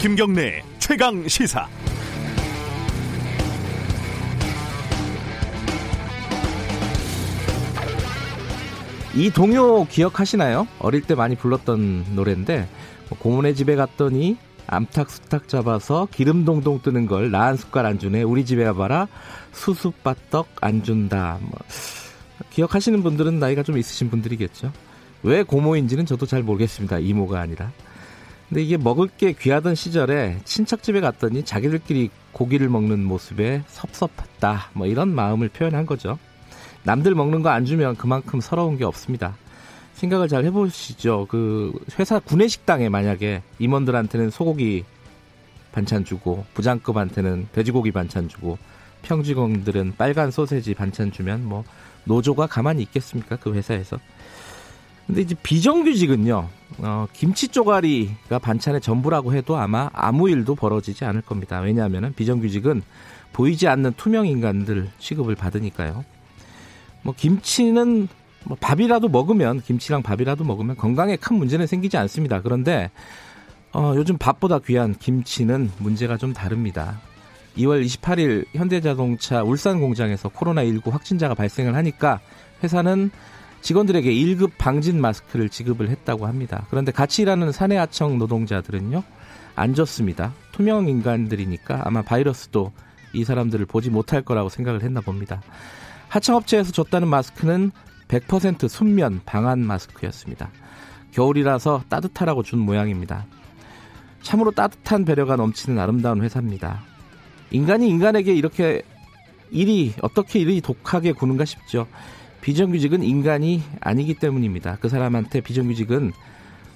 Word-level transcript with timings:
김경래 0.00 0.62
최강 0.78 1.26
시사. 1.28 1.68
이 9.14 9.30
동요 9.30 9.84
기억하시나요? 9.86 10.66
어릴 10.78 11.02
때 11.02 11.14
많이 11.14 11.34
불렀던 11.34 12.06
노래인데 12.14 12.68
뭐 13.08 13.18
고모네 13.18 13.54
집에 13.54 13.74
갔더니 13.74 14.36
암탉 14.68 15.10
수탉 15.10 15.48
잡아서 15.48 16.06
기름 16.12 16.44
동동 16.44 16.80
뜨는 16.80 17.06
걸 17.06 17.30
나 17.30 17.46
한 17.46 17.56
숟갈 17.56 17.86
안 17.86 17.98
주네. 17.98 18.22
우리 18.22 18.44
집에 18.44 18.62
가봐라 18.64 19.08
수수바떡 19.52 20.46
안 20.60 20.84
준다. 20.84 21.38
뭐 21.40 21.58
기억하시는 22.50 23.02
분들은 23.02 23.40
나이가 23.40 23.64
좀 23.64 23.76
있으신 23.78 24.10
분들이겠죠. 24.10 24.72
왜 25.24 25.42
고모인지는 25.42 26.06
저도 26.06 26.26
잘 26.26 26.42
모르겠습니다. 26.44 27.00
이모가 27.00 27.40
아니라. 27.40 27.72
근데 28.50 28.62
이게 28.64 28.76
먹을 28.76 29.06
게 29.06 29.32
귀하던 29.32 29.76
시절에 29.76 30.38
친척 30.44 30.82
집에 30.82 31.00
갔더니 31.00 31.44
자기들끼리 31.44 32.10
고기를 32.32 32.68
먹는 32.68 33.04
모습에 33.04 33.62
섭섭했다. 33.68 34.70
뭐 34.72 34.88
이런 34.88 35.14
마음을 35.14 35.48
표현한 35.48 35.86
거죠. 35.86 36.18
남들 36.82 37.14
먹는 37.14 37.42
거 37.42 37.50
안 37.50 37.64
주면 37.64 37.94
그만큼 37.94 38.40
서러운 38.40 38.76
게 38.76 38.84
없습니다. 38.84 39.36
생각을 39.94 40.26
잘 40.26 40.44
해보시죠. 40.46 41.26
그 41.30 41.72
회사 42.00 42.18
구내식당에 42.18 42.88
만약에 42.88 43.42
임원들한테는 43.60 44.30
소고기 44.30 44.84
반찬 45.70 46.04
주고 46.04 46.44
부장급한테는 46.54 47.48
돼지고기 47.52 47.92
반찬 47.92 48.28
주고 48.28 48.58
평직원들은 49.02 49.94
빨간 49.96 50.32
소세지 50.32 50.74
반찬 50.74 51.12
주면 51.12 51.44
뭐 51.44 51.62
노조가 52.04 52.48
가만히 52.48 52.82
있겠습니까? 52.82 53.36
그 53.36 53.54
회사에서. 53.54 53.98
근데 55.10 55.22
이제 55.22 55.34
비정규직은요, 55.42 56.48
어, 56.78 57.06
김치 57.12 57.48
쪼가리가 57.48 58.38
반찬의 58.38 58.80
전부라고 58.80 59.34
해도 59.34 59.56
아마 59.56 59.90
아무 59.92 60.30
일도 60.30 60.54
벌어지지 60.54 61.04
않을 61.04 61.22
겁니다. 61.22 61.58
왜냐하면 61.58 62.14
비정규직은 62.14 62.82
보이지 63.32 63.66
않는 63.66 63.94
투명 63.96 64.28
인간들 64.28 64.88
취급을 65.00 65.34
받으니까요. 65.34 66.04
뭐 67.02 67.12
김치는 67.16 68.06
뭐 68.44 68.56
밥이라도 68.60 69.08
먹으면 69.08 69.60
김치랑 69.62 70.04
밥이라도 70.04 70.44
먹으면 70.44 70.76
건강에 70.76 71.16
큰 71.16 71.38
문제는 71.38 71.66
생기지 71.66 71.96
않습니다. 71.96 72.40
그런데 72.40 72.88
어, 73.72 73.94
요즘 73.96 74.16
밥보다 74.16 74.60
귀한 74.60 74.94
김치는 74.94 75.72
문제가 75.78 76.18
좀 76.18 76.32
다릅니다. 76.32 77.00
2월 77.56 77.84
28일 77.84 78.44
현대자동차 78.52 79.42
울산 79.42 79.80
공장에서 79.80 80.28
코로나19 80.28 80.92
확진자가 80.92 81.34
발생을 81.34 81.74
하니까 81.74 82.20
회사는 82.62 83.10
직원들에게 83.60 84.10
1급 84.10 84.52
방진 84.58 85.00
마스크를 85.00 85.48
지급을 85.48 85.88
했다고 85.90 86.26
합니다. 86.26 86.66
그런데 86.70 86.92
같이 86.92 87.22
일하는 87.22 87.52
사내하청 87.52 88.18
노동자들은요, 88.18 89.02
안 89.54 89.74
줬습니다. 89.74 90.32
투명 90.52 90.88
인간들이니까 90.88 91.82
아마 91.84 92.02
바이러스도 92.02 92.72
이 93.12 93.24
사람들을 93.24 93.66
보지 93.66 93.90
못할 93.90 94.22
거라고 94.22 94.48
생각을 94.48 94.82
했나 94.82 95.00
봅니다. 95.00 95.42
하청업체에서 96.08 96.72
줬다는 96.72 97.08
마스크는 97.08 97.70
100% 98.08 98.68
순면 98.68 99.20
방한 99.24 99.60
마스크였습니다. 99.60 100.50
겨울이라서 101.12 101.84
따뜻하라고 101.88 102.42
준 102.42 102.58
모양입니다. 102.60 103.26
참으로 104.22 104.50
따뜻한 104.50 105.04
배려가 105.04 105.36
넘치는 105.36 105.78
아름다운 105.78 106.22
회사입니다. 106.22 106.82
인간이 107.50 107.88
인간에게 107.88 108.34
이렇게 108.34 108.82
일이 109.50 109.92
어떻게 110.02 110.40
일이 110.40 110.60
독하게 110.60 111.12
구는가 111.12 111.44
싶죠. 111.44 111.86
비정규직은 112.40 113.02
인간이 113.02 113.62
아니기 113.80 114.14
때문입니다. 114.14 114.78
그 114.80 114.88
사람한테 114.88 115.40
비정규직은 115.40 116.12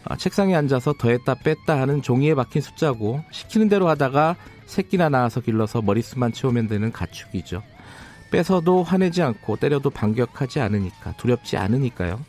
어, 0.07 0.17
책상에 0.17 0.55
앉아서 0.55 0.95
더했다 0.99 1.35
뺐다 1.37 1.81
하는 1.81 2.03
종이에 2.03 2.35
박힌 2.35 2.61
숫자고 2.61 3.23
시키는 3.31 3.69
대로 3.69 3.89
하다가 3.89 4.37
새끼나 4.67 5.09
낳아서 5.09 5.41
길러서 5.41 5.83
머릿수만 5.83 6.33
채우면 6.33 6.69
되는 6.69 6.93
가축이죠. 6.93 7.63
뺏어도 8.31 8.83
화내지 8.83 9.23
않고 9.23 9.57
때려도 9.57 9.91
반격하지 9.91 10.61
않으니까 10.61 11.13
두렵지 11.17 11.57
않으니까요. 11.57 12.21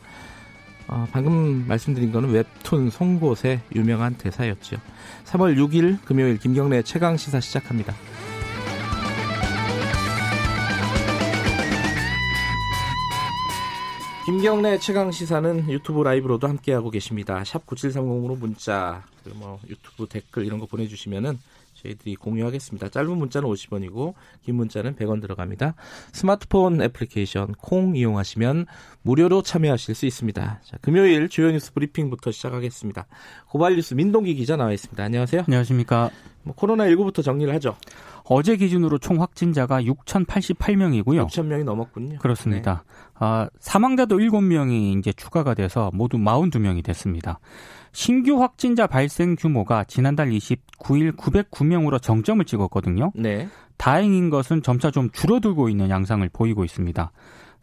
어, 0.87 1.07
방금 1.11 1.67
말씀드린 1.67 2.11
거는 2.11 2.29
웹툰 2.29 2.91
송곳의 2.91 3.61
유명한 3.75 4.13
대사였죠. 4.15 4.77
3월 5.25 5.57
6일 5.57 5.97
금요일 6.05 6.37
김경래 6.37 6.83
최강 6.83 7.17
시사 7.17 7.39
시작합니다. 7.39 7.93
김경래 14.25 14.79
최강 14.79 15.11
시사는 15.11 15.69
유튜브 15.69 16.01
라이브로도 16.01 16.47
함께하고 16.47 16.89
계십니다. 16.89 17.43
샵 17.43 17.63
9730으로 17.67 18.35
문자, 18.35 19.03
뭐 19.35 19.59
유튜브 19.69 20.07
댓글 20.07 20.47
이런 20.47 20.59
거 20.59 20.65
보내주시면은 20.65 21.37
저희들이 21.75 22.15
공유하겠습니다. 22.15 22.89
짧은 22.89 23.15
문자는 23.17 23.47
50원이고 23.47 24.15
긴 24.43 24.55
문자는 24.55 24.95
100원 24.95 25.21
들어갑니다. 25.21 25.75
스마트폰 26.11 26.81
애플리케이션 26.81 27.53
콩 27.59 27.95
이용하시면 27.95 28.65
무료로 29.03 29.43
참여하실 29.43 29.93
수 29.93 30.07
있습니다. 30.07 30.61
자, 30.63 30.77
금요일 30.81 31.29
주요 31.29 31.51
뉴스 31.51 31.71
브리핑부터 31.73 32.31
시작하겠습니다. 32.31 33.05
고발 33.49 33.75
뉴스 33.75 33.93
민동기 33.93 34.33
기자 34.33 34.55
나와 34.55 34.73
있습니다. 34.73 35.03
안녕하세요. 35.03 35.43
안녕하십니까. 35.47 36.09
뭐 36.41 36.55
코로나 36.55 36.85
19부터 36.85 37.23
정리를 37.23 37.53
하죠. 37.55 37.75
어제 38.27 38.57
기준으로 38.57 38.97
총 38.97 39.21
확진자가 39.21 39.81
6,088명이고요. 39.83 41.27
6,000명이 41.27 41.63
넘었군요. 41.63 42.17
그렇습니다. 42.19 42.83
네. 42.87 43.09
아, 43.19 43.49
사망자도 43.59 44.17
7명이 44.17 44.97
이제 44.97 45.13
추가가 45.13 45.53
돼서 45.53 45.91
모두 45.93 46.17
42명이 46.17 46.83
됐습니다. 46.83 47.39
신규 47.91 48.41
확진자 48.41 48.87
발생 48.87 49.35
규모가 49.35 49.85
지난달 49.85 50.29
29일 50.29 51.15
909명으로 51.15 52.01
정점을 52.01 52.43
찍었거든요. 52.43 53.11
네. 53.15 53.47
다행인 53.77 54.29
것은 54.29 54.63
점차 54.63 54.91
좀 54.91 55.09
줄어들고 55.11 55.69
있는 55.69 55.89
양상을 55.89 56.27
보이고 56.33 56.63
있습니다. 56.65 57.11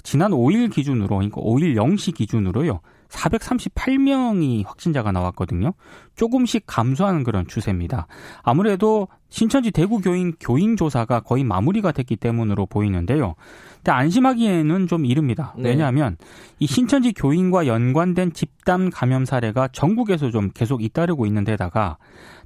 지난 0.02 0.30
5일 0.32 0.72
기준으로, 0.72 1.16
그러니까 1.16 1.40
5일 1.40 1.76
0시 1.76 2.14
기준으로요. 2.14 2.80
438명이 3.12 4.66
확진자가 4.66 5.12
나왔거든요. 5.12 5.74
조금씩 6.16 6.64
감소하는 6.66 7.24
그런 7.24 7.46
추세입니다. 7.46 8.06
아무래도 8.42 9.08
신천지 9.28 9.70
대구 9.70 10.00
교인 10.00 10.34
교인 10.40 10.76
조사가 10.76 11.20
거의 11.20 11.44
마무리가 11.44 11.92
됐기 11.92 12.16
때문으로 12.16 12.66
보이는데요. 12.66 13.34
근데 13.76 13.92
안심하기에는 13.92 14.86
좀 14.88 15.04
이릅니다. 15.04 15.54
네. 15.56 15.70
왜냐하면 15.70 16.16
이 16.58 16.66
신천지 16.66 17.12
교인과 17.12 17.66
연관된 17.66 18.32
집단 18.32 18.90
감염 18.90 19.24
사례가 19.24 19.68
전국에서 19.68 20.30
좀 20.30 20.50
계속 20.52 20.82
잇따르고 20.82 21.26
있는 21.26 21.44
데다가 21.44 21.98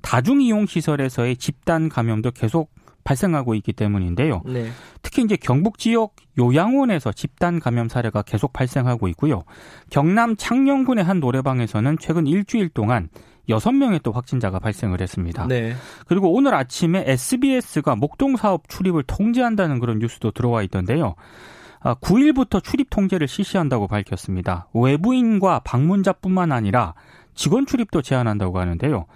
다중 0.03 0.41
이용 0.41 0.66
시설에서의 0.66 1.37
집단 1.37 1.88
감염도 1.88 2.31
계속 2.33 2.71
발생하고 3.06 3.55
있기 3.55 3.72
때문인데요. 3.72 4.43
네. 4.44 4.69
특히 5.00 5.22
이제 5.22 5.37
경북 5.37 5.78
지역 5.78 6.17
요양원에서 6.39 7.12
집단 7.12 7.61
감염 7.61 7.89
사례가 7.89 8.22
계속 8.22 8.53
발생하고 8.53 9.09
있고요. 9.09 9.44
경남 9.89 10.37
창녕군의 10.37 11.05
한 11.05 11.21
노래방에서는 11.21 11.97
최근 11.99 12.27
일주일 12.27 12.69
동안 12.69 13.09
여섯 13.49 13.71
명의 13.71 14.00
또 14.03 14.11
확진자가 14.11 14.59
발생을 14.59 15.00
했습니다. 15.00 15.47
네. 15.47 15.75
그리고 16.06 16.33
오늘 16.33 16.55
아침에 16.55 17.05
SBS가 17.06 17.95
목동 17.95 18.37
사업 18.37 18.69
출입을 18.69 19.05
통제한다는 19.05 19.78
그런 19.78 20.00
뉴스도 20.00 20.33
들어와 20.33 20.62
있던데요. 20.65 21.15
9일부터 21.81 22.56
아, 22.56 22.61
출입 22.61 22.91
통제를 22.91 23.28
실시한다고 23.28 23.87
밝혔습니다. 23.87 24.66
외부인과 24.75 25.61
방문자뿐만 25.61 26.50
아니라 26.50 26.95
직원 27.34 27.66
출입도 27.66 28.03
제한한다고 28.03 28.59
하는데요. 28.59 29.06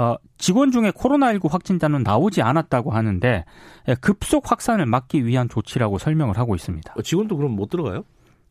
어, 0.00 0.16
직원 0.38 0.70
중에 0.70 0.92
코로나19 0.92 1.50
확진자는 1.50 2.02
나오지 2.04 2.40
않았다고 2.40 2.90
하는데 2.90 3.44
예, 3.86 3.94
급속 3.96 4.50
확산을 4.50 4.86
막기 4.86 5.26
위한 5.26 5.50
조치라고 5.50 5.98
설명을 5.98 6.38
하고 6.38 6.54
있습니다. 6.54 6.94
어, 6.96 7.02
직원도 7.02 7.36
그럼 7.36 7.52
못 7.52 7.68
들어가요? 7.68 8.04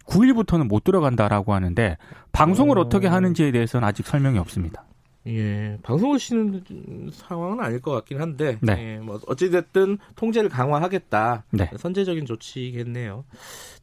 9일부터는 0.05 0.67
못 0.67 0.83
들어간다라고 0.83 1.55
하는데 1.55 1.97
방송을 2.33 2.77
어... 2.77 2.87
떻게 2.89 3.07
하는지에 3.07 3.51
대해서는 3.51 3.87
아직 3.87 4.05
설명이 4.05 4.37
없습니다. 4.37 4.85
예, 5.25 5.79
방송을 5.81 6.19
쉬는 6.19 6.63
상황은 7.11 7.59
아닐 7.59 7.81
것 7.81 7.91
같긴 7.91 8.21
한데, 8.21 8.57
네. 8.61 8.75
예, 8.77 8.99
뭐 8.99 9.19
어찌됐든 9.27 9.97
통제를 10.15 10.49
강화하겠다. 10.49 11.45
네. 11.51 11.69
선제적인 11.77 12.25
조치겠네요. 12.25 13.25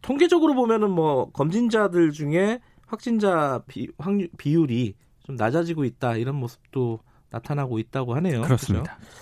통계적으로 0.02 0.54
보면은 0.54 0.90
뭐 0.90 1.30
검진자들 1.32 2.12
중에 2.12 2.60
확진자 2.86 3.60
비, 3.66 3.88
확률, 3.98 4.28
비율이 4.38 4.94
좀 5.24 5.34
낮아지고 5.34 5.84
있다 5.84 6.16
이런 6.16 6.36
모습도 6.36 7.00
나타나고 7.36 7.78
있다고 7.78 8.14
하네요. 8.16 8.42
그렇습니다. 8.42 8.96
그렇죠? 8.96 9.16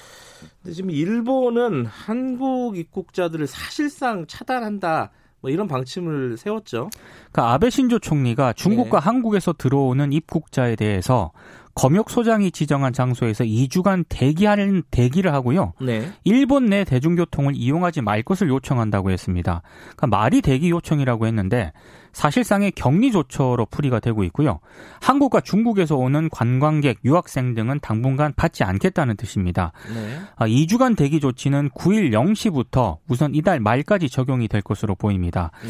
근데 0.62 0.74
지금 0.74 0.90
일본은 0.90 1.86
한국 1.86 2.76
입국자들을 2.76 3.46
사실상 3.46 4.26
차단한다. 4.26 5.10
뭐 5.40 5.50
이런 5.50 5.68
방침을 5.68 6.38
세웠죠. 6.38 6.88
그러니까 7.30 7.52
아베 7.52 7.68
신조 7.68 7.98
총리가 7.98 8.54
중국과 8.54 9.00
네. 9.00 9.04
한국에서 9.04 9.52
들어오는 9.52 10.12
입국자에 10.12 10.74
대해서 10.74 11.32
검역 11.74 12.08
소장이 12.10 12.50
지정한 12.52 12.92
장소에서 12.92 13.44
2주간 13.44 14.04
대기하는 14.08 14.82
대기를 14.90 15.32
하고요. 15.32 15.72
네. 15.80 16.10
일본 16.22 16.66
내 16.66 16.84
대중교통을 16.84 17.54
이용하지 17.56 18.00
말 18.00 18.22
것을 18.22 18.48
요청한다고 18.48 19.10
했습니다. 19.10 19.62
그러니까 19.96 20.06
말이 20.06 20.40
대기 20.40 20.70
요청이라고 20.70 21.26
했는데 21.26 21.72
사실상의 22.12 22.70
격리 22.72 23.10
조처로 23.10 23.66
풀이가 23.66 23.98
되고 23.98 24.22
있고요. 24.24 24.60
한국과 25.00 25.40
중국에서 25.40 25.96
오는 25.96 26.28
관광객, 26.30 26.98
유학생 27.04 27.54
등은 27.54 27.80
당분간 27.80 28.32
받지 28.34 28.62
않겠다는 28.62 29.16
뜻입니다. 29.16 29.72
네. 29.92 30.20
2주간 30.46 30.92
아, 30.92 30.94
대기 30.96 31.18
조치는 31.18 31.70
9일 31.70 32.12
0시부터 32.12 32.98
우선 33.08 33.34
이달 33.34 33.58
말까지 33.58 34.08
적용이 34.08 34.46
될 34.46 34.62
것으로 34.62 34.94
보입니다. 34.94 35.50
네. 35.62 35.68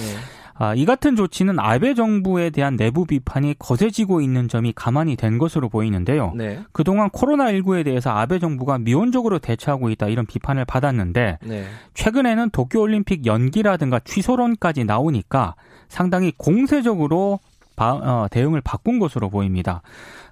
아, 0.57 0.75
이 0.75 0.85
같은 0.85 1.17
조치는 1.17 1.59
아베 1.59 1.95
정부에 1.95 2.51
대한 2.51 2.77
내부 2.77 3.05
비판이 3.07 3.57
거세지고 3.59 4.21
있는 4.21 4.49
점이 4.49 4.73
가만히 4.75 5.17
된 5.17 5.39
것으로 5.39 5.69
보이는데요. 5.69 6.33
네. 6.37 6.61
그동안 6.73 7.11
코로나19에 7.11 7.85
대해서 7.85 8.11
아베 8.11 8.39
정부가 8.39 8.79
미온적으로 8.79 9.39
대처하고 9.41 9.91
있다 9.91 10.09
이런 10.09 10.27
비판을 10.27 10.65
받았는데 10.65 11.39
네. 11.43 11.65
최근에는 11.95 12.51
도쿄올림픽 12.51 13.27
연기라든가 13.27 13.99
취소론까지 13.99 14.85
나오니까 14.85 15.57
상당히 15.89 16.33
공세적으로 16.37 17.41
바, 17.77 17.93
어, 17.95 18.27
대응을 18.31 18.61
바꾼 18.61 18.99
것으로 18.99 19.31
보입니다. 19.31 19.83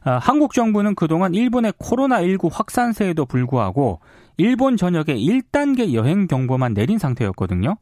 어, 0.05 0.19
한국 0.21 0.53
정부는 0.53 0.95
그동안 0.95 1.35
일본의 1.35 1.73
코로나19 1.73 2.51
확산세에도 2.53 3.27
불구하고 3.27 4.01
일본 4.37 4.77
전역에 4.77 5.15
1단계 5.15 5.93
여행 5.93 6.27
경보만 6.27 6.75
내린 6.75 6.99
상태였거든요. 6.99 7.77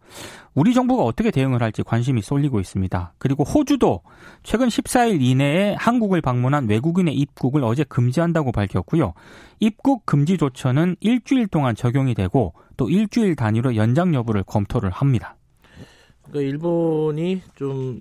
우리 0.55 0.75
정부가 0.75 1.05
어떻게 1.05 1.31
대응을 1.31 1.63
할지 1.63 1.83
관심이 1.83 2.23
쏠리고 2.23 2.61
있습니다. 2.61 3.15
그리고 3.19 3.45
호주도 3.45 4.03
최근 4.43 4.69
14일 4.69 5.23
이내에 5.23 5.75
한국을 5.79 6.21
방문한 6.21 6.69
외국인의 6.69 7.15
입국을 7.15 7.63
어제 7.65 7.85
금지한다고 7.85 8.53
밝혔고요. 8.53 9.15
입국 9.61 10.05
금지 10.07 10.37
조처는 10.37 10.97
일주일 11.01 11.47
동안 11.47 11.77
적용이 11.77 12.15
되고 12.15 12.55
또 12.77 12.91
일주일 12.91 13.37
단위로 13.37 13.77
연장 13.77 14.15
여부를 14.15 14.43
검토를 14.43 14.91
합니다. 14.91 15.37
그러니까 16.25 16.49
일본이 16.51 17.43
좀 17.55 18.01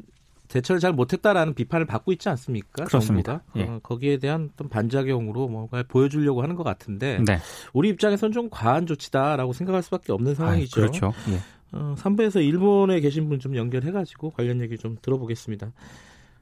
대처를 0.50 0.80
잘 0.80 0.92
못했다라는 0.92 1.54
비판을 1.54 1.86
받고 1.86 2.12
있지 2.12 2.28
않습니까? 2.30 2.84
그렇습니다. 2.86 3.44
예. 3.56 3.64
어, 3.64 3.80
거기에 3.82 4.18
대한 4.18 4.50
어떤 4.54 4.68
반작용으로 4.68 5.48
뭔가 5.48 5.84
보여주려고 5.88 6.42
하는 6.44 6.56
것 6.56 6.64
같은데 6.64 7.20
네. 7.26 7.38
우리 7.72 7.90
입장에서는 7.90 8.34
좀 8.34 8.50
과한 8.50 8.86
조치다라고 8.88 9.54
생각할 9.54 9.82
수밖에 9.84 10.12
없는 10.12 10.36
상황이죠. 10.36 10.82
아이, 10.82 10.88
그렇죠. 10.88 11.14
예. 11.30 11.40
어, 11.72 11.96
3부에서 12.00 12.44
일본에 12.44 13.00
계신 13.00 13.30
분 13.30 13.40
좀 13.40 13.56
연결해가지고 13.56 14.32
관련 14.32 14.60
얘기 14.62 14.78
좀 14.78 14.98
들어보겠습니다. 15.02 15.72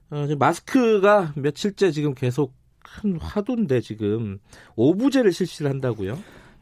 어, 0.09 0.24
지금 0.25 0.39
마스크가 0.39 1.33
며칠째 1.36 1.92
지금 1.92 2.13
계속 2.13 2.54
큰 2.81 3.19
화두인데 3.19 3.81
지금 3.81 4.39
오부제를 4.77 5.33
실시를 5.33 5.69
한다고요? 5.69 6.18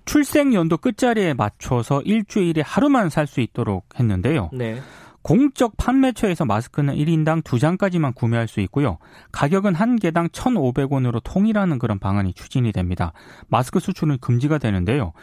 출생 0.06 0.54
연도 0.56 0.78
끝자리에 0.78 1.36
맞춰서 1.36 2.02
일주일에 2.02 2.62
하루만 2.62 3.10
살 3.10 3.28
수 3.28 3.42
있도록 3.42 3.86
했는데요. 4.00 4.50
네. 4.54 4.82
공적 5.26 5.76
판매처에서 5.78 6.46
마스크는 6.46 6.94
1인당 6.94 7.42
2장까지만 7.42 8.14
구매할 8.14 8.48
수 8.48 8.60
있고요. 8.60 9.00
가격은 9.32 9.74
한 9.74 9.96
개당 9.96 10.28
1,500원으로 10.28 11.20
통일하는 11.24 11.80
그런 11.80 11.98
방안이 11.98 12.34
추진이 12.34 12.72
됩니다. 12.72 13.12
마스크 13.48 13.80
수출은 13.80 14.20
금지가 14.20 14.60
되는데요. 14.60 15.14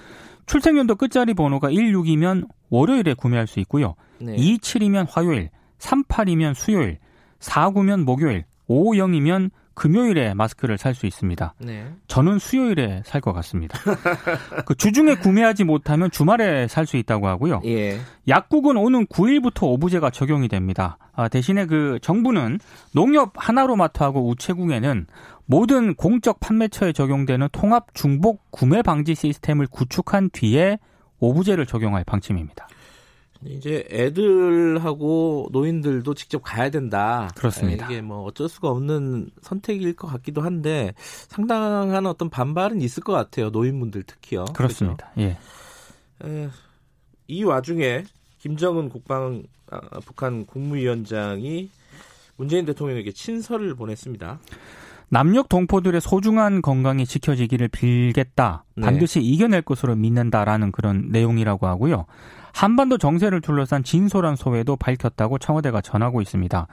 출생연도 0.47 0.97
끝자리 0.97 1.35
번호가 1.35 1.71
16이면 1.71 2.49
월요일에 2.69 3.15
구매할 3.15 3.47
수 3.47 3.61
있고요. 3.61 3.95
네. 4.19 4.35
27이면 4.35 5.07
화요일, 5.09 5.51
38이면 5.79 6.55
수요일, 6.55 6.99
49면 7.39 8.03
목요일, 8.03 8.45
50이면 8.69 9.53
금요일에 9.75 10.35
마스크를 10.35 10.79
살 10.79 10.95
수 10.95 11.07
있습니다. 11.07 11.55
네. 11.59 11.87
저는 12.07 12.39
수요일에 12.39 13.03
살 13.05 13.21
것 13.21 13.33
같습니다. 13.33 13.79
그 14.67 14.75
주중에 14.75 15.15
구매하지 15.17 15.65
못하면 15.65 16.11
주말에 16.11 16.69
살 16.69 16.87
수 16.87 16.97
있다고 16.97 17.29
하고요. 17.29 17.61
예. 17.65 17.99
약국은 18.29 18.77
오는 18.77 19.07
9일부터 19.07 19.65
오부제가 19.65 20.11
적용이 20.11 20.49
됩니다. 20.49 20.99
아, 21.15 21.29
대신에 21.29 21.67
그 21.67 21.99
정부는 22.03 22.59
농협 22.93 23.33
하나로마트하고 23.37 24.29
우체국에는 24.29 25.07
모든 25.47 25.95
공적 25.95 26.41
판매처에 26.41 26.93
적용되는 26.93 27.49
통합 27.53 27.95
중복 27.95 28.51
구매 28.51 28.83
방지 28.83 29.15
시스템을 29.15 29.67
구축한 29.69 30.31
뒤에 30.31 30.79
오부제를 31.21 31.67
적용할 31.67 32.05
방침입니다. 32.05 32.67
이제 33.47 33.85
애들하고 33.91 35.49
노인들도 35.53 36.15
직접 36.15 36.41
가야 36.41 36.71
된다. 36.71 37.29
그렇습니다. 37.37 37.87
이게 37.87 38.01
뭐 38.01 38.23
어쩔 38.25 38.49
수가 38.49 38.69
없는 38.69 39.31
선택일 39.41 39.95
것 39.95 40.07
같기도 40.09 40.43
한데 40.43 40.95
상당한 40.99 42.07
어떤 42.07 42.31
반발은 42.31 42.81
있을 42.83 43.03
것 43.03 43.13
같아요. 43.13 43.51
노인분들 43.51 44.05
특히요. 44.05 44.45
그렇습니다. 44.55 45.11
예. 45.19 45.37
그렇죠? 46.19 46.35
에, 46.37 46.49
이 47.27 47.45
와중에 47.45 48.05
김정은 48.39 48.89
국방 48.89 49.43
아, 49.71 49.81
북한 50.05 50.45
국무위원장이 50.47 51.71
문재인 52.37 52.65
대통령에게 52.65 53.13
친서를 53.13 53.75
보냈습니다. 53.75 54.39
남녘 55.09 55.49
동포들의 55.49 56.01
소중한 56.01 56.63
건강이 56.63 57.07
지켜지기를 57.07 57.69
빌겠다. 57.69 58.65
네. 58.77 58.83
반드시 58.83 59.21
이겨낼 59.21 59.63
것으로 59.63 59.95
믿는다라는 59.95 60.73
그런 60.73 61.11
내용이라고 61.11 61.67
하고요. 61.67 62.07
한반도 62.53 62.99
정세를 62.99 63.41
둘러싼 63.41 63.83
진솔한 63.83 64.37
소회도 64.37 64.77
밝혔다고 64.77 65.39
청와대가 65.39 65.81
전하고 65.81 66.21
있습니다. 66.21 66.67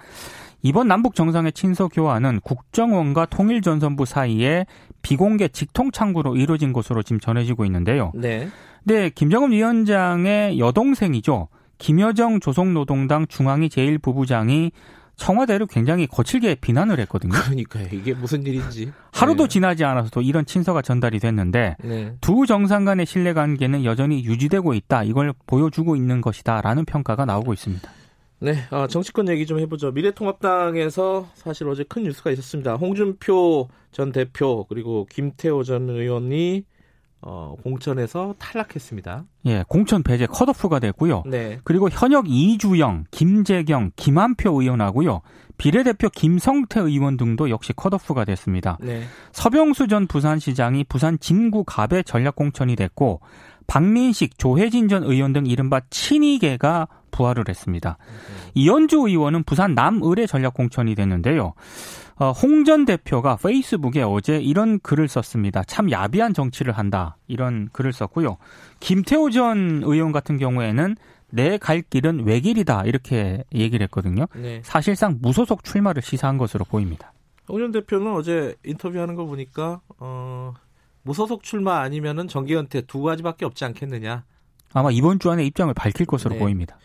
이번 0.61 0.87
남북 0.87 1.15
정상의 1.15 1.53
친서 1.53 1.87
교환은 1.87 2.41
국정원과 2.41 3.27
통일전선부 3.27 4.05
사이에 4.05 4.65
비공개 5.01 5.47
직통 5.47 5.91
창구로 5.91 6.35
이루어진 6.35 6.73
것으로 6.73 7.01
지금 7.03 7.19
전해지고 7.19 7.65
있는데요. 7.65 8.11
네. 8.13 8.49
네, 8.83 9.09
김정은 9.09 9.51
위원장의 9.51 10.59
여동생이죠. 10.59 11.47
김여정 11.77 12.41
조선노동당 12.41 13.27
중앙위 13.27 13.69
제1부부장이 13.69 14.71
청와대를 15.19 15.67
굉장히 15.67 16.07
거칠게 16.07 16.55
비난을 16.55 16.99
했거든요. 17.01 17.33
그러니까요. 17.33 17.89
이게 17.91 18.13
무슨 18.13 18.43
일인지. 18.45 18.91
하루도 19.11 19.43
네. 19.43 19.49
지나지 19.49 19.83
않아서도 19.83 20.21
이런 20.21 20.45
친서가 20.45 20.81
전달이 20.81 21.19
됐는데 21.19 21.75
네. 21.83 22.15
두 22.21 22.45
정상 22.47 22.85
간의 22.85 23.05
신뢰 23.05 23.33
관계는 23.33 23.83
여전히 23.83 24.23
유지되고 24.23 24.73
있다. 24.73 25.03
이걸 25.03 25.33
보여주고 25.45 25.95
있는 25.95 26.21
것이다라는 26.21 26.85
평가가 26.85 27.25
나오고 27.25 27.53
있습니다. 27.53 27.91
네, 28.41 28.55
어, 28.71 28.87
정치권 28.87 29.27
얘기 29.27 29.45
좀 29.45 29.59
해보죠. 29.59 29.91
미래통합당에서 29.91 31.29
사실 31.35 31.67
어제 31.67 31.83
큰 31.83 32.03
뉴스가 32.03 32.31
있었습니다. 32.31 32.75
홍준표 32.75 33.67
전 33.91 34.13
대표 34.13 34.65
그리고 34.69 35.05
김태호 35.09 35.63
전 35.63 35.89
의원이 35.89 36.63
어, 37.21 37.55
공천에서 37.63 38.35
탈락했습니다. 38.39 39.25
예, 39.45 39.63
공천 39.67 40.03
배제 40.03 40.25
컷오프가 40.25 40.79
됐고요. 40.79 41.23
네, 41.25 41.59
그리고 41.63 41.89
현역 41.89 42.25
이주영, 42.27 43.05
김재경, 43.11 43.91
김한표 43.95 44.61
의원하고요. 44.61 45.21
비례대표 45.57 46.09
김성태 46.09 46.79
의원 46.79 47.17
등도 47.17 47.49
역시 47.49 47.73
컷오프가 47.73 48.23
됐습니다. 48.25 48.77
네, 48.79 49.03
서병수 49.33 49.87
전 49.87 50.07
부산시장이 50.07 50.85
부산 50.85 51.19
진구 51.19 51.65
갑에 51.65 52.03
전략 52.03 52.35
공천이 52.35 52.77
됐고 52.77 53.19
박민식, 53.67 54.37
조혜진 54.39 54.87
전 54.87 55.03
의원 55.03 55.33
등 55.33 55.45
이른바 55.45 55.81
친이계가 55.89 56.87
부활을 57.11 57.45
했습니다. 57.49 57.97
이현주 58.55 58.97
의원은 59.07 59.43
부산 59.43 59.75
남을의 59.75 60.27
전략 60.27 60.53
공천이 60.53 60.95
됐는데요. 60.95 61.53
어, 62.19 62.31
홍전 62.31 62.83
대표가 62.85 63.37
페이스북에 63.37 64.01
어제 64.01 64.37
이런 64.39 64.79
글을 64.81 65.07
썼습니다. 65.07 65.63
참 65.63 65.89
야비한 65.89 66.33
정치를 66.33 66.73
한다. 66.73 67.15
이런 67.27 67.69
글을 67.71 67.93
썼고요. 67.93 68.37
김태호 68.81 69.29
전 69.29 69.81
의원 69.85 70.11
같은 70.11 70.37
경우에는 70.37 70.97
내 71.31 71.57
갈 71.57 71.81
길은 71.81 72.25
외길이다. 72.25 72.83
이렇게 72.85 73.43
얘기를 73.53 73.83
했거든요. 73.85 74.25
네. 74.35 74.61
사실상 74.65 75.19
무소속 75.21 75.63
출마를 75.63 76.01
시사한 76.01 76.37
것으로 76.37 76.65
보입니다. 76.65 77.13
홍준 77.47 77.71
대표는 77.71 78.13
어제 78.13 78.55
인터뷰하는 78.65 79.15
거 79.15 79.25
보니까 79.25 79.79
어, 79.99 80.53
무소속 81.03 81.43
출마 81.43 81.79
아니면은 81.79 82.27
정기 82.27 82.55
은퇴 82.55 82.81
두 82.81 83.01
가지밖에 83.01 83.45
없지 83.45 83.63
않겠느냐. 83.63 84.25
아마 84.73 84.91
이번 84.91 85.19
주 85.19 85.31
안에 85.31 85.45
입장을 85.45 85.73
밝힐 85.73 86.05
것으로 86.05 86.33
네. 86.33 86.39
보입니다. 86.39 86.77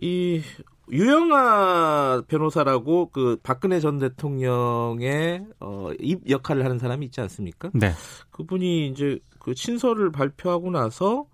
이 0.00 0.42
유영아 0.90 2.22
변호사라고 2.26 3.10
그 3.10 3.38
박근혜 3.42 3.80
전 3.80 3.98
대통령의 3.98 5.46
어, 5.60 5.90
입 6.00 6.28
역할을 6.28 6.64
하는 6.64 6.78
사람이 6.78 7.06
있지 7.06 7.20
않습니까? 7.20 7.70
네. 7.74 7.92
그분이 8.30 8.88
이제 8.88 9.18
그 9.38 9.54
친서를 9.54 10.10
발표하고 10.10 10.70
나서 10.70 11.26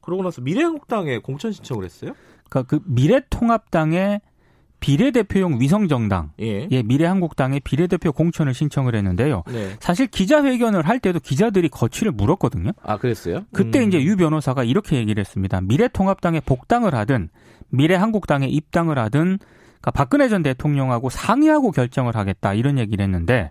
그러고 0.00 0.22
나서 0.22 0.40
미래한국당에 0.40 1.18
공천 1.18 1.52
신청을 1.52 1.84
했어요. 1.84 2.12
그러니까 2.48 2.62
그 2.62 2.82
미래통합당의 2.86 4.20
비례대표용 4.86 5.60
위성정당, 5.60 6.30
예. 6.40 6.68
예, 6.70 6.82
미래한국당의 6.84 7.58
비례대표 7.58 8.12
공천을 8.12 8.54
신청을 8.54 8.94
했는데요. 8.94 9.42
네. 9.48 9.70
사실 9.80 10.06
기자회견을 10.06 10.86
할 10.86 11.00
때도 11.00 11.18
기자들이 11.18 11.68
거취를 11.70 12.12
물었거든요. 12.12 12.70
아 12.84 12.96
그랬어요? 12.96 13.40
그때 13.52 13.80
음. 13.80 13.88
이제 13.88 14.00
유 14.00 14.16
변호사가 14.16 14.62
이렇게 14.62 14.96
얘기를 14.96 15.20
했습니다. 15.20 15.60
미래통합당에 15.60 16.38
복당을 16.38 16.94
하든 16.94 17.30
미래한국당에 17.70 18.46
입당을 18.46 18.96
하든 18.96 19.40
그러니까 19.40 19.90
박근혜 19.90 20.28
전 20.28 20.44
대통령하고 20.44 21.10
상의하고 21.10 21.72
결정을 21.72 22.14
하겠다 22.14 22.54
이런 22.54 22.78
얘기를 22.78 23.04
했는데 23.04 23.50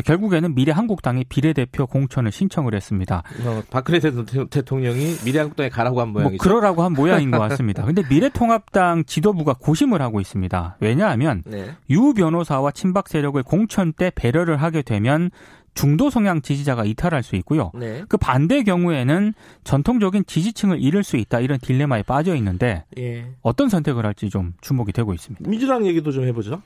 결국에는 0.00 0.54
미래한국당이 0.54 1.24
비례대표 1.24 1.86
공천을 1.86 2.32
신청을 2.32 2.74
했습니다. 2.74 3.22
어, 3.44 3.62
박근혜 3.70 4.00
대통령이 4.00 5.16
미래한국당에 5.24 5.68
가라고 5.68 6.00
한뭐 6.00 6.12
모양이죠. 6.12 6.30
뭐 6.32 6.38
그러라고 6.38 6.82
한 6.82 6.92
모양인 6.92 7.30
것 7.30 7.38
같습니다. 7.38 7.84
근데 7.84 8.02
미래통합당 8.08 9.04
지도부가 9.04 9.54
고심을 9.54 10.00
하고 10.00 10.20
있습니다. 10.20 10.76
왜냐하면 10.80 11.42
네. 11.46 11.74
유 11.90 12.14
변호사와 12.14 12.70
친박 12.72 13.08
세력을 13.08 13.42
공천 13.42 13.92
때 13.92 14.10
배려를 14.14 14.56
하게 14.56 14.82
되면 14.82 15.30
중도 15.74 16.10
성향 16.10 16.42
지지자가 16.42 16.84
이탈할 16.84 17.22
수 17.22 17.34
있고요. 17.36 17.70
네. 17.74 18.04
그 18.08 18.16
반대 18.18 18.62
경우에는 18.62 19.32
전통적인 19.64 20.24
지지층을 20.26 20.82
잃을 20.82 21.02
수 21.02 21.16
있다 21.16 21.40
이런 21.40 21.58
딜레마에 21.58 22.02
빠져 22.02 22.34
있는데 22.36 22.84
예. 22.98 23.26
어떤 23.40 23.68
선택을 23.70 24.04
할지 24.04 24.28
좀 24.28 24.52
주목이 24.60 24.92
되고 24.92 25.14
있습니다. 25.14 25.48
민주당 25.48 25.86
얘기도 25.86 26.12
좀 26.12 26.24
해보죠. 26.24 26.60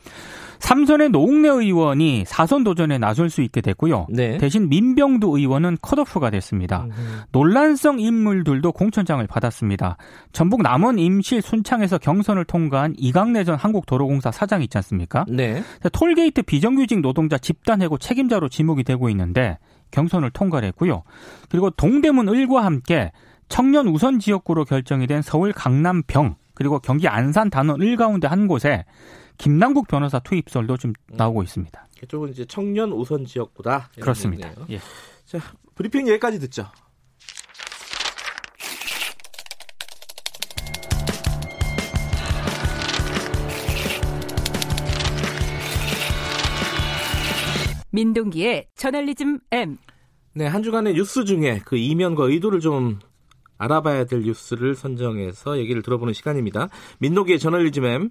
삼선의 0.59 1.11
노웅래 1.11 1.49
의원이 1.49 2.25
사선 2.27 2.65
도전에 2.65 2.99
나설 2.99 3.31
수 3.31 3.43
있게 3.43 3.61
됐고요. 3.61 4.07
네. 4.11 4.39
대신 4.39 4.69
민병두 4.69 5.39
의원은 5.39 5.79
컷오프가 5.83 6.31
됐습니다. 6.31 6.85
음흠. 6.85 6.95
논란성 7.33 8.01
인물들도 8.01 8.73
공천장을 8.73 9.27
받았습니다. 9.27 9.97
전북 10.33 10.63
남원 10.63 10.99
임실 10.99 11.43
순창에서 11.43 11.99
경선을 11.99 12.45
통과한 12.45 12.95
이강래 12.99 13.45
전 13.45 13.57
한국도로공사 13.57 14.31
사장 14.31 14.63
있지 14.63 14.79
않습니까? 14.79 15.25
네. 15.29 15.63
톨게이트 15.93 16.43
비정규직 16.43 17.01
노동자 17.01 17.39
집단 17.39 17.83
해고 17.83 17.99
책임자로 17.99 18.49
지목이 18.49 18.85
되고 18.85 19.09
있는데 19.11 19.59
경선을 19.91 20.31
통과를 20.31 20.69
했고요. 20.69 21.03
그리고 21.49 21.71
동대문 21.71 22.29
을과 22.29 22.65
함께 22.65 23.13
청년 23.49 23.87
우선 23.89 24.19
지역구로 24.19 24.65
결정이 24.65 25.07
된 25.07 25.23
서울 25.23 25.53
강남 25.53 26.03
병 26.07 26.35
그리고 26.55 26.79
경기 26.79 27.07
안산 27.07 27.51
단원 27.51 27.81
을 27.83 27.97
가운데 27.97 28.27
한 28.27 28.49
곳에 28.49 28.85
김남국 29.39 29.89
변호사 29.89 30.19
투입설도 30.19 30.77
좀 30.77 30.93
음. 31.11 31.17
나오고 31.17 31.43
있습니다. 31.43 31.87
이쪽은 32.03 32.31
이제 32.31 32.45
청년 32.45 32.93
우선 32.93 33.25
지역구다. 33.25 33.91
그렇습니다. 34.01 34.53
예. 34.71 34.79
자, 35.25 35.39
브리핑 35.75 36.09
여기까지 36.09 36.39
듣죠. 36.39 36.67
민동기의 47.97 48.67
저널리즘 48.75 49.41
M. 49.53 49.79
네, 50.35 50.47
한 50.47 50.63
주간의 50.63 50.93
뉴스 50.93 51.25
중에 51.25 51.63
그 51.65 51.79
이면과 51.79 52.25
의도를 52.27 52.61
좀 52.61 52.99
알아봐야 53.57 54.05
될 54.05 54.23
뉴스를 54.23 54.75
선정해서 54.75 55.57
얘기를 55.57 55.81
들어보는 55.81 56.13
시간입니다. 56.13 56.69
민동기의 56.99 57.39
저널리즘 57.39 57.87
M. 57.87 58.11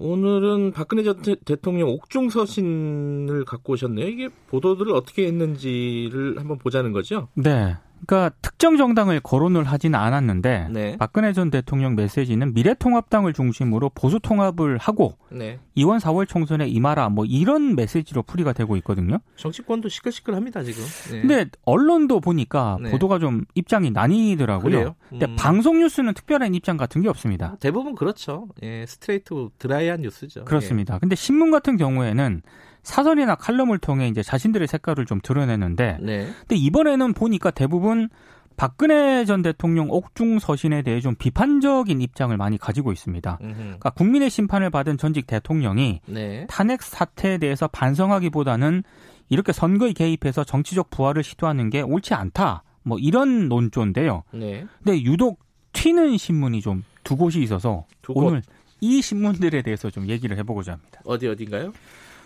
오늘은 0.00 0.72
박근혜 0.72 1.02
전 1.02 1.20
대통령 1.44 1.90
옥중 1.90 2.30
서신을 2.30 3.44
갖고 3.44 3.74
오셨네요. 3.74 4.08
이게 4.08 4.28
보도들을 4.48 4.94
어떻게 4.94 5.26
했는지를 5.26 6.38
한번 6.38 6.56
보자는 6.56 6.92
거죠? 6.92 7.28
네. 7.34 7.76
그러니까 8.06 8.34
특정 8.42 8.76
정당을 8.76 9.20
거론을 9.20 9.64
하지는 9.64 9.98
않았는데 9.98 10.68
네. 10.70 10.96
박근혜 10.98 11.32
전 11.32 11.50
대통령 11.50 11.94
메시지는 11.94 12.54
미래통합당을 12.54 13.32
중심으로 13.32 13.90
보수 13.94 14.18
통합을 14.20 14.78
하고 14.78 15.14
네. 15.30 15.58
이번 15.74 15.98
4월 15.98 16.26
총선에 16.26 16.66
임하라 16.66 17.10
뭐 17.10 17.24
이런 17.24 17.76
메시지로 17.76 18.22
풀이가 18.22 18.52
되고 18.52 18.76
있거든요. 18.78 19.18
정치권도 19.36 19.88
시끌시끌합니다 19.88 20.62
지금. 20.62 20.82
네. 21.12 21.20
근데 21.20 21.46
언론도 21.64 22.20
보니까 22.20 22.78
네. 22.80 22.90
보도가 22.90 23.18
좀 23.18 23.44
입장이 23.54 23.90
나뉘더라고요. 23.90 24.80
음. 24.80 24.94
근데 25.10 25.34
방송 25.36 25.78
뉴스는 25.78 26.14
특별한 26.14 26.54
입장 26.54 26.76
같은 26.76 27.02
게 27.02 27.08
없습니다. 27.08 27.56
대부분 27.60 27.94
그렇죠. 27.94 28.48
예, 28.62 28.84
스트레이트 28.86 29.48
드라이한 29.58 30.02
뉴스죠. 30.02 30.44
그렇습니다. 30.44 30.94
예. 30.94 30.98
근데 30.98 31.14
신문 31.14 31.50
같은 31.50 31.76
경우에는 31.76 32.42
사설이나 32.82 33.34
칼럼을 33.34 33.78
통해 33.78 34.08
이제 34.08 34.22
자신들의 34.22 34.66
색깔을 34.68 35.06
좀 35.06 35.20
드러내는데, 35.22 35.98
네. 36.00 36.26
근데 36.40 36.56
이번에는 36.56 37.12
보니까 37.14 37.50
대부분 37.50 38.08
박근혜 38.56 39.24
전 39.24 39.42
대통령 39.42 39.90
옥중 39.90 40.38
서신에 40.38 40.82
대해 40.82 41.00
좀 41.00 41.14
비판적인 41.14 42.00
입장을 42.00 42.36
많이 42.36 42.58
가지고 42.58 42.92
있습니다. 42.92 43.38
그러니까 43.38 43.90
국민의 43.90 44.28
심판을 44.28 44.68
받은 44.70 44.98
전직 44.98 45.26
대통령이 45.26 46.00
네. 46.06 46.46
탄핵 46.48 46.82
사태에 46.82 47.38
대해서 47.38 47.68
반성하기보다는 47.68 48.82
이렇게 49.30 49.52
선거에 49.52 49.92
개입해서 49.92 50.44
정치적 50.44 50.90
부활을 50.90 51.22
시도하는 51.22 51.70
게 51.70 51.80
옳지 51.80 52.12
않다. 52.14 52.64
뭐 52.82 52.98
이런 52.98 53.48
논조인데요. 53.48 54.24
네. 54.32 54.66
근데 54.82 55.02
유독 55.02 55.40
튀는 55.72 56.18
신문이 56.18 56.60
좀 56.60 56.82
두 57.04 57.16
곳이 57.16 57.42
있어서 57.42 57.86
오늘 58.08 58.42
이 58.80 59.02
신문들에 59.02 59.62
대해서 59.62 59.90
좀 59.90 60.08
얘기를 60.08 60.36
해보고자 60.38 60.72
합니다. 60.72 61.00
어디 61.04 61.26
어딘가요? 61.26 61.72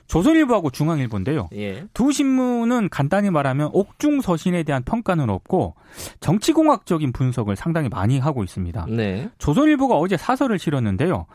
조선일보하고 0.06 0.70
중앙일보인데요. 0.70 1.48
예. 1.54 1.86
두 1.94 2.12
신문은 2.12 2.88
간단히 2.90 3.30
말하면 3.30 3.70
옥중 3.72 4.20
서신에 4.20 4.62
대한 4.62 4.82
평가는 4.82 5.28
없고 5.30 5.74
정치공학적인 6.20 7.12
분석을 7.12 7.56
상당히 7.56 7.88
많이 7.88 8.18
하고 8.18 8.44
있습니다. 8.44 8.86
네. 8.90 9.30
조선일보가 9.38 9.96
어제 9.96 10.16
사설을 10.16 10.58
실었는데요. 10.58 11.26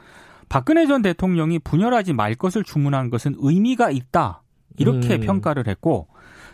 박근혜 0.50 0.88
전 0.88 1.02
대통령이 1.02 1.60
분열하지 1.60 2.14
말 2.14 2.36
것을 2.36 2.64
주문한 2.64 3.10
것은 3.10 3.36
의미가 3.38 3.92
있다. 3.92 4.42
이렇게 4.78 5.16
음. 5.16 5.22
평가를 5.22 5.68
했고 5.68 6.08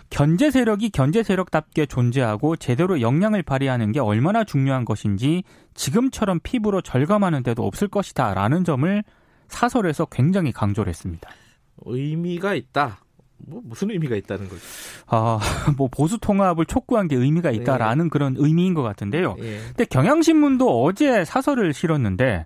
견제 0.10 0.52
세력이 0.52 0.90
견제 0.92 1.24
세력답게 1.24 1.88
존재하고 1.88 2.56
제대로 2.56 3.02
역량을 3.02 3.44
발휘하는 3.44 3.92
게 3.92 4.00
얼마나 4.00 4.44
중요한 4.44 4.86
것인지 4.86 5.44
지금처럼 5.74 6.40
피부로 6.44 6.82
절감하는 6.82 7.44
데도 7.44 7.66
없을 7.66 7.88
것이다라는 7.88 8.64
점을 8.64 9.04
사설에서 9.48 10.06
굉장히 10.06 10.52
강조를 10.52 10.90
했습니다. 10.90 11.30
의미가 11.86 12.54
있다. 12.56 13.00
뭐 13.38 13.62
무슨 13.64 13.92
의미가 13.92 14.16
있다는 14.16 14.48
거죠? 14.48 14.62
아, 15.08 15.40
뭐 15.78 15.88
보수 15.90 16.18
통합을 16.18 16.66
촉구한 16.66 17.08
게 17.08 17.16
의미가 17.16 17.52
있다라는 17.52 18.06
네. 18.06 18.10
그런 18.10 18.36
의미인 18.38 18.74
것 18.74 18.82
같은데요. 18.82 19.36
네. 19.36 19.60
근데 19.68 19.86
경향신문도 19.86 20.84
어제 20.84 21.26
사설을 21.26 21.74
실었는데 21.74 22.46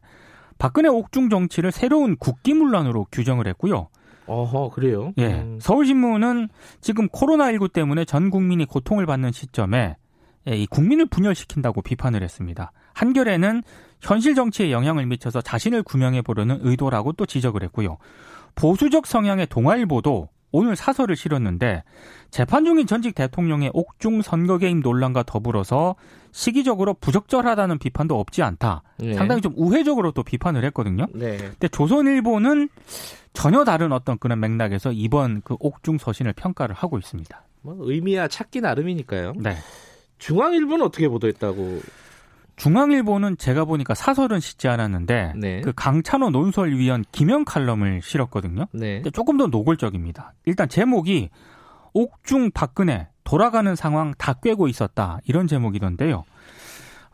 박근혜 0.58 0.90
옥중 0.90 1.30
정치를 1.30 1.72
새로운 1.72 2.18
국기문란으로 2.18 3.08
규정을 3.12 3.48
했고요. 3.48 3.88
어허, 4.26 4.70
그래요? 4.70 5.14
예. 5.18 5.42
음. 5.42 5.58
서울신문은 5.60 6.50
지금 6.82 7.08
코로나19 7.08 7.74
때문에 7.74 8.06
전 8.06 8.30
국민이 8.30 8.66
고통을 8.66 9.06
받는 9.06 9.32
시점에 9.32 9.96
예, 10.48 10.56
이 10.56 10.68
국민을 10.68 11.08
분열시킨다고 11.08 11.82
비판을 11.82 12.24
했습니다. 12.24 12.72
한겨레는 12.94 13.64
현실 14.02 14.36
정치에 14.36 14.72
영향을 14.72 15.06
미쳐서 15.06 15.42
자신을 15.42 15.84
구명해 15.84 16.22
보려는 16.22 16.60
의도라고 16.62 17.14
또 17.14 17.26
지적을 17.26 17.64
했고요. 17.64 17.98
보수적 18.56 19.08
성향의 19.08 19.48
동아일보도 19.48 20.30
오늘 20.52 20.76
사설을 20.76 21.16
실었는데 21.16 21.84
재판 22.32 22.66
중인 22.66 22.88
전직 22.88 23.16
대통령의 23.16 23.72
옥중 23.74 24.22
선거 24.22 24.58
개입 24.58 24.80
논란과 24.80 25.24
더불어서 25.24 25.96
시기적으로 26.32 26.94
부적절하다는 26.96 27.80
비판도 27.80 28.20
없지 28.20 28.44
않다. 28.44 28.84
네. 28.98 29.14
상당히 29.14 29.42
좀 29.42 29.54
우회적으로 29.56 30.12
또 30.12 30.24
비판을 30.24 30.64
했거든요. 30.66 31.06
네. 31.14 31.38
근데 31.38 31.68
조선일보는 31.68 32.70
전혀 33.34 33.64
다른 33.64 33.92
어떤 33.92 34.18
그런 34.18 34.40
맥락에서 34.40 34.92
이번 34.92 35.42
그 35.44 35.56
옥중 35.60 35.98
서신을 35.98 36.34
평가를 36.34 36.76
하고 36.76 36.98
있습니다. 36.98 37.44
뭐 37.62 37.76
의미야 37.80 38.28
찾기 38.28 38.62
나름이니까요. 38.62 39.34
네. 39.38 39.56
중앙일보는 40.18 40.86
어떻게 40.86 41.08
보도했다고 41.08 41.82
중앙일보는 42.60 43.38
제가 43.38 43.66
보니까 43.66 43.96
사설은 43.96 44.40
싣지 44.42 44.68
않았는데 44.68 45.34
네. 45.38 45.62
그 45.62 45.72
강찬호 45.74 46.30
논설위원 46.30 47.06
김영 47.12 47.46
칼럼을 47.46 48.02
실었거든요. 48.04 48.66
네. 48.74 48.96
근데 48.96 49.10
조금 49.12 49.38
더 49.38 49.48
노골적입니다. 49.48 50.34
일단 50.46 50.68
제목이 50.68 51.30
옥중 51.94 52.52
박근혜 52.52 53.08
돌아가는 53.24 53.74
상황 53.76 54.14
다 54.18 54.34
꿰고 54.34 54.68
있었다 54.68 55.20
이런 55.24 55.48
제목이던데요. 55.48 56.26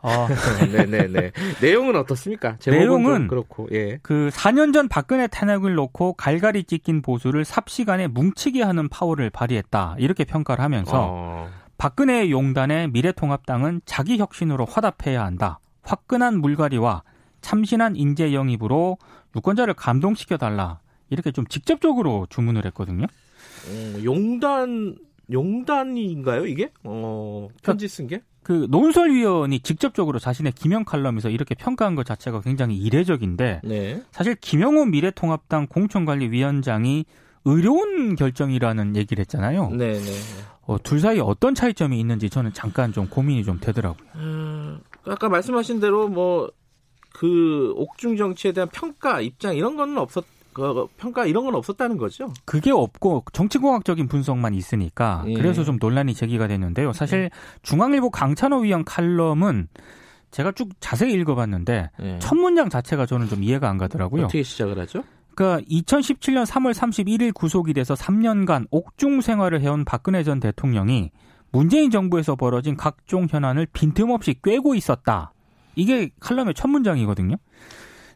어. 0.02 0.28
네네네. 0.72 1.32
내용은 1.60 1.96
어떻습니까? 1.96 2.58
내용은 2.66 3.28
그렇고, 3.28 3.68
예. 3.72 3.98
그 4.02 4.28
4년 4.32 4.72
전 4.72 4.88
박근혜 4.88 5.26
탄핵을 5.26 5.74
놓고 5.74 6.14
갈갈이 6.14 6.64
찢긴 6.64 7.02
보수를 7.02 7.44
삽시간에 7.44 8.06
뭉치게 8.08 8.62
하는 8.62 8.88
파워를 8.88 9.30
발휘했다. 9.30 9.96
이렇게 9.98 10.24
평가를 10.24 10.62
하면서 10.62 11.08
어. 11.10 11.48
박근혜 11.78 12.30
용단의 12.30 12.90
미래통합당은 12.90 13.82
자기 13.84 14.18
혁신으로 14.18 14.64
화답해야 14.64 15.24
한다. 15.24 15.58
화끈한 15.82 16.40
물갈이와 16.40 17.02
참신한 17.40 17.96
인재 17.96 18.32
영입으로 18.32 18.98
유권자를 19.36 19.74
감동시켜 19.74 20.36
달라. 20.36 20.80
이렇게 21.10 21.30
좀 21.30 21.46
직접적으로 21.46 22.26
주문을 22.30 22.64
했거든요. 22.66 23.04
어, 23.04 24.04
용단 24.04 24.96
용단인가요 25.30 26.46
이게? 26.46 26.70
어, 26.84 27.48
편지 27.62 27.88
쓴 27.88 28.06
게? 28.06 28.22
그 28.42 28.66
논설위원이 28.70 29.60
직접적으로 29.60 30.20
자신의 30.20 30.52
김영 30.52 30.84
칼럼에서 30.84 31.30
이렇게 31.30 31.54
평가한 31.56 31.96
것 31.96 32.06
자체가 32.06 32.42
굉장히 32.42 32.76
이례적인데 32.76 33.62
네. 33.64 34.02
사실 34.12 34.36
김영호 34.36 34.86
미래통합당 34.86 35.66
공천관리위원장이 35.66 37.06
의료원 37.44 38.14
결정이라는 38.14 38.96
얘기를 38.96 39.20
했잖아요. 39.22 39.70
네, 39.70 39.92
네. 39.92 40.12
어, 40.66 40.76
둘 40.82 41.00
사이 41.00 41.18
어떤 41.20 41.54
차이점이 41.54 41.98
있는지 41.98 42.28
저는 42.30 42.52
잠깐 42.52 42.92
좀 42.92 43.08
고민이 43.08 43.44
좀 43.44 43.58
되더라고요. 43.60 44.06
음, 44.16 44.80
아까 45.04 45.28
말씀하신 45.28 45.80
대로 45.80 46.08
뭐 46.08 46.50
그 47.16 47.72
옥중 47.76 48.18
정치에 48.18 48.52
대한 48.52 48.68
평가 48.70 49.22
입장 49.22 49.56
이런 49.56 49.76
거는 49.76 49.96
없었 49.96 50.24
그 50.52 50.86
평가 50.98 51.24
이런 51.26 51.44
건 51.46 51.54
없었다는 51.54 51.96
거죠? 51.96 52.32
그게 52.44 52.70
없고 52.70 53.24
정치공학적인 53.32 54.06
분석만 54.08 54.54
있으니까 54.54 55.24
예. 55.26 55.34
그래서 55.34 55.64
좀 55.64 55.78
논란이 55.80 56.12
제기가 56.14 56.46
됐는데요. 56.46 56.92
사실 56.92 57.30
중앙일보 57.62 58.10
강찬호 58.10 58.60
위원 58.60 58.84
칼럼은 58.84 59.68
제가 60.30 60.52
쭉 60.52 60.70
자세히 60.80 61.14
읽어봤는데 61.14 61.90
예. 62.02 62.18
첫 62.20 62.34
문장 62.34 62.68
자체가 62.68 63.06
저는 63.06 63.28
좀 63.28 63.42
이해가 63.42 63.68
안 63.68 63.78
가더라고요. 63.78 64.24
어떻게 64.24 64.42
시작을 64.42 64.78
하죠? 64.80 65.02
그러니까 65.36 65.68
2017년 65.68 66.46
3월 66.46 66.72
31일 66.72 67.34
구속이 67.34 67.74
돼서 67.74 67.92
3년간 67.92 68.68
옥중 68.70 69.20
생활을 69.20 69.60
해온 69.60 69.84
박근혜 69.84 70.24
전 70.24 70.40
대통령이 70.40 71.10
문재인 71.52 71.90
정부에서 71.90 72.36
벌어진 72.36 72.76
각종 72.76 73.26
현안을 73.30 73.66
빈틈없이 73.66 74.36
꿰고 74.42 74.74
있었다. 74.74 75.32
이게 75.74 76.08
칼럼의 76.20 76.54
첫 76.54 76.68
문장이거든요. 76.68 77.36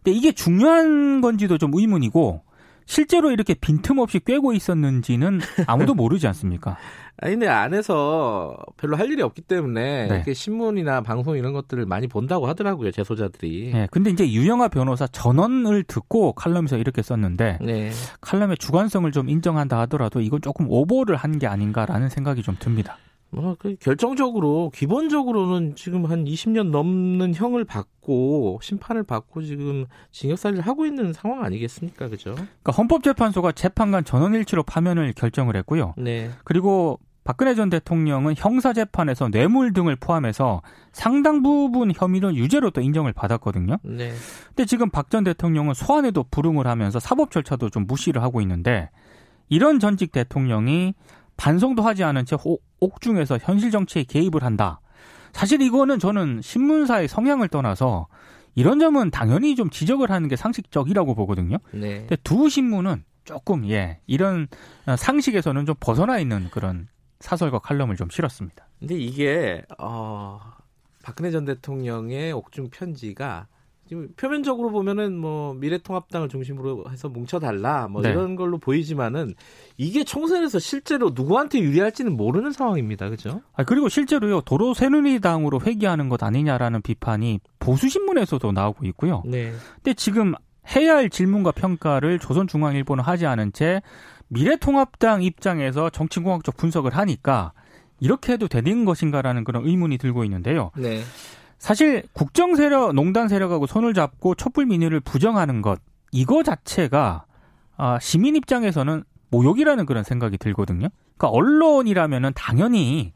근데 0.02 0.16
이게 0.16 0.32
중요한 0.32 1.20
건지도 1.20 1.58
좀 1.58 1.72
의문이고 1.74 2.42
실제로 2.90 3.30
이렇게 3.30 3.54
빈틈없이 3.54 4.18
꿰고 4.18 4.52
있었는지는 4.52 5.40
아무도 5.68 5.94
모르지 5.94 6.26
않습니까? 6.26 6.76
아니 7.22 7.34
근데 7.34 7.46
안에서 7.46 8.56
별로 8.78 8.96
할 8.96 9.10
일이 9.12 9.22
없기 9.22 9.42
때문에 9.42 10.08
네. 10.08 10.14
이렇게 10.16 10.34
신문이나 10.34 11.02
방송 11.02 11.36
이런 11.36 11.52
것들을 11.52 11.86
많이 11.86 12.08
본다고 12.08 12.48
하더라고요 12.48 12.90
재소자들이. 12.90 13.72
예. 13.74 13.88
근데 13.92 14.10
이제 14.10 14.28
유영아 14.32 14.68
변호사 14.68 15.06
전언을 15.06 15.84
듣고 15.84 16.32
칼럼에서 16.32 16.78
이렇게 16.78 17.00
썼는데 17.02 17.58
네. 17.60 17.92
칼럼의 18.22 18.56
주관성을 18.56 19.12
좀 19.12 19.28
인정한다 19.28 19.78
하더라도 19.80 20.20
이건 20.20 20.40
조금 20.42 20.66
오보를 20.68 21.14
한 21.16 21.38
게 21.38 21.46
아닌가라는 21.46 22.08
생각이 22.08 22.42
좀 22.42 22.56
듭니다. 22.58 22.96
뭐, 23.32 23.56
그 23.58 23.76
결정적으로, 23.80 24.70
기본적으로는 24.74 25.76
지금 25.76 26.04
한 26.06 26.24
20년 26.24 26.70
넘는 26.70 27.34
형을 27.34 27.64
받고, 27.64 28.58
심판을 28.62 29.04
받고 29.04 29.42
지금 29.42 29.86
징역살이를 30.10 30.66
하고 30.66 30.84
있는 30.84 31.12
상황 31.12 31.44
아니겠습니까? 31.44 32.08
그죠? 32.08 32.34
그러니까 32.34 32.72
헌법재판소가 32.72 33.52
재판관 33.52 34.04
전원일치로 34.04 34.64
파면을 34.64 35.12
결정을 35.12 35.54
했고요. 35.56 35.94
네. 35.96 36.30
그리고 36.44 36.98
박근혜 37.22 37.54
전 37.54 37.70
대통령은 37.70 38.34
형사재판에서 38.36 39.28
뇌물 39.28 39.72
등을 39.72 39.94
포함해서 39.94 40.62
상당 40.90 41.42
부분 41.42 41.92
혐의는 41.94 42.34
유죄로 42.34 42.70
또 42.70 42.80
인정을 42.80 43.12
받았거든요. 43.12 43.76
네. 43.84 44.12
근데 44.48 44.64
지금 44.64 44.90
박 44.90 45.10
전 45.10 45.22
대통령은 45.22 45.74
소환에도 45.74 46.24
불응을 46.30 46.66
하면서 46.66 46.98
사법 46.98 47.30
절차도 47.30 47.70
좀 47.70 47.86
무시를 47.86 48.22
하고 48.22 48.40
있는데 48.40 48.90
이런 49.48 49.78
전직 49.78 50.12
대통령이 50.12 50.94
반성도 51.40 51.82
하지 51.82 52.04
않은 52.04 52.26
채 52.26 52.36
옥- 52.44 52.62
옥중에서 52.80 53.38
현실 53.40 53.70
정치에 53.70 54.04
개입을 54.04 54.44
한다. 54.44 54.82
사실 55.32 55.62
이거는 55.62 55.98
저는 55.98 56.42
신문사의 56.42 57.08
성향을 57.08 57.48
떠나서 57.48 58.08
이런 58.54 58.78
점은 58.78 59.10
당연히 59.10 59.56
좀 59.56 59.70
지적을 59.70 60.10
하는 60.10 60.28
게 60.28 60.36
상식적이라고 60.36 61.14
보거든요. 61.14 61.56
네. 61.72 62.00
근데 62.00 62.16
두 62.24 62.50
신문은 62.50 63.04
조금 63.24 63.66
예 63.70 64.00
이런 64.06 64.48
어, 64.86 64.96
상식에서는 64.96 65.64
좀 65.64 65.74
벗어나 65.80 66.18
있는 66.18 66.50
그런 66.50 66.88
사설과 67.20 67.60
칼럼을 67.60 67.96
좀 67.96 68.10
실었습니다. 68.10 68.68
근데 68.78 68.96
이게, 68.96 69.62
어, 69.78 70.40
박근혜 71.02 71.30
전 71.30 71.46
대통령의 71.46 72.32
옥중 72.32 72.68
편지가 72.70 73.46
지금 73.90 74.06
표면적으로 74.16 74.70
보면은 74.70 75.18
뭐 75.18 75.52
미래통합당을 75.54 76.28
중심으로 76.28 76.84
해서 76.92 77.08
뭉쳐달라 77.08 77.88
뭐 77.88 78.02
네. 78.02 78.10
이런 78.10 78.36
걸로 78.36 78.56
보이지만은 78.58 79.34
이게 79.78 80.04
총선에서 80.04 80.60
실제로 80.60 81.10
누구한테 81.12 81.58
유리할지는 81.58 82.16
모르는 82.16 82.52
상황입니다. 82.52 83.10
그죠? 83.10 83.42
아 83.52 83.64
그리고 83.64 83.88
실제로요 83.88 84.42
도로 84.42 84.74
새누리당으로 84.74 85.62
회귀하는 85.62 86.08
것 86.08 86.22
아니냐라는 86.22 86.82
비판이 86.82 87.40
보수 87.58 87.88
신문에서도 87.88 88.52
나오고 88.52 88.86
있고요. 88.86 89.24
네. 89.26 89.52
근데 89.82 89.94
지금 89.94 90.34
해야 90.76 90.94
할 90.94 91.10
질문과 91.10 91.50
평가를 91.50 92.20
조선중앙일보는 92.20 93.02
하지 93.02 93.26
않은 93.26 93.52
채 93.52 93.82
미래통합당 94.28 95.24
입장에서 95.24 95.90
정치공학적 95.90 96.56
분석을 96.56 96.96
하니까 96.96 97.52
이렇게 97.98 98.34
해도 98.34 98.46
되는 98.46 98.84
것인가라는 98.84 99.42
그런 99.42 99.66
의문이 99.66 99.98
들고 99.98 100.22
있는데요. 100.22 100.70
네. 100.76 101.00
사실 101.60 102.02
국정 102.14 102.56
세력, 102.56 102.94
농단 102.94 103.28
세력하고 103.28 103.66
손을 103.66 103.92
잡고 103.94 104.34
촛불 104.34 104.64
민의를 104.66 104.98
부정하는 105.00 105.60
것 105.60 105.78
이거 106.10 106.42
자체가 106.42 107.26
아, 107.76 107.98
시민 108.00 108.34
입장에서는 108.34 109.04
모욕이라는 109.30 109.86
그런 109.86 110.02
생각이 110.02 110.38
들거든요. 110.38 110.88
그러니까 111.16 111.28
언론이라면은 111.28 112.32
당연히 112.34 113.12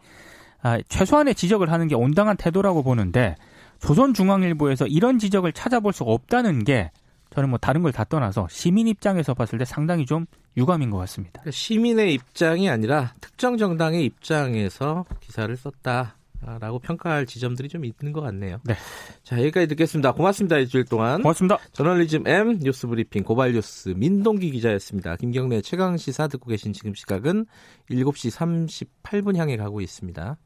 아, 0.63 0.79
최소한의 0.89 1.35
지적을 1.35 1.73
하는 1.73 1.89
게 1.89 1.95
온당한 1.95 2.37
태도라고 2.37 2.83
보는데 2.83 3.35
조선중앙일보에서 3.81 4.87
이런 4.87 5.19
지적을 5.19 5.53
찾아볼 5.53 5.93
수가 5.93 6.13
없다는 6.13 6.65
게 6.65 6.91
저는 7.35 7.49
뭐 7.49 7.59
다른 7.59 7.83
걸 7.83 7.93
다 7.93 8.05
떠나서 8.05 8.47
시민 8.51 8.87
입장에서 8.89 9.35
봤을 9.35 9.59
때 9.59 9.65
상당히 9.65 10.05
좀 10.07 10.27
유감인 10.57 10.91
것 10.91 10.99
같습니다. 10.99 11.41
그러니까 11.41 11.51
시민의 11.51 12.13
입장이 12.15 12.69
아니라 12.71 13.15
특정 13.21 13.57
정당의 13.57 14.05
입장에서 14.05 15.05
기사를 15.21 15.55
썼다 15.57 16.17
라고 16.61 16.79
평가할 16.79 17.27
지점들이 17.27 17.69
좀 17.69 17.85
있는 17.85 18.13
것 18.13 18.21
같네요. 18.21 18.59
네. 18.65 18.75
자, 19.23 19.39
여기까지 19.39 19.67
듣겠습니다. 19.69 20.13
고맙습니다. 20.13 20.57
일주일 20.59 20.85
동안. 20.85 21.23
고맙습니다. 21.23 21.59
저널리즘 21.73 22.27
M 22.27 22.59
뉴스 22.61 22.87
브리핑 22.87 23.23
고발 23.23 23.53
뉴스 23.53 23.91
민동기 23.91 24.51
기자였습니다. 24.51 25.17
김경래 25.17 25.61
최강 25.63 25.97
시사 25.97 26.29
듣고 26.29 26.51
계신 26.51 26.73
지금 26.73 26.95
시각은 26.95 27.47
7시 27.91 28.87
38분 29.11 29.37
향해 29.37 29.57
가고 29.57 29.81
있습니다. 29.81 30.37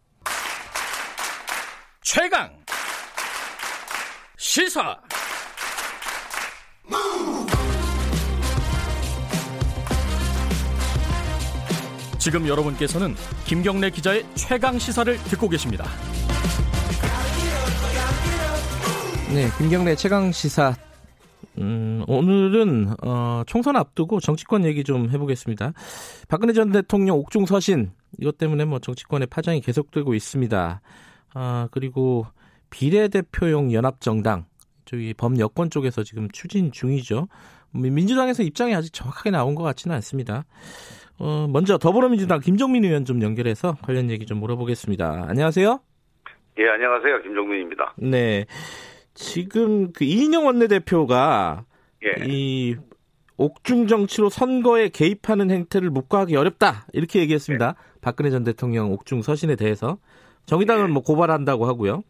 최강 2.03 2.51
시사 4.37 4.97
지금 12.19 12.47
여러분께서는 12.49 13.15
김경래 13.47 13.91
기자의 13.91 14.25
최강 14.35 14.79
시사를 14.79 15.17
듣고 15.25 15.49
계십니다. 15.49 15.85
네, 19.33 19.49
김경래 19.59 19.95
최강 19.95 20.33
시사. 20.33 20.75
음, 21.59 22.05
오늘은 22.07 22.95
어, 23.05 23.43
총선 23.47 23.77
앞두고 23.77 24.21
정치권 24.21 24.65
얘기 24.65 24.85
좀 24.85 25.11
해보겠습니다. 25.11 25.73
박근혜 26.29 26.53
전 26.53 26.71
대통령 26.73 27.17
옥중 27.19 27.47
서신 27.47 27.91
이것 28.19 28.39
때문에 28.39 28.65
뭐 28.65 28.79
정치권의 28.79 29.27
파장이 29.29 29.61
계속되고 29.61 30.15
있습니다. 30.15 30.81
아 31.35 31.69
그리고 31.71 32.27
비례대표용 32.71 33.73
연합정당 33.73 34.47
저기 34.87 35.15
범여권 35.15 35.71
쪽에서 35.71 36.03
지금 36.05 36.29
추진 36.33 36.73
중이죠. 36.73 37.29
민- 37.73 37.95
민주당에서 37.95 38.43
입장이 38.43 38.75
아직 38.75 38.93
정확하게 38.93 39.31
나온 39.31 39.55
것 39.55 39.63
같지는 39.63 39.95
않습니다. 39.97 40.45
어, 41.19 41.47
먼저 41.49 41.79
더불어민주당 41.79 42.41
김종민 42.41 42.85
의원 42.85 43.05
좀 43.05 43.23
연결해서 43.23 43.77
관련 43.83 44.11
얘기 44.11 44.25
좀 44.25 44.39
물어보겠습니다. 44.39 45.27
안녕하세요. 45.29 45.81
예, 46.59 46.69
안녕하세요. 46.69 47.23
김종민입니다. 47.23 47.95
네. 47.99 48.47
지금 49.15 49.93
그 49.93 50.05
이인영 50.05 50.47
원내대표가 50.47 51.65
예. 52.05 52.25
이 52.25 52.77
옥중 53.37 53.89
정치로 53.89 54.29
선거에 54.29 54.89
개입하는 54.89 55.51
행태를 55.51 55.91
묵과하기 55.91 56.37
어렵다 56.37 56.87
이렇게 56.93 57.21
얘기했습니다. 57.21 57.75
박근혜 58.01 58.31
전 58.31 58.45
대통령 58.45 58.93
옥중 58.93 59.23
서신에 59.23 59.57
대해서 59.57 59.99
정의당은 60.47 60.89
예. 60.89 60.93
뭐 60.93 61.03
고발한다고 61.03 61.67
하고요. 61.67 62.03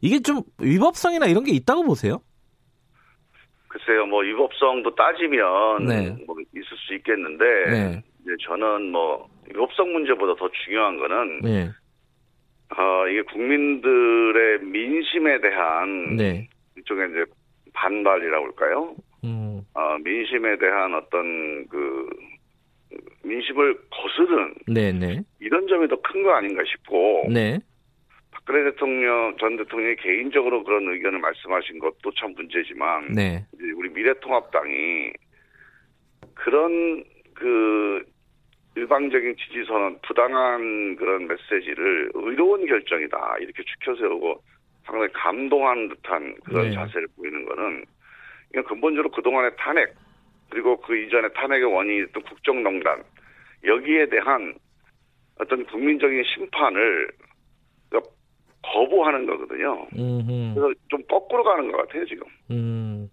이게 0.00 0.20
좀 0.20 0.42
위법성이나 0.60 1.26
이런 1.26 1.44
게 1.44 1.52
있다고 1.52 1.84
보세요? 1.84 2.20
글쎄요, 3.68 4.06
뭐 4.06 4.22
위법성도 4.22 4.94
따지면 4.94 5.86
네. 5.86 6.24
뭐 6.26 6.36
있을 6.54 6.76
수 6.86 6.94
있겠는데 6.94 7.44
네. 7.70 8.02
이제 8.26 8.34
저는 8.42 8.90
뭐 8.90 9.28
위법성 9.48 9.92
문제보다 9.92 10.34
더 10.34 10.50
중요한 10.64 10.98
거는 10.98 11.40
네. 11.42 11.70
어, 12.76 13.06
이게 13.06 13.22
국민들의 13.22 14.58
민심에 14.62 15.40
대한 15.40 16.16
네. 16.16 16.48
일종의 16.74 17.10
이제 17.10 17.24
반발이라고 17.72 18.46
할까요? 18.46 18.96
음. 19.22 19.62
어, 19.74 19.96
민심에 20.02 20.58
대한 20.58 20.92
어떤 20.94 21.68
그 21.68 22.08
민심을 23.22 23.78
거스른 23.90 24.54
네, 24.66 24.92
네. 24.92 25.22
이런 25.38 25.68
점이 25.68 25.86
더 25.86 25.96
큰 26.02 26.24
거 26.24 26.32
아닌가 26.32 26.62
싶고 26.66 27.28
네. 27.32 27.60
박근혜 28.32 28.64
대통령 28.70 29.36
전 29.38 29.56
대통령이 29.56 29.96
개인적으로 29.96 30.64
그런 30.64 30.88
의견을 30.92 31.20
말씀하신 31.20 31.78
것도 31.78 32.10
참 32.18 32.34
문제지만 32.34 33.12
네. 33.12 33.46
우리 33.76 33.88
미래통합당이 33.90 35.12
그런 36.34 37.04
그 37.34 38.04
일방적인 38.76 39.36
지지선언, 39.36 39.98
부당한 40.02 40.96
그런 40.96 41.26
메시지를 41.26 42.10
의로운 42.14 42.66
결정이다 42.66 43.36
이렇게 43.40 43.62
추켜 43.64 43.96
세우고 43.96 44.42
상당히 44.84 45.10
감동한 45.12 45.88
듯한 45.88 46.36
그런 46.44 46.68
네. 46.68 46.74
자세를 46.74 47.08
보이는 47.16 47.44
거는 47.46 47.84
이건 48.52 48.64
근본적으로 48.64 49.10
그동안의 49.10 49.52
탄핵 49.58 49.94
그리고 50.50 50.78
그 50.80 50.96
이전에 50.96 51.28
탄핵의 51.34 51.64
원인이었던 51.64 52.22
국정농단 52.22 53.02
여기에 53.64 54.10
대한 54.10 54.54
어떤 55.40 55.64
국민적인 55.66 56.22
심판을 56.34 57.10
그러니까 57.88 58.10
거부하는 58.62 59.26
거거든요. 59.26 59.86
음. 59.98 60.54
그래서 60.54 60.72
좀 60.88 61.02
거꾸로 61.08 61.42
가는 61.44 61.70
것 61.72 61.78
같아요 61.78 62.04
지금. 62.06 62.26
음. 62.50 63.08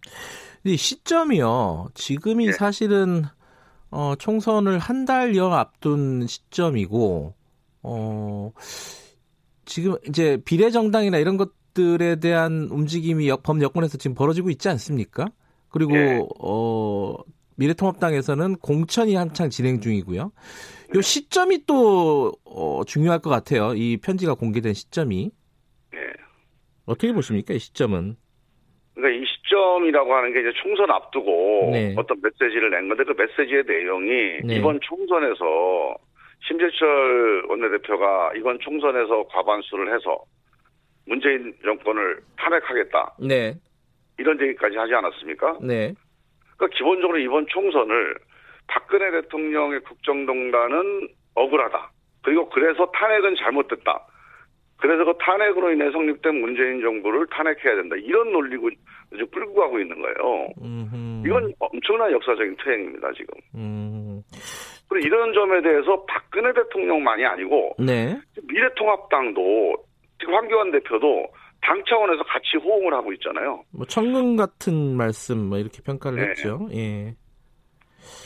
이 0.65 0.77
시점이요. 0.77 1.87
지금이 1.93 2.47
네. 2.47 2.51
사실은 2.51 3.23
어, 3.95 4.15
총선을 4.15 4.79
한 4.79 5.05
달여 5.05 5.51
앞둔 5.51 6.25
시점이고 6.25 7.35
어, 7.83 8.51
지금 9.65 9.95
이제 10.07 10.41
비례정당이나 10.43 11.19
이런 11.19 11.37
것들에 11.37 12.15
대한 12.19 12.69
움직임이 12.71 13.29
여- 13.29 13.37
범 13.37 13.61
여권에서 13.61 13.99
지금 13.99 14.15
벌어지고 14.15 14.49
있지 14.49 14.67
않습니까? 14.69 15.27
그리고 15.69 15.91
네. 15.93 16.19
어, 16.39 17.15
미래통합당에서는 17.55 18.55
공천이 18.57 19.13
한창 19.13 19.51
진행 19.51 19.79
중이고요. 19.79 20.31
요 20.95 21.01
시점이 21.01 21.65
또 21.67 22.33
어, 22.45 22.81
중요할 22.85 23.19
것 23.19 23.29
같아요. 23.29 23.75
이 23.75 23.97
편지가 23.97 24.33
공개된 24.33 24.73
시점이 24.73 25.29
예. 25.93 25.97
어떻게 26.85 27.13
보십니까? 27.13 27.53
이 27.53 27.59
시점은? 27.59 28.15
그러니까 28.95 29.21
이 29.23 29.25
시점이라고 29.53 30.13
하는 30.13 30.33
게 30.33 30.41
이제 30.41 30.51
총선 30.61 30.89
앞두고 30.89 31.69
네. 31.71 31.93
어떤 31.95 32.19
메시지를 32.21 32.71
낸 32.71 32.87
건데 32.87 33.03
그 33.03 33.13
메시지의 33.15 33.63
내용이 33.65 34.39
네. 34.43 34.55
이번 34.55 34.79
총선에서 34.81 35.95
심재철 36.47 37.45
원내대표가 37.47 38.33
이번 38.35 38.59
총선에서 38.59 39.27
과반수를 39.27 39.93
해서 39.93 40.23
문재인 41.05 41.53
정권을 41.63 42.19
탄핵하겠다 42.37 43.15
네, 43.19 43.53
이런 44.17 44.41
얘기까지 44.41 44.77
하지 44.77 44.93
않았습니까? 44.93 45.59
네, 45.61 45.93
그러니까 46.57 46.77
기본적으로 46.77 47.17
이번 47.19 47.45
총선을 47.47 48.15
박근혜 48.67 49.11
대통령의 49.11 49.81
국정농단은 49.81 51.07
억울하다. 51.35 51.91
그리고 52.23 52.49
그래서 52.49 52.89
탄핵은 52.91 53.35
잘못됐다. 53.35 54.07
그래서 54.77 55.03
그 55.05 55.13
탄핵으로 55.19 55.71
인해 55.71 55.91
성립된 55.91 56.39
문재인 56.39 56.81
정부를 56.81 57.27
탄핵해야 57.27 57.75
된다. 57.75 57.95
이런 57.97 58.31
논리고 58.31 58.69
이제 59.13 59.23
끌고 59.31 59.53
가고 59.53 59.79
있는 59.79 60.01
거예요. 60.01 60.47
음흠. 60.61 61.23
이건 61.27 61.53
엄청난 61.59 62.11
역사적인 62.11 62.55
퇴행입니다, 62.63 63.11
지금. 63.13 63.33
음, 63.55 64.21
그리고 64.89 65.07
이런 65.07 65.33
점에 65.33 65.61
대해서 65.61 66.03
박근혜 66.05 66.51
대통령만이 66.53 67.25
아니고 67.25 67.75
네, 67.79 68.17
미래통합당도 68.43 69.75
지금 70.19 70.33
황교안 70.35 70.71
대표도 70.71 71.27
당 71.61 71.81
차원에서 71.87 72.23
같이 72.23 72.57
호응을 72.57 72.93
하고 72.93 73.13
있잖아요. 73.13 73.63
뭐 73.71 73.85
천금 73.85 74.35
같은 74.35 74.97
말씀 74.97 75.49
뭐 75.49 75.57
이렇게 75.57 75.81
평가를 75.83 76.19
네. 76.19 76.29
했죠. 76.29 76.67
예, 76.73 77.15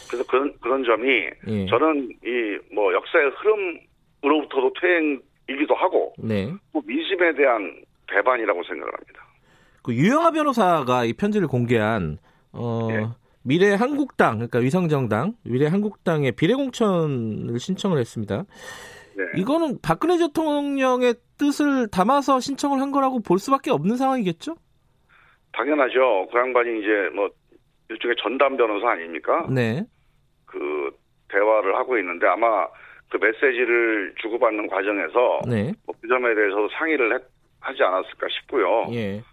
그래서 0.10 0.26
그런 0.28 0.54
그런 0.60 0.84
점이 0.84 1.30
예, 1.48 1.66
저는 1.68 2.10
이 2.26 2.48
뭐 2.74 2.94
역사의 2.94 3.32
흐름으로부터도 4.22 4.74
퇴행이기도 4.80 5.74
하고 5.76 6.14
네. 6.20 6.54
또 6.74 6.82
민심에 6.86 7.34
대한 7.34 7.82
배반이라고 8.08 8.64
생각을 8.64 8.94
합니다. 8.94 9.27
그 9.88 9.96
유영아 9.96 10.32
변호사가 10.32 11.06
이 11.06 11.14
편지를 11.14 11.48
공개한 11.48 12.18
어, 12.52 12.90
예. 12.92 13.06
미래 13.42 13.74
한국당 13.74 14.34
그러니까 14.36 14.60
위성정당 14.60 15.36
미래 15.46 15.66
한국당의 15.68 16.34
비례공천을 16.34 17.58
신청을 17.58 17.98
했습니다. 17.98 18.44
네. 19.16 19.24
이거는 19.38 19.78
박근혜 19.82 20.18
대통령의 20.18 21.16
뜻을 21.38 21.88
담아서 21.88 22.42
신청을 22.42 22.82
한 22.82 22.92
거라고 22.92 23.22
볼 23.22 23.40
수밖에 23.40 23.72
없는 23.72 23.96
상황이겠죠? 23.96 24.56
당연하죠. 25.54 26.28
그 26.34 26.38
양반이 26.38 26.80
이제 26.82 27.10
뭐 27.16 27.30
일종의 27.90 28.18
전담 28.22 28.58
변호사 28.58 28.90
아닙니까? 28.92 29.48
네, 29.50 29.86
그 30.46 30.92
대화를 31.30 31.76
하고 31.78 31.98
있는데 31.98 32.28
아마 32.28 32.68
그 33.10 33.16
메시지를 33.18 34.14
주고받는 34.22 34.68
과정에서 34.68 35.40
네, 35.48 35.72
뭐 35.86 35.96
그 36.02 36.08
점에 36.10 36.36
대해서 36.36 36.68
상의를 36.78 37.16
했- 37.16 37.24
하지 37.62 37.82
않았을까 37.82 38.28
싶고요. 38.42 38.88
예, 38.92 39.24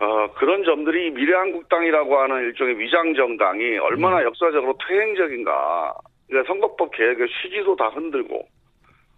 어, 0.00 0.32
그런 0.32 0.64
점들이 0.64 1.10
미래한국당이라고 1.10 2.18
하는 2.18 2.36
일종의 2.44 2.78
위장정당이 2.78 3.78
얼마나 3.78 4.22
역사적으로 4.24 4.76
퇴행적인가. 4.88 5.94
그러니까 6.26 6.52
선거법 6.52 6.90
개혁의 6.92 7.28
취지도 7.28 7.76
다 7.76 7.88
흔들고, 7.88 8.48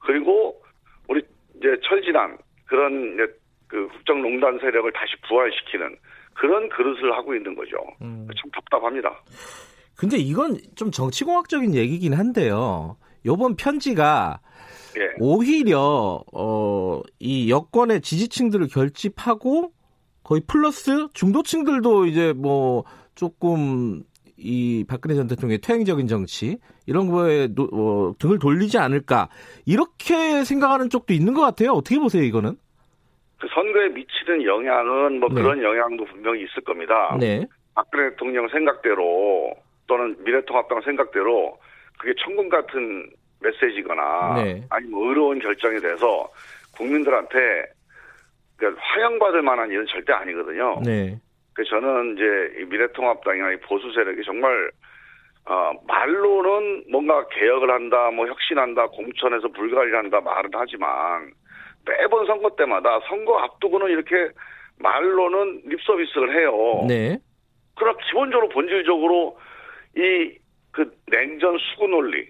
그리고 0.00 0.60
우리 1.08 1.22
이제 1.56 1.76
철진한 1.84 2.36
그런 2.66 3.14
이제 3.14 3.32
그 3.68 3.86
국정농단 3.88 4.58
세력을 4.58 4.90
다시 4.92 5.12
부활시키는 5.28 5.96
그런 6.34 6.68
그릇을 6.68 7.12
하고 7.12 7.34
있는 7.34 7.54
거죠. 7.54 7.76
음. 8.02 8.26
참 8.36 8.50
답답합니다. 8.50 9.22
근데 9.96 10.16
이건 10.16 10.56
좀 10.74 10.90
정치공학적인 10.90 11.76
얘기긴 11.76 12.14
한데요. 12.14 12.96
요번 13.24 13.54
편지가 13.54 14.40
예. 14.98 15.14
오히려 15.20 16.24
어, 16.32 17.00
이 17.20 17.50
여권의 17.50 18.00
지지층들을 18.00 18.66
결집하고 18.68 19.70
거의 20.22 20.40
플러스 20.46 21.08
중도층들도 21.12 22.06
이제 22.06 22.32
뭐 22.32 22.84
조금 23.14 24.02
이 24.36 24.84
박근혜 24.88 25.14
전 25.14 25.26
대통령의 25.28 25.58
퇴행적인 25.58 26.06
정치 26.08 26.58
이런 26.86 27.08
거에 27.08 27.48
노- 27.48 27.68
어, 27.72 28.14
등을 28.18 28.38
돌리지 28.38 28.78
않을까 28.78 29.28
이렇게 29.66 30.44
생각하는 30.44 30.90
쪽도 30.90 31.12
있는 31.14 31.32
것 31.34 31.40
같아요. 31.42 31.72
어떻게 31.72 31.98
보세요 31.98 32.22
이거는? 32.22 32.56
그 33.38 33.48
선거에 33.54 33.88
미치는 33.88 34.44
영향은 34.44 35.20
뭐 35.20 35.28
네. 35.28 35.34
그런 35.42 35.62
영향도 35.62 36.04
분명히 36.06 36.42
있을 36.44 36.62
겁니다. 36.64 37.16
네, 37.20 37.44
박근혜 37.74 38.10
대통령 38.10 38.48
생각대로 38.48 39.52
또는 39.86 40.16
미래통합당 40.24 40.80
생각대로 40.82 41.58
그게 41.98 42.14
천금 42.24 42.48
같은 42.48 43.10
메시지거나 43.40 44.34
네. 44.42 44.64
아니면 44.70 45.08
의로운 45.08 45.38
결정이 45.40 45.80
돼서 45.80 46.28
국민들한테 46.76 47.38
그러니까 48.62 48.82
환영받을 48.82 49.42
만한 49.42 49.70
일은 49.70 49.86
절대 49.86 50.12
아니거든요. 50.12 50.80
네, 50.84 51.18
그래서 51.52 51.70
저는 51.70 52.14
이제 52.14 52.60
이 52.60 52.64
미래통합당이나 52.64 53.52
이 53.52 53.56
보수 53.60 53.92
세력이 53.92 54.22
정말 54.24 54.70
어, 55.46 55.72
말로는 55.88 56.84
뭔가 56.90 57.26
개혁을 57.28 57.68
한다, 57.70 58.10
뭐 58.10 58.28
혁신한다, 58.28 58.86
공천에서 58.88 59.48
불가리를 59.48 59.98
한다 59.98 60.20
말은 60.20 60.50
하지만 60.54 61.32
매번 61.84 62.26
선거 62.26 62.50
때마다 62.50 63.00
선거 63.08 63.38
앞두고는 63.38 63.88
이렇게 63.88 64.30
말로는 64.78 65.62
립 65.66 65.80
서비스를 65.82 66.38
해요. 66.38 66.84
네, 66.86 67.18
그러나 67.76 67.98
기본적으로 68.06 68.48
본질적으로 68.48 69.38
이 69.96 70.42
그 70.72 70.90
냉전 71.06 71.58
수구 71.58 71.86
논리 71.86 72.26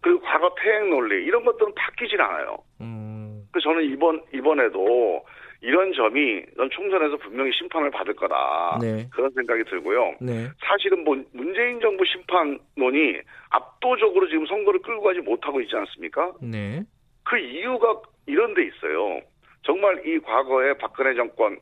그리고 0.00 0.20
과거 0.20 0.54
퇴행 0.60 0.90
논리 0.90 1.24
이런 1.24 1.44
것들은 1.44 1.74
바뀌질 1.74 2.20
않아요. 2.20 2.58
음, 2.80 3.46
그래서 3.52 3.70
저는 3.70 3.84
이번 3.84 4.22
이번에도 4.34 5.24
이런 5.64 5.94
점이 5.94 6.42
넌 6.58 6.68
총선에서 6.68 7.16
분명히 7.16 7.50
심판을 7.52 7.90
받을 7.90 8.14
거다 8.14 8.78
네. 8.82 9.08
그런 9.10 9.30
생각이 9.30 9.64
들고요. 9.64 10.14
네, 10.20 10.50
사실은 10.60 11.04
뭐 11.04 11.16
문재인 11.32 11.80
정부 11.80 12.04
심판론이 12.04 13.16
압도적으로 13.48 14.28
지금 14.28 14.44
선거를 14.44 14.80
끌고 14.82 15.02
가지 15.02 15.20
못하고 15.20 15.62
있지 15.62 15.74
않습니까? 15.74 16.32
네, 16.42 16.82
그 17.24 17.38
이유가 17.38 17.98
이런 18.26 18.52
데 18.52 18.64
있어요. 18.64 19.20
정말 19.62 20.06
이 20.06 20.18
과거에 20.18 20.74
박근혜 20.74 21.14
정권, 21.14 21.58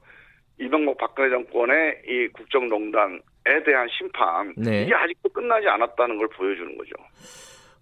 이명박 0.58 0.98
박근혜 0.98 1.30
정권의 1.30 2.02
이 2.08 2.28
국정농단에 2.32 3.62
대한 3.64 3.86
심판, 3.96 4.52
네. 4.56 4.82
이게 4.82 4.94
아직도 4.94 5.28
끝나지 5.28 5.68
않았다는 5.68 6.18
걸 6.18 6.26
보여주는 6.30 6.76
거죠. 6.76 6.90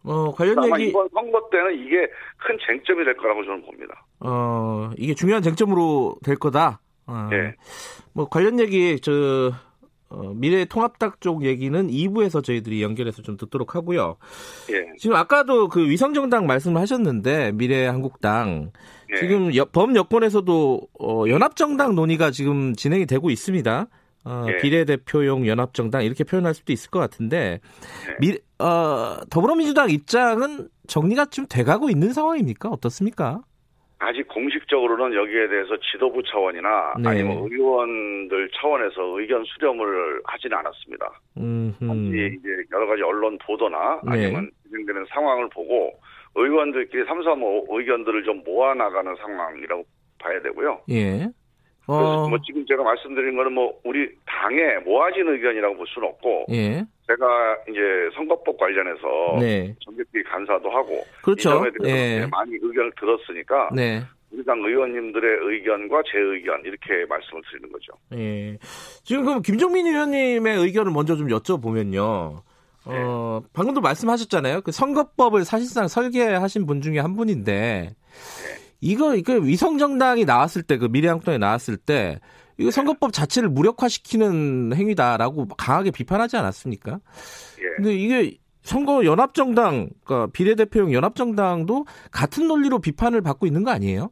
어 0.02 0.32
관련 0.32 0.58
아마 0.58 0.78
얘기 0.78 0.90
이번 0.90 1.08
선거 1.12 1.40
때는 1.50 1.74
이게 1.86 2.06
큰 2.38 2.56
쟁점이 2.66 3.04
될 3.04 3.16
거라고 3.16 3.44
저는 3.44 3.62
봅니다. 3.62 4.06
어 4.20 4.90
이게 4.96 5.14
중요한 5.14 5.42
쟁점으로 5.42 6.16
될 6.24 6.36
거다. 6.36 6.80
어, 7.06 7.28
예. 7.32 7.54
뭐 8.12 8.28
관련 8.28 8.58
얘기 8.60 8.98
저 9.00 9.52
어, 10.12 10.32
미래 10.34 10.64
통합당 10.64 11.12
쪽 11.20 11.44
얘기는 11.44 11.86
2부에서 11.88 12.42
저희들이 12.42 12.82
연결해서 12.82 13.22
좀 13.22 13.36
듣도록 13.36 13.74
하고요. 13.76 14.16
예. 14.72 14.86
지금 14.98 15.14
아까도 15.16 15.68
그 15.68 15.88
위성정당 15.88 16.46
말씀을 16.46 16.80
하셨는데 16.80 17.52
미래 17.52 17.86
한국당 17.86 18.72
예. 19.12 19.16
지금 19.20 19.54
여- 19.54 19.66
범 19.66 19.94
여권에서도 19.94 20.80
어, 20.98 21.24
연합정당 21.28 21.94
논의가 21.94 22.30
지금 22.32 22.74
진행이 22.74 23.06
되고 23.06 23.30
있습니다. 23.30 23.86
어, 24.24 24.46
예. 24.48 24.58
비례대표용 24.58 25.46
연합정당 25.46 26.04
이렇게 26.04 26.24
표현할 26.24 26.54
수도 26.54 26.72
있을 26.72 26.90
것 26.90 26.98
같은데 26.98 27.60
예. 28.08 28.16
미, 28.20 28.38
어, 28.58 29.18
더불어민주당 29.30 29.90
입장은 29.90 30.68
정리가 30.86 31.26
좀 31.26 31.46
돼가고 31.48 31.88
있는 31.88 32.12
상황입니까? 32.12 32.68
어떻습니까? 32.68 33.42
아직 34.02 34.26
공식적으로는 34.28 35.14
여기에 35.14 35.48
대해서 35.48 35.76
지도부 35.92 36.22
차원이나 36.22 36.94
네. 37.00 37.08
아니면 37.10 37.46
의원들 37.50 38.50
차원에서 38.56 39.20
의견 39.20 39.44
수렴을 39.44 40.22
하지는 40.24 40.56
않았습니다. 40.56 41.20
음, 41.36 41.74
단지 41.78 42.34
이제 42.38 42.48
여러 42.72 42.86
가지 42.86 43.02
언론 43.02 43.36
보도나 43.38 44.00
네. 44.04 44.12
아니면 44.12 44.50
진행되는 44.66 45.04
상황을 45.10 45.50
보고 45.50 45.92
의원들끼리 46.34 47.04
삼삼오 47.04 47.66
의견들을 47.68 48.24
좀 48.24 48.42
모아 48.42 48.72
나가는 48.74 49.14
상황이라고 49.16 49.84
봐야 50.18 50.40
되고요. 50.42 50.80
예. 50.90 51.28
어, 51.94 52.28
뭐 52.28 52.38
지금 52.44 52.64
제가 52.66 52.82
말씀드린 52.82 53.36
거는 53.36 53.52
뭐 53.52 53.78
우리 53.84 54.08
당의 54.26 54.80
모아진 54.84 55.28
의견이라고 55.28 55.76
볼 55.76 55.86
수는 55.88 56.08
없고 56.08 56.46
예. 56.50 56.84
제가 57.06 57.56
이제 57.68 57.80
선거법 58.14 58.56
관련해서 58.58 59.38
네. 59.40 59.74
정기비 59.80 60.22
간사도 60.24 60.70
하고 60.70 61.04
그렇죠. 61.22 61.50
이 61.50 61.52
점에 61.52 61.70
대해서 61.82 62.22
예. 62.22 62.26
많이 62.26 62.52
의견을 62.54 62.92
들었으니까 62.98 63.70
네. 63.74 64.02
우리 64.30 64.44
당 64.44 64.60
의원님들의 64.60 65.38
의견과 65.42 66.02
제 66.10 66.18
의견 66.18 66.60
이렇게 66.64 67.04
말씀을 67.08 67.42
드리는 67.50 67.72
거죠. 67.72 67.92
예. 68.14 68.56
지금 69.02 69.24
그럼 69.24 69.42
김종민 69.42 69.86
의원님의 69.86 70.58
의견을 70.58 70.92
먼저 70.92 71.16
좀 71.16 71.28
여쭤보면요. 71.28 72.42
어, 72.86 73.40
방금도 73.52 73.80
말씀하셨잖아요. 73.80 74.62
그 74.62 74.72
선거법을 74.72 75.44
사실상 75.44 75.88
설계하신 75.88 76.66
분 76.66 76.80
중에 76.80 76.98
한 76.98 77.16
분인데 77.16 77.90
이거 78.80 79.14
이거 79.14 79.34
위성 79.34 79.78
정당이 79.78 80.24
나왔을 80.24 80.62
때 80.62 80.78
그 80.78 80.86
미래한국당이 80.86 81.38
나왔을 81.38 81.76
때 81.76 82.18
이거 82.58 82.70
선거법 82.70 83.12
자체를 83.12 83.48
무력화시키는 83.48 84.74
행위다라고 84.74 85.48
강하게 85.56 85.90
비판하지 85.90 86.36
않았습니까? 86.36 87.00
예. 87.60 87.64
근데 87.76 87.94
이게 87.94 88.36
선거 88.62 89.04
연합정당, 89.04 89.88
그러니까 90.04 90.30
비례대표용 90.32 90.92
연합정당도 90.92 91.86
같은 92.12 92.46
논리로 92.46 92.78
비판을 92.78 93.22
받고 93.22 93.46
있는 93.46 93.64
거 93.64 93.70
아니에요? 93.70 94.10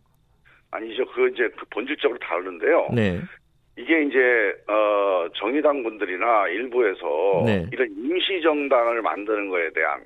아니죠. 0.71 1.05
그 1.15 1.29
이제 1.29 1.49
그 1.59 1.67
본질적으로 1.71 2.19
다르는데요. 2.21 2.89
네. 2.95 3.21
이게 3.77 4.03
이제 4.03 4.19
어 4.67 5.29
정의당 5.39 5.83
분들이나 5.83 6.49
일부에서 6.49 7.43
네. 7.45 7.67
이런 7.73 7.89
임시 7.91 8.41
정당을 8.43 9.03
만드는 9.03 9.51
거에 9.51 9.71
대한 9.73 10.03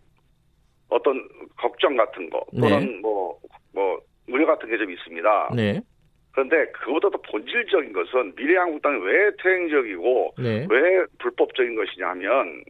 어떤 0.88 1.26
걱정 1.56 1.96
같은 1.96 2.28
거 2.28 2.44
또는 2.60 3.00
뭐뭐 3.00 4.00
우려 4.28 4.46
같은 4.46 4.68
게 4.70 4.76
좀 4.78 4.90
있습니다. 4.90 5.50
네. 5.56 5.80
그런데 6.32 6.66
그보다 6.72 7.10
더 7.10 7.18
본질적인 7.30 7.92
것은 7.92 8.32
미래한국당이 8.36 9.02
왜 9.04 9.30
퇴행적이고 9.42 10.34
네. 10.38 10.66
왜 10.70 11.04
불법적인 11.18 11.74
것이냐 11.76 12.08
하면 12.10 12.62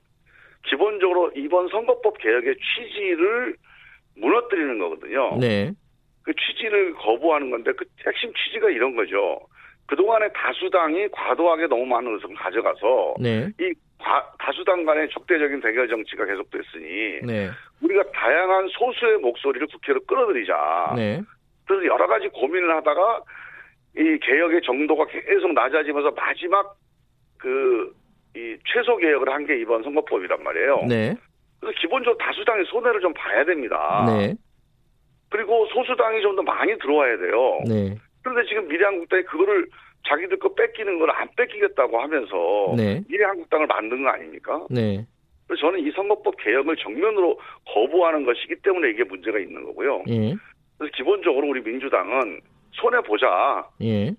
기본적으로 0.67 1.31
이번 1.37 1.69
선거법 1.69 2.19
개혁의 2.19 2.57
취지를 2.57 3.57
무너뜨리는 4.17 4.79
거거든요. 4.79 5.37
네. 5.41 5.73
그 6.25 6.33
취지를 6.35 6.95
거부하는 6.95 7.51
건데 7.51 7.73
그 7.77 7.85
핵심 8.07 8.33
취지가 8.35 8.71
이런 8.71 8.95
거죠. 8.97 9.41
그동안에 9.87 10.29
다수당이 10.33 11.09
과도하게 11.11 11.67
너무 11.67 11.85
많은 11.87 12.15
의석을 12.15 12.37
가져가서 12.37 13.15
네. 13.21 13.49
이 13.61 13.73
과- 13.99 14.33
다수당 14.38 14.85
간의 14.85 15.09
적대적인 15.11 15.61
대결 15.61 15.88
정치가 15.88 16.25
계속됐으니 16.25 17.21
네. 17.27 17.51
우리가 17.83 18.05
다양한 18.12 18.69
소수의 18.69 19.19
목소리를 19.19 19.67
국회로 19.69 20.01
끌어들이자. 20.07 20.95
네. 20.97 21.21
그래서 21.73 21.87
여러 21.95 22.07
가지 22.07 22.29
고민을 22.29 22.75
하다가 22.77 23.23
이 23.97 24.19
개혁의 24.23 24.63
정도가 24.63 25.07
계속 25.07 25.53
낮아지면서 25.53 26.11
마지막 26.13 26.75
그 27.39 27.93
이 28.35 28.57
최소 28.73 28.97
개혁을 28.97 29.29
한 29.29 29.45
게 29.45 29.61
이번 29.61 29.83
선거법이란 29.83 30.43
말이에요. 30.43 30.87
네. 30.89 31.15
그래서 31.61 31.79
기본적으로 31.79 32.17
다수당의 32.17 32.65
손해를 32.65 33.03
좀 33.03 33.13
봐야 33.13 33.45
됩니다. 33.45 34.07
네. 34.07 34.35
그리고 35.29 35.67
소수당이 35.67 36.23
좀 36.23 36.35
더 36.37 36.41
많이 36.43 36.75
들어와야 36.79 37.19
돼요. 37.19 37.61
네. 37.69 37.95
그런데 38.23 38.49
지금 38.49 38.67
미래한국당이 38.69 39.23
그거를 39.25 39.67
자기들 40.09 40.39
거 40.39 40.55
뺏기는 40.55 40.99
걸 40.99 41.11
안 41.11 41.29
뺏기겠다고 41.37 42.01
하면서 42.01 42.75
네. 42.75 43.03
미래한국당을 43.11 43.67
만든 43.67 44.03
거 44.03 44.09
아닙니까? 44.09 44.67
네. 44.71 45.05
그래서 45.47 45.61
저는 45.67 45.81
이 45.87 45.91
선거법 45.91 46.35
개혁을 46.39 46.77
정면으로 46.77 47.39
거부하는 47.67 48.25
것이기 48.25 48.55
때문에 48.63 48.89
이게 48.93 49.05
문제가 49.05 49.39
있는 49.39 49.63
거고요. 49.65 50.05
예. 50.09 50.35
그래서 50.83 50.92
기본적으로 50.97 51.47
우리 51.47 51.62
민주당은 51.62 52.40
손해 52.73 53.01
보자. 53.03 53.64
예. 53.83 54.12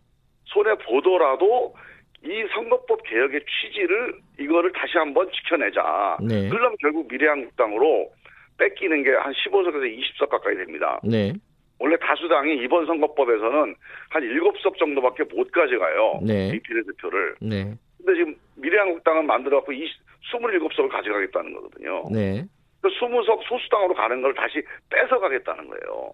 손해 0.45 0.73
보더라도 0.75 1.75
이 2.23 2.45
선거법 2.53 3.03
개혁의 3.03 3.41
취지를 3.45 4.13
이거를 4.39 4.71
다시 4.71 4.97
한번 4.97 5.29
지켜내자. 5.31 6.17
네. 6.21 6.47
그러려면 6.47 6.77
결국 6.79 7.07
미래한국당으로 7.11 8.09
뺏기는 8.57 9.03
게 9.03 9.11
한 9.11 9.33
15석에서 9.33 9.99
20석 9.99 10.29
가까이 10.29 10.55
됩니다. 10.55 11.01
네. 11.03 11.33
원래 11.79 11.97
다수당이 11.97 12.55
이번 12.63 12.85
선거법에서는 12.85 13.75
한 14.09 14.23
7석 14.23 14.77
정도밖에 14.77 15.23
못 15.35 15.51
가져가요. 15.51 16.21
네. 16.23 16.51
이 16.55 16.59
비례대표를. 16.59 17.35
네. 17.41 17.73
근데 17.97 18.15
지금 18.15 18.35
미래한국당은 18.55 19.25
만들어갖고 19.25 19.73
20, 19.73 19.91
27석을 20.31 20.89
가져가겠다는 20.89 21.53
거거든요. 21.55 22.05
네. 22.09 22.45
그 22.81 22.87
20석 22.87 23.43
소수당으로 23.49 23.95
가는 23.95 24.21
걸 24.21 24.33
다시 24.33 24.61
뺏어가겠다는 24.89 25.67
거예요. 25.67 26.13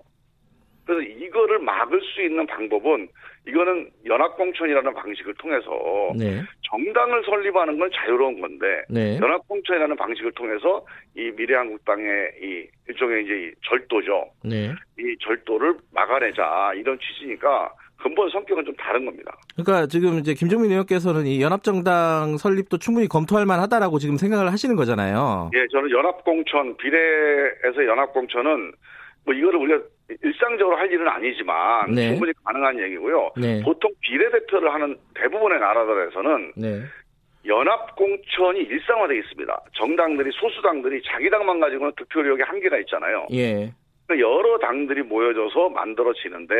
그래서 0.89 1.03
이거를 1.03 1.59
막을 1.59 2.01
수 2.01 2.23
있는 2.23 2.47
방법은 2.47 3.07
이거는 3.47 3.91
연합공천이라는 4.07 4.91
방식을 4.95 5.35
통해서 5.35 5.69
네. 6.17 6.41
정당을 6.63 7.23
설립하는 7.25 7.77
건 7.77 7.91
자유로운 7.93 8.41
건데 8.41 8.65
네. 8.89 9.19
연합공천이라는 9.21 9.95
방식을 9.95 10.31
통해서 10.31 10.83
이 11.15 11.31
미래한국당의 11.37 12.31
이 12.41 12.67
일종의 12.87 13.23
이제 13.23 13.33
이 13.33 13.51
절도죠. 13.69 14.31
네. 14.43 14.73
이 14.97 15.15
절도를 15.19 15.75
막아내자 15.93 16.73
이런 16.75 16.97
취지니까 16.97 17.71
근본 18.01 18.27
성격은 18.31 18.65
좀 18.65 18.73
다른 18.75 19.05
겁니다. 19.05 19.37
그러니까 19.55 19.85
지금 19.85 20.17
이제 20.17 20.33
김종민 20.33 20.71
의원께서는 20.71 21.27
이 21.27 21.39
연합정당 21.39 22.37
설립도 22.37 22.79
충분히 22.79 23.07
검토할 23.07 23.45
만하다라고 23.45 23.99
지금 23.99 24.17
생각을 24.17 24.51
하시는 24.51 24.75
거잖아요. 24.75 25.51
예, 25.53 25.67
저는 25.71 25.91
연합공천 25.91 26.77
비례에서 26.77 27.85
연합공천은 27.85 28.71
뭐 29.25 29.35
이거를 29.35 29.59
우리가 29.59 29.83
일상적으로 30.23 30.75
할 30.77 30.91
일은 30.91 31.07
아니지만 31.07 31.91
네. 31.93 32.09
충분히 32.09 32.33
가능한 32.43 32.79
얘기고요. 32.79 33.31
네. 33.37 33.61
보통 33.63 33.91
비례대표를 34.01 34.73
하는 34.73 34.97
대부분의 35.15 35.59
나라들에서는 35.59 36.53
네. 36.55 36.81
연합 37.45 37.95
공천이 37.95 38.59
일상화되어 38.59 39.17
있습니다. 39.17 39.61
정당들이 39.73 40.31
소수당들이 40.33 41.01
자기 41.05 41.29
당만 41.29 41.59
가지고는 41.59 41.93
득표력에 41.95 42.43
한계가 42.43 42.77
있잖아요. 42.79 43.27
예. 43.31 43.71
그러니까 44.07 44.27
여러 44.27 44.57
당들이 44.57 45.03
모여져서 45.03 45.69
만들어지는데 45.69 46.55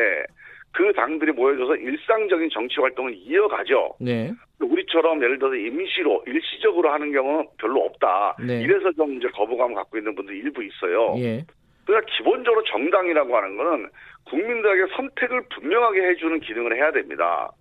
그 0.72 0.94
당들이 0.94 1.32
모여져서 1.32 1.76
일상적인 1.76 2.50
정치 2.52 2.80
활동을 2.80 3.16
이어가죠. 3.16 3.96
네. 4.00 4.32
우리처럼 4.62 5.22
예를 5.24 5.40
들어서 5.40 5.56
임시로 5.56 6.24
일시적으로 6.28 6.92
하는 6.92 7.12
경우는 7.12 7.48
별로 7.58 7.82
없다. 7.86 8.38
네. 8.46 8.62
이래서 8.62 8.92
좀 8.92 9.18
이제 9.18 9.28
거부감을 9.30 9.76
갖고 9.76 9.98
있는 9.98 10.16
분들 10.16 10.36
일부 10.36 10.64
있어요. 10.64 11.16
예. 11.18 11.44
그러니까 11.90 12.12
기본적으로 12.16 12.64
정당이라고 12.66 13.36
하는 13.36 13.58
거는 13.58 13.90
국민들에게 14.26 14.94
선택을 14.96 15.42
분명하게 15.56 16.10
해주는 16.10 16.40
기능을 16.42 16.76
해야 16.76 16.92
됩니다. 16.92 17.52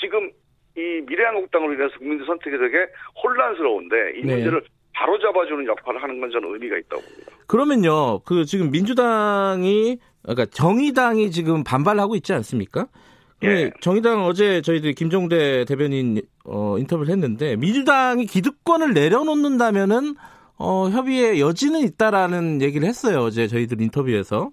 지금 0.00 0.30
이 0.76 1.02
미래한국당으로 1.04 1.74
인해서 1.74 1.98
국민들 1.98 2.26
선택이 2.26 2.56
되게 2.58 2.86
혼란스러운데 3.22 4.12
이 4.16 4.24
네. 4.24 4.34
문제를 4.34 4.62
바로 4.94 5.18
잡아주는 5.18 5.66
역할을 5.66 6.00
하는 6.00 6.20
건 6.20 6.30
저는 6.30 6.52
의미가 6.52 6.76
있다고 6.78 7.02
봅니다. 7.02 7.32
그러면요. 7.48 8.20
그 8.20 8.44
지금 8.44 8.70
민주당이 8.70 9.98
그러니까 10.22 10.46
정의당이 10.46 11.32
지금 11.32 11.64
반발하고 11.64 12.14
있지 12.14 12.32
않습니까? 12.34 12.86
예. 13.42 13.48
네, 13.48 13.70
정의당 13.80 14.24
어제 14.24 14.62
저희들 14.62 14.92
김종대 14.92 15.64
대변인 15.64 16.22
어, 16.44 16.78
인터뷰를 16.78 17.10
했는데 17.10 17.56
민주당이 17.56 18.26
기득권을 18.26 18.94
내려놓는다면은 18.94 20.14
어, 20.58 20.88
협의의 20.88 21.40
여지는 21.40 21.80
있다라는 21.80 22.62
얘기를 22.62 22.88
했어요. 22.88 23.20
어제 23.20 23.46
저희들 23.46 23.80
인터뷰에서. 23.80 24.50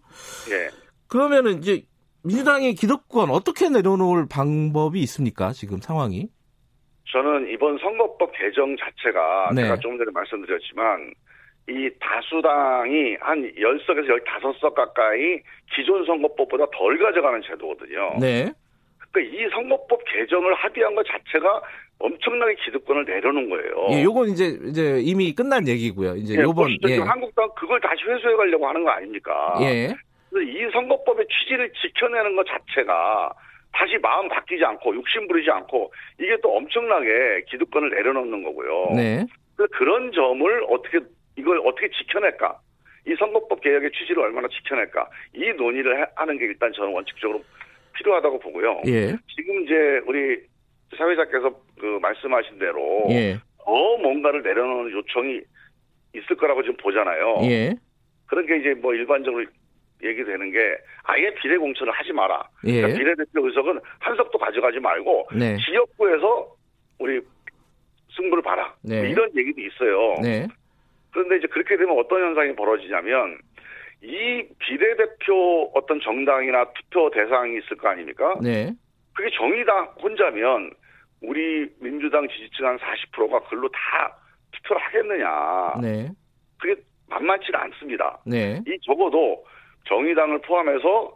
예. 0.52 0.70
그러면은 1.08 1.60
이제 1.60 1.84
민주당의 2.24 2.76
기득권 2.76 3.30
어떻게 3.30 3.70
내려놓을 3.70 4.28
방법이 4.30 5.00
있습니까? 5.02 5.52
지금 5.52 5.80
상황이? 5.80 6.30
저는 7.12 7.50
이번 7.52 7.78
선거법 7.78 8.32
개정 8.34 8.76
자체가 8.78 9.52
네. 9.54 9.64
제가 9.64 9.78
조금 9.78 9.98
전에 9.98 10.10
말씀드렸지만 10.12 11.14
이 11.70 11.90
다수당이 12.00 13.18
한 13.22 13.42
10석에서 13.56 14.26
15석 14.26 14.74
가까이 14.74 15.40
기존 15.76 16.06
선거법보다 16.06 16.66
덜 16.74 16.98
가져가는 16.98 17.42
제도거든요. 17.46 18.18
네. 18.20 18.52
그러니까 19.12 19.38
이 19.38 19.50
선거법 19.52 20.02
개정을 20.06 20.54
합의한 20.56 20.96
것 20.96 21.06
자체가 21.06 21.62
엄청나게 22.00 22.56
기득권을 22.66 23.06
내려놓은 23.06 23.50
거예요. 23.50 23.88
예, 23.92 24.04
요건 24.04 24.30
이제 24.30 24.58
이제 24.66 25.00
이미 25.02 25.34
끝난 25.34 25.68
얘기고요. 25.68 26.16
이제 26.16 26.36
예, 26.38 26.42
요번. 26.42 26.70
예. 26.88 26.98
한국당 26.98 27.50
그걸 27.56 27.80
다시 27.80 28.04
회수해 28.04 28.36
가려고 28.36 28.68
하는 28.68 28.84
거 28.84 28.90
아닙니까? 28.92 29.58
예. 29.62 29.94
그래서 30.30 30.50
이 30.52 30.70
선거법의 30.72 31.28
취지를 31.28 31.72
지켜내는 31.82 32.36
것 32.36 32.46
자체가 32.48 33.32
다시 33.72 33.98
마음 34.02 34.28
바뀌지 34.28 34.64
않고 34.66 34.96
욕심 34.96 35.28
부리지 35.28 35.50
않고 35.50 35.94
이게 36.20 36.36
또 36.44 36.56
엄청나게 36.58 37.46
기득권을 37.50 37.90
내려놓는 37.92 38.44
거고요. 38.44 38.92
네. 38.96 39.26
그런 39.72 40.12
점을 40.12 40.64
어떻게 40.70 41.00
이걸 41.38 41.60
어떻게 41.66 41.90
지켜낼까? 41.90 42.60
이 43.08 43.16
선거법 43.18 43.62
개혁의 43.62 43.92
취지를 43.92 44.24
얼마나 44.24 44.48
지켜낼까? 44.48 45.08
이 45.36 45.52
논의를 45.58 46.02
해- 46.02 46.06
하는 46.16 46.38
게 46.38 46.46
일단 46.46 46.72
저는 46.74 46.92
원칙적으로 46.94 47.44
필요하다고 47.94 48.40
보고요. 48.40 48.82
예. 48.88 49.16
지금 49.36 49.64
이제 49.64 50.02
우리 50.06 50.40
사회자께서 50.96 51.54
그 51.80 52.00
말씀하신 52.02 52.60
대로 52.60 53.06
예. 53.10 53.38
더 53.64 53.98
뭔가를 53.98 54.42
내려놓는 54.44 54.92
요청이 54.92 55.42
있을 56.16 56.36
거라고 56.36 56.62
지금 56.62 56.78
보잖아요. 56.78 57.38
예. 57.44 57.76
그런 58.28 58.46
게 58.46 58.58
이제 58.58 58.74
뭐 58.74 58.94
일반적으로 58.94 59.46
얘기되는 60.04 60.52
게 60.52 60.78
아예 61.04 61.34
비례 61.36 61.58
공천을 61.58 61.94
하지 61.94 62.12
마라. 62.14 62.48
예. 62.66 62.82
그러니까 62.82 62.98
비례대표 63.00 63.46
의석은 63.48 63.80
한 64.00 64.16
석도 64.16 64.38
가져가지 64.38 64.80
말고 64.80 65.30
네. 65.36 65.58
지역구에서 65.66 66.56
우리 67.00 67.22
승부를 68.16 68.44
봐라. 68.44 68.74
네. 68.84 69.00
뭐 69.00 69.06
이런 69.08 69.30
얘기도 69.36 69.62
있어요. 69.62 70.16
네. 70.22 70.48
그런데 71.12 71.38
이제 71.38 71.48
그렇게 71.48 71.78
되면 71.78 71.98
어떤 71.98 72.22
현상이 72.22 72.56
벌어지냐면 72.56 73.38
이 74.02 74.44
비례대표 74.60 75.72
어떤 75.74 76.00
정당이나 76.02 76.66
투표 76.74 77.10
대상이 77.12 77.58
있을 77.58 77.78
거 77.78 77.88
아닙니까? 77.88 78.36
네. 78.42 78.72
그게 79.16 79.30
정의당 79.38 79.86
혼자면 80.02 80.72
우리 81.24 81.68
민주당 81.80 82.28
지지층 82.28 82.68
한 82.68 82.78
40%가 82.78 83.40
글로 83.50 83.70
다 83.70 84.16
투표를 84.52 84.82
하겠느냐. 84.82 85.74
네. 85.82 86.12
그게 86.60 86.80
만만치가 87.10 87.64
않습니다. 87.64 88.20
네. 88.26 88.62
이 88.68 88.78
적어도 88.86 89.44
정의당을 89.88 90.42
포함해서 90.42 91.16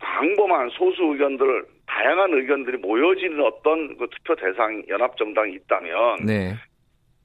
광범한 0.00 0.70
소수 0.70 1.04
의견들, 1.04 1.64
다양한 1.86 2.32
의견들이 2.32 2.78
모여지는 2.78 3.40
어떤 3.44 3.96
그 3.98 4.08
투표 4.10 4.34
대상 4.34 4.82
연합정당이 4.88 5.54
있다면 5.54 6.26
네. 6.26 6.54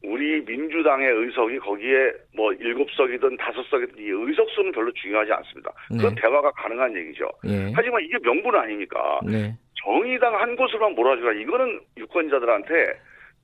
우리 0.03 0.41
민주당의 0.45 1.09
의석이 1.09 1.59
거기에 1.59 2.11
뭐 2.35 2.53
일곱 2.53 2.89
석이든 2.91 3.37
다섯 3.37 3.63
석이든 3.63 3.97
이 3.97 4.09
의석 4.09 4.49
수는 4.51 4.71
별로 4.71 4.91
중요하지 4.91 5.31
않습니다. 5.31 5.71
네. 5.89 6.21
대화가 6.21 6.51
가능한 6.51 6.95
얘기죠. 6.95 7.27
예. 7.47 7.71
하지만 7.73 8.01
이게 8.03 8.17
명분 8.19 8.55
아닙니까? 8.55 9.19
네. 9.25 9.55
정의당 9.91 10.35
한 10.35 10.55
곳으로만 10.57 10.95
몰아주라. 10.95 11.31
이거는 11.41 11.79
유권자들한테 11.97 12.73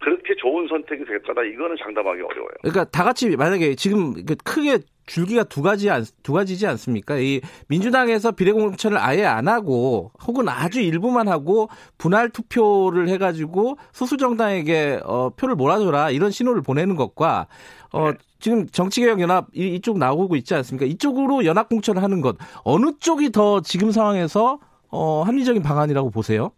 그렇게 0.02 0.36
좋은 0.38 0.68
선택이 0.68 1.06
될 1.06 1.22
거다. 1.24 1.42
이거는 1.44 1.78
장담하기 1.82 2.22
어려워요. 2.22 2.52
그러니까 2.62 2.84
다 2.86 3.06
같이 3.06 3.30
만약에 3.38 3.76
지금 3.76 4.14
그 4.26 4.36
크게 4.44 4.80
줄기가 5.06 5.44
두 5.46 5.62
가지 5.62 5.90
안- 5.90 6.04
두 6.24 6.34
가지지 6.34 6.68
않습니까? 6.68 7.18
이 7.18 7.40
민주당에서 7.70 8.32
비례공천을 8.34 8.98
아예 8.98 9.24
안 9.26 9.48
하고 9.48 10.12
혹은 10.28 10.50
아주 10.50 10.82
일부만 10.82 11.30
하고 11.30 11.70
분할 11.98 12.30
투표를 12.30 13.08
해가지고 13.10 13.78
소수 13.94 14.18
정당에게 14.18 15.00
어, 15.06 15.30
표를 15.30 15.56
몰아줘라 15.56 16.10
이런 16.12 16.32
신호를 16.32 16.62
보내는 16.62 16.96
것과 16.98 17.48
어, 17.94 18.12
네. 18.12 18.18
지금 18.40 18.66
정치개혁 18.68 19.22
연합 19.22 19.48
이, 19.54 19.76
이쪽 19.76 19.98
나오고 19.98 20.36
있지 20.38 20.54
않습니까? 20.56 20.86
이쪽으로 20.86 21.46
연합 21.46 21.70
공천을 21.70 22.02
하는 22.04 22.20
것 22.22 22.36
어느 22.66 22.92
쪽이 23.00 23.32
더 23.32 23.62
지금 23.62 23.92
상황에서 23.92 24.60
어, 24.96 25.24
합리적인 25.24 25.64
방안이라고 25.64 26.12
보세요? 26.12 26.52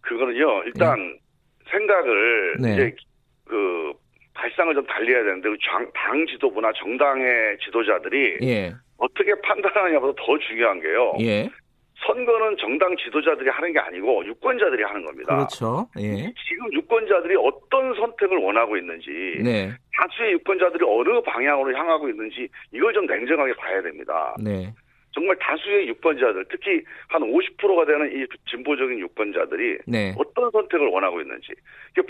그거는요. 0.00 0.62
일단 0.64 1.18
생각을 1.70 2.56
네. 2.62 2.72
이제 2.72 2.96
그 3.46 3.92
발상을 4.32 4.74
좀 4.74 4.86
달리해야 4.86 5.22
되는데 5.22 5.50
그 5.50 5.56
장- 5.62 5.90
당 5.94 6.26
지도부나 6.26 6.72
정당의 6.72 7.58
지도자들이 7.62 8.38
예, 8.42 8.72
어떻게 8.96 9.34
판단하냐보다 9.42 10.14
더 10.24 10.38
중요한 10.38 10.80
게요. 10.80 11.12
예, 11.20 11.50
선거는 12.06 12.56
정당 12.58 12.96
지도자들이 12.96 13.50
하는 13.50 13.72
게 13.74 13.78
아니고 13.80 14.24
유권자들이 14.24 14.82
하는 14.84 15.04
겁니다. 15.04 15.36
그렇죠. 15.36 15.88
예, 15.98 16.32
지금 16.48 16.72
유권자들이 16.72 17.36
어떤 17.36 17.94
선택을 17.96 18.38
원하고 18.38 18.78
있는지 18.78 19.10
네, 19.44 19.70
다수의 20.00 20.32
유권자들이 20.34 20.82
어느 20.88 21.20
방향으로 21.20 21.76
향하고 21.76 22.08
있는지 22.08 22.48
이걸 22.72 22.94
좀 22.94 23.04
냉정하게 23.04 23.52
봐야 23.56 23.82
됩니다. 23.82 24.34
네, 24.42 24.72
정말 25.18 25.36
다수의 25.40 25.88
유권자들, 25.88 26.44
특히 26.48 26.80
한 27.08 27.20
50%가 27.22 27.84
되는 27.84 28.06
이 28.14 28.24
진보적인 28.48 29.00
유권자들이 29.00 29.78
네, 29.88 30.14
어떤 30.16 30.48
선택을 30.52 30.86
원하고 30.86 31.20
있는지 31.20 31.54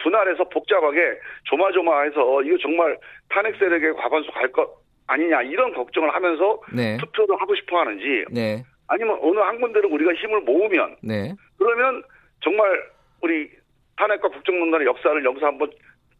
분할해서 0.02 0.44
복잡하게 0.50 1.18
조마조마해서 1.44 2.42
이거 2.42 2.58
정말 2.58 2.98
탄핵 3.30 3.56
세력의 3.58 3.94
과반수 3.94 4.30
갈 4.32 4.52
것 4.52 4.68
아니냐 5.06 5.40
이런 5.42 5.72
걱정을 5.72 6.14
하면서 6.14 6.60
네, 6.74 6.98
투표를 6.98 7.40
하고 7.40 7.54
싶어 7.54 7.80
하는지 7.80 8.26
네, 8.30 8.62
아니면 8.88 9.18
어느 9.22 9.38
한 9.38 9.58
군데를 9.58 9.90
우리가 9.90 10.12
힘을 10.12 10.42
모으면 10.42 10.96
네. 11.02 11.34
그러면 11.56 12.02
정말 12.42 12.90
우리 13.22 13.48
탄핵과 13.96 14.28
국정농단의 14.28 14.86
역사를 14.86 15.24
여기서 15.24 15.46
한번 15.46 15.70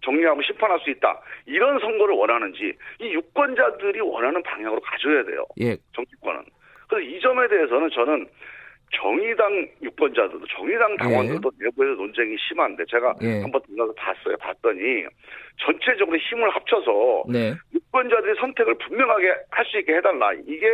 정리하고 0.05 0.41
심판할 0.43 0.81
수 0.81 0.91
있다. 0.91 1.21
이런 1.45 1.79
선거를 1.81 2.15
원하는지 2.15 2.73
이 3.01 3.05
유권자들이 3.13 4.01
원하는 4.01 4.43
방향으로 4.43 4.81
가져야 4.81 5.25
돼요. 5.25 5.45
예, 5.61 5.77
정치권은. 5.95 6.45
그래서 6.89 7.09
이 7.09 7.21
점에 7.21 7.47
대해서는 7.49 7.91
저는 7.95 8.27
정의당 9.01 9.69
유권자들도 9.83 10.47
정의당 10.47 10.97
당원들도 10.97 11.51
내부에서 11.61 11.93
논쟁이 12.01 12.37
심한데 12.49 12.85
제가 12.91 13.15
예. 13.23 13.43
한번 13.43 13.61
들어가서 13.67 13.93
봤어요. 13.95 14.37
봤더니 14.39 15.05
전체적으로 15.61 16.17
힘을 16.17 16.49
합쳐서 16.51 17.25
네. 17.29 17.55
유권자들이 17.75 18.39
선택을 18.41 18.79
분명하게 18.79 19.27
할 19.51 19.67
수 19.67 19.79
있게 19.79 19.95
해달라. 19.97 20.33
이게 20.47 20.67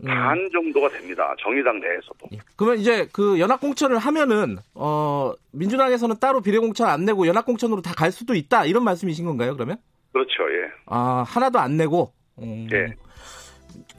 음. 0.00 0.06
반 0.06 0.48
정도가 0.50 0.88
됩니다. 0.88 1.34
정의당 1.40 1.78
내에서도. 1.80 2.26
예. 2.32 2.38
그러면 2.56 2.78
이제 2.78 3.06
그 3.12 3.38
연합 3.38 3.60
공천을 3.60 3.98
하면은 3.98 4.56
어 4.74 5.34
민주당에서는 5.52 6.16
따로 6.20 6.40
비례 6.40 6.58
공천 6.58 6.88
안 6.88 7.04
내고 7.04 7.26
연합 7.26 7.44
공천으로 7.44 7.82
다 7.82 7.92
갈 7.94 8.10
수도 8.10 8.34
있다 8.34 8.64
이런 8.64 8.82
말씀이신 8.84 9.26
건가요? 9.26 9.52
그러면 9.54 9.76
그렇죠. 10.14 10.50
예. 10.50 10.70
아 10.86 11.22
하나도 11.26 11.58
안 11.58 11.76
내고 11.76 12.12
음, 12.38 12.66
예. 12.72 12.86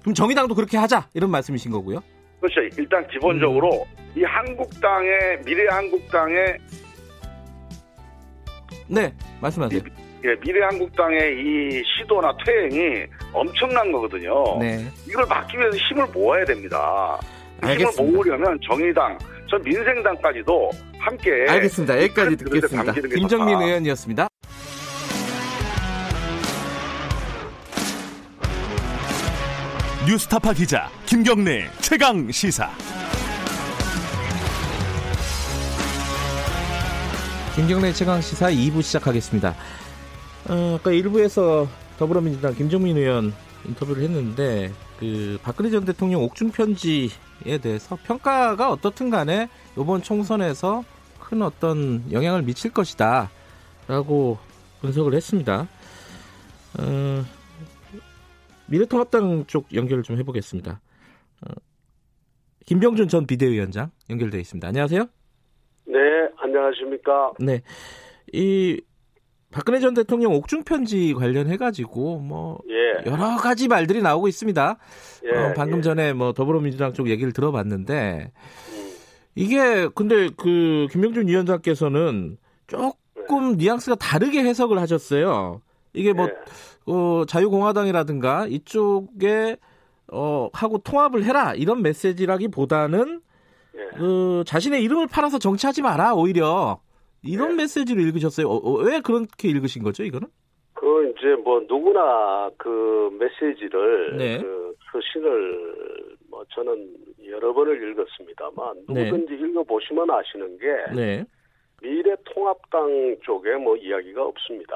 그럼 0.01 0.13
정의당도 0.13 0.55
그렇게 0.55 0.77
하자 0.77 1.07
이런 1.13 1.31
말씀이신 1.31 1.71
거고요. 1.71 2.01
그렇죠. 2.39 2.61
일단 2.77 3.07
기본적으로 3.07 3.85
음. 3.97 4.13
이 4.15 4.23
한국당의 4.23 5.41
미래 5.45 5.65
한국당의 5.69 6.57
네 8.87 9.13
말씀하세요. 9.41 9.81
예, 10.25 10.35
미래 10.39 10.63
한국당의 10.65 11.19
이 11.37 11.83
시도나 11.97 12.35
퇴행이 12.45 13.05
엄청난 13.33 13.91
거거든요. 13.91 14.57
네 14.59 14.85
이걸 15.07 15.25
막기 15.25 15.57
위해서 15.57 15.77
힘을 15.77 16.05
모아야 16.13 16.45
됩니다. 16.45 17.17
그 17.61 17.67
힘을 17.67 17.85
알겠습니다. 17.85 18.17
모으려면 18.17 18.59
정의당, 18.69 19.17
전 19.49 19.61
민생당까지도 19.63 20.71
함께 20.99 21.45
알겠습니다. 21.49 22.01
여기까지 22.03 22.37
듣겠습니다. 22.37 22.93
김정민. 22.93 23.61
의원이었습니다. 23.61 24.27
뉴스타파 30.05 30.51
기자 30.51 30.89
김경래 31.05 31.71
최강 31.79 32.29
시사. 32.29 32.69
김경래 37.55 37.93
최강 37.93 38.19
시사 38.19 38.51
2부 38.51 38.81
시작하겠습니다. 38.81 39.55
어, 40.49 40.77
아까 40.77 40.91
1부에서 40.91 41.69
더불어민주당 41.97 42.53
김정민 42.53 42.97
의원 42.97 43.33
인터뷰를 43.65 44.03
했는데 44.03 44.73
그 44.99 45.39
박근혜 45.41 45.69
전 45.69 45.85
대통령 45.85 46.21
옥중 46.23 46.51
편지에 46.51 47.59
대해서 47.61 47.97
평가가 48.03 48.71
어떻든 48.71 49.09
간에 49.09 49.47
이번 49.77 50.03
총선에서 50.03 50.83
큰 51.21 51.41
어떤 51.41 52.03
영향을 52.11 52.41
미칠 52.41 52.73
것이다라고 52.73 54.37
분석을 54.81 55.13
했습니다. 55.13 55.69
어, 56.77 57.25
미래통합당 58.67 59.45
쪽 59.47 59.73
연결을 59.73 60.03
좀 60.03 60.17
해보겠습니다. 60.17 60.81
어, 61.41 61.53
김병준 62.65 63.07
전 63.07 63.27
비대위원장 63.27 63.91
연결되어 64.09 64.39
있습니다. 64.39 64.67
안녕하세요. 64.67 65.05
네, 65.85 65.99
안녕하십니까. 66.37 67.33
네. 67.39 67.61
이 68.31 68.81
박근혜 69.51 69.79
전 69.79 69.93
대통령 69.93 70.33
옥중 70.33 70.63
편지 70.63 71.13
관련해 71.13 71.57
가지고 71.57 72.19
뭐 72.19 72.59
예, 72.69 73.09
여러 73.09 73.37
가지 73.37 73.67
말들이 73.67 74.01
나오고 74.01 74.27
있습니다. 74.27 74.77
예. 75.25 75.37
어, 75.37 75.53
방금 75.55 75.79
예. 75.79 75.81
전에 75.83 76.13
뭐 76.13 76.33
더불어민주당 76.33 76.93
쪽 76.93 77.09
얘기를 77.09 77.31
들어봤는데 77.31 78.31
음, 78.69 78.93
이게 79.35 79.87
근데 79.89 80.29
그 80.35 80.87
김명준 80.91 81.27
위원장께서는 81.27 82.37
조금 82.65 83.57
뉘앙스가 83.57 83.95
다르게 83.97 84.43
해석을 84.43 84.79
하셨어요. 84.79 85.61
이게 85.93 86.13
뭐 86.13 86.27
예. 86.27 86.33
어, 86.85 87.23
자유공화당이라든가 87.27 88.47
이쪽에 88.47 89.57
어, 90.11 90.49
하고 90.53 90.77
통합을 90.77 91.23
해라 91.23 91.53
이런 91.55 91.81
메시지라기보다는 91.81 93.21
예. 93.75 93.97
그 93.97 94.43
자신의 94.45 94.83
이름을 94.83 95.07
팔아서 95.07 95.39
정치하지 95.39 95.81
마라 95.81 96.13
오히려 96.13 96.79
이런 97.23 97.49
네. 97.49 97.63
메시지로 97.63 98.01
읽으셨어요. 98.01 98.47
어, 98.47 98.55
어, 98.55 98.73
왜 98.83 98.99
그렇게 98.99 99.47
읽으신 99.47 99.81
거죠, 99.81 100.03
이거는? 100.03 100.27
그 100.73 101.09
이제 101.09 101.35
뭐 101.41 101.61
누구나 101.67 102.49
그 102.57 103.09
메시지를 103.19 104.17
네. 104.17 104.41
그 104.41 104.75
서신을 104.91 106.17
뭐 106.29 106.43
저는 106.53 106.95
여러 107.29 107.53
번을 107.53 107.91
읽었습니다만 107.91 108.85
네. 108.89 109.05
누구든지 109.05 109.41
읽어보시면 109.41 110.09
아시는 110.11 110.57
게 110.57 110.67
네. 110.93 111.25
미래 111.81 112.15
통합당 112.25 113.17
쪽에 113.23 113.55
뭐 113.55 113.75
이야기가 113.77 114.25
없습니다. 114.25 114.75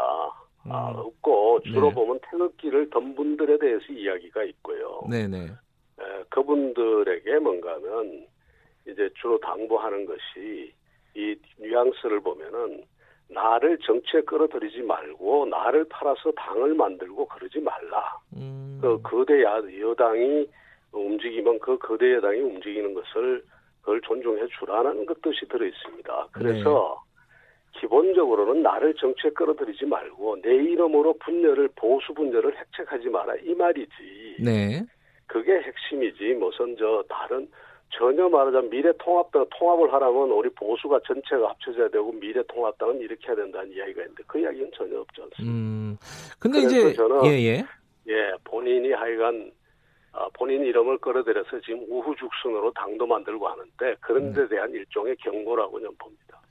아, 0.69 0.91
음. 0.91 0.97
없고 0.97 1.61
주로 1.61 1.89
네. 1.89 1.93
보면 1.93 2.19
태극기를 2.29 2.89
던 2.89 3.15
분들에 3.15 3.57
대해서 3.57 3.85
이야기가 3.91 4.43
있고요. 4.43 5.01
네네. 5.09 5.37
에, 5.45 6.23
그분들에게 6.29 7.39
뭔가는 7.39 8.27
이제 8.87 9.09
주로 9.19 9.39
당부하는 9.39 10.05
것이 10.05 10.73
이 11.15 11.35
뉘앙스를 11.59 12.19
보면은 12.21 12.83
나를 13.29 13.77
정치에 13.79 14.21
끌어들이지 14.21 14.83
말고 14.83 15.47
나를 15.47 15.85
팔아서 15.89 16.31
당을 16.31 16.75
만들고 16.75 17.27
그러지 17.27 17.59
말라. 17.59 18.17
음. 18.35 18.79
그 18.81 19.01
거대 19.01 19.43
야, 19.43 19.61
여당이 19.79 20.47
움직이면 20.91 21.59
그 21.59 21.77
거대 21.77 22.13
여당이 22.13 22.39
움직이는 22.39 22.93
것을 22.93 23.43
그걸 23.81 24.01
존중해 24.01 24.47
주라는 24.59 25.05
그 25.05 25.13
뜻이 25.21 25.47
들어 25.47 25.65
있습니다. 25.65 26.27
그래서 26.31 27.01
기본적으로는 27.73 28.63
나를 28.63 28.93
정치에 28.95 29.31
끌어들이지 29.31 29.85
말고 29.85 30.41
내 30.41 30.53
이름으로 30.53 31.13
분열을 31.19 31.69
보수 31.75 32.13
분열을 32.13 32.57
획책하지 32.57 33.09
마라 33.09 33.35
이 33.43 33.53
말이지. 33.53 34.37
네. 34.39 34.83
그게 35.27 35.59
핵심이지 35.61 36.33
무슨 36.35 36.75
저 36.77 37.03
다른 37.09 37.47
전혀 37.89 38.27
말하자면 38.27 38.69
미래통합당 38.69 39.45
통합을 39.57 39.93
하라면 39.93 40.31
우리 40.31 40.49
보수가 40.49 40.99
전체가 41.05 41.49
합쳐져야 41.49 41.89
되고 41.89 42.11
미래통합당은 42.11 42.99
이렇게 42.99 43.27
해야 43.27 43.35
된다는 43.35 43.71
이야기가 43.71 44.01
있는데 44.01 44.23
그 44.27 44.39
이야기는 44.39 44.71
전혀 44.75 44.99
없지 44.99 45.21
않습니다. 45.21 45.43
음. 45.43 45.97
근데 46.39 46.59
이제 46.59 46.93
저는 46.93 47.25
예, 47.25 47.31
예. 47.31 47.63
예, 48.09 48.31
본인이 48.43 48.91
하여간 48.91 49.51
아, 50.13 50.27
본인 50.33 50.65
이름을 50.65 50.97
끌어들여서 50.97 51.61
지금 51.61 51.85
우후죽순으로 51.87 52.71
당도 52.71 53.05
만들고 53.05 53.47
하는데 53.47 53.95
그런 53.99 54.33
데 54.33 54.47
대한 54.47 54.71
일종의 54.71 55.15
경고라고 55.17 55.79
저는 55.79 55.95
봅니다. 55.97 56.41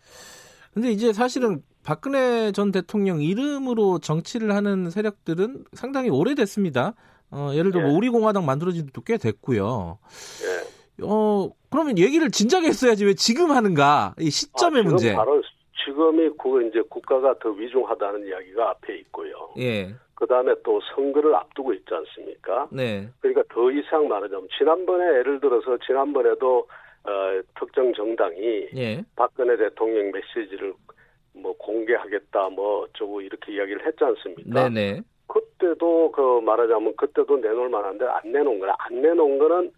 근데 0.76 0.90
이제 0.90 1.14
사실은 1.14 1.62
박근혜 1.82 2.52
전 2.52 2.70
대통령 2.70 3.22
이름으로 3.22 3.98
정치를 3.98 4.52
하는 4.54 4.90
세력들은 4.90 5.64
상당히 5.72 6.10
오래됐습니다. 6.10 6.92
어, 7.30 7.50
예를 7.54 7.70
들어 7.70 7.84
뭐 7.84 7.92
예. 7.92 7.96
우리공화당 7.96 8.44
만들어진 8.44 8.84
지도 8.84 9.00
꽤 9.00 9.16
됐고요. 9.16 9.98
예. 10.44 11.02
어, 11.02 11.48
그러면 11.70 11.96
얘기를 11.96 12.30
진작에 12.30 12.66
했어야지 12.66 13.06
왜 13.06 13.14
지금 13.14 13.52
하는가? 13.52 14.16
이 14.20 14.28
시점의 14.28 14.80
아, 14.80 14.82
지금 14.82 14.90
문제. 14.90 15.14
바로 15.14 15.42
지금이 15.86 16.28
그 16.38 16.68
이제 16.68 16.82
국가가 16.90 17.34
더 17.38 17.48
위중하다는 17.48 18.26
이야기가 18.28 18.68
앞에 18.72 18.98
있고요. 18.98 19.32
예. 19.56 19.94
그 20.14 20.26
다음에 20.26 20.52
또 20.62 20.78
선거를 20.94 21.34
앞두고 21.34 21.72
있지 21.72 21.86
않습니까? 21.90 22.68
네. 22.70 23.08
그러니까 23.20 23.44
더 23.48 23.70
이상 23.70 24.08
말하자면 24.08 24.48
지난번에 24.58 25.04
예를 25.20 25.40
들어서 25.40 25.78
지난번에도 25.86 26.66
어, 27.08 27.42
특정 27.58 27.92
정당이 27.94 28.68
예. 28.76 29.04
박근혜 29.14 29.56
대통령 29.56 30.10
메시지를 30.10 30.74
뭐 31.34 31.54
공개하겠다 31.58 32.48
뭐 32.50 32.82
어쩌고 32.82 33.20
이렇게 33.20 33.52
이야기를 33.52 33.86
했지 33.86 34.04
않습니까? 34.04 34.68
네네. 34.68 35.02
그때도 35.26 36.12
그 36.12 36.40
말하자면 36.40 36.96
그때도 36.96 37.36
내놓을 37.38 37.68
만한데 37.68 38.06
안 38.06 38.32
내놓은 38.32 38.58
거야. 38.60 38.74
안 38.78 39.02
내놓은 39.02 39.38
거는 39.38 39.72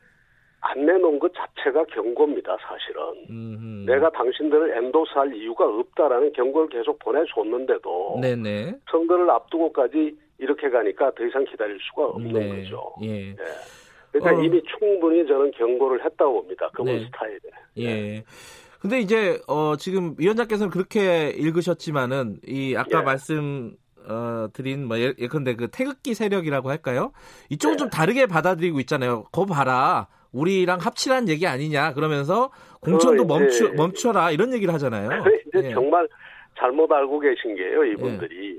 안 0.61 0.87
내놓은 0.87 1.18
것 1.18 1.33
자체가 1.35 1.85
경고입니다, 1.85 2.57
사실은. 2.61 3.03
음. 3.31 3.85
내가 3.87 4.11
당신들을 4.11 4.76
엔도스할 4.76 5.35
이유가 5.35 5.66
없다라는 5.66 6.33
경고를 6.33 6.68
계속 6.68 6.99
보내줬는데도 6.99 8.18
네네. 8.20 8.74
선거를 8.91 9.31
앞두고까지 9.31 10.16
이렇게 10.39 10.68
가니까 10.68 11.12
더 11.14 11.24
이상 11.24 11.45
기다릴 11.45 11.79
수가 11.81 12.07
없는 12.07 12.33
네. 12.33 12.62
거죠. 12.62 12.95
예. 13.03 13.31
예. 13.31 13.37
그러니까 14.12 14.40
어. 14.40 14.42
이미 14.44 14.62
충분히 14.78 15.26
저는 15.26 15.50
경고를 15.52 16.04
했다고 16.04 16.32
봅니다. 16.42 16.68
그분 16.74 16.86
네. 16.96 17.04
스타일에. 17.06 17.38
예. 17.78 18.24
근데 18.80 19.00
이제 19.00 19.40
어 19.48 19.74
지금 19.76 20.14
위원장께서는 20.18 20.70
그렇게 20.70 21.30
읽으셨지만은 21.30 22.38
이 22.46 22.74
아까 22.76 23.00
예. 23.00 23.02
말씀 23.02 23.76
어 24.09 24.48
드린 24.52 24.86
뭐 24.86 24.98
예- 24.98 25.14
예컨대 25.18 25.54
그 25.56 25.68
태극기 25.68 26.14
세력이라고 26.14 26.70
할까요? 26.70 27.12
이쪽은 27.50 27.76
네. 27.76 27.78
좀 27.78 27.90
다르게 27.90 28.26
받아들이고 28.26 28.80
있잖아요. 28.80 29.24
거 29.32 29.44
봐라. 29.46 30.06
우리랑 30.32 30.78
합치란 30.80 31.28
얘기 31.28 31.46
아니냐 31.46 31.94
그러면서 31.94 32.50
공천도 32.80 33.24
이제- 33.24 33.26
멈추 33.26 33.72
멈춰라 33.76 34.30
이런 34.30 34.52
얘기를 34.52 34.72
하잖아요. 34.74 35.09
이제 35.48 35.68
예. 35.68 35.72
정말 35.74 36.06
잘못 36.59 36.90
알고 36.92 37.18
계신 37.20 37.54
게요, 37.56 37.84
이분들이. 37.84 38.59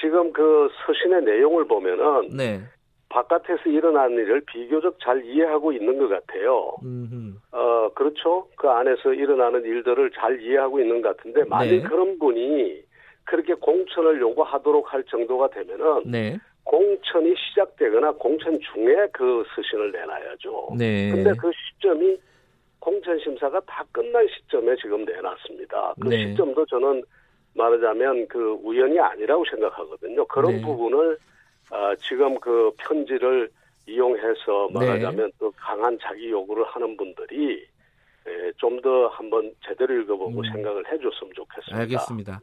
지금 0.00 0.32
그 0.32 0.68
서신의 0.86 1.22
내용을 1.22 1.66
보면은 1.66 2.28
네. 2.36 2.62
바깥에서 3.08 3.70
일어난 3.70 4.12
일을 4.12 4.42
비교적 4.46 4.98
잘 5.00 5.24
이해하고 5.24 5.72
있는 5.72 5.98
것 5.98 6.08
같아요. 6.08 6.74
음. 6.82 7.36
어, 7.52 7.88
그렇죠. 7.94 8.48
그 8.56 8.68
안에서 8.68 9.12
일어나는 9.12 9.64
일들을 9.64 10.10
잘 10.10 10.40
이해하고 10.40 10.80
있는 10.80 11.02
것 11.02 11.16
같은데, 11.16 11.44
만약 11.44 11.70
네. 11.70 11.82
그런 11.82 12.18
분이 12.18 12.82
그렇게 13.24 13.54
공천을 13.54 14.20
요구하도록 14.20 14.92
할 14.92 15.04
정도가 15.04 15.50
되면은, 15.50 16.10
네. 16.10 16.38
공천이 16.64 17.34
시작되거나 17.36 18.12
공천 18.12 18.58
중에 18.58 19.06
그 19.12 19.44
서신을 19.54 19.92
내놔야죠. 19.92 20.74
네. 20.76 21.10
근데 21.12 21.32
그 21.38 21.50
시점이 21.52 22.18
공천 22.80 23.18
심사가 23.20 23.60
다 23.60 23.84
끝난 23.92 24.26
시점에 24.28 24.74
지금 24.76 25.04
내놨습니다. 25.04 25.94
그 26.00 26.08
네. 26.08 26.26
시점도 26.26 26.66
저는 26.66 27.02
말하자면 27.54 28.26
그 28.28 28.58
우연이 28.62 28.98
아니라고 28.98 29.44
생각하거든요. 29.48 30.24
그런 30.26 30.56
네. 30.56 30.62
부분을 30.62 31.16
아, 31.70 31.94
지금 32.00 32.38
그 32.40 32.70
편지를 32.78 33.50
이용해서 33.86 34.68
네. 34.72 34.86
말하자면 34.86 35.32
또 35.38 35.52
강한 35.56 35.96
자기 36.02 36.30
요구를 36.30 36.64
하는 36.64 36.96
분들이 36.96 37.66
좀 38.56 38.80
더 38.80 39.08
한번 39.08 39.52
제대로 39.66 40.00
읽어보고 40.00 40.40
음. 40.40 40.52
생각을 40.52 40.84
해줬으면 40.86 41.32
좋겠습니다. 41.34 41.76
알겠습니다. 41.76 42.40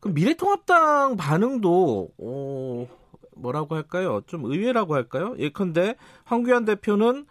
그럼 0.00 0.14
미래통합당 0.14 1.16
반응도 1.16 2.10
어, 2.18 2.88
뭐라고 3.36 3.74
할까요? 3.74 4.20
좀 4.26 4.44
의외라고 4.44 4.94
할까요? 4.94 5.34
예컨대 5.38 5.96
황교안 6.24 6.64
대표는 6.64 7.26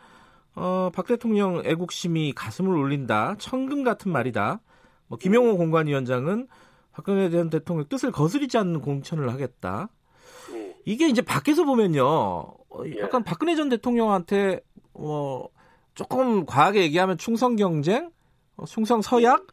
어, 0.56 0.90
박 0.94 1.08
대통령 1.08 1.62
애국심이 1.66 2.34
가슴을 2.34 2.76
울린다. 2.76 3.36
천금 3.40 3.84
같은 3.84 4.12
말이다. 4.12 4.60
뭐 5.08 5.18
김용호 5.18 5.58
공관위원장은 5.58 6.48
박근혜 6.92 7.30
전 7.30 7.50
대통령 7.50 7.88
뜻을 7.90 8.12
거스르지 8.12 8.58
않는 8.58 8.82
공천을 8.82 9.32
하겠다. 9.34 9.90
음. 10.86 10.92
이게 10.92 11.08
이제 11.08 11.22
밖에서 11.22 11.66
보면요. 11.66 12.04
어, 12.06 12.84
예. 12.86 13.00
약간 13.02 13.24
박근혜 13.24 13.56
전 13.56 13.70
대통령한테 13.70 14.62
어, 14.94 15.46
조금 15.94 16.46
과하게 16.46 16.82
얘기하면 16.84 17.18
충성 17.18 17.56
경쟁, 17.56 18.10
어, 18.58 18.66
충성 18.66 19.02
서약 19.02 19.48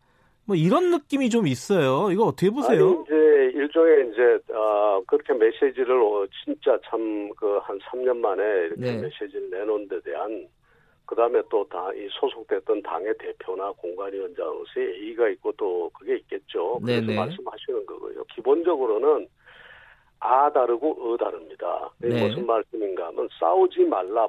뭐 0.45 0.57
이런 0.57 0.91
느낌이 0.91 1.31
좀 1.31 1.47
있어요. 1.47 2.11
이거 2.11 2.25
어떻게 2.25 2.51
보세요? 2.51 2.89
아니, 2.91 3.03
이제 3.03 3.59
일종의 3.59 4.11
이제 4.13 4.53
어, 4.53 5.01
그렇게 5.07 5.33
메시지를 5.35 6.01
어, 6.03 6.27
진짜 6.45 6.79
참 6.89 7.31
그 7.37 7.59
한 7.63 7.79
3년 7.79 8.17
만에 8.19 8.43
이렇게 8.67 8.81
네. 8.81 8.97
메시지를 8.99 9.51
내놓은 9.51 9.89
데 9.89 10.01
대한 10.01 10.47
그다음에 11.07 11.41
또 11.51 11.65
다 11.69 11.93
이 11.95 12.09
소속됐던 12.21 12.83
당의 12.83 13.15
대표나 13.19 13.71
공관위원장으로서의 13.73 14.87
예의가 15.03 15.29
있고 15.31 15.53
또 15.53 15.91
그게 15.91 16.17
있겠죠. 16.17 16.81
그래서 16.81 17.07
네네. 17.07 17.17
말씀하시는 17.17 17.87
거고요. 17.87 18.25
기본적으로는 18.35 19.29
아 20.23 20.51
다르고 20.51 20.97
어 21.01 21.17
다릅니다. 21.17 21.91
이게 21.99 22.15
네. 22.15 22.29
무슨 22.29 22.47
말씀인가 22.47 23.09
하면 23.09 23.29
싸우지 23.41 23.85
말라. 23.85 24.29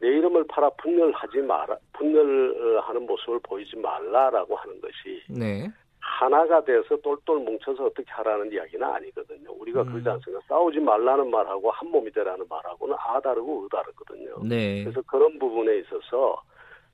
내 0.00 0.08
이름을 0.08 0.44
팔아 0.48 0.70
분열하지 0.70 1.38
마라. 1.38 1.76
분열하는 1.94 3.06
모습을 3.06 3.40
보이지 3.42 3.76
말라라고 3.76 4.54
하는 4.54 4.80
것이 4.80 5.22
네. 5.28 5.68
하나가 5.98 6.64
돼서 6.64 6.96
똘똘 6.96 7.38
뭉쳐서 7.40 7.86
어떻게 7.86 8.08
하라는 8.10 8.52
이야기는 8.52 8.86
아니거든요. 8.86 9.50
우리가 9.58 9.82
음. 9.82 9.86
그러지 9.86 10.08
않습니까? 10.10 10.44
싸우지 10.48 10.78
말라는 10.78 11.30
말하고 11.30 11.70
한 11.72 11.90
몸이 11.90 12.12
되라는 12.12 12.46
말하고는 12.48 12.94
아 12.98 13.20
다르고 13.20 13.64
의 13.64 13.68
다르거든요. 13.70 14.36
네. 14.48 14.84
그래서 14.84 15.02
그런 15.02 15.38
부분에 15.40 15.78
있어서 15.78 16.40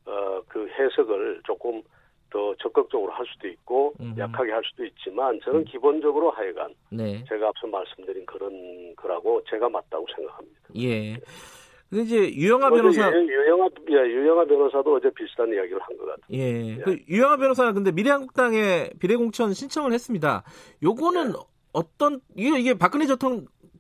어, 0.07 0.41
그 0.49 0.67
해석을 0.69 1.43
조금 1.45 1.83
더 2.31 2.55
적극적으로 2.57 3.11
할 3.13 3.25
수도 3.33 3.49
있고 3.49 3.95
음흠. 4.01 4.19
약하게 4.21 4.53
할 4.53 4.63
수도 4.65 4.85
있지만 4.85 5.41
저는 5.45 5.65
기본적으로 5.65 6.31
하여간 6.31 6.75
네. 6.91 7.25
제가 7.29 7.49
앞서 7.49 7.67
말씀드린 7.67 8.27
그런 8.27 8.95
거라고 8.97 9.43
제가 9.49 9.69
맞다고 9.69 10.07
생각합니다. 10.15 10.59
예. 10.77 11.17
근데 11.89 12.05
이제 12.05 12.17
유영아 12.35 12.67
어제 12.67 12.77
변호사 12.77 13.11
유- 13.11 13.27
유영아 13.29 13.69
예, 13.91 13.95
유영아 13.95 14.45
변호사도 14.45 14.97
어제 14.97 15.11
비슷한 15.11 15.49
이야기를 15.49 15.81
한 15.81 15.97
것 15.97 16.05
같아요. 16.05 16.25
예. 16.33 16.77
그 16.85 16.99
유영아 17.09 17.39
변호사는 17.39 17.73
근데 17.73 17.93
미래한국당에 17.93 18.91
비례공천 19.01 19.55
신청을 19.55 19.95
했습니다. 19.95 20.43
요거는 20.83 21.33
어떤 21.73 22.21
이게 22.37 22.59
이게 22.61 22.75
박근혜 22.75 23.07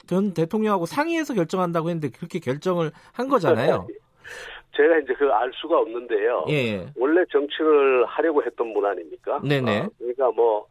전 0.06 0.32
대통령하고 0.32 0.86
상의해서 0.86 1.34
결정한다고 1.34 1.90
했는데 1.90 2.08
그렇게 2.08 2.38
결정을 2.38 2.92
한 3.12 3.28
거잖아요. 3.28 3.86
제가 4.78 4.98
이제 4.98 5.12
그 5.14 5.28
알 5.32 5.50
수가 5.54 5.80
없는데요. 5.80 6.46
예. 6.50 6.86
원래 6.96 7.24
정치를 7.32 8.06
하려고 8.06 8.42
했던 8.44 8.72
분 8.72 8.86
아닙니까? 8.86 9.40
네네. 9.42 9.80
어, 9.80 9.90
그러니까 9.98 10.30
뭐, 10.30 10.66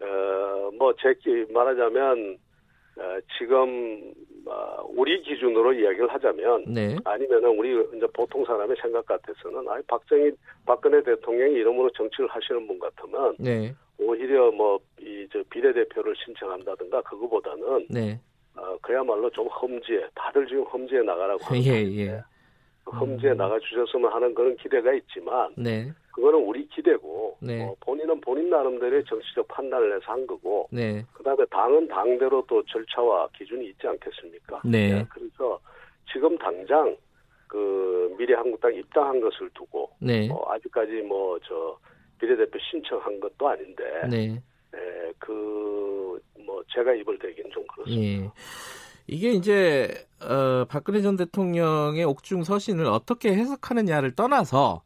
어, 0.00 0.70
뭐, 0.78 0.92
제, 1.00 1.14
말하자면, 1.50 2.36
어, 2.98 3.02
지금, 3.38 4.12
어, 4.44 4.84
우리 4.94 5.22
기준으로 5.22 5.72
이야기를 5.72 6.12
하자면, 6.12 6.64
네. 6.68 6.96
아니면은 7.04 7.58
우리 7.58 7.72
이제 7.96 8.06
보통 8.12 8.44
사람의 8.44 8.76
생각 8.80 9.06
같아서는, 9.06 9.66
아니, 9.70 9.82
박정희, 9.86 10.32
박근혜 10.66 11.02
대통령이 11.02 11.54
이름으로 11.54 11.90
정치를 11.92 12.28
하시는 12.28 12.66
분 12.66 12.78
같으면, 12.78 13.36
네. 13.38 13.74
오히려 13.98 14.50
뭐, 14.50 14.78
이, 15.00 15.26
저, 15.32 15.42
비례대표를 15.48 16.14
신청한다든가, 16.24 17.00
그거보다는, 17.02 17.86
네. 17.88 18.20
어, 18.54 18.76
그야말로 18.82 19.30
좀 19.30 19.46
험지에, 19.48 20.08
다들 20.14 20.46
지금 20.46 20.62
험지에 20.64 21.00
나가라고 21.02 21.42
하는 21.44 21.60
예, 21.64 22.04
예. 22.04 22.20
험지에 22.86 23.34
나가주셨으면 23.34 24.12
하는 24.12 24.34
그런 24.34 24.56
기대가 24.56 24.92
있지만, 24.94 25.52
네. 25.56 25.90
그거는 26.12 26.38
우리 26.38 26.66
기대고 26.68 27.36
네. 27.40 27.62
어, 27.62 27.76
본인은 27.80 28.20
본인 28.22 28.48
나름대로의 28.48 29.04
정치적 29.04 29.46
판단을 29.48 29.96
해서 29.96 30.12
한 30.12 30.26
거고 30.26 30.66
네. 30.72 31.04
그다음에 31.12 31.44
당은 31.50 31.88
당대로 31.88 32.42
또 32.48 32.62
절차와 32.64 33.28
기준이 33.36 33.66
있지 33.66 33.86
않겠습니까? 33.86 34.62
네. 34.64 35.04
그래서 35.10 35.60
지금 36.10 36.38
당장 36.38 36.96
그 37.46 38.14
미래한국당 38.18 38.74
입당한 38.74 39.20
것을 39.20 39.50
두고 39.50 39.90
네. 40.00 40.30
어, 40.30 40.42
아직까지 40.52 41.02
뭐 41.02 41.38
저 41.46 41.78
비례대표 42.18 42.58
신청한 42.58 43.20
것도 43.20 43.48
아닌데 43.48 43.84
네. 44.10 44.42
그뭐 45.18 46.62
제가 46.72 46.94
입을 46.94 47.18
대긴 47.18 47.48
좀 47.50 47.62
그렇습니다. 47.66 48.32
예. 49.10 49.14
이게 49.14 49.32
이제 49.32 50.06
어, 50.20 50.64
박근혜 50.68 51.02
전 51.02 51.16
대통령의 51.16 52.04
옥중 52.04 52.44
서신을 52.44 52.86
어떻게 52.86 53.34
해석하느냐를 53.34 54.14
떠나서 54.14 54.82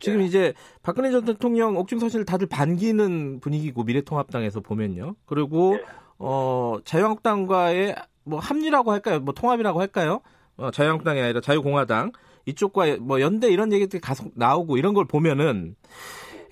지금 0.00 0.18
네. 0.18 0.26
이제 0.26 0.54
박근혜 0.82 1.10
전 1.10 1.24
대통령 1.24 1.76
옥중 1.76 1.98
서신을 1.98 2.24
다들 2.24 2.46
반기는 2.46 3.40
분위기고 3.40 3.84
미래통합당에서 3.84 4.60
보면요. 4.60 5.16
그리고 5.26 5.72
네. 5.76 5.84
어, 6.18 6.78
자유한국당과의 6.84 7.96
뭐 8.24 8.38
합리라고 8.38 8.92
할까요? 8.92 9.20
뭐 9.20 9.34
통합이라고 9.34 9.80
할까요? 9.80 10.20
어, 10.56 10.70
자유한국당이 10.70 11.20
아니라 11.20 11.40
자유공화당 11.40 12.12
이쪽과 12.46 12.96
뭐 13.00 13.20
연대 13.20 13.48
이런 13.48 13.72
얘기들이 13.72 14.00
계속 14.00 14.32
나오고 14.34 14.76
이런 14.76 14.94
걸 14.94 15.04
보면은 15.06 15.76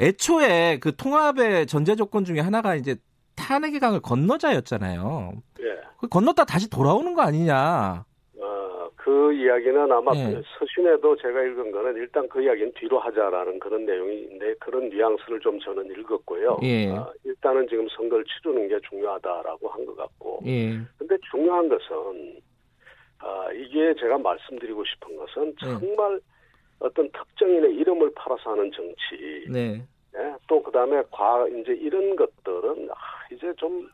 애초에 0.00 0.78
그 0.78 0.94
통합의 0.94 1.66
전제 1.66 1.96
조건 1.96 2.24
중에 2.24 2.40
하나가 2.40 2.74
이제 2.74 2.96
탄핵의 3.36 3.80
강을 3.80 4.00
건너자였잖아요. 4.00 5.32
예. 5.60 5.64
그 5.98 6.08
건넜다 6.08 6.44
다시 6.44 6.68
돌아오는 6.70 7.14
거 7.14 7.22
아니냐. 7.22 8.04
어, 8.40 8.90
그 8.96 9.32
이야기는 9.32 9.90
아마 9.92 10.12
예. 10.16 10.42
서신에도 10.58 11.16
제가 11.16 11.42
읽은 11.42 11.70
거는 11.70 11.94
일단 11.96 12.28
그 12.28 12.42
이야기는 12.42 12.72
뒤로 12.78 12.98
하자라는 12.98 13.58
그런 13.60 13.86
내용인데 13.86 14.54
그런 14.60 14.88
뉘앙스를 14.88 15.40
좀 15.40 15.58
저는 15.60 15.86
읽었고요. 15.90 16.58
예. 16.62 16.88
어, 16.90 17.12
일단은 17.24 17.66
지금 17.68 17.86
선거를 17.88 18.24
치르는 18.24 18.68
게 18.68 18.78
중요하다라고 18.88 19.68
한 19.68 19.86
것 19.86 19.96
같고. 19.96 20.40
예. 20.46 20.78
근데 20.98 21.16
중요한 21.30 21.68
것은 21.68 22.40
아, 23.18 23.48
이게 23.52 23.94
제가 23.98 24.18
말씀드리고 24.18 24.84
싶은 24.84 25.16
것은 25.16 25.54
네. 25.62 25.78
정말 25.80 26.14
네. 26.16 26.20
어떤 26.80 27.10
특정인의 27.10 27.74
이름을 27.76 28.12
팔아서 28.14 28.50
하는 28.50 28.70
정치. 28.72 29.46
네. 29.50 29.82
네? 30.16 30.34
또 30.48 30.62
그다음에 30.62 31.02
과 31.10 31.46
이제 31.48 31.72
이런 31.72 32.16
것들은 32.16 32.88
아, 32.90 32.96
이제 33.32 33.52
좀 33.56 33.88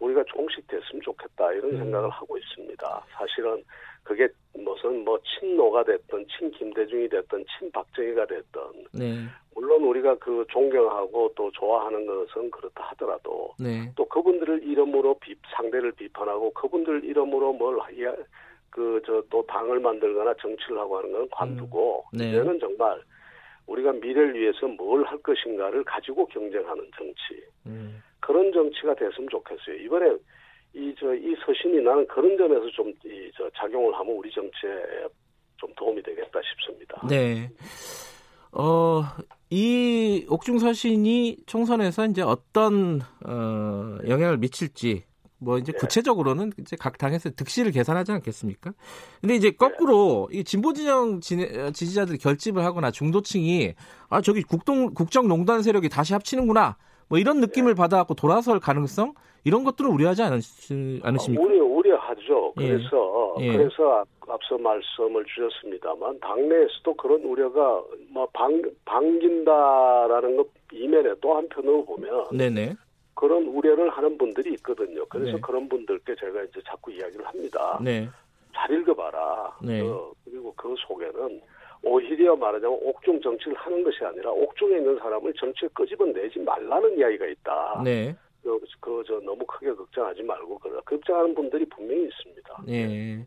우리가 0.00 0.22
종식됐으면 0.28 1.00
좋겠다 1.02 1.52
이런 1.52 1.72
음. 1.72 1.78
생각을 1.78 2.10
하고 2.10 2.36
있습니다. 2.36 3.04
사실은 3.12 3.62
그게 4.02 4.28
무슨 4.54 5.04
뭐 5.04 5.18
친노가 5.22 5.84
됐던 5.84 6.26
친김대중이 6.26 7.08
됐던 7.08 7.44
친박정희가 7.58 8.26
됐던 8.26 8.72
네. 8.92 9.24
물론 9.54 9.84
우리가 9.84 10.16
그 10.16 10.44
존경하고 10.50 11.32
또 11.36 11.50
좋아하는 11.52 12.04
것은 12.06 12.50
그렇다 12.50 12.82
하더라도 12.90 13.54
네. 13.60 13.92
또 13.94 14.04
그분들을 14.06 14.64
이름으로 14.64 15.14
비, 15.20 15.36
상대를 15.56 15.92
비판하고 15.92 16.52
그분들 16.52 17.04
이름으로 17.04 17.52
뭘 17.52 17.78
그 18.72 19.00
저 19.04 19.22
또 19.30 19.44
당을 19.46 19.80
만들거나 19.80 20.34
정치를 20.40 20.78
하고 20.78 20.96
하는 20.98 21.12
건 21.12 21.28
관두고 21.30 22.06
음. 22.14 22.18
네. 22.18 22.30
이제는 22.30 22.58
정말 22.58 23.00
우리가 23.72 23.92
미래를 23.92 24.34
위해서 24.34 24.66
뭘 24.68 25.02
할 25.04 25.18
것인가를 25.18 25.84
가지고 25.84 26.26
경쟁하는 26.26 26.88
정치 26.96 27.42
음. 27.66 28.02
그런 28.20 28.52
정치가 28.52 28.94
됐으면 28.94 29.28
좋겠어요. 29.30 29.76
이번에 29.84 30.16
이저이 30.74 31.34
서신이 31.44 31.82
나는 31.82 32.06
그런 32.06 32.36
점에서 32.38 32.68
좀 32.70 32.88
이 33.04 33.30
저 33.36 33.48
작용을 33.56 33.92
하면 33.94 34.14
우리 34.14 34.30
정치에 34.30 34.70
좀 35.56 35.72
도움이 35.76 36.02
되겠다 36.02 36.40
싶습니다. 36.42 37.00
네. 37.08 37.48
어, 38.52 39.02
이 39.50 40.26
옥중 40.28 40.58
서신이 40.58 41.38
총선에서 41.46 42.06
이제 42.06 42.22
어떤 42.22 43.00
어, 43.26 43.98
영향을 44.06 44.36
미칠지 44.38 45.04
뭐 45.42 45.58
이제 45.58 45.72
네. 45.72 45.78
구체적으로는 45.78 46.52
이제 46.58 46.76
각 46.76 46.98
당에서 46.98 47.30
득실을 47.30 47.72
계산하지 47.72 48.12
않겠습니까? 48.12 48.72
근데 49.20 49.34
이제 49.34 49.50
거꾸로 49.50 50.28
이 50.32 50.44
진보 50.44 50.72
진영 50.72 51.20
지지자들 51.20 52.18
결집을 52.18 52.64
하거나 52.64 52.90
중도층이 52.90 53.74
아 54.08 54.20
저기 54.20 54.42
국동 54.42 54.94
국정농단 54.94 55.62
세력이 55.62 55.88
다시 55.88 56.12
합치는구나 56.12 56.76
뭐 57.08 57.18
이런 57.18 57.40
느낌을 57.40 57.72
네. 57.72 57.74
받아갖고 57.74 58.14
돌아설 58.14 58.60
가능성 58.60 59.14
이런 59.44 59.64
것들은 59.64 59.90
우려하지 59.90 60.22
않으시, 60.22 61.00
않으십니까? 61.02 61.44
우려 61.44 61.64
우려하죠. 61.64 62.54
예. 62.60 62.68
그래서 62.68 63.36
예. 63.40 63.56
그래서 63.56 64.04
앞서 64.28 64.56
말씀을 64.56 65.24
주셨습니다만 65.24 66.20
당내에서도 66.20 66.94
그런 66.94 67.20
우려가 67.22 67.82
뭐 68.08 68.26
방, 68.32 68.62
반긴다라는 68.84 70.36
것 70.36 70.46
이면에 70.72 71.14
또 71.20 71.34
한편으로 71.34 71.84
보면 71.84 72.26
네네. 72.32 72.74
그런 73.14 73.44
우려를 73.44 73.90
하는 73.90 74.16
분들이 74.18 74.52
있거든요. 74.54 75.04
그래서 75.06 75.32
네. 75.32 75.40
그런 75.40 75.68
분들께 75.68 76.14
제가 76.16 76.42
이제 76.44 76.60
자꾸 76.66 76.90
이야기를 76.92 77.26
합니다. 77.26 77.78
네. 77.82 78.08
잘 78.54 78.70
읽어봐라. 78.72 79.56
네. 79.62 79.80
어, 79.80 80.12
그리고 80.24 80.52
그 80.56 80.74
속에는 80.86 81.40
오히려 81.84 82.36
말하자면 82.36 82.78
옥중 82.82 83.20
정치를 83.20 83.56
하는 83.56 83.82
것이 83.82 84.04
아니라 84.04 84.30
옥중에 84.30 84.76
있는 84.76 84.98
사람을 84.98 85.32
정치에 85.34 85.68
끄집어내지 85.74 86.38
말라는 86.40 86.98
이야기가 86.98 87.26
있다. 87.26 87.82
네. 87.84 88.16
그, 88.42 88.58
그, 88.80 89.02
저, 89.06 89.20
너무 89.20 89.44
크게 89.46 89.72
걱정하지 89.72 90.22
말고, 90.22 90.58
그러 90.58 90.80
걱정하는 90.82 91.34
분들이 91.34 91.64
분명히 91.66 92.04
있습니다. 92.04 92.64
예. 92.68 93.26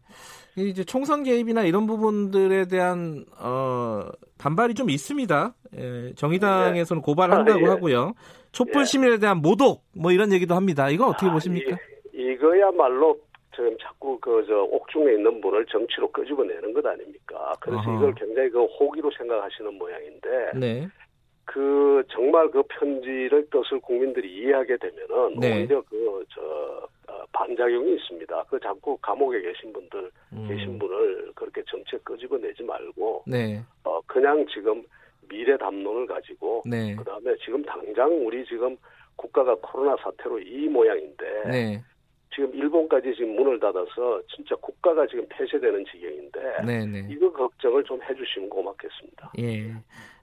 이제 0.57 0.83
총선 0.83 1.23
개입이나 1.23 1.63
이런 1.63 1.87
부분들에 1.87 2.67
대한, 2.67 3.25
어, 3.39 4.01
반발이 4.37 4.73
좀 4.73 4.89
있습니다. 4.89 5.53
예, 5.77 6.13
정의당에서는 6.15 7.01
네. 7.01 7.05
고발한다고 7.05 7.59
아, 7.59 7.61
예. 7.61 7.65
하고요. 7.65 8.13
촛불 8.51 8.81
예. 8.81 8.85
시민에 8.85 9.17
대한 9.19 9.41
모독, 9.41 9.83
뭐 9.93 10.11
이런 10.11 10.31
얘기도 10.33 10.55
합니다. 10.55 10.89
이건 10.89 11.09
어떻게 11.09 11.27
아, 11.27 11.33
보십니까? 11.33 11.77
이, 12.13 12.33
이거야말로 12.33 13.17
지금 13.55 13.77
자꾸 13.81 14.19
그, 14.19 14.43
저, 14.47 14.63
옥중에 14.63 15.13
있는 15.13 15.39
분을 15.39 15.65
정치로 15.67 16.11
끄집어내는 16.11 16.73
것 16.73 16.85
아닙니까? 16.85 17.53
그래서 17.61 17.79
어허. 17.79 17.95
이걸 17.95 18.15
굉장히 18.15 18.49
그 18.49 18.65
호기로 18.65 19.11
생각하시는 19.17 19.73
모양인데. 19.77 20.51
네. 20.59 20.89
그 21.45 22.03
정말 22.09 22.49
그 22.49 22.63
편지를 22.63 23.47
뜻을 23.49 23.79
국민들이 23.79 24.35
이해하게 24.35 24.77
되면은 24.77 25.39
네. 25.39 25.53
오히려 25.53 25.81
그저 25.83 26.87
어, 27.07 27.23
반작용이 27.31 27.95
있습니다. 27.95 28.43
그 28.49 28.59
자꾸 28.59 28.97
감옥에 28.97 29.41
계신 29.41 29.71
분들 29.71 30.11
음. 30.33 30.47
계신 30.47 30.79
분을 30.79 31.31
그렇게 31.35 31.61
정책 31.67 32.03
끄집어내지 32.03 32.63
말고 32.63 33.23
네. 33.27 33.61
어 33.83 34.01
그냥 34.07 34.45
지금 34.47 34.83
미래 35.29 35.55
담론을 35.57 36.07
가지고 36.07 36.63
네. 36.65 36.95
그다음에 36.95 37.35
지금 37.43 37.63
당장 37.63 38.11
우리 38.25 38.43
지금 38.45 38.75
국가가 39.15 39.55
코로나 39.55 39.95
사태로 40.03 40.39
이 40.39 40.67
모양인데 40.67 41.43
네. 41.49 41.83
지금 42.33 42.53
일본까지 42.53 43.13
지금 43.15 43.35
문을 43.35 43.59
닫아서 43.59 44.21
진짜 44.35 44.55
국가가 44.55 45.07
지금 45.07 45.25
폐쇄되는 45.29 45.85
지경인데 45.85 46.63
네네. 46.65 46.85
네. 46.85 47.07
이거 47.09 47.31
걱정을 47.31 47.83
좀 47.85 48.01
해주시면 48.01 48.49
고맙겠습니다. 48.49 49.31
예. 49.39 49.73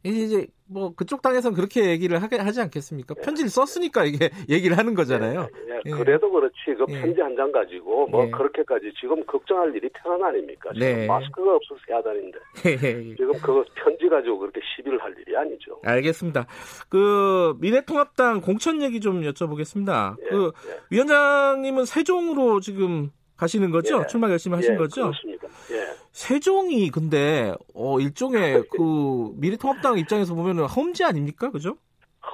이제 0.05 0.47
뭐 0.67 0.95
그쪽 0.95 1.23
당에서는 1.23 1.55
그렇게 1.55 1.91
얘기를 1.91 2.23
하게 2.23 2.37
하지 2.37 2.61
않겠습니까? 2.61 3.15
예. 3.19 3.23
편지를 3.23 3.51
썼으니까 3.51 4.05
이게 4.05 4.31
얘기를 4.49 4.79
하는 4.79 4.95
거잖아요. 4.95 5.49
예. 5.69 5.75
예. 5.75 5.81
예. 5.87 5.91
그래도 5.91 6.31
그렇지 6.31 6.55
그 6.79 6.87
예. 6.89 7.01
편지 7.01 7.21
한 7.21 7.33
장 7.37 7.51
가지고 7.51 8.07
뭐 8.09 8.27
예. 8.27 8.31
그렇게까지 8.31 8.93
지금 9.01 9.25
걱정할 9.27 9.75
일이 9.75 9.89
태어난 10.03 10.29
아닙니까? 10.29 10.71
지금 10.75 10.87
네. 10.87 11.07
마스크가 11.07 11.55
없어서 11.57 11.81
되는데 12.03 12.39
지금 13.17 13.33
그 13.43 13.65
편지 13.75 14.09
가지고 14.09 14.39
그렇게 14.39 14.61
시비를 14.77 15.03
할 15.03 15.15
일이 15.19 15.37
아니죠. 15.37 15.81
알겠습니다. 15.85 16.47
그 16.89 17.55
미래통합당 17.61 18.41
공천 18.43 18.83
얘기 18.83 19.01
좀 19.01 19.23
여쭤보겠습니다. 19.23 20.17
그 20.29 20.53
위원장님은 20.91 21.85
세종으로 21.85 22.61
지금 22.61 23.11
가시는 23.43 23.70
거죠? 23.72 24.07
출마 24.07 24.30
열심히 24.30 24.55
하신 24.57 24.76
거죠? 24.76 25.03
그렇습니다. 25.03 25.49
예. 25.72 25.86
세종이 26.12 26.90
근데 26.90 27.53
어 27.74 27.99
일종의 27.99 28.62
그 28.70 29.32
미래통합당 29.36 29.99
입장에서 29.99 30.34
보면은 30.34 30.64
험지 30.66 31.03
아닙니까, 31.05 31.51
그죠? 31.51 31.76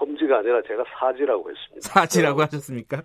험지가 0.00 0.38
아니라 0.38 0.61
제가 0.62 0.84
사지라고 0.98 1.50
했습니다. 1.50 1.88
사지라고 1.88 2.42
하셨습니까? 2.42 3.02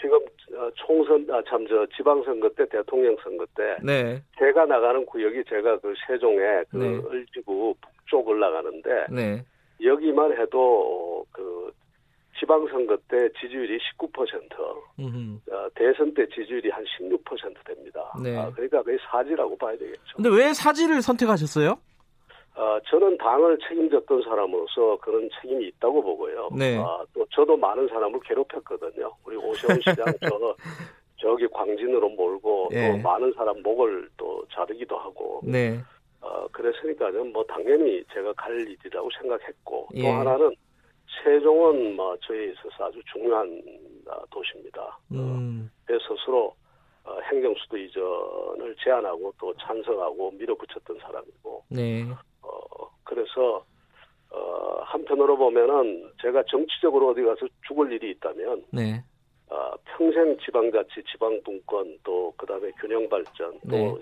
지금 0.00 0.16
어, 0.56 0.70
총선 0.74 1.26
아 1.30 1.42
참 1.48 1.66
저 1.68 1.86
지방선거 1.96 2.48
때 2.56 2.66
대통령 2.68 3.14
선거 3.22 3.44
때 3.56 3.76
네. 3.82 4.22
제가 4.38 4.64
나가는 4.66 5.04
구역이 5.06 5.44
제가 5.48 5.78
그 5.80 5.92
세종에 6.06 6.64
그 6.70 6.76
네. 6.76 7.00
을지구 7.10 7.74
북쪽을 7.80 8.40
나가는데 8.40 9.06
네. 9.10 9.44
여기만 9.84 10.32
해도 10.38 11.24
그 11.32 11.70
지방선거 12.42 12.96
때 13.08 13.28
지지율이 13.40 13.78
19%, 13.78 14.58
어, 14.58 15.68
대선 15.76 16.12
때 16.12 16.26
지지율이 16.26 16.70
한 16.70 16.84
16% 16.98 17.64
됩니다. 17.64 18.12
네. 18.20 18.36
아, 18.36 18.50
그러니까 18.50 18.82
거의 18.82 18.98
사지라고 19.08 19.56
봐야 19.56 19.76
되겠죠. 19.76 20.16
근데 20.16 20.28
왜 20.28 20.52
사지를 20.52 21.00
선택하셨어요? 21.02 21.78
어, 22.54 22.78
저는 22.90 23.16
당을 23.16 23.58
책임졌던 23.68 24.22
사람으로서 24.24 24.98
그런 25.00 25.28
책임이 25.40 25.68
있다고 25.68 26.02
보고요. 26.02 26.50
네. 26.58 26.76
어, 26.76 27.06
또 27.14 27.24
저도 27.30 27.56
많은 27.56 27.86
사람을 27.88 28.20
괴롭혔거든요. 28.24 29.10
우리 29.24 29.36
오세훈 29.36 29.80
시장 29.80 30.04
저 30.28 30.56
저기 31.16 31.46
광진으로 31.48 32.08
몰고 32.10 32.70
네. 32.72 32.90
또 32.90 33.08
많은 33.08 33.32
사람 33.34 33.62
목을 33.62 34.10
또 34.16 34.44
자르기도 34.52 34.98
하고. 34.98 35.40
네. 35.44 35.78
어, 36.20 36.46
그랬으니까는 36.48 37.32
뭐 37.32 37.44
당연히 37.44 38.04
제가 38.12 38.32
갈 38.34 38.60
일이라고 38.60 39.08
생각했고 39.20 39.88
또 39.92 39.98
예. 39.98 40.08
하나는 40.08 40.52
세종은 41.22 41.96
뭐 41.96 42.16
저희에 42.18 42.52
있어서 42.52 42.86
아주 42.86 43.00
중요한 43.12 43.62
아, 44.08 44.20
도시입니다. 44.30 44.82
어, 44.82 44.98
음. 45.12 45.70
어, 45.88 45.92
스스로 45.98 46.54
어, 47.04 47.18
행정수도 47.30 47.76
이전을 47.76 48.76
제안하고 48.82 49.32
또 49.38 49.54
찬성하고 49.56 50.32
밀어붙였던 50.32 50.98
사람이고. 51.00 51.64
네. 51.68 52.04
어, 52.42 52.88
그래서 53.04 53.64
어, 54.30 54.82
한편으로 54.84 55.36
보면은 55.36 56.10
제가 56.20 56.42
정치적으로 56.48 57.10
어디 57.10 57.22
가서 57.22 57.46
죽을 57.66 57.92
일이 57.92 58.12
있다면 58.12 58.64
네. 58.70 59.02
어, 59.50 59.72
평생 59.84 60.36
지방자치, 60.38 61.02
지방분권 61.12 61.98
또 62.02 62.32
그다음에 62.36 62.70
균형 62.80 63.08
발전 63.08 63.58
또 63.68 63.76
네. 63.76 63.94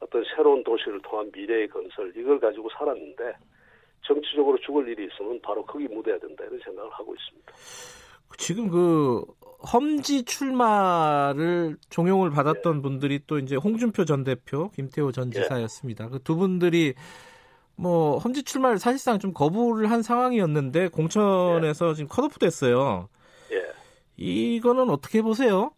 어떤 0.00 0.24
새로운 0.34 0.64
도시를 0.64 1.00
통한 1.02 1.30
미래의 1.32 1.68
건설 1.68 2.12
이걸 2.16 2.40
가지고 2.40 2.68
살았는데 2.70 3.34
정치적으로 4.02 4.58
죽을 4.58 4.88
일이 4.88 5.08
있으면 5.12 5.40
바로 5.42 5.64
거기 5.64 5.86
묻어야 5.88 6.18
된다 6.18 6.44
이런 6.44 6.58
생각을 6.64 6.90
하고 6.90 7.14
있습니다. 7.14 7.52
지금 8.38 8.68
그 8.68 9.24
험지 9.72 10.24
출마를 10.24 11.76
종용을 11.90 12.30
받았던 12.30 12.82
분들이 12.82 13.20
또 13.26 13.38
이제 13.38 13.56
홍준표 13.56 14.04
전 14.04 14.24
대표, 14.24 14.70
김태호 14.70 15.12
전 15.12 15.28
예. 15.34 15.42
지사였습니다. 15.42 16.08
그두 16.08 16.36
분들이 16.36 16.94
뭐 17.76 18.18
험지 18.18 18.44
출마를 18.44 18.78
사실상 18.78 19.18
좀 19.18 19.32
거부를 19.32 19.90
한 19.90 20.02
상황이었는데 20.02 20.88
공천에서 20.88 21.94
지금 21.94 22.08
컷오프 22.08 22.38
됐어요. 22.38 23.08
예. 23.52 23.62
이거는 24.16 24.90
어떻게 24.90 25.22
보세요? 25.22 25.72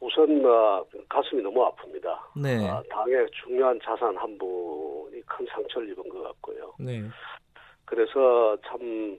우선 0.00 0.44
어, 0.44 0.84
가슴이 1.08 1.42
너무 1.42 1.60
아픕니다. 1.68 2.18
네. 2.36 2.68
아, 2.68 2.82
당의 2.90 3.26
중요한 3.44 3.78
자산 3.84 4.16
한 4.16 4.38
분이 4.38 5.20
큰 5.26 5.46
상처를 5.52 5.90
입은 5.90 6.08
것 6.08 6.22
같고요. 6.22 6.74
네. 6.78 7.02
그래서 7.90 8.56
참 8.64 9.18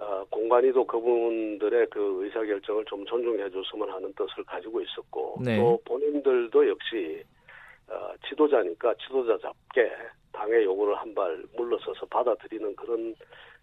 어, 0.00 0.24
공관위도 0.30 0.84
그분들의 0.84 1.86
그 1.90 2.24
의사결정을 2.24 2.84
좀 2.86 3.04
존중해 3.06 3.48
줬으면 3.50 3.88
하는 3.90 4.12
뜻을 4.14 4.42
가지고 4.44 4.80
있었고 4.80 5.36
네. 5.44 5.56
또 5.58 5.80
본인들도 5.84 6.68
역시 6.68 7.22
어, 7.88 8.12
지도자니까 8.28 8.94
지도자답게 9.06 9.92
당의 10.32 10.64
요구를 10.64 10.96
한 10.96 11.14
발 11.14 11.42
물러서서 11.56 12.06
받아들이는 12.06 12.74
그런 12.76 13.14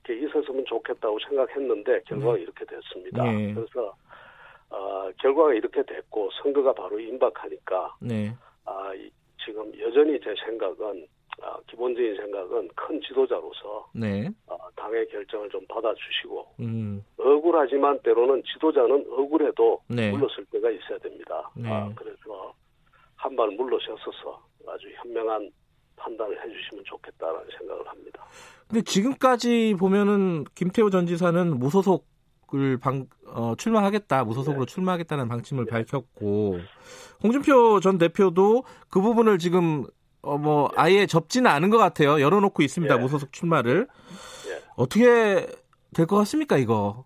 게 0.04 0.14
있었으면 0.16 0.64
좋겠다고 0.66 1.18
생각했는데 1.28 2.02
결과가 2.08 2.38
이렇게 2.38 2.64
됐습니다. 2.66 3.24
네. 3.24 3.54
그래서 3.54 3.94
어, 4.70 5.10
결과가 5.20 5.54
이렇게 5.56 5.82
됐고 5.84 6.30
선거가 6.42 6.72
바로 6.74 7.00
임박하니까 7.00 7.96
네. 8.02 8.32
아, 8.66 8.94
이- 8.96 9.10
지금 9.44 9.72
여전히 9.80 10.20
제 10.22 10.34
생각은 10.46 11.06
아, 11.42 11.58
기본적인 11.68 12.16
생각은 12.18 12.68
큰 12.76 13.00
지도자로서 13.02 13.90
네. 13.94 14.30
어, 14.48 14.58
당의 14.76 15.08
결정을 15.10 15.50
좀 15.50 15.66
받아주시고 15.68 16.48
음. 16.62 17.04
억울하지만 17.18 18.00
때로는 18.02 18.42
지도자는 18.54 19.06
억울해도 19.12 19.82
네. 19.88 20.12
물러설 20.12 20.46
때가 20.52 20.70
있어야 20.72 20.98
됩니다. 21.00 21.50
네. 21.56 21.70
아, 21.72 21.92
그래서 21.96 22.54
한 23.16 23.36
발 23.36 23.50
물러서셔서 23.50 24.42
아주 24.68 24.88
현명한 24.96 25.52
판단을 25.96 26.44
해주시면 26.44 26.84
좋겠다라는 26.86 27.48
생각을 27.58 27.88
합니다. 27.88 28.26
근데 28.68 28.82
지금까지 28.84 29.76
보면은 29.80 30.44
김태호 30.56 30.90
전 30.90 31.06
지사는 31.08 31.58
무소속을 31.60 32.78
방, 32.80 33.08
어, 33.28 33.54
출마하겠다, 33.58 34.24
무소속으로 34.26 34.66
네. 34.66 34.74
출마하겠다는 34.74 35.28
방침을 35.28 35.66
밝혔고, 35.66 36.60
홍준표 37.24 37.80
전 37.80 37.98
대표도 37.98 38.64
그 38.90 39.02
부분을 39.02 39.38
지금, 39.40 39.86
어, 40.28 40.38
뭐, 40.38 40.70
아예 40.76 41.06
접지는 41.06 41.50
않은 41.52 41.70
것 41.70 41.78
같아요. 41.78 42.20
열어놓고 42.22 42.62
있습니다, 42.64 42.94
예. 42.96 43.00
무소속 43.00 43.32
출마를. 43.34 43.88
예. 44.50 44.62
어떻게 44.76 45.48
될 45.94 46.06
것 46.06 46.16
같습니까, 46.18 46.58
이거? 46.58 47.06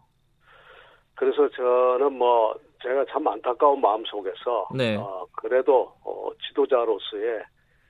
그래서 1.16 1.48
저는 1.56 2.14
뭐 2.18 2.54
제가 2.82 3.06
참 3.12 3.28
안타까운 3.28 3.80
마음 3.80 4.04
속에서 4.06 4.68
네. 4.76 4.96
어, 4.96 5.26
그래도 5.34 5.94
어, 6.04 6.30
지도자로서의 6.48 7.44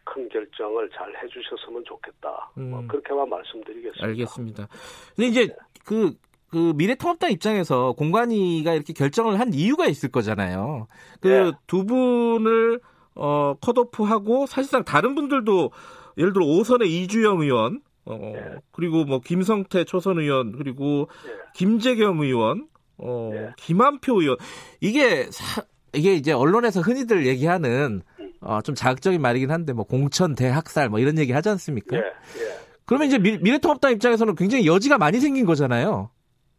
큰 0.03 0.27
결정을 0.27 0.89
잘 0.89 1.07
해주셨으면 1.23 1.85
좋겠다. 1.85 2.51
뭐 2.55 2.79
음. 2.81 2.87
그렇게만 2.89 3.29
말씀드리겠습니다. 3.29 4.05
알겠습니다. 4.05 4.67
근데 5.15 5.27
이제 5.29 5.55
그, 5.85 6.13
그 6.49 6.73
미래통합당 6.75 7.31
입장에서 7.31 7.93
공관위가 7.93 8.73
이렇게 8.73 8.91
결정을 8.91 9.39
한 9.39 9.53
이유가 9.53 9.85
있을 9.87 10.11
거잖아요. 10.11 10.87
그 11.21 11.27
네. 11.29 11.51
두 11.67 11.85
분을 11.85 12.81
어 13.15 13.55
컷오프하고 13.61 14.45
사실상 14.45 14.83
다른 14.83 15.15
분들도 15.15 15.71
예를 16.17 16.33
들어 16.33 16.45
오선의 16.45 16.89
이주영 16.89 17.41
의원 17.41 17.81
어 18.05 18.17
네. 18.17 18.55
그리고 18.71 19.03
뭐 19.05 19.19
김성태 19.19 19.83
초선 19.85 20.19
의원 20.19 20.53
그리고 20.53 21.07
예. 21.27 21.31
김재겸 21.55 22.21
의원 22.21 22.67
어 22.97 23.29
네. 23.33 23.49
김한표 23.57 24.21
의원 24.21 24.37
이게 24.79 25.27
사, 25.31 25.63
이게 25.93 26.13
이제 26.13 26.31
언론에서 26.31 26.81
흔히들 26.81 27.25
얘기하는 27.25 28.01
어, 28.39 28.61
좀 28.61 28.73
자극적인 28.75 29.21
말이긴 29.21 29.51
한데 29.51 29.73
뭐 29.73 29.85
공천 29.85 30.35
대학살 30.35 30.89
뭐 30.89 30.99
이런 30.99 31.17
얘기 31.19 31.31
하지 31.31 31.49
않습니까? 31.49 31.95
예, 31.95 32.01
예, 32.01 32.57
그러면 32.85 33.07
이제 33.07 33.19
미, 33.19 33.37
미래통합당 33.37 33.91
입장에서는 33.93 34.35
굉장히 34.35 34.65
여지가 34.65 34.97
많이 34.97 35.19
생긴 35.19 35.45
거잖아요. 35.45 36.09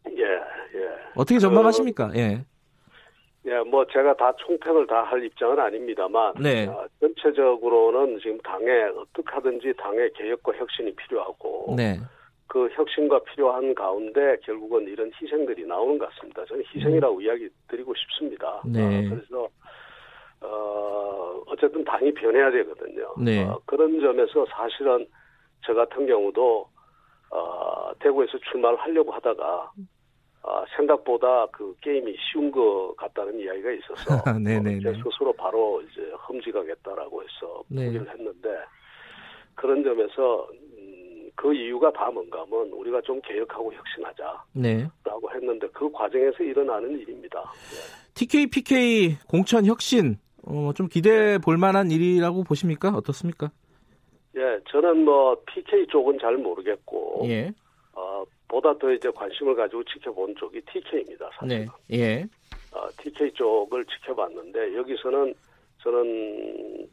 예, 0.09 0.23
예. 0.23 0.89
어떻게 1.17 1.41
전망하십니까? 1.41 2.13
예. 2.15 2.45
예, 3.45 3.59
뭐 3.61 3.85
제가 3.87 4.15
다 4.15 4.33
총평을 4.37 4.87
다 4.87 5.03
할 5.03 5.25
입장은 5.25 5.59
아닙니다만 5.59 6.35
네. 6.41 6.67
어, 6.67 6.87
전체적으로는 7.01 8.19
지금 8.21 8.39
당에 8.39 8.85
어떻게 8.97 9.31
하든지 9.31 9.75
당의 9.77 10.13
개혁과 10.15 10.53
혁신이 10.53 10.95
필요하고 10.95 11.75
네. 11.77 11.99
그 12.47 12.69
혁신과 12.73 13.21
필요한 13.25 13.75
가운데 13.75 14.37
결국은 14.45 14.87
이런 14.87 15.11
희생들이 15.21 15.67
나오는 15.67 15.99
것 15.99 16.09
같습니다. 16.11 16.45
저는 16.45 16.63
희생이라고 16.75 17.21
이야기 17.21 17.49
드리고 17.69 17.95
싶습니다. 17.95 18.63
음. 18.67 18.73
네. 18.73 18.81
어, 18.81 19.11
그래서 19.11 19.49
어, 20.41 21.43
어쨌든 21.47 21.85
당이 21.85 22.13
변해야 22.15 22.51
되거든요. 22.51 23.15
네. 23.19 23.45
어, 23.45 23.61
그런 23.67 24.01
점에서 24.01 24.47
사실은 24.51 25.07
저 25.65 25.75
같은 25.75 26.07
경우도 26.07 26.69
어, 27.31 27.93
대구에서 28.01 28.39
출마를 28.51 28.79
하려고 28.79 29.13
하다가 29.13 29.73
아, 30.45 30.65
생각보다 30.77 31.47
그 31.53 31.75
게임이 31.81 32.17
쉬운 32.19 32.51
것 32.51 32.95
같다는 32.97 33.39
이야기가 33.39 33.71
있어서 33.73 34.39
네네네. 34.39 34.77
어, 34.77 34.93
제 34.93 35.03
스스로 35.03 35.33
바로 35.33 35.81
이제 35.83 36.11
험지가겠다라고 36.29 37.23
해서 37.23 37.63
네. 37.69 37.87
포기를 37.87 38.11
했는데 38.11 38.49
그런 39.55 39.85
점에서 39.85 40.49
음, 40.79 41.31
그 41.37 41.55
이유가 41.55 41.93
다 41.93 42.11
뭔가 42.11 42.41
하면 42.41 42.73
우리가 42.73 43.01
좀 43.03 43.21
개혁하고 43.23 43.73
혁신하자라고 43.73 44.43
네. 44.55 44.89
했는데 45.35 45.69
그 45.73 45.91
과정에서 45.93 46.43
일어나는 46.43 46.99
일입니다. 46.99 47.45
TK, 48.15 48.49
PK 48.49 49.19
공천 49.29 49.65
혁신 49.65 50.19
어, 50.45 50.73
좀 50.75 50.89
기대해 50.89 51.39
볼 51.39 51.57
만한 51.57 51.93
일이라고 51.93 52.43
보십니까? 52.43 52.89
어떻습니까? 52.89 53.53
예, 54.37 54.59
저는 54.71 55.05
뭐 55.05 55.37
PK 55.47 55.87
쪽은 55.87 56.19
잘 56.19 56.37
모르겠고 56.37 57.21
예. 57.29 57.53
어, 57.93 58.25
보다 58.53 58.77
더 58.77 58.93
이제 58.93 59.11
관심을 59.11 59.55
가지고 59.55 59.83
지켜본 59.85 60.37
쪽이 60.37 60.61
TK입니다. 60.61 61.31
사실. 61.39 61.49
네. 61.49 61.67
예. 61.99 62.23
어, 62.71 62.87
TK 62.99 63.33
쪽을 63.33 63.87
지켜봤는데 63.87 64.77
여기서는 64.77 65.33
저는 65.83 66.87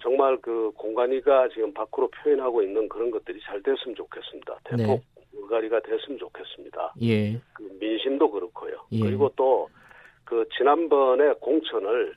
정말 0.00 0.38
그 0.38 0.70
공간이가 0.74 1.50
지금 1.50 1.72
밖으로 1.74 2.08
표현하고 2.08 2.62
있는 2.62 2.88
그런 2.88 3.10
것들이 3.10 3.38
잘 3.42 3.62
됐으면 3.62 3.94
좋겠습니다. 3.94 4.58
대폭 4.64 5.04
네. 5.14 5.22
물갈이가 5.32 5.80
됐으면 5.80 6.18
좋겠습니다. 6.18 6.94
예. 7.02 7.34
그 7.52 7.62
민심도 7.78 8.30
그렇고요. 8.30 8.76
예. 8.92 9.00
그리고 9.00 9.28
또 9.36 9.68
그 10.32 10.48
지난번에 10.56 11.34
공천을 11.40 12.14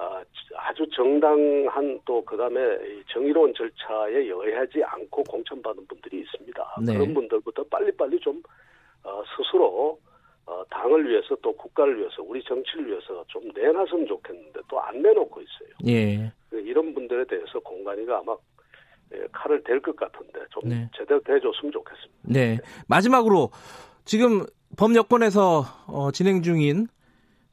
아, 0.00 0.24
아주 0.56 0.86
정당한 0.96 2.00
또 2.06 2.24
그다음에 2.24 2.58
이 2.58 3.02
정의로운 3.12 3.52
절차에 3.54 4.16
의하지 4.16 4.82
않고 4.82 5.22
공천받은 5.24 5.86
분들이 5.86 6.20
있습니다. 6.20 6.76
네. 6.86 6.94
그런 6.94 7.12
분들부터 7.12 7.64
빨리빨리 7.64 8.18
좀 8.20 8.42
어, 9.04 9.22
스스로 9.36 9.98
어, 10.46 10.64
당을 10.70 11.06
위해서 11.06 11.36
또 11.42 11.52
국가를 11.54 11.98
위해서 11.98 12.22
우리 12.22 12.42
정치를 12.44 12.86
위해서 12.88 13.22
좀 13.28 13.42
내놨으면 13.54 14.06
좋겠는데 14.06 14.60
또 14.68 14.80
안 14.80 15.02
내놓고 15.02 15.40
있어요. 15.42 15.68
예. 15.86 16.32
그 16.48 16.58
이런 16.60 16.94
분들에 16.94 17.24
대해서 17.26 17.60
공간이가 17.60 18.18
아마 18.20 18.34
예, 19.12 19.26
칼을 19.32 19.62
댈 19.64 19.80
것 19.82 19.94
같은데 19.96 20.40
좀 20.50 20.68
네. 20.68 20.88
제대로 20.96 21.20
대줬으면 21.20 21.72
좋겠습니다. 21.72 22.20
네. 22.22 22.58
마지막으로 22.88 23.50
지금 24.06 24.46
범여권에서 24.78 25.64
어, 25.88 26.10
진행 26.12 26.42
중인 26.42 26.86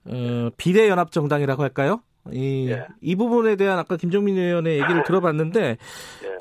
어, 0.06 0.50
비례연합정당이라고 0.58 1.62
할까요? 1.62 2.02
이, 2.32 2.70
예. 2.72 2.86
이 3.02 3.16
부분에 3.16 3.56
대한 3.56 3.80
아까 3.80 3.98
김정민 3.98 4.38
의원의 4.38 4.80
얘기를 4.82 5.04
들어봤는데 5.04 5.62
예. 5.70 5.78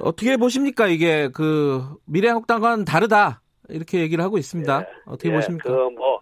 어떻게 0.00 0.36
보십니까? 0.36 0.86
이게 0.86 1.28
그 1.32 1.82
미래한국당과는 2.06 2.84
다르다 2.84 3.40
이렇게 3.68 4.00
얘기를 4.00 4.22
하고 4.24 4.38
있습니다. 4.38 4.80
예. 4.80 4.86
어떻게 5.06 5.30
예, 5.30 5.34
보십니까? 5.34 5.68
그 5.68 5.74
뭐, 5.90 6.20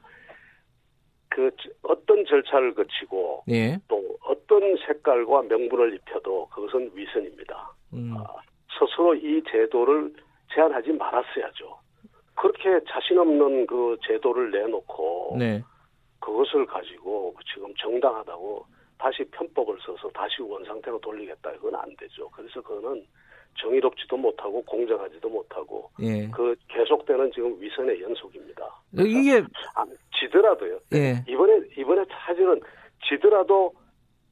그, 1.31 1.51
지- 1.61 1.71
어떤 1.83 2.25
절차를 2.27 2.75
거치고 2.75 3.45
예. 3.51 3.79
또 3.89 4.03
어떤 4.27 4.61
색깔과 4.87 5.43
명분을 5.43 5.95
입혀도 5.95 6.49
그것은 6.49 6.91
위선입니다. 6.95 7.73
음, 7.95 8.15
스스로 8.79 9.15
이 9.15 9.43
제도를 9.51 10.13
제한하지 10.55 10.93
말았어야죠. 10.93 11.79
그렇게 12.37 12.85
자신 12.89 13.19
없는 13.19 13.67
그 13.67 13.97
제도를 14.07 14.51
내놓고 14.51 15.37
네. 15.39 15.63
그것을 16.21 16.67
가지고 16.67 17.35
지금 17.53 17.73
정당하다고 17.79 18.67
다시 19.05 19.23
편법을 19.33 19.77
써서 19.85 20.09
다시 20.15 20.41
원상태로 20.41 20.99
돌리겠다 21.01 21.53
이건 21.53 21.75
안 21.75 21.95
되죠. 21.99 22.27
그래서 22.31 22.63
그거는 22.63 23.05
정의롭지도 23.61 24.17
못하고 24.17 24.65
공정하지도 24.65 25.29
못하고 25.29 25.91
예. 26.01 26.27
그 26.31 26.57
계속되는 26.69 27.31
지금 27.33 27.61
위선의 27.61 28.01
연속입니다. 28.01 28.67
이게 28.95 29.43
아, 29.75 29.85
지더라도요. 30.19 30.79
예. 30.95 31.23
이번에 31.29 31.61
이번에 31.77 32.03
사실은 32.27 32.59
지더라도 33.07 33.75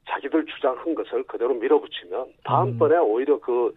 자기들 0.09 0.43
주장한 0.47 0.95
것을 0.95 1.21
그대로 1.23 1.53
밀어붙이면 1.53 2.33
다음번에 2.43 2.97
오히려 2.97 3.39
그 3.39 3.71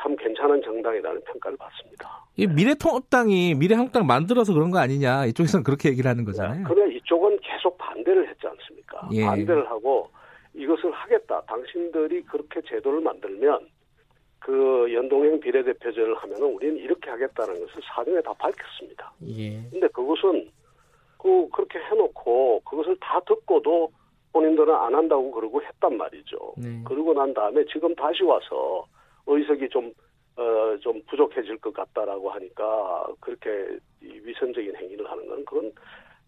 참 0.00 0.16
괜찮은 0.16 0.62
정당이라는 0.62 1.22
평가를 1.24 1.56
받습니다. 1.58 2.24
이 2.36 2.46
미래통합당이 2.46 3.54
미래한국당 3.54 4.06
만들어서 4.06 4.52
그런 4.54 4.70
거 4.70 4.78
아니냐 4.78 5.26
이쪽에서는 5.26 5.64
그렇게 5.64 5.90
얘기를 5.90 6.10
하는 6.10 6.24
거잖아요. 6.24 6.64
그러면 6.64 6.92
이쪽은 6.96 7.38
계속 7.42 7.76
반대를 7.78 8.28
했지 8.28 8.46
않습니까? 8.46 9.08
예. 9.12 9.24
반대를 9.24 9.68
하고. 9.70 9.85
당신들이 11.76 12.22
그렇게 12.22 12.60
제도를 12.62 13.00
만들면 13.00 13.68
그 14.38 14.92
연동형 14.92 15.40
비례대표제를 15.40 16.14
하면은 16.16 16.54
우리는 16.54 16.76
이렇게 16.76 17.10
하겠다는 17.10 17.60
것을 17.60 17.82
사전에 17.82 18.22
다 18.22 18.32
밝혔습니다. 18.34 19.12
예. 19.28 19.62
근데 19.70 19.86
그것은 19.88 20.50
그 21.18 21.48
그렇게 21.50 21.78
해놓고 21.78 22.60
그것을 22.60 22.96
다 23.00 23.20
듣고도 23.26 23.90
본인들은 24.32 24.74
안 24.74 24.94
한다고 24.94 25.30
그러고 25.30 25.62
했단 25.62 25.96
말이죠. 25.96 26.54
네. 26.58 26.82
그러고 26.84 27.14
난 27.14 27.32
다음에 27.34 27.64
지금 27.66 27.94
다시 27.94 28.22
와서 28.22 28.86
의석이 29.26 29.68
좀, 29.70 29.92
어, 30.36 30.76
좀 30.80 31.02
부족해질 31.06 31.58
것 31.58 31.72
같다라고 31.72 32.30
하니까 32.30 33.06
그렇게 33.20 33.78
이 34.02 34.20
위선적인 34.22 34.76
행위를 34.76 35.10
하는 35.10 35.26
건 35.26 35.44
그건 35.44 35.72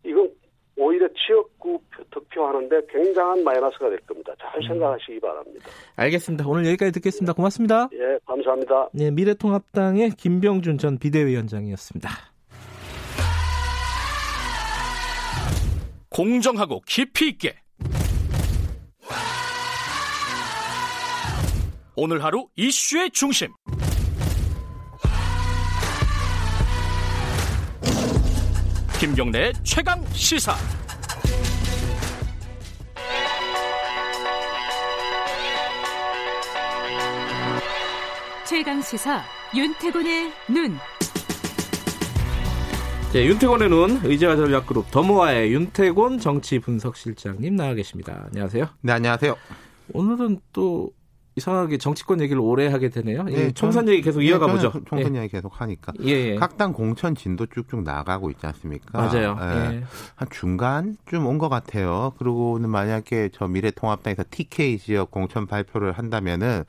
이건 0.05 0.31
오히려 0.79 1.09
지역구 1.27 1.81
득표하는데 2.11 2.83
굉장한 2.89 3.43
마이너스가 3.43 3.91
될 3.91 3.99
겁니다. 4.01 4.33
잘 4.41 4.63
생각하시기 4.63 5.19
바랍니다. 5.21 5.67
알겠습니다. 5.97 6.49
오늘 6.49 6.67
여기까지 6.67 6.93
듣겠습니다. 6.93 7.33
고맙습니다. 7.33 7.89
예, 7.95 8.19
감사합니다. 8.25 8.89
네, 8.93 9.11
미래통합당의 9.11 10.11
김병준 10.11 10.79
전 10.79 10.99
비대위원장이었습니다. 10.99 12.09
공정하고 16.11 16.81
깊이 16.87 17.29
있게 17.29 17.55
오늘 21.97 22.23
하루 22.23 22.47
이슈의 22.57 23.11
중심 23.11 23.49
김경래의 28.99 29.53
최강 29.63 30.05
시사 30.07 30.57
최강 38.45 38.83
시사 38.83 39.23
윤태곤의 39.55 40.33
눈. 40.49 40.77
네, 43.13 43.25
윤태곤의 43.25 43.69
눈 43.69 44.01
의제와 44.03 44.35
전략 44.35 44.67
그룹 44.67 44.91
더모아의 44.91 45.53
윤태곤 45.53 46.19
정치 46.19 46.59
분석실장님 46.59 47.55
나와 47.55 47.75
계십니다. 47.75 48.25
안녕하세요. 48.27 48.67
네, 48.81 48.93
안녕하세요. 48.95 49.37
오늘은 49.93 50.41
또 50.53 50.91
이상하게 51.39 51.79
정치권 51.79 52.21
얘기를 52.21 52.41
오래 52.41 52.69
하게 52.69 52.91
되네요. 52.91 53.25
이 53.29 53.33
네, 53.33 53.53
총선 53.53 53.87
전- 53.87 53.95
얘기 53.95 54.03
계속 54.03 54.21
이어가 54.23 54.47
네, 54.47 54.53
보죠. 54.53 54.71
저는 54.73 54.85
총선 54.87 55.15
이야기 55.15 55.29
계속 55.31 55.61
하니까. 55.61 55.93
예, 56.05 56.11
예. 56.11 56.35
각 56.37 56.57
당 56.59 56.73
공천 56.73 57.15
진도 57.15 57.47
쭉쭉 57.47 57.83
나가고 57.85 58.31
있지 58.31 58.45
않습니까? 58.47 58.99
맞아요. 59.01 59.39
예. 59.41 59.75
예. 59.77 59.83
한 60.17 60.29
중간쯤 60.31 61.27
온 61.27 61.39
것 61.39 61.49
같아요. 61.49 62.13
그리고는 62.19 62.69
만약에 62.69 63.31
저 63.33 63.47
미래통합당에서 63.49 64.25
TK 64.31 64.79
지역 64.79 65.11
공천 65.11 65.47
발표를 65.47 65.93
한다면은 65.93 66.65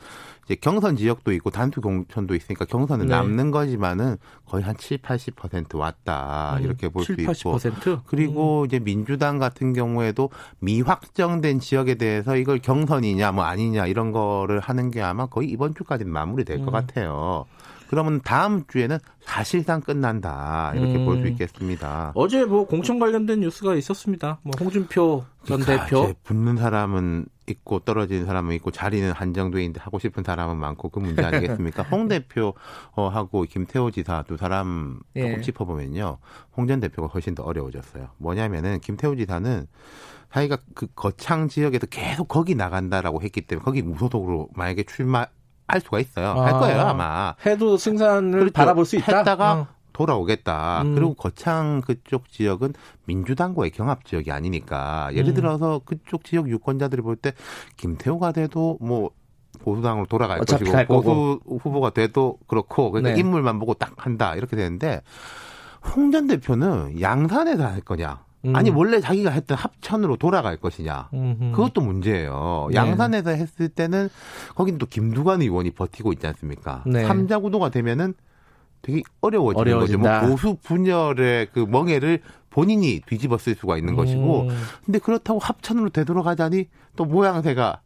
이제 0.50 0.56
경선 0.60 0.97
지역도 0.97 1.32
있고 1.34 1.52
단투 1.52 1.80
공천도 1.80 2.34
있으니까 2.34 2.66
경선은 2.66 3.06
네. 3.06 3.16
남는 3.16 3.52
거지만은 3.52 4.18
거의 4.47 4.64
한 4.64 4.76
7, 4.76 4.97
80% 4.97 5.78
왔다. 5.78 6.58
음, 6.58 6.64
이렇게 6.64 6.89
볼수 6.89 7.16
7, 7.16 7.20
있고. 7.20 7.32
80%? 7.34 8.02
그리고 8.08 8.66
이제 8.66 8.80
민주당 8.80 9.38
같은 9.38 9.74
경우에도 9.74 10.32
미확정된 10.58 11.60
지역에 11.60 11.95
대해서 11.95 12.36
이걸 12.36 12.58
경선이냐 12.58 13.32
뭐 13.32 13.43
아니냐 13.43 13.86
이런 13.86 14.12
거를 14.12 14.60
하는 14.60 14.89
게 14.89 15.04
아마 15.04 15.28
거의 15.28 15.50
이번 15.50 15.76
주까지는 15.76 16.12
마무리될 16.12 16.66
것 16.66 16.70
음. 16.70 16.72
같아요. 16.72 17.45
그러면 17.90 18.22
다음 18.24 18.64
주에는 18.68 19.00
사실상 19.20 19.82
끝난다 19.82 20.74
이렇게 20.76 20.98
음. 20.98 21.06
볼수 21.06 21.28
있겠습니다. 21.28 22.12
어제 22.14 22.46
뭐 22.46 22.68
공천 22.68 23.00
관련된 23.00 23.40
뉴스가 23.40 23.74
있었습니다. 23.74 24.40
뭐 24.44 24.52
홍준표 24.60 25.26
전 25.46 25.60
그러니까 25.60 25.86
대표 25.86 26.14
붙는 26.24 26.58
사람은 26.58 27.26
있고 27.48 27.80
떨어지는 27.80 28.28
사람은 28.28 28.54
있고 28.58 28.70
자리는 28.70 29.12
한정돼 29.12 29.60
있는데 29.62 29.80
하고 29.82 29.98
싶은 29.98 30.24
사람은 30.24 30.58
많고 30.58 30.90
그 30.90 31.00
문제 31.00 31.24
아니겠습니까? 31.24 31.82
홍 31.90 32.08
대표하고 32.08 33.42
김태호 33.50 33.90
지사 33.90 34.24
두 34.28 34.38
사람 34.38 35.00
조금 35.16 35.32
예. 35.32 35.42
짚어보면요. 35.42 36.20
홍 36.56 36.68
전 36.68 36.80
대표가 36.80 37.08
훨씬 37.08 37.34
더 37.34 37.42
어려워졌어요. 37.42 38.10
뭐냐면은 38.20 38.80
김태호 38.82 39.16
지사는 39.16 39.66
자기가 40.32 40.60
그 40.76 40.86
거창 40.94 41.48
지역에서 41.48 41.88
계속 41.88 42.28
거기 42.28 42.54
나간다라고 42.54 43.24
했기 43.24 43.42
때문에 43.42 43.64
거기 43.66 43.82
무소속으로 43.82 44.50
만약에 44.54 44.84
출마 44.84 45.26
할 45.70 45.82
수가 45.82 46.00
있어요. 46.00 46.28
할 46.42 46.54
아. 46.56 46.60
거예요 46.60 46.82
아마. 46.82 47.36
해도 47.46 47.78
승산을 47.78 48.32
그렇죠. 48.40 48.54
바라볼 48.54 48.86
수 48.86 48.96
있다. 48.98 49.20
했다가 49.20 49.54
어. 49.54 49.68
돌아오겠다. 49.94 50.82
음. 50.84 50.96
그리고 50.96 51.14
거창 51.14 51.82
그쪽 51.82 52.30
지역은 52.32 52.74
민주당과의 53.06 53.72
경합 53.72 54.06
지역이 54.06 54.32
아니니까 54.32 55.10
예를 55.14 55.30
음. 55.30 55.34
들어서 55.36 55.82
그쪽 55.86 56.24
지역 56.24 56.50
유권자들이 56.50 57.02
볼 57.02 57.16
때 57.18 57.34
김태호가 57.78 58.32
돼도 58.32 58.78
뭐 58.82 59.12
보수당으로 59.62 60.06
돌아갈 60.06 60.40
것이고 60.40 60.72
갈 60.72 60.86
보수 60.88 61.40
후보가 61.46 61.90
돼도 61.90 62.38
그렇고 62.48 62.92
그러니까 62.92 63.14
네. 63.16 63.20
인물만 63.20 63.60
보고 63.60 63.74
딱 63.74 63.92
한다 63.98 64.36
이렇게 64.36 64.56
되는데 64.56 65.02
홍 65.96 66.12
전 66.12 66.28
대표는 66.28 67.02
양산에서 67.02 67.66
할 67.66 67.82
거냐 67.82 68.24
음. 68.46 68.56
아니 68.56 68.70
원래 68.70 69.00
자기가 69.02 69.32
했던 69.32 69.58
합천으로 69.58 70.16
돌아갈 70.16 70.58
것이냐 70.58 71.10
음흠. 71.14 71.52
그것도 71.52 71.82
문제예요. 71.82 72.68
네. 72.72 72.76
양산에서 72.76 73.32
했을 73.32 73.68
때는 73.70 74.10
거긴 74.56 74.78
또 74.78 74.86
김두관 74.86 75.42
의원이 75.42 75.72
버티고 75.72 76.14
있지 76.14 76.26
않습니까? 76.28 76.84
네. 76.88 77.06
삼자 77.06 77.40
구도가 77.40 77.70
되면은 77.70 78.14
되게 78.82 79.02
어려워지는 79.20 79.62
어려워진다. 79.62 80.22
거죠. 80.22 80.28
뭐 80.28 80.36
보수 80.36 80.56
분열의 80.64 81.48
그 81.54 81.60
멍해를 81.60 82.22
본인이 82.50 83.02
뒤집어 83.06 83.38
쓸 83.38 83.54
수가 83.56 83.78
있는 83.78 83.96
것이고, 83.96 84.44
음. 84.44 84.58
근데 84.86 85.00
그렇다고 85.00 85.38
합천으로 85.40 85.90
되돌아가자니 85.90 86.66
또 86.96 87.06
모양새가 87.06 87.82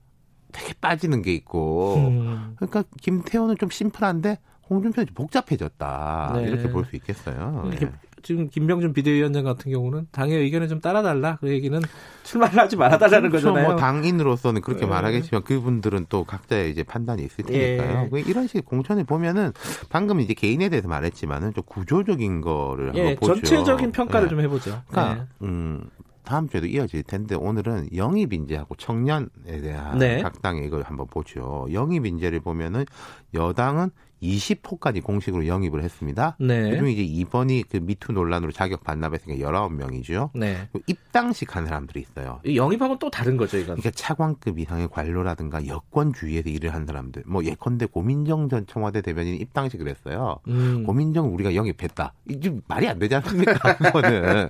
되게 0.51 0.73
빠지는 0.79 1.21
게 1.23 1.33
있고, 1.33 1.95
음. 1.97 2.53
그러니까 2.57 2.83
김태호는 3.01 3.57
좀 3.57 3.69
심플한데 3.71 4.37
홍준표는 4.69 5.07
좀 5.07 5.15
복잡해졌다 5.15 6.33
네. 6.35 6.43
이렇게 6.43 6.69
볼 6.69 6.85
수 6.85 6.95
있겠어요. 6.95 7.63
이렇게 7.69 7.87
예. 7.87 7.91
지금 8.23 8.49
김병준 8.49 8.93
비대위원장 8.93 9.43
같은 9.43 9.71
경우는 9.71 10.07
당의 10.11 10.37
의견을 10.39 10.69
좀 10.69 10.79
따라달라 10.79 11.37
그 11.41 11.49
얘기는 11.49 11.79
출마를 12.23 12.57
하지 12.57 12.75
말아달라는 12.77 13.29
그렇죠. 13.29 13.49
거잖아요. 13.49 13.67
뭐 13.67 13.75
당인으로서는 13.75 14.61
그렇게 14.61 14.85
네. 14.85 14.87
말하겠지만 14.87 15.43
그분들은 15.43 16.07
또 16.09 16.23
각자의 16.23 16.71
이제 16.71 16.83
판단이 16.83 17.23
있을 17.23 17.43
테니까요. 17.45 18.03
예. 18.05 18.09
그 18.09 18.19
이런 18.19 18.47
식의 18.47 18.63
공천을 18.63 19.03
보면은 19.03 19.51
방금 19.89 20.21
이제 20.21 20.33
개인에 20.33 20.69
대해서 20.69 20.87
말했지만은 20.87 21.53
좀 21.53 21.63
구조적인 21.67 22.41
거를 22.41 22.93
예, 22.95 22.99
한번 22.99 23.15
보죠. 23.17 23.33
전체적인 23.35 23.91
평가를 23.91 24.27
예. 24.27 24.29
좀 24.29 24.39
해보죠. 24.39 24.81
그러니까 24.87 25.15
네. 25.15 25.21
음, 25.45 25.89
다음 26.23 26.47
주에도 26.47 26.67
이어질 26.67 27.03
텐데 27.03 27.35
오늘은 27.35 27.89
영입 27.95 28.31
인재하고 28.31 28.75
청년에 28.75 29.27
대한 29.61 29.97
네. 29.97 30.21
각 30.21 30.41
당의 30.41 30.65
이걸 30.65 30.83
한번 30.83 31.07
보죠. 31.07 31.67
영입 31.71 32.05
인재를 32.05 32.39
보면은 32.39 32.85
여당은 33.33 33.91
20호까지 34.23 35.03
공식으로 35.03 35.47
영입을 35.47 35.83
했습니다. 35.83 36.37
네. 36.39 36.69
그중에 36.69 36.91
이제 36.91 37.03
이번이 37.03 37.63
그 37.69 37.77
미투 37.77 38.13
논란으로 38.13 38.51
자격 38.51 38.83
반납했으니까 38.83 39.45
19명이죠. 39.45 40.29
네. 40.33 40.69
입당식 40.87 41.55
한 41.55 41.65
사람들이 41.65 42.01
있어요. 42.01 42.39
이 42.45 42.57
영입하고는 42.57 42.99
또 42.99 43.09
다른 43.09 43.37
거죠, 43.37 43.57
이건. 43.57 43.75
그러니까 43.75 43.91
차관급 43.91 44.59
이상의 44.59 44.87
관료라든가 44.89 45.67
여권주의에서 45.67 46.49
일을 46.49 46.73
한 46.73 46.85
사람들, 46.85 47.23
뭐 47.25 47.43
예컨대 47.43 47.85
고민정 47.85 48.49
전 48.49 48.65
청와대 48.65 49.01
대변인이 49.01 49.37
입당식을 49.37 49.87
했어요. 49.87 50.37
음. 50.47 50.83
고민정 50.85 51.33
우리가 51.33 51.55
영입했다. 51.55 52.13
이게 52.29 52.53
말이 52.67 52.87
안 52.87 52.99
되지 52.99 53.15
않습니까? 53.15 53.53
그거는. 53.77 54.49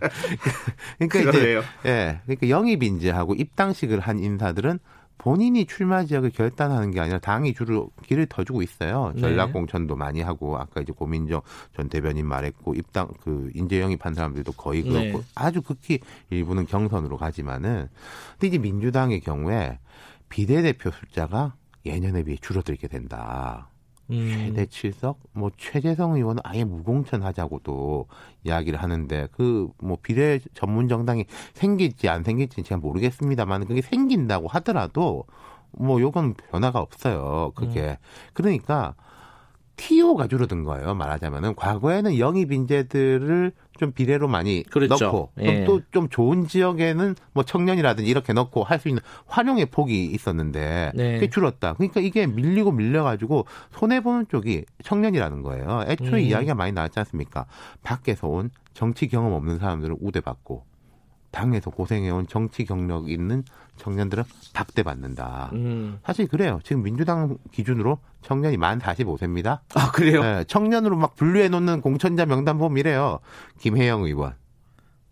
그러니까 0.99 1.32
그러네요. 1.32 1.59
이제 1.59 1.89
예, 1.89 2.19
그러니까 2.26 2.49
영입 2.49 2.84
인재하고 2.84 3.36
입당식을 3.36 3.99
한 3.99 4.19
인사들은 4.19 4.80
본인이 5.18 5.66
출마 5.66 6.03
지역을 6.03 6.32
결단하는 6.32 6.91
게 6.91 6.99
아니라 6.99 7.20
당이 7.20 7.53
주로 7.53 7.91
길을 8.03 8.26
터주고 8.26 8.61
있어요. 8.61 9.11
네. 9.16 9.22
전략 9.22 9.53
공천도 9.53 9.95
많이 9.95 10.22
하고 10.22 10.57
아까 10.57 10.82
이제 10.82 10.91
고민정 10.91 11.41
전 11.76 11.88
대변인 11.89 12.28
말했고 12.28 12.74
입당 12.76 13.07
그 13.22 13.49
인재 13.53 13.80
영입한 13.80 14.14
사람들도 14.14 14.51
거의 14.53 14.84
그렇고 14.84 15.20
네. 15.20 15.24
아주 15.36 15.61
극히 15.61 15.99
일부는 16.30 16.66
경선으로 16.66 17.18
가지만은 17.18 17.88
근데 18.34 18.47
이제 18.47 18.57
민주당의 18.57 19.22
경우에 19.22 19.80
비례대표 20.30 20.91
숫자가 20.91 21.55
예년에 21.86 22.24
비해 22.24 22.38
줄어들게 22.41 22.88
된다. 22.88 23.70
음. 24.12 24.54
최대 24.54 24.66
7석, 24.66 25.18
뭐 25.34 25.49
최재성 25.58 26.16
의원은 26.16 26.41
아예 26.45 26.64
무공천 26.66 27.24
하자고도 27.24 28.08
이야기를 28.43 28.82
하는데 28.82 29.28
그 29.32 29.70
뭐 29.80 29.97
비례 30.01 30.39
전문 30.54 30.88
정당이 30.88 31.26
생길지 31.54 32.10
안 32.10 32.24
생길지는 32.24 32.66
제가 32.66 32.80
모르겠습니다만 32.82 33.66
그게 33.66 33.82
생긴다고 33.82 34.47
하더라도 34.49 35.26
뭐 35.72 35.99
요건 36.01 36.34
변화가 36.36 36.80
없어요. 36.80 37.51
그게 37.56 37.97
그러니까 38.34 38.95
TO가 39.76 40.28
줄어든 40.28 40.63
거예요. 40.63 40.93
말하자면은 40.93 41.55
과거에는 41.55 42.19
영입 42.19 42.51
인재들을 42.51 43.51
좀 43.80 43.91
비례로 43.91 44.28
많이 44.28 44.63
그렇죠. 44.63 45.05
넣고 45.05 45.32
예. 45.41 45.65
또좀 45.65 46.09
좋은 46.09 46.47
지역에는 46.47 47.15
뭐 47.34 47.43
청년이라든지 47.43 48.09
이렇게 48.09 48.34
넣고 48.34 48.63
할 48.63 48.80
수 48.80 48.88
있는 48.89 49.01
활용의 49.26 49.67
폭이 49.67 50.05
있었는데 50.05 50.91
네. 50.93 51.13
그게 51.15 51.30
줄었다. 51.30 51.74
그러니까 51.74 52.01
이게 52.01 52.28
밀리고 52.28 52.71
밀려가지고 52.71 53.45
손해 53.71 54.01
보는 54.01 54.28
쪽이 54.30 54.65
청년이라는 54.84 55.41
거예요. 55.41 55.86
애초에 55.88 56.19
음. 56.21 56.26
이야기가 56.26 56.53
많이 56.55 56.71
나왔지 56.71 56.99
않습니까? 56.99 57.45
밖에서 57.82 58.28
온 58.28 58.51
정치 58.74 59.07
경험 59.07 59.34
없는 59.34 59.57
사람들은 59.59 59.97
우대받고 60.01 60.65
당에서 61.34 61.72
고생해온 61.72 62.28
정치 62.28 62.64
경력 62.64 63.10
있는 63.10 63.44
청년들은 63.78 64.24
박대받는다. 64.54 65.50
음. 65.54 66.00
사실 66.06 66.28
그래요. 66.28 66.60
지금 66.64 66.84
민주당 66.84 67.38
기준으로 67.52 67.98
청년이 68.22 68.56
만 68.58 68.80
45세입니다. 68.80 69.60
아 69.76 69.92
그래요? 69.92 70.22
네, 70.22 70.44
청년으로 70.46 70.96
막 70.96 71.16
분류해 71.16 71.50
놓는 71.50 71.82
공천자 71.82 72.26
명단 72.26 72.58
보면 72.60 72.78
이래요. 72.78 73.20
김혜영 73.60 74.04
의원, 74.04 74.36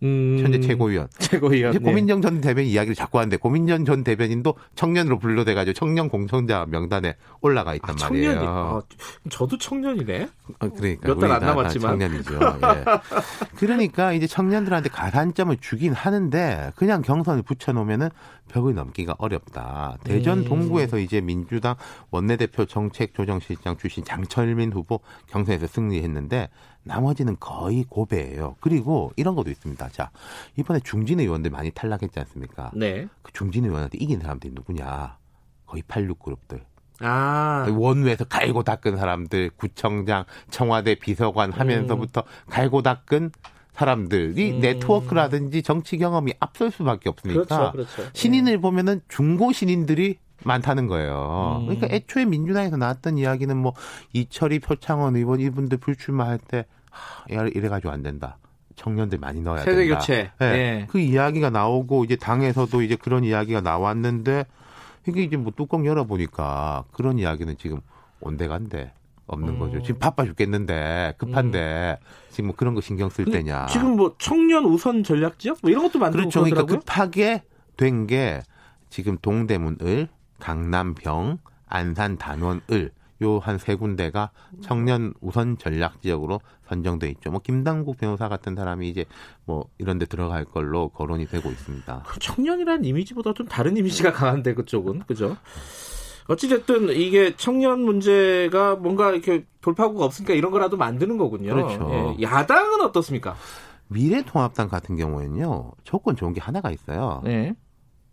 음. 0.04 0.38
현재 0.42 0.60
최고위원. 0.60 1.08
최고위원. 1.20 1.72
이제 1.74 1.80
네. 1.80 1.86
고민정 1.86 2.22
전 2.22 2.42
대변인 2.42 2.70
이야기를 2.72 2.96
자꾸 2.96 3.20
하는데 3.20 3.38
고민정 3.38 3.86
전 3.86 4.04
대변인도 4.04 4.56
청년으로 4.76 5.20
분류돼가지고 5.20 5.74
청년 5.74 6.10
공천자 6.10 6.66
명단에 6.70 7.16
올라가 7.42 7.76
있단 7.76 7.96
아, 8.02 8.04
말이에요. 8.10 8.34
청년이. 8.34 8.48
아, 8.48 8.82
저도 9.30 9.58
청년이네. 9.58 10.28
어, 10.60 10.70
그러니까 10.70 11.08
몇 11.08 11.20
달안 11.20 11.38
우리 11.38 11.40
다- 11.40 11.40
다 11.40 11.46
남았지만. 11.48 12.00
청년이죠. 12.00 12.34
예. 12.36 12.84
그러니까 13.58 14.14
이제 14.14 14.26
청년들한테 14.28 14.90
가산점을 14.90 15.56
주긴 15.62 15.94
하는데 15.94 16.72
그냥 16.76 17.02
경선을 17.04 17.44
붙여놓으면은 17.44 18.10
벽을 18.52 18.74
넘기가 18.74 19.16
어렵다. 19.18 19.98
대전 20.04 20.40
음. 20.40 20.46
동구에서 20.46 20.98
이제 21.00 21.22
민주당 21.22 21.76
원내대표 22.10 22.66
정책조정실장 22.66 23.78
출신 23.78 24.04
장철민 24.04 24.74
후보 24.74 25.00
경선에서 25.28 25.68
승리했는데 25.68 26.50
나머지는 26.84 27.38
거의 27.40 27.86
고배예요. 27.88 28.56
그리고 28.60 29.12
이런 29.16 29.36
것도 29.36 29.52
있습니다. 29.52 29.90
자 29.92 30.10
이번에 30.58 30.80
중진 30.84 31.20
의원들 31.20 31.52
많이 31.52 31.70
탈락했지 31.72 32.20
않습니까? 32.20 32.72
네. 32.74 33.08
그 33.22 33.32
중진 33.34 33.66
의원한테 33.66 33.98
이긴 34.00 34.20
사람들이 34.22 34.54
누구냐? 34.54 35.18
거의 35.66 35.84
86 35.88 36.20
그룹들. 36.20 36.64
아. 37.04 37.66
원외에서 37.76 38.26
갈고 38.26 38.64
닦은 38.64 38.96
사람들, 38.98 39.52
구청장, 39.56 40.26
청와대 40.50 40.96
비서관 40.96 41.52
하면서부터 41.52 42.24
갈고 42.50 42.82
닦은 42.84 43.32
사람들이 43.74 44.52
음. 44.52 44.60
네트워크라든지 44.60 45.64
정치 45.64 45.98
경험이 45.98 46.34
앞설 46.40 46.72
수밖에 46.72 47.10
없으니까 47.10 47.72
그렇죠, 47.72 47.72
그렇죠. 47.96 48.12
신인을 48.14 48.60
보면은 48.60 49.02
중고 49.08 49.52
신인들이 49.52 50.20
많다는 50.44 50.88
거예요. 50.88 51.60
음. 51.62 51.66
그러니까 51.68 51.88
애초에 51.90 52.26
민주당에서 52.26 52.76
나왔던 52.78 53.18
이야기는 53.18 53.56
뭐 53.58 53.74
이철이 54.14 54.60
표창원 54.60 55.16
의원 55.16 55.40
이분들 55.40 55.78
불출마할 55.80 56.38
때 56.40 56.66
하, 56.92 57.24
이래- 57.30 57.52
이래가지고 57.56 57.92
안 57.92 58.04
된다. 58.04 58.38
청년들 58.76 59.18
많이 59.20 59.42
넣어야 59.42 59.64
세대 59.64 59.86
된다. 59.86 60.00
교체. 60.00 60.32
네. 60.40 60.46
예. 60.46 60.88
그 60.90 61.00
이야기가 61.00 61.50
나오고 61.50 62.04
이제 62.04 62.16
당에서도 62.16 62.82
이제 62.82 62.96
그런 62.96 63.24
이야기가 63.24 63.62
나왔는데 63.62 64.46
이게 65.08 65.24
이제 65.24 65.38
뭐 65.38 65.52
뚜껑 65.56 65.86
열어 65.86 66.04
보니까 66.06 66.84
그런 66.92 67.18
이야기는 67.20 67.58
지금 67.58 67.82
온데간데 68.20 68.94
없는 69.28 69.60
거죠. 69.60 69.78
음. 69.78 69.84
지금 69.84 70.00
바빠 70.00 70.26
죽겠는데 70.26 71.14
급한데 71.18 71.98
지금 72.30 72.48
뭐 72.48 72.56
그런 72.56 72.76
거 72.76 72.82
신경 72.82 73.10
쓸 73.10 73.26
때냐. 73.26 73.68
지금 73.68 73.96
뭐 73.96 74.16
청년 74.20 74.66
우선 74.66 75.04
전략 75.04 75.40
지역 75.40 75.58
뭐 75.62 75.72
이런 75.72 75.84
것도 75.84 76.00
만들고 76.00 76.30
그렇죠. 76.30 76.42
그러니까. 76.44 76.66
급하게 76.66 77.44
된 77.78 78.06
게 78.08 78.42
지금 78.90 79.18
동대문을, 79.22 80.10
강남병, 80.40 81.38
안산 81.68 82.18
단원을 82.18 82.92
요 83.24 83.40
한 83.40 83.58
세 83.58 83.76
군데가 83.76 84.32
청년 84.62 85.14
우선 85.22 85.58
전략 85.58 86.02
지역으로 86.02 86.42
선정돼 86.72 87.10
있죠. 87.10 87.32
뭐 87.32 87.42
김당국 87.42 87.98
변호사 87.98 88.30
같은 88.30 88.56
사람이 88.56 88.90
이제 88.90 89.06
뭐 89.46 89.66
이런 89.78 90.00
데 90.00 90.06
들어갈 90.06 90.46
걸로 90.46 90.88
거론이 90.90 91.28
되고 91.28 91.50
있습니다. 91.50 92.04
그 92.08 92.20
청년이라는 92.20 92.86
이미지보다 92.86 93.34
좀 93.34 93.48
다른 93.48 93.76
이미지가 93.76 94.14
강한데 94.14 94.54
그쪽은 94.54 95.04
그죠? 95.06 95.36
어찌됐든 96.28 96.90
이게 96.90 97.36
청년 97.36 97.82
문제가 97.82 98.76
뭔가 98.76 99.12
이렇게 99.12 99.46
돌파구가 99.60 100.06
없으니까 100.06 100.34
이런 100.34 100.52
거라도 100.52 100.78
만드는 100.78 101.18
거군요. 101.18 101.54
그렇죠. 101.54 102.16
예. 102.18 102.22
야당은 102.22 102.82
어떻습니까? 102.82 103.36
미래통합당 103.90 104.70
같은 104.70 104.96
경우에는요. 104.96 105.72
조건 105.84 106.16
좋은 106.16 106.32
게 106.32 106.40
하나가 106.40 106.72
있어요. 106.72 107.22
네. 107.26 107.54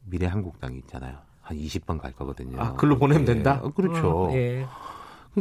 미래한국당이 0.07 0.79
있잖아요. 0.79 1.19
한 1.43 1.57
20번 1.57 2.01
갈 2.01 2.13
거거든요. 2.13 2.61
아, 2.61 2.73
글로 2.75 2.99
보내면 2.99 3.23
예. 3.23 3.27
된다? 3.27 3.61
어, 3.63 3.71
그렇죠. 3.71 4.25
어, 4.25 4.33
예. 4.35 4.67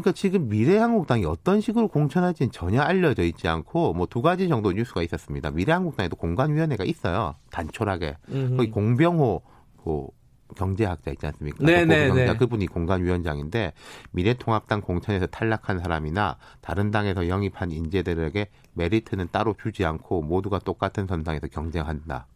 그러니까 0.01 0.11
지금 0.13 0.49
미래한국당이 0.49 1.25
어떤 1.25 1.61
식으로 1.61 1.87
공천할지는 1.87 2.51
전혀 2.51 2.81
알려져 2.81 3.23
있지 3.23 3.47
않고 3.47 3.93
뭐 3.93 4.07
두 4.07 4.21
가지 4.21 4.47
정도 4.47 4.71
뉴스가 4.71 5.03
있었습니다. 5.03 5.51
미래한국당에도 5.51 6.15
공관위원회가 6.15 6.83
있어요. 6.85 7.35
단촐하게. 7.51 8.17
음흠. 8.29 8.57
거기 8.57 8.71
공병호 8.71 9.41
그 9.83 10.07
경제학자 10.55 11.11
있지 11.11 11.25
않습니까? 11.27 11.57
네, 11.65 11.85
그 11.85 11.91
네, 11.91 12.07
경제학 12.07 12.33
네. 12.33 12.37
그분이 12.37 12.67
공관위원장인데 12.67 13.73
미래통합당 14.11 14.81
공천에서 14.81 15.27
탈락한 15.27 15.79
사람이나 15.79 16.37
다른 16.61 16.89
당에서 16.89 17.27
영입한 17.27 17.71
인재들에게 17.71 18.47
메리트는 18.73 19.27
따로 19.31 19.55
주지 19.61 19.85
않고 19.85 20.21
모두가 20.21 20.59
똑같은 20.59 21.05
선상에서 21.05 21.47
경쟁한다. 21.47 22.27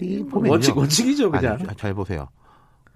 이 0.00 0.24
보면요. 0.24 0.52
원칙 0.52 0.76
원칙이죠 0.76 1.30
그냥. 1.30 1.58
아니, 1.66 1.76
잘 1.76 1.94
보세요. 1.94 2.28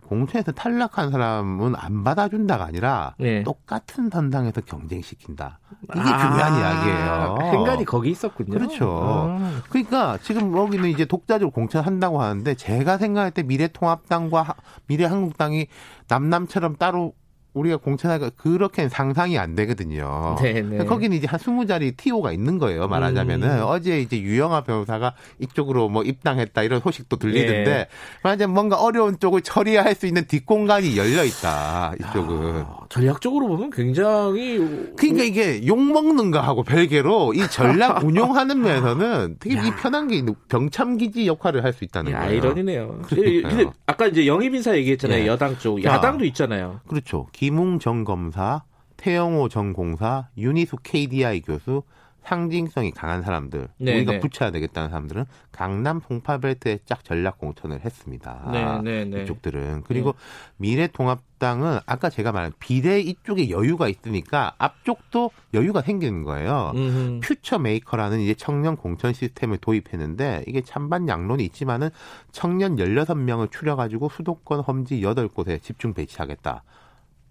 공천에서 0.07 0.53
탈락한 0.53 1.11
사람은 1.11 1.75
안 1.77 2.05
받아준다가 2.05 2.65
아니라 2.65 3.15
네. 3.19 3.43
똑같은 3.43 4.09
선상에서 4.11 4.61
경쟁시킨다. 4.63 5.59
이게 5.85 6.01
아, 6.01 6.19
중요한 6.19 6.59
이야기예요. 6.59 7.39
행간이 7.53 7.85
거기 7.85 8.11
있었군요. 8.11 8.51
그렇죠. 8.59 9.01
아. 9.41 9.63
그러니까 9.69 10.19
지금 10.23 10.57
여기는 10.57 10.89
이제 10.89 11.05
독자적으로 11.05 11.51
공천한다고 11.51 12.21
하는데 12.23 12.55
제가 12.55 12.99
생각할 12.99 13.31
때 13.31 13.43
미래통합당과 13.43 14.43
하- 14.43 14.55
미래한국당이 14.87 15.67
남남처럼 16.09 16.77
따로 16.77 17.13
우리가 17.57 17.79
공천하기가 17.79 18.31
그렇게 18.37 18.89
상상이 18.89 19.39
안 19.39 19.55
되거든요. 19.55 20.37
네, 20.41 20.61
네. 20.61 20.85
거기는 20.85 21.17
이제 21.17 21.27
한 21.27 21.41
20자리 21.41 21.97
TO가 21.97 22.33
있는 22.33 22.59
거예요. 22.59 22.89
말하자면은 22.89 23.59
음. 23.61 23.65
어제 23.67 24.01
이제 24.01 24.21
유영아 24.21 24.63
변호사가 24.63 25.15
이쪽으로 25.39 25.89
뭐 25.89 26.03
입당했다 26.03 26.63
이런 26.63 26.81
소식도 26.81 27.17
들리는데 27.17 27.71
예. 27.71 27.87
만약 28.23 28.51
뭔가 28.51 28.77
어려운 28.77 29.19
쪽을 29.19 29.41
처리할 29.43 29.95
수 29.95 30.07
있는 30.07 30.27
뒷공간이 30.27 30.97
열려 30.99 31.25
있다. 31.25 31.95
이쪽은. 32.01 32.63
아, 32.67 32.79
전략적으로 32.89 33.47
보면 33.49 33.71
굉장히 33.71 34.59
그러니까 34.97 35.25
이게 35.25 35.67
욕 35.67 35.81
먹는 35.81 36.31
거하고 36.31 36.63
별개로 36.63 37.33
이 37.35 37.49
전략 37.49 38.03
운용하는 38.05 38.61
면에서는 38.61 39.37
되게 39.41 39.55
이 39.57 39.71
편한 39.77 40.09
게 40.09 40.23
병참 40.49 40.97
기지 40.97 41.27
역할을 41.27 41.63
할 41.65 41.77
수 41.77 41.85
있다는 41.85 42.13
야, 42.13 42.21
거예요. 42.21 42.31
아이러니네요. 42.31 43.01
그러니까요. 43.03 43.57
근데 43.57 43.71
아까 43.85 44.07
이제 44.07 44.27
영입 44.27 44.55
인사 44.55 44.75
얘기했잖아요. 44.77 45.23
예. 45.23 45.27
여당 45.27 45.59
쪽. 45.59 45.83
자. 45.83 45.91
야당도 45.91 46.25
있잖아요. 46.27 46.81
그렇죠. 46.89 47.27
김웅 47.47 47.79
전 47.79 48.03
검사, 48.03 48.65
태영호 48.97 49.49
전 49.49 49.73
공사, 49.73 50.27
윤희수 50.37 50.79
KDI 50.83 51.43
교수, 51.43 51.85
상징성이 52.25 52.91
강한 52.91 53.23
사람들, 53.23 53.69
네, 53.79 53.95
우리가 53.95 54.13
네. 54.15 54.19
붙여야 54.19 54.51
되겠다는 54.51 54.91
사람들은 54.91 55.27
강남 55.53 56.01
송파벨트에 56.01 56.81
짝 56.85 57.05
전략 57.05 57.39
공천을 57.39 57.85
했습니다. 57.85 58.49
네, 58.51 58.81
네, 58.83 59.05
네. 59.05 59.23
이쪽들은 59.23 59.85
그리고 59.87 60.17
미래통합당은 60.57 61.79
아까 61.87 62.11
제가 62.11 62.33
말한 62.33 62.53
비례 62.59 62.99
이쪽에 62.99 63.49
여유가 63.51 63.87
있으니까 63.87 64.55
앞쪽도 64.59 65.31
여유가 65.55 65.83
생기는 65.83 66.25
거예요. 66.25 66.73
음흠. 66.75 67.21
Future 67.23 67.61
Maker라는 67.61 68.19
이제 68.19 68.35
청년 68.35 68.75
공천 68.75 69.13
시스템을 69.13 69.59
도입했는데 69.59 70.47
이게 70.49 70.63
찬반 70.63 71.07
양론이 71.07 71.45
있지만은 71.45 71.91
청년 72.33 72.75
16명을 72.75 73.53
추려 73.53 73.77
가지고 73.77 74.09
수도권 74.09 74.63
험지 74.63 75.01
8곳에 75.01 75.63
집중 75.63 75.95
배치하겠다. 75.95 76.65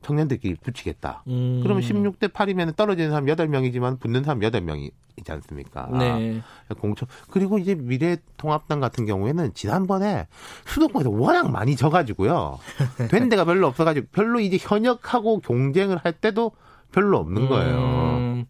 청년들끼리 0.06 0.56
붙이겠다. 0.56 1.24
음. 1.28 1.62
그러면 1.64 1.84
16대 1.84 2.30
8이면 2.30 2.76
떨어지는 2.76 3.10
사람 3.10 3.26
8명이지만 3.26 4.00
붙는 4.00 4.24
사람 4.24 4.40
8명이 4.40 4.92
있지 5.18 5.32
않습니까? 5.32 5.90
네. 5.98 6.42
공천. 6.78 7.08
그리고 7.32 7.58
이제 7.58 7.74
미래통합당 7.74 8.80
같은 8.80 9.08
경우에는 9.08 9.56
지난번에 9.56 10.28
수도권에서 10.66 11.10
워낙 11.10 11.50
많이 11.52 11.76
져가지고요. 11.76 12.60
된 13.10 13.30
데가 13.30 13.46
별로 13.46 13.68
없어가지고 13.68 14.08
별로 14.12 14.40
이제 14.40 14.58
현역하고 14.62 15.40
경쟁을 15.40 15.98
할 15.98 16.14
때도 16.14 16.52
별로 16.92 17.18
없는 17.18 17.48
거예요. 17.50 17.78
음. 17.78 18.46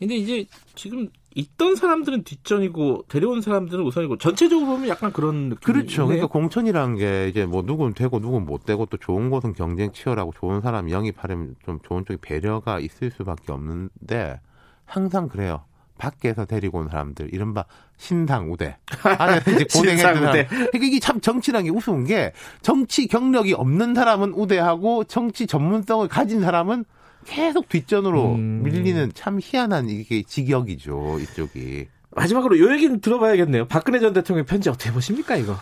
근데 0.00 0.16
이제 0.16 0.46
지금 0.74 1.08
있던 1.36 1.76
사람들은 1.76 2.24
뒷전이고 2.24 3.04
데려온 3.08 3.42
사람들은 3.42 3.84
우선이고 3.84 4.16
전체적으로 4.16 4.66
보면 4.68 4.88
약간 4.88 5.12
그런 5.12 5.50
느낌. 5.50 5.58
그렇죠. 5.60 6.06
그러니까 6.06 6.28
공천이라는 6.28 6.96
게 6.96 7.28
이제 7.28 7.44
뭐 7.44 7.62
누군 7.62 7.92
되고 7.92 8.18
누군 8.20 8.46
못 8.46 8.64
되고 8.64 8.86
또 8.86 8.96
좋은 8.96 9.28
곳은 9.28 9.52
경쟁 9.52 9.92
치열하고 9.92 10.32
좋은 10.40 10.62
사람 10.62 10.90
영입하려면 10.90 11.54
좀 11.66 11.78
좋은 11.82 12.06
쪽에 12.06 12.18
배려가 12.22 12.80
있을 12.80 13.10
수밖에 13.10 13.52
없는데 13.52 14.40
항상 14.86 15.28
그래요. 15.28 15.64
밖에서 15.98 16.44
데리고 16.46 16.78
온 16.78 16.88
사람들 16.88 17.32
이른바 17.32 17.64
신상 17.98 18.50
우대 18.50 18.76
안에서 19.18 19.50
이제 19.50 19.64
고생했던 19.64 20.14
사람. 20.14 20.46
그러니까 20.46 20.78
이게 20.82 21.00
참 21.00 21.20
정치라는 21.20 21.66
게 21.66 21.70
우스운 21.70 22.04
게 22.04 22.32
정치 22.62 23.06
경력이 23.06 23.52
없는 23.52 23.94
사람은 23.94 24.32
우대하고 24.32 25.04
정치 25.04 25.46
전문성을 25.46 26.08
가진 26.08 26.40
사람은 26.40 26.84
계속 27.26 27.68
뒷전으로 27.68 28.34
음. 28.34 28.62
밀리는 28.62 29.12
참 29.14 29.38
희한한 29.42 29.88
이게 29.88 30.22
직역이죠 30.22 31.18
이쪽이. 31.20 31.88
마지막으로 32.12 32.58
요 32.58 32.72
얘기는 32.72 32.98
들어봐야겠네요. 33.00 33.66
박근혜 33.68 33.98
전 33.98 34.12
대통령 34.12 34.46
편지 34.46 34.70
어떻게 34.70 34.90
보십니까 34.90 35.36
이거? 35.36 35.56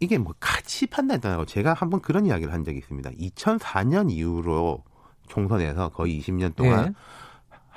이게 0.00 0.18
뭐 0.18 0.34
같이 0.40 0.86
판단이 0.88 1.20
떠나고 1.20 1.44
제가 1.44 1.74
한번 1.74 2.00
그런 2.00 2.26
이야기를 2.26 2.52
한 2.52 2.64
적이 2.64 2.78
있습니다. 2.78 3.10
2004년 3.10 4.10
이후로 4.10 4.82
총선에서 5.28 5.90
거의 5.90 6.20
20년 6.20 6.56
동안 6.56 6.86
예. 6.88 6.92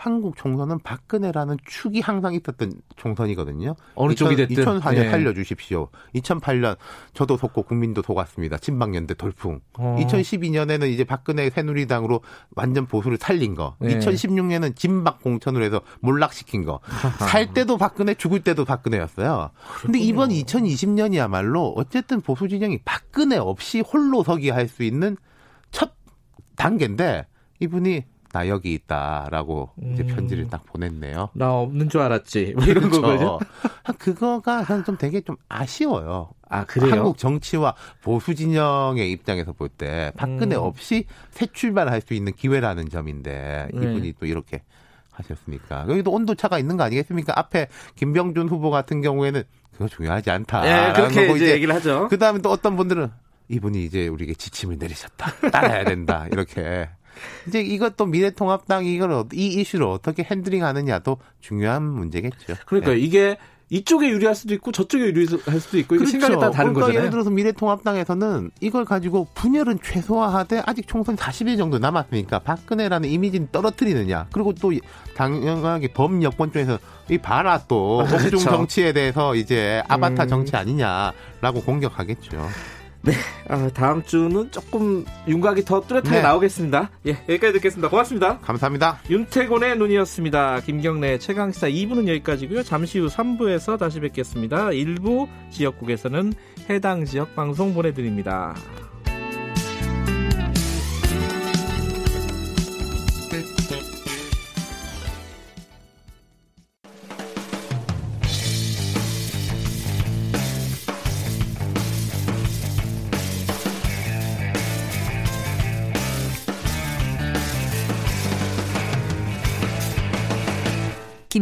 한국 0.06 0.38
총선은 0.38 0.78
박근혜라는 0.84 1.58
축이 1.66 2.00
항상 2.00 2.36
있었던 2.36 2.74
총선이거든요. 2.96 3.76
어느 3.96 4.14
쪽이 4.14 4.36
됐든. 4.36 4.64
2004년 4.64 5.06
예. 5.06 5.10
살려주십시오. 5.10 5.90
2008년 6.14 6.78
저도 7.16 7.38
속고 7.38 7.64
국민도 7.64 8.04
속았습니다. 8.04 8.60
친박연대 8.60 9.16
돌풍. 9.16 9.62
어. 9.80 9.96
2012년에는 10.00 10.88
이제 10.92 11.04
박근혜 11.06 11.50
새누리당으로 11.50 12.22
완전 12.56 12.86
보수를 12.86 13.18
살린 13.20 13.56
거. 13.56 13.78
예. 13.84 13.98
2016년은 13.98 14.76
진박 14.76 15.24
공천으로 15.24 15.66
해서 15.66 15.82
몰락시킨 16.02 16.66
거. 16.66 16.82
살 17.28 17.52
때도 17.56 17.78
박근혜, 17.78 18.14
죽을 18.14 18.42
때도 18.44 18.64
박근혜였어요. 18.64 19.50
근데 19.82 19.98
이번 19.98 20.30
2020년이야말로 20.30 21.74
어쨌든 21.78 22.22
보수 22.22 22.48
진영이 22.48 22.82
박근혜 22.86 23.38
없이 23.38 23.80
홀로 23.82 24.22
서기 24.24 24.52
할 24.52 24.68
수 24.68 24.84
있는 24.84 25.18
첫 25.72 25.94
단계인데 26.58 27.26
이분이 27.60 28.04
나 28.36 28.50
여기 28.50 28.74
있다라고 28.74 29.70
이제 29.94 30.04
음. 30.04 30.08
편지를 30.08 30.50
딱 30.50 30.66
보냈네요. 30.66 31.30
나 31.36 31.54
없는 31.54 31.88
줄 31.88 32.02
알았지. 32.02 32.56
뭐 32.58 32.66
이런 32.66 32.90
그렇죠. 32.90 33.02
거거든요. 33.02 33.40
그거가 33.98 34.66
좀 34.84 34.98
되게 34.98 35.22
좀 35.22 35.38
아쉬워요. 35.48 36.32
아 36.50 36.66
그래요? 36.66 36.92
한국 36.96 37.18
정치와 37.18 37.76
보수 38.02 38.36
진영의 38.36 39.10
입장에서 39.10 39.54
볼 39.54 39.70
때 39.70 40.12
박근혜 40.18 40.58
음. 40.58 40.64
없이 40.64 41.06
새 41.32 41.46
출발할 41.46 42.02
수 42.02 42.14
있는 42.14 42.34
기회라는 42.34 42.90
점인데 42.90 43.70
네. 43.74 43.80
이분이 43.80 44.14
또 44.20 44.26
이렇게 44.26 44.64
하셨습니까? 45.14 45.86
여기도 45.88 46.12
온도차가 46.12 46.60
있는 46.60 46.76
거 46.76 46.84
아니겠습니까? 46.84 47.32
앞에 47.40 47.68
김병준 47.96 48.50
후보 48.50 48.70
같은 48.70 49.02
경우에는 49.02 49.44
그거 49.72 49.88
중요하지 49.88 50.30
않다. 50.30 50.90
예, 50.90 50.94
그렇게 50.94 51.32
이제 51.36 51.52
얘기를 51.54 51.74
하죠. 51.76 52.08
그 52.10 52.18
다음에 52.18 52.40
또 52.40 52.50
어떤 52.52 52.76
분들은 52.76 53.10
이분이 53.48 53.86
이제 53.86 54.08
우리에게 54.10 54.34
지침을 54.34 54.78
내리셨다. 54.78 55.50
따라야 55.52 55.86
된다. 55.86 56.28
이렇게. 56.32 56.90
이제 57.48 57.62
이것도 57.62 58.06
미래통합당이 58.06 58.94
이걸 58.94 59.12
어- 59.12 59.26
이 59.34 59.48
이슈를 59.48 59.86
어떻게 59.88 60.24
핸들링하느냐도 60.24 61.18
중요한 61.42 61.84
문제겠죠. 61.84 62.56
그러니까 62.66 62.92
네. 62.92 63.00
이게 63.00 63.38
이쪽에 63.72 64.10
유리할 64.10 64.36
수도 64.36 64.54
있고 64.54 64.72
저쪽에 64.72 65.06
유리할 65.06 65.60
수도 65.60 65.80
있고 65.80 65.96
이게 65.96 66.06
생각에 66.06 66.36
따라 66.36 66.52
다른 66.52 66.74
그러니까 66.74 66.82
거잖아요. 66.82 67.00
예를 67.00 67.10
들어서 67.10 67.32
미래통합당에서는 67.32 68.52
이걸 68.62 68.86
가지고 68.86 69.28
분열은 69.34 69.80
최소화하되 69.84 70.62
아직 70.68 70.88
총선 70.88 71.16
40일 71.16 71.58
정도 71.58 71.80
남았으니까 71.80 72.40
박근혜라는 72.40 73.10
이미지는 73.10 73.48
떨어뜨리느냐. 73.52 74.28
그리고 74.32 74.54
또 74.54 74.72
당연하게 75.16 75.88
범여권 75.94 76.52
쪽에서 76.52 76.78
이 77.10 77.18
봐라 77.18 77.64
또 77.68 78.02
아, 78.02 78.06
그렇죠. 78.18 78.38
정치에 78.38 78.94
대해서 78.94 79.34
이제 79.34 79.82
아바타 79.88 80.24
음. 80.24 80.28
정치 80.28 80.56
아니냐라고 80.56 81.62
공격하겠죠. 81.66 82.48
아, 83.48 83.70
다음 83.74 84.04
주는 84.04 84.50
조금 84.52 85.06
윤곽이 85.28 85.66
더 85.66 85.82
뚜렷하게 85.82 86.18
네. 86.18 86.22
나오겠습니다. 86.22 86.90
예, 87.08 87.12
여기까지 87.30 87.54
듣겠습니다. 87.54 87.90
고맙습니다. 87.90 88.40
감사합니다. 88.40 89.00
윤태곤의 89.10 89.78
눈이었습니다. 89.78 90.62
김경래 90.62 91.20
최강시사 91.20 91.68
2부는 91.70 92.08
여기까지고요. 92.08 92.64
잠시 92.64 93.00
후 93.00 93.08
3부에서 93.08 93.78
다시 93.78 94.00
뵙겠습니다. 94.00 94.72
일부 94.72 95.28
지역국에서는 95.52 96.34
해당 96.70 97.06
지역 97.06 97.36
방송 97.36 97.74
보내드립니다. 97.74 98.56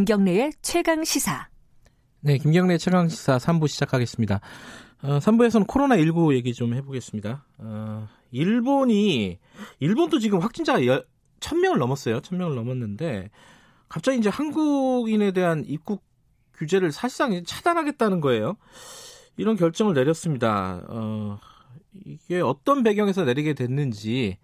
김경래의 0.04 0.52
최강 0.62 1.06
시사. 1.06 1.48
네, 2.20 2.38
김경래 2.38 2.78
최강 2.78 3.08
시사 3.08 3.38
3부 3.38 3.70
시작하겠습니다. 3.70 4.42
어, 5.02 5.20
3부에서는 5.20 5.66
코로나19 5.66 6.36
얘기 6.36 6.54
좀 6.54 6.74
해보겠습니다. 6.74 7.46
어, 7.60 8.10
일본이, 8.32 9.40
일본도 9.80 10.20
지금 10.20 10.40
확진자가 10.40 10.86
열, 10.86 11.06
1000명을 11.40 11.78
넘었어요. 11.78 12.20
1000명을 12.20 12.54
넘었는데, 12.54 13.30
갑자기 13.88 14.18
이제 14.18 14.28
한국인에 14.28 15.32
대한 15.32 15.64
입국 15.66 16.04
규제를 16.56 16.92
사실상 16.92 17.42
차단하겠다는 17.46 18.20
거예요. 18.20 18.58
이런 19.38 19.56
결정을 19.56 19.94
내렸습니다. 19.94 20.84
어, 20.90 21.40
이게 22.04 22.42
어떤 22.42 22.84
배경에서 22.84 23.24
내리게 23.24 23.54
됐는지, 23.54 24.38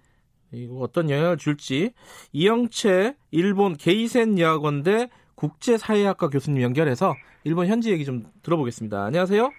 이거 0.53 0.75
어떤 0.75 1.09
영향을 1.09 1.35
줄지, 1.35 1.91
이영채 2.31 3.17
일본 3.31 3.75
게이센 3.75 4.39
여학원대 4.39 5.09
국제사회학과 5.39 6.29
교수님 6.29 6.61
연결해서 6.61 7.15
일본 7.45 7.67
현지 7.67 7.91
얘기 7.91 8.03
좀 8.03 8.25
들어보겠습니다. 8.43 9.05
안녕하세요. 9.05 9.49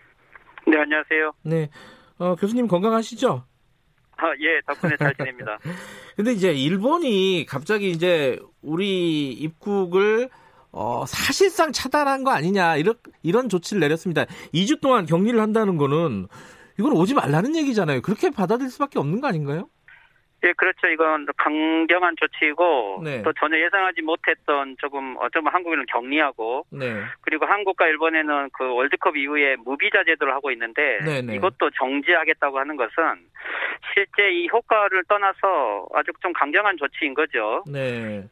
네, 0.67 0.77
안녕하세요. 0.77 1.33
네. 1.43 1.71
어, 2.19 2.37
교수님 2.37 2.69
건강하시죠? 2.69 3.45
아, 4.19 4.27
예, 4.41 4.61
덕분에 4.67 4.97
잘 4.99 5.15
지냅니다. 5.15 5.59
근데 6.17 6.33
이제 6.33 6.53
일본이 6.53 7.47
갑자기 7.49 7.91
이제 7.91 8.39
우리 8.61 9.33
입국을 9.33 10.29
어, 10.71 11.05
사실상 11.07 11.73
차단한 11.73 12.25
거 12.25 12.31
아니냐, 12.31 12.77
이런, 12.77 12.95
이런 13.23 13.49
조치를 13.49 13.81
내렸습니다. 13.81 14.27
2주 14.53 14.81
동안 14.81 15.07
격리를 15.07 15.41
한다는 15.41 15.79
거는 15.79 16.29
이건 16.79 16.93
오지 16.93 17.15
말라는 17.15 17.57
얘기잖아요. 17.57 18.03
그렇게 18.03 18.31
받아들일 18.31 18.71
수밖에 18.71 18.99
없는 18.99 19.21
거 19.21 19.29
아닌가요? 19.29 19.69
예, 20.43 20.53
그렇죠. 20.55 20.87
이건 20.89 21.27
강경한 21.37 22.17
조치이고 22.17 23.03
네. 23.05 23.23
또 23.23 23.33
전혀 23.35 23.59
예상하지 23.59 24.01
못했던 24.03 24.75
조금 24.79 25.17
어쩌면 25.19 25.53
한국인을 25.53 25.85
격리하고 25.87 26.65
네. 26.71 27.03
그리고 27.21 27.45
한국과 27.45 27.87
일본에는 27.89 28.49
그 28.55 28.73
월드컵 28.75 29.17
이후에 29.17 29.57
무비자 29.57 30.03
제도를 30.05 30.33
하고 30.33 30.51
있는데 30.53 30.99
네, 31.05 31.21
네. 31.21 31.35
이것도 31.35 31.71
정지하겠다고 31.77 32.59
하는 32.59 32.77
것은 32.77 32.91
실제 33.93 34.31
이 34.31 34.49
효과를 34.49 35.05
떠나서 35.09 35.87
아주 35.95 36.13
좀 36.23 36.33
강경한 36.33 36.77
조치인 36.79 37.13
거죠. 37.15 37.63
네. 37.71 38.25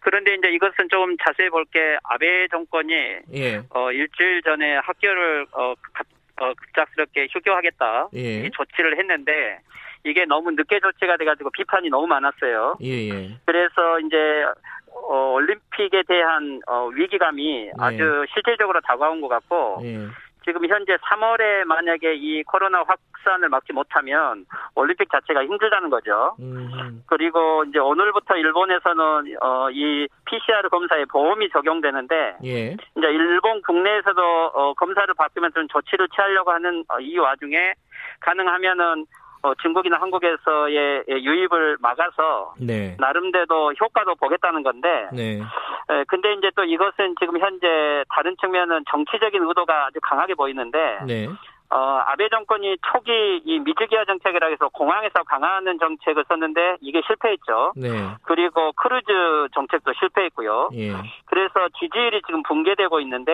그런데 0.00 0.34
이제 0.34 0.48
이것은 0.50 0.88
좀 0.90 1.16
자세히 1.18 1.50
볼 1.50 1.64
게 1.70 1.98
아베 2.04 2.48
정권이 2.48 2.94
예. 3.34 3.60
어 3.68 3.92
일주일 3.92 4.42
전에 4.42 4.76
학교를 4.76 5.46
어, 5.52 5.74
갑, 5.92 6.06
어 6.40 6.54
급작스럽게 6.54 7.28
휴교하겠다 7.30 8.08
예. 8.16 8.46
이 8.46 8.50
조치를 8.50 8.98
했는데 8.98 9.58
이게 10.04 10.24
너무 10.24 10.50
늦게 10.52 10.80
조치가 10.80 11.16
돼가지고 11.16 11.50
비판이 11.50 11.88
너무 11.90 12.06
많았어요. 12.06 12.76
예, 12.82 13.08
예. 13.08 13.30
그래서 13.44 14.00
이제 14.00 14.44
어, 15.08 15.32
올림픽에 15.34 16.02
대한 16.06 16.60
어, 16.66 16.86
위기감이 16.86 17.70
아주 17.78 18.24
실질적으로 18.32 18.80
다가온 18.80 19.20
것 19.20 19.28
같고 19.28 19.80
예. 19.84 20.08
지금 20.44 20.66
현재 20.66 20.96
3월에 20.96 21.64
만약에 21.64 22.14
이 22.14 22.42
코로나 22.44 22.82
확산을 22.82 23.48
막지 23.48 23.72
못하면 23.72 24.46
올림픽 24.74 25.10
자체가 25.10 25.44
힘들다는 25.44 25.90
거죠. 25.90 26.34
음, 26.40 27.02
그리고 27.06 27.64
이제 27.64 27.78
오늘부터 27.78 28.36
일본에서는 28.36 29.36
어, 29.42 29.70
이 29.70 30.08
PCR 30.24 30.68
검사에 30.70 31.04
보험이 31.04 31.50
적용되는데 31.50 32.36
예. 32.44 32.72
이제 32.72 33.06
일본 33.06 33.60
국내에서도 33.62 34.22
어, 34.54 34.74
검사를 34.74 35.12
받으면 35.14 35.52
좀 35.54 35.68
조치를 35.68 36.08
취하려고 36.08 36.52
하는 36.52 36.84
어, 36.88 36.98
이 37.00 37.18
와중에 37.18 37.74
가능하면은 38.20 39.06
어, 39.42 39.54
중국이나 39.54 39.98
한국에서의 39.98 41.04
유입을 41.08 41.78
막아서 41.80 42.54
네. 42.58 42.96
나름대로 42.98 43.72
효과도 43.72 44.14
보겠다는 44.14 44.62
건데 44.62 45.08
네. 45.12 45.40
에, 45.40 46.04
근데 46.08 46.34
이제 46.34 46.50
또 46.54 46.64
이것은 46.64 47.14
지금 47.18 47.38
현재 47.38 48.04
다른 48.10 48.36
측면은 48.38 48.84
정치적인 48.90 49.42
의도가 49.42 49.86
아주 49.86 49.98
강하게 50.02 50.34
보이는데 50.34 50.98
네. 51.06 51.28
어, 51.72 52.02
아베 52.04 52.28
정권이 52.28 52.78
초기 52.90 53.40
이 53.44 53.60
미즈기아 53.60 54.04
정책이라 54.04 54.48
해서 54.48 54.68
공항에서 54.70 55.22
강화하는 55.22 55.78
정책을 55.78 56.24
썼는데 56.28 56.78
이게 56.80 57.00
실패했죠. 57.06 57.74
네. 57.76 57.88
그리고 58.22 58.72
크루즈 58.72 59.48
정책도 59.54 59.92
실패했고요. 59.92 60.70
예. 60.74 60.92
그래서 61.26 61.68
지지율이 61.78 62.22
지금 62.26 62.42
붕괴되고 62.42 62.98
있는데 63.00 63.32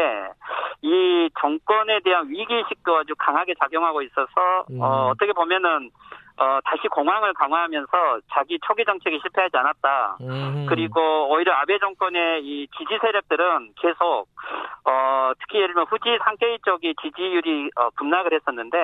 이 0.83 1.31
정권에 1.41 2.01
대한 2.01 2.29
위기의식도 2.29 2.97
아주 2.99 3.15
강하게 3.17 3.55
작용하고 3.59 4.03
있어서 4.03 4.67
음. 4.71 4.83
어, 4.83 5.09
어떻게 5.13 5.33
보면은 5.33 5.91
어, 6.39 6.59
다시 6.65 6.87
공항을 6.89 7.33
강화하면서 7.35 8.21
자기 8.33 8.59
초기 8.67 8.85
정책이 8.85 9.19
실패하지 9.23 9.57
않았다. 9.57 10.19
음. 10.21 10.67
그리고 10.69 11.31
오히려 11.31 11.53
아베 11.55 11.79
정권의 11.79 12.45
이 12.45 12.69
지지 12.77 12.99
세력들은 13.01 13.73
계속 13.81 14.29
어, 14.85 15.33
특히 15.41 15.59
예를 15.59 15.75
들면 15.75 15.87
후지 15.89 16.19
산케이 16.25 16.59
쪽이 16.65 16.95
지지율이 17.03 17.71
어, 17.77 17.91
급락을 17.91 18.35
했었는데 18.35 18.77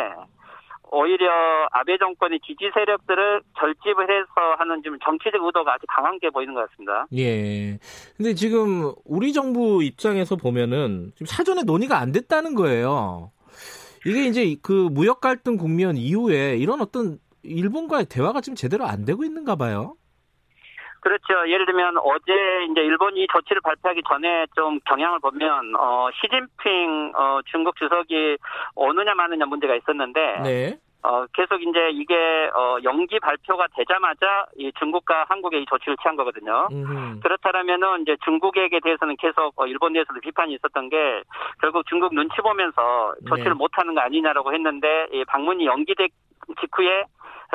오히려 0.91 1.31
아베 1.73 1.99
정권의 1.99 2.41
지지 2.41 2.71
세력들을 2.73 3.43
결집을 3.59 4.11
해서 4.11 4.55
하는 4.59 4.83
좀 4.83 4.99
정치적 5.05 5.43
의도가 5.43 5.75
아주 5.75 5.85
강한 5.89 6.19
게 6.19 6.31
보이는 6.31 6.55
것 6.55 6.69
같습니다. 6.69 7.07
예. 7.17 7.79
근데 8.17 8.35
지금 8.35 8.93
우리 9.05 9.33
정부 9.33 9.83
입장에서 9.83 10.37
보면은 10.37 11.13
지금 11.15 11.27
사전에 11.27 11.63
논의가 11.65 11.99
안 11.99 12.13
됐다는 12.13 12.55
거예요. 12.55 13.31
이게 14.05 14.27
이제 14.27 14.57
그 14.63 14.89
무역 14.91 15.21
갈등 15.21 15.57
국면 15.57 15.97
이후에 15.97 16.57
이런 16.57 16.81
어떤 16.81 17.19
일본과의 17.43 18.07
대화가 18.07 18.41
지금 18.41 18.57
제대로 18.57 18.85
안 18.85 19.05
되고 19.05 19.25
있는가 19.25 19.57
봐요. 19.57 19.97
그렇죠. 21.03 21.49
예를 21.49 21.67
들면 21.67 21.99
어제 21.99 22.33
이제 22.71 22.81
일본이 22.81 23.27
조치를 23.33 23.61
발표하기 23.63 24.03
전에 24.09 24.47
좀 24.55 24.79
경향을 24.87 25.19
보면 25.19 25.75
어 25.77 26.09
시진핑 26.15 27.13
어 27.17 27.41
중국 27.51 27.75
주석이 27.77 28.39
오느냐 28.77 29.13
마느냐 29.15 29.45
문제가 29.47 29.75
있었는데 29.75 30.41
네. 30.45 30.79
어 31.03 31.27
계속 31.35 31.61
이제 31.61 31.91
이게 31.91 32.15
어 32.55 32.79
연기 32.85 33.19
발표가 33.19 33.67
되자마자 33.77 34.47
이 34.57 34.71
중국과 34.79 35.25
한국의 35.29 35.63
이 35.63 35.67
조치를 35.67 35.97
취한 36.01 36.15
거거든요. 36.15 36.69
음흠. 36.71 37.19
그렇다면은 37.19 38.03
이제 38.03 38.17
중국에게 38.25 38.79
대해서는 38.79 39.17
계속 39.17 39.61
어, 39.61 39.67
일본 39.67 39.95
내에서도 39.95 40.21
비판이 40.21 40.55
있었던 40.55 40.89
게 40.89 41.25
결국 41.61 41.85
중국 41.89 42.15
눈치 42.15 42.37
보면서 42.37 43.13
조치를 43.27 43.55
네. 43.55 43.59
못 43.59 43.73
하는 43.73 43.97
거 43.97 44.03
아니냐라고 44.03 44.55
했는데 44.55 45.09
이 45.13 45.25
방문이 45.25 45.67
연기된 45.67 46.07
직후에 46.61 47.05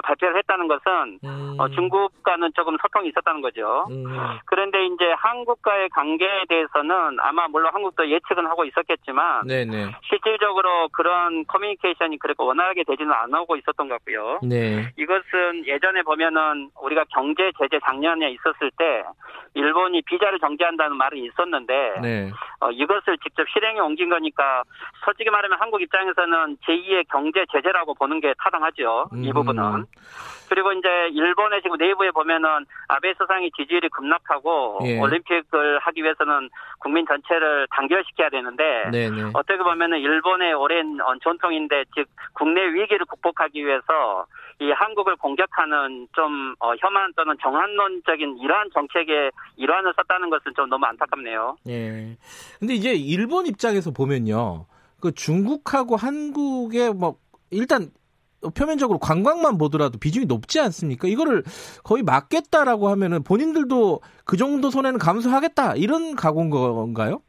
발표를 0.02 0.38
했다는 0.38 0.68
것은 0.68 1.20
음. 1.24 1.56
어, 1.60 1.68
중국과는 1.70 2.52
조금 2.56 2.78
소통이 2.82 3.10
있었다는 3.10 3.42
거죠. 3.42 3.88
음. 3.90 4.06
그런데 4.46 4.86
이제 4.86 5.12
한국과의 5.18 5.90
관계에 5.90 6.46
대해서는 6.48 7.18
아마 7.22 7.48
물론 7.48 7.74
한국도 7.74 8.10
예측은 8.10 8.46
하고 8.46 8.66
있었겠지만 8.66 9.48
네네. 9.48 9.92
실질적으로 10.10 10.90
그런 10.90 11.46
커뮤니케이션이 11.46 12.18
그렇게 12.20 12.44
원활하게 12.44 12.84
되지는 12.84 13.12
않고 13.12 13.56
있었던 13.58 13.88
것 13.88 13.96
같고요. 13.96 14.40
네. 14.44 14.92
이것은 14.98 15.66
예전에 15.66 16.04
보면은 16.04 16.70
우리가 16.82 17.06
경제 17.10 17.52
제재 17.60 17.80
작년에 17.86 18.32
있었을 18.32 18.72
때 18.78 19.04
일본이 19.54 20.02
비자를 20.04 20.40
정지한다는 20.40 20.98
말은 20.98 21.18
있었는데 21.18 22.00
네. 22.02 22.32
어, 22.60 22.70
이것을 22.72 23.18
직접 23.20 23.48
실행에 23.50 23.80
옮긴 23.80 24.10
거니까 24.10 24.64
솔직히 25.04 25.30
말하면 25.30 25.60
한국 25.60 25.82
입장에서는 25.82 26.58
제2의 26.58 27.08
경제 27.10 27.46
제재라고 27.52 27.96
보는 27.96 28.20
게 28.20 28.34
타당하죠. 28.38 29.10
이 29.16 29.28
음. 29.30 29.34
부분은. 29.34 29.86
그리고 30.50 30.72
이제 30.72 30.88
일본의 31.12 31.62
지금 31.62 31.78
내부에 31.78 32.12
보면은 32.12 32.66
아베 32.88 33.14
수상이 33.16 33.52
지지율이 33.52 33.90
급락하고 33.90 34.80
예. 34.86 35.00
올림픽을 35.00 35.80
하기 35.80 36.04
위해서는 36.04 36.50
국민 36.80 37.06
전체를 37.06 37.68
단결시켜야 37.72 38.30
되는데 38.30 38.90
네네. 38.92 39.32
어떻게 39.34 39.58
보면은 39.58 40.00
일본의 40.00 40.54
오랜 40.54 41.00
어, 41.02 41.16
전통인데 41.22 41.86
즉 41.96 42.08
국내 42.34 42.62
위기를 42.74 43.06
극복하기 43.06 43.66
위해서 43.66 44.26
이 44.60 44.72
한국을 44.72 45.18
공격하는 45.18 46.08
좀 46.14 46.56
어, 46.60 46.74
혐한 46.80 47.14
또는 47.16 47.36
정한론적인 47.42 48.40
이러한 48.40 48.70
정책의 48.74 49.32
일환을 49.58 49.94
썼다는 49.96 50.30
것은 50.30 50.54
좀 50.56 50.70
너무 50.70 50.86
안타깝네요. 50.86 51.58
예. 51.68 52.18
근데 52.60 52.74
이제 52.74 52.94
일본 52.94 53.46
입장에서 53.46 53.92
보면요. 53.92 54.66
그 55.00 55.14
중국하고 55.14 55.96
한국의 55.96 56.94
뭐 56.94 57.18
일단 57.52 57.92
표면적으로 58.54 59.00
관광만 59.00 59.58
보더라도 59.58 59.98
비중이 59.98 60.26
높지 60.26 60.60
않습니까? 60.60 61.08
이거를 61.08 61.44
거의 61.84 62.04
막겠다라고 62.04 62.90
하면은 62.90 63.24
본인들도 63.24 64.02
그 64.26 64.38
정도 64.38 64.70
손해는 64.70 65.00
감수하겠다 65.00 65.76
이런 65.76 66.16
각오인 66.16 66.50
건가요? 66.50 67.22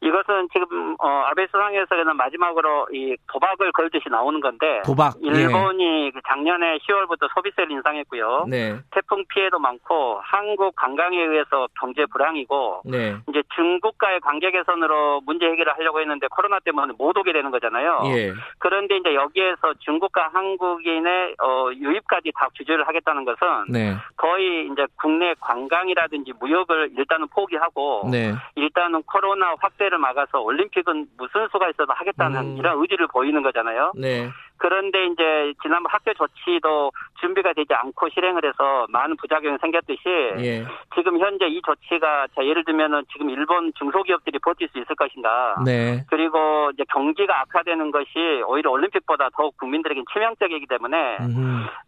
이것은 0.00 0.48
지금 0.52 0.94
어, 0.98 1.08
아베 1.26 1.46
수상에서는 1.46 2.16
마지막으로 2.16 2.88
이 2.92 3.16
도박을 3.32 3.72
걸듯이 3.72 4.08
나오는 4.08 4.40
건데 4.40 4.82
도박. 4.84 5.14
일본이 5.20 6.12
그 6.12 6.20
작년에 6.26 6.78
10월부터 6.78 7.28
소비세를 7.34 7.70
인상했고요. 7.72 8.46
예. 8.46 8.50
네. 8.50 8.78
태풍 8.92 9.24
피해도 9.28 9.58
많고 9.58 10.20
한국 10.22 10.74
관광에 10.76 11.18
의해서 11.20 11.66
경제 11.80 12.06
불황이고 12.06 12.82
네. 12.84 13.16
이제 13.28 13.42
중국과의 13.56 14.20
관계 14.20 14.50
개선으로 14.50 15.22
문제 15.26 15.46
해결을 15.46 15.74
하려고 15.74 16.00
했는데 16.00 16.28
코로나 16.28 16.58
때문에 16.60 16.92
못 16.96 17.16
오게 17.16 17.32
되는 17.32 17.50
거잖아요. 17.50 18.02
예. 18.06 18.32
그런데 18.58 18.96
이제 18.96 19.14
여기에서 19.14 19.74
중국과 19.80 20.30
한국인의 20.32 21.34
어, 21.42 21.70
유입까지 21.74 22.32
다 22.36 22.48
규제를 22.56 22.86
하겠다는 22.86 23.24
것은 23.24 23.72
네. 23.72 23.96
거의 24.16 24.68
이제 24.72 24.86
국내 24.96 25.34
관광이라든지 25.40 26.34
무역을 26.38 26.92
일단은 26.96 27.26
포기하고 27.28 28.08
네. 28.10 28.32
일단은 28.54 29.02
코로나 29.02 29.54
확대 29.60 29.87
를 29.90 29.98
막아서 29.98 30.40
올림픽은 30.40 31.06
무슨 31.16 31.48
수가 31.50 31.68
있어도 31.70 31.92
하겠다는 31.92 32.40
음. 32.40 32.56
이런 32.58 32.80
의지를 32.80 33.06
보이는 33.08 33.42
거잖아요. 33.42 33.92
네. 33.96 34.30
그런데 34.58 35.06
이제 35.06 35.52
지난번 35.62 35.90
학교 35.92 36.12
조치도 36.14 36.92
준비가 37.20 37.52
되지 37.52 37.72
않고 37.74 38.08
실행을 38.10 38.44
해서 38.44 38.86
많은 38.90 39.16
부작용이 39.16 39.56
생겼듯이 39.60 40.00
예. 40.38 40.64
지금 40.94 41.18
현재 41.18 41.46
이 41.46 41.60
조치가 41.62 42.26
자 42.34 42.44
예를 42.44 42.64
들면은 42.64 43.02
지금 43.12 43.30
일본 43.30 43.72
중소기업들이 43.78 44.38
버틸 44.40 44.68
수 44.68 44.78
있을 44.78 44.94
것인가 44.96 45.56
네. 45.64 46.04
그리고 46.10 46.70
이제 46.74 46.84
경기가 46.92 47.40
악화되는 47.42 47.90
것이 47.90 48.42
오히려 48.46 48.70
올림픽보다 48.70 49.28
더욱 49.36 49.56
국민들에게 49.58 50.02
치명적이기 50.12 50.66
때문에. 50.66 51.18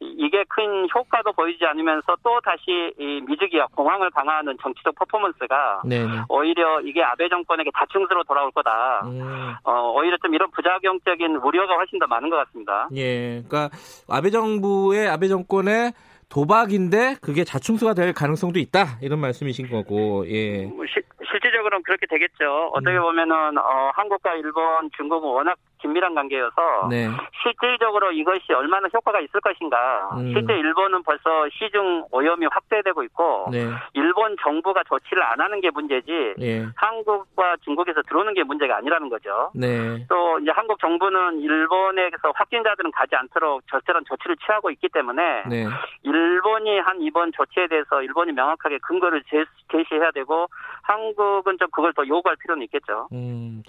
이- 0.01 0.15
이게 0.31 0.45
큰 0.49 0.87
효과도 0.95 1.33
보이지 1.33 1.65
않으면서 1.65 2.15
또 2.23 2.39
다시 2.41 2.93
이 2.99 3.21
미주기와 3.27 3.67
공황을 3.75 4.11
강화하는 4.11 4.57
정치적 4.63 4.95
퍼포먼스가 4.95 5.81
네. 5.85 6.05
네. 6.07 6.21
오히려 6.29 6.81
이게 6.83 7.03
아베 7.03 7.29
정권에게 7.29 7.71
다충수로 7.75 8.23
돌아올 8.25 8.51
거다. 8.53 9.01
음. 9.07 9.55
어, 9.65 9.93
오히려 9.97 10.17
좀 10.19 10.35
이런 10.35 10.51
부작용적인 10.51 11.37
우려가 11.37 11.75
훨씬 11.75 11.99
더 11.99 12.07
많은 12.07 12.31
것 12.31 12.37
같습니다. 12.37 12.60
예. 12.95 13.43
그러니까 13.49 13.71
아베 14.09 14.31
정부의 14.31 15.09
아베 15.09 15.29
정권의 15.29 15.93
도박인데 16.29 17.17
그게 17.21 17.43
자충수가 17.45 17.95
될 17.95 18.13
가능성도 18.13 18.59
있다 18.61 18.99
이런 19.03 19.19
말씀이신 19.21 19.69
거고. 19.69 20.25
예. 20.29 20.65
뭐 20.67 20.85
시- 20.87 21.03
실질적으로는 21.31 21.83
그렇게 21.83 22.07
되겠죠. 22.07 22.71
어떻게 22.73 22.97
음. 22.97 23.03
보면은 23.03 23.59
어, 23.59 23.91
한국과 23.95 24.35
일본, 24.35 24.91
중국은 24.97 25.29
워낙 25.29 25.57
긴밀한 25.81 26.15
관계여서 26.15 26.89
네. 26.91 27.09
실질적으로 27.43 28.13
이것이 28.13 28.53
얼마나 28.53 28.89
효과가 28.93 29.21
있을 29.21 29.41
것인가. 29.41 30.11
음. 30.17 30.33
실제 30.33 30.53
일본은 30.55 31.03
벌써 31.03 31.49
시중 31.51 32.05
오염이 32.11 32.47
확대되고 32.51 33.03
있고 33.05 33.49
네. 33.51 33.67
일본 33.95 34.37
정부가 34.43 34.83
조치를 34.85 35.23
안 35.23 35.41
하는 35.41 35.61
게 35.61 35.71
문제지 35.71 36.35
예. 36.41 36.67
한국과 36.77 37.57
중국에서 37.65 38.03
들어오는 38.03 38.35
게 38.35 38.43
문제가 38.43 38.77
아니라는 38.77 39.09
거죠. 39.09 39.51
네. 39.55 40.05
또 40.09 40.39
이제 40.41 40.51
한국 40.55 40.79
정부는 40.81 41.41
일본에서 41.41 42.33
확진자들은 42.35 42.91
가지 42.93 43.17
않도록 43.17 43.63
절대한 43.69 44.05
조치를 44.07 44.37
취하고 44.45 44.71
있기 44.71 44.89
때문에 44.93 45.45
네. 45.49 45.67
일본이 46.03 46.79
한 46.81 47.01
이번 47.01 47.33
조치에 47.33 47.67
대해서 47.69 48.03
일본이 48.03 48.33
명확하게 48.33 48.79
근거를 48.79 49.23
제- 49.31 49.45
제시해야 49.73 50.11
되고 50.13 50.47
한국은 50.83 51.57
좀 51.59 51.69
그걸 51.71 51.93
더 51.95 52.07
요구할 52.07 52.37
필요는 52.41 52.63
있겠죠. 52.65 53.09
음. 53.13 53.63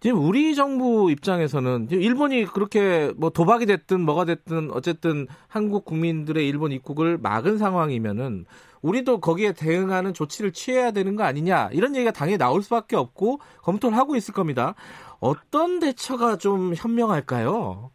지금 0.00 0.24
우리 0.24 0.54
정부 0.54 1.10
입장에서는 1.10 1.88
일본이 1.90 2.44
그렇게 2.44 3.12
뭐 3.16 3.30
도박이 3.30 3.66
됐든 3.66 4.00
뭐가 4.00 4.24
됐든 4.24 4.70
어쨌든 4.72 5.26
한국 5.48 5.84
국민들의 5.84 6.46
일본 6.46 6.70
입국을 6.70 7.18
막은 7.18 7.58
상황이면은 7.58 8.46
우리도 8.80 9.18
거기에 9.18 9.54
대응하는 9.54 10.14
조치를 10.14 10.52
취해야 10.52 10.92
되는 10.92 11.16
거 11.16 11.24
아니냐 11.24 11.70
이런 11.72 11.96
얘기가 11.96 12.12
당연히 12.12 12.38
나올 12.38 12.62
수밖에 12.62 12.94
없고 12.94 13.40
검토를 13.62 13.98
하고 13.98 14.14
있을 14.14 14.32
겁니다. 14.34 14.76
어떤 15.18 15.80
대처가 15.80 16.36
좀 16.36 16.74
현명할까요? 16.76 17.90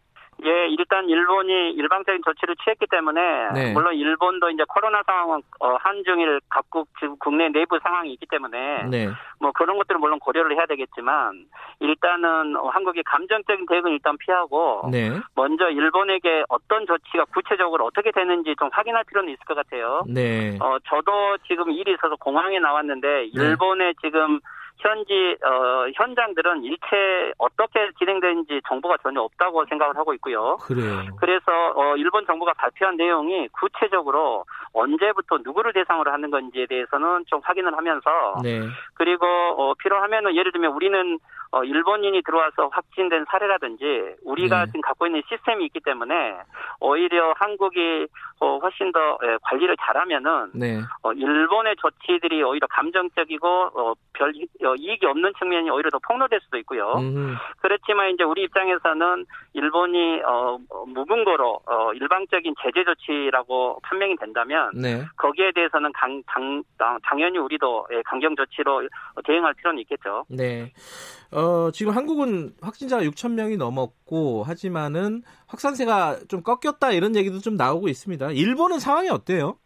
예, 0.45 0.67
일단 0.67 1.07
일본이 1.07 1.71
일방적인 1.71 2.21
조치를 2.23 2.55
취했기 2.63 2.87
때문에 2.89 3.51
네. 3.53 3.73
물론 3.73 3.95
일본도 3.95 4.49
이제 4.49 4.63
코로나 4.67 5.01
상황은 5.03 5.41
어, 5.59 5.75
한중일 5.75 6.41
각국 6.49 6.87
지금 6.99 7.15
국내 7.17 7.49
내부 7.49 7.79
상황이 7.81 8.11
있기 8.13 8.25
때문에 8.29 8.83
네, 8.89 9.09
뭐 9.39 9.51
그런 9.51 9.77
것들은 9.77 9.99
물론 10.01 10.19
고려를 10.19 10.55
해야 10.57 10.65
되겠지만 10.65 11.45
일단은 11.79 12.55
어, 12.57 12.67
한국이 12.69 13.03
감정적인 13.03 13.65
대응은 13.67 13.91
일단 13.91 14.17
피하고 14.17 14.89
네, 14.91 15.11
먼저 15.35 15.69
일본에게 15.69 16.43
어떤 16.49 16.85
조치가 16.85 17.25
구체적으로 17.25 17.85
어떻게 17.85 18.11
되는지 18.11 18.55
좀 18.59 18.69
확인할 18.71 19.03
필요는 19.05 19.31
있을 19.33 19.45
것 19.45 19.55
같아요. 19.55 20.03
네, 20.07 20.57
어, 20.59 20.77
저도 20.89 21.37
지금 21.47 21.71
일이 21.71 21.93
있어서 21.93 22.15
공항에 22.17 22.59
나왔는데 22.59 23.27
일본의 23.33 23.95
지금 24.01 24.39
현지 24.77 25.37
어, 25.45 25.87
현장들은 25.95 26.63
일체 26.63 27.31
어떻게 27.37 27.89
진행되는지 27.97 28.61
정보가 28.67 28.97
전혀 29.01 29.21
없다고 29.21 29.65
생각을 29.69 29.95
하고 29.95 30.13
있고요. 30.15 30.57
그래요. 30.57 31.05
그래서 31.19 31.51
어, 31.75 31.95
일본 31.95 32.25
정부가 32.25 32.53
발표한 32.53 32.97
내용이 32.97 33.47
구체적으로 33.49 34.45
언제부터 34.73 35.37
누구를 35.43 35.73
대상으로 35.73 36.11
하는 36.11 36.31
건지에 36.31 36.65
대해서는 36.67 37.25
좀 37.27 37.39
확인을 37.43 37.77
하면서 37.77 38.41
네, 38.43 38.61
그리고 38.95 39.25
어, 39.25 39.73
필요하면은 39.75 40.35
예를 40.35 40.51
들면 40.51 40.73
우리는 40.73 41.19
어, 41.53 41.63
일본인이 41.63 42.23
들어와서 42.23 42.69
확진된 42.71 43.25
사례라든지 43.29 44.15
우리가 44.25 44.61
네. 44.61 44.71
지금 44.71 44.81
갖고 44.81 45.05
있는 45.05 45.21
시스템이 45.29 45.65
있기 45.65 45.81
때문에 45.81 46.39
오히려 46.79 47.31
한국이 47.37 48.07
어, 48.39 48.57
훨씬 48.57 48.91
더 48.91 49.19
예, 49.23 49.37
관리를 49.43 49.77
잘하면은 49.79 50.49
네. 50.55 50.81
어, 51.03 51.13
일본의 51.13 51.75
조치들이 51.77 52.41
오히려 52.41 52.65
감정적이고 52.65 53.47
어, 53.47 53.93
별 54.13 54.29
어, 54.65 54.75
이익이 54.75 55.05
없는 55.05 55.33
측면이 55.37 55.69
오히려 55.69 55.91
더 55.91 55.99
폭로될 55.99 56.39
수도 56.41 56.57
있고요. 56.57 56.91
음, 56.97 57.35
그렇지만 57.61 58.09
이제 58.09 58.23
우리 58.23 58.41
입장에서는 58.43 59.25
일본이 59.53 60.21
어, 60.25 60.57
어, 60.71 60.85
무근거로 60.87 61.59
어, 61.67 61.93
일방적인 61.93 62.55
제재 62.63 62.83
조치라고 62.83 63.79
판명이 63.83 64.15
된다면 64.17 64.71
네. 64.73 65.05
거기에 65.17 65.51
대해서는 65.51 65.91
강, 65.93 66.23
당, 66.25 66.63
당, 66.79 66.97
당연히 67.03 67.37
우리도 67.37 67.87
예, 67.93 68.01
강경 68.05 68.35
조치로 68.35 68.89
대응할 69.23 69.53
필요는 69.53 69.79
있겠죠. 69.81 70.25
네. 70.29 70.71
어, 71.33 71.71
지금 71.71 71.95
한국은 71.95 72.53
확진자가 72.61 73.03
6천 73.03 73.31
명이 73.31 73.57
넘었고 73.57 74.43
하지만은 74.43 75.23
확산세가 75.47 76.21
좀 76.27 76.43
꺾였다 76.43 76.91
이런 76.91 77.15
얘기도 77.15 77.39
좀 77.39 77.55
나오고 77.55 77.87
있습니다. 77.89 78.31
일본은 78.31 78.79
상황이 78.79 79.09
어때요? 79.09 79.57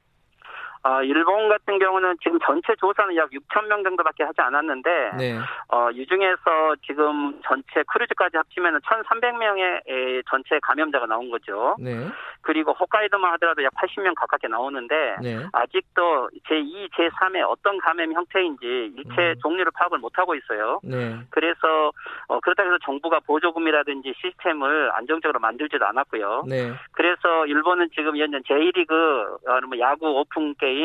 아, 0.88 1.03
일본 1.03 1.49
같은 1.49 1.80
경우는 1.80 2.15
지금 2.23 2.39
전체 2.45 2.73
조사는 2.80 3.14
약 3.18 3.30
6천 3.31 3.68
명 3.68 3.84
정도밖에 3.84 4.23
하지 4.23 4.39
않았는데 4.39 4.89
네. 5.18 5.38
어, 5.68 5.91
이 5.91 6.07
중에서 6.07 6.76
지금 6.85 7.38
전체 7.43 7.84
크루즈까지 7.91 8.38
합치면 8.38 8.80
1,300명의 8.80 10.23
전체 10.30 10.57
감염자가 10.61 11.05
나온 11.05 11.30
거죠. 11.30 11.76
네. 11.77 12.07
그리고 12.39 12.72
홋카이도만 12.72 13.34
하더라도 13.34 13.65
약 13.65 13.73
80명 13.73 14.15
가깝게 14.15 14.47
나오는데 14.47 15.18
네. 15.22 15.45
아직도 15.51 16.30
제2, 16.47 16.89
제3의 16.93 17.43
어떤 17.45 17.77
감염 17.80 18.14
형태인지 18.14 18.93
일체 18.95 19.31
음. 19.31 19.35
종류를 19.41 19.73
파악을 19.76 19.97
못 19.97 20.18
하고 20.18 20.35
있어요. 20.35 20.80
네. 20.84 21.19
그래서 21.31 21.91
어, 22.30 22.39
그렇다고 22.39 22.69
해서 22.69 22.77
정부가 22.85 23.19
보조금이라든지 23.19 24.14
시스템을 24.22 24.91
안정적으로 24.93 25.39
만들지도 25.41 25.85
않았고요. 25.85 26.45
네. 26.47 26.72
그래서 26.93 27.45
일본은 27.47 27.89
지금 27.93 28.15
현재 28.15 28.39
J리그, 28.47 29.38
어, 29.47 29.59
뭐 29.68 29.77
야구 29.80 30.07
오픈 30.19 30.55
게임, 30.55 30.77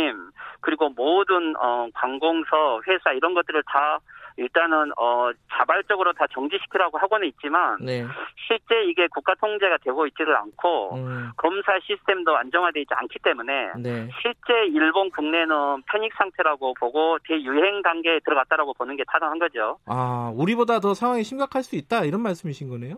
그리고 0.60 0.90
모든 0.90 1.54
어, 1.56 1.88
관공서, 1.94 2.80
회사 2.86 3.12
이런 3.12 3.34
것들을 3.34 3.62
다 3.66 3.98
일단은 4.36 4.92
어, 4.98 5.30
자발적으로 5.52 6.12
다 6.12 6.26
정지시키라고 6.32 6.98
하고는 6.98 7.28
있지만 7.28 7.78
네. 7.80 8.06
실제 8.46 8.84
이게 8.84 9.06
국가 9.08 9.34
통제가 9.34 9.78
되고 9.78 10.06
있지를 10.06 10.36
않고 10.36 10.96
음, 10.96 11.30
검사 11.36 11.78
시스템도 11.80 12.36
안정화되어 12.36 12.82
있지 12.82 12.94
않기 12.94 13.18
때문에 13.22 13.72
네. 13.78 14.08
실제 14.20 14.66
일본 14.68 15.10
국내는 15.10 15.82
패닉 15.90 16.12
상태라고 16.14 16.74
보고 16.74 17.18
대유행 17.26 17.82
단계에 17.82 18.20
들어갔다라고 18.24 18.74
보는 18.74 18.96
게 18.96 19.04
타당한 19.06 19.38
거죠. 19.38 19.78
아, 19.86 20.32
우리보다 20.34 20.80
더 20.80 20.94
상황이 20.94 21.22
심각할 21.24 21.62
수 21.62 21.76
있다 21.76 22.04
이런 22.04 22.22
말씀이신 22.22 22.68
거네요? 22.68 22.96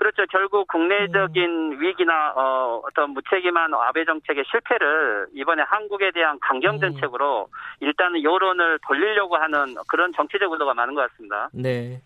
그렇죠. 0.00 0.24
결국 0.30 0.66
국내적인 0.66 1.78
위기나 1.78 2.32
어, 2.34 2.80
어떤 2.88 3.10
무책임한 3.10 3.74
아베 3.74 4.06
정책의 4.06 4.44
실패를 4.50 5.26
이번에 5.34 5.62
한국에 5.62 6.10
대한 6.14 6.38
강경 6.40 6.76
음. 6.76 6.80
정책으로 6.80 7.48
일단은 7.80 8.22
여론을 8.24 8.78
돌리려고 8.88 9.36
하는 9.36 9.74
그런 9.88 10.10
정치적 10.16 10.50
의도가 10.50 10.72
많은 10.72 10.94
것 10.94 11.02
같습니다. 11.10 11.50
네. 11.52 12.00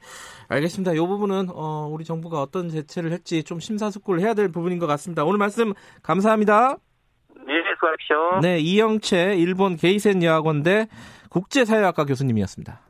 알겠습니다. 0.48 0.92
이 0.94 0.98
부분은 0.98 1.50
어, 1.54 1.88
우리 1.88 2.02
정부가 2.02 2.42
어떤 2.42 2.66
대책을 2.66 3.12
할지 3.12 3.44
좀 3.44 3.60
심사숙고를 3.60 4.22
해야 4.22 4.34
될 4.34 4.50
부분인 4.50 4.80
것 4.80 4.88
같습니다. 4.88 5.22
오늘 5.22 5.38
말씀 5.38 5.72
감사합니다. 6.02 6.76
네, 7.46 7.54
수고하십시오. 7.74 8.40
네, 8.42 8.58
이영채 8.58 9.36
일본 9.36 9.76
게이센 9.76 10.20
여학원대 10.24 10.88
국제사회학과 11.30 12.06
교수님이었습니다. 12.06 12.80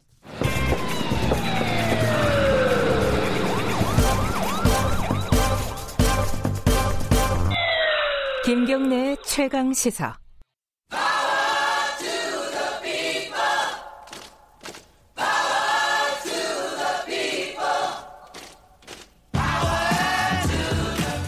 김경래의 8.55 9.17
최강 9.27 9.73
시사. 9.75 10.17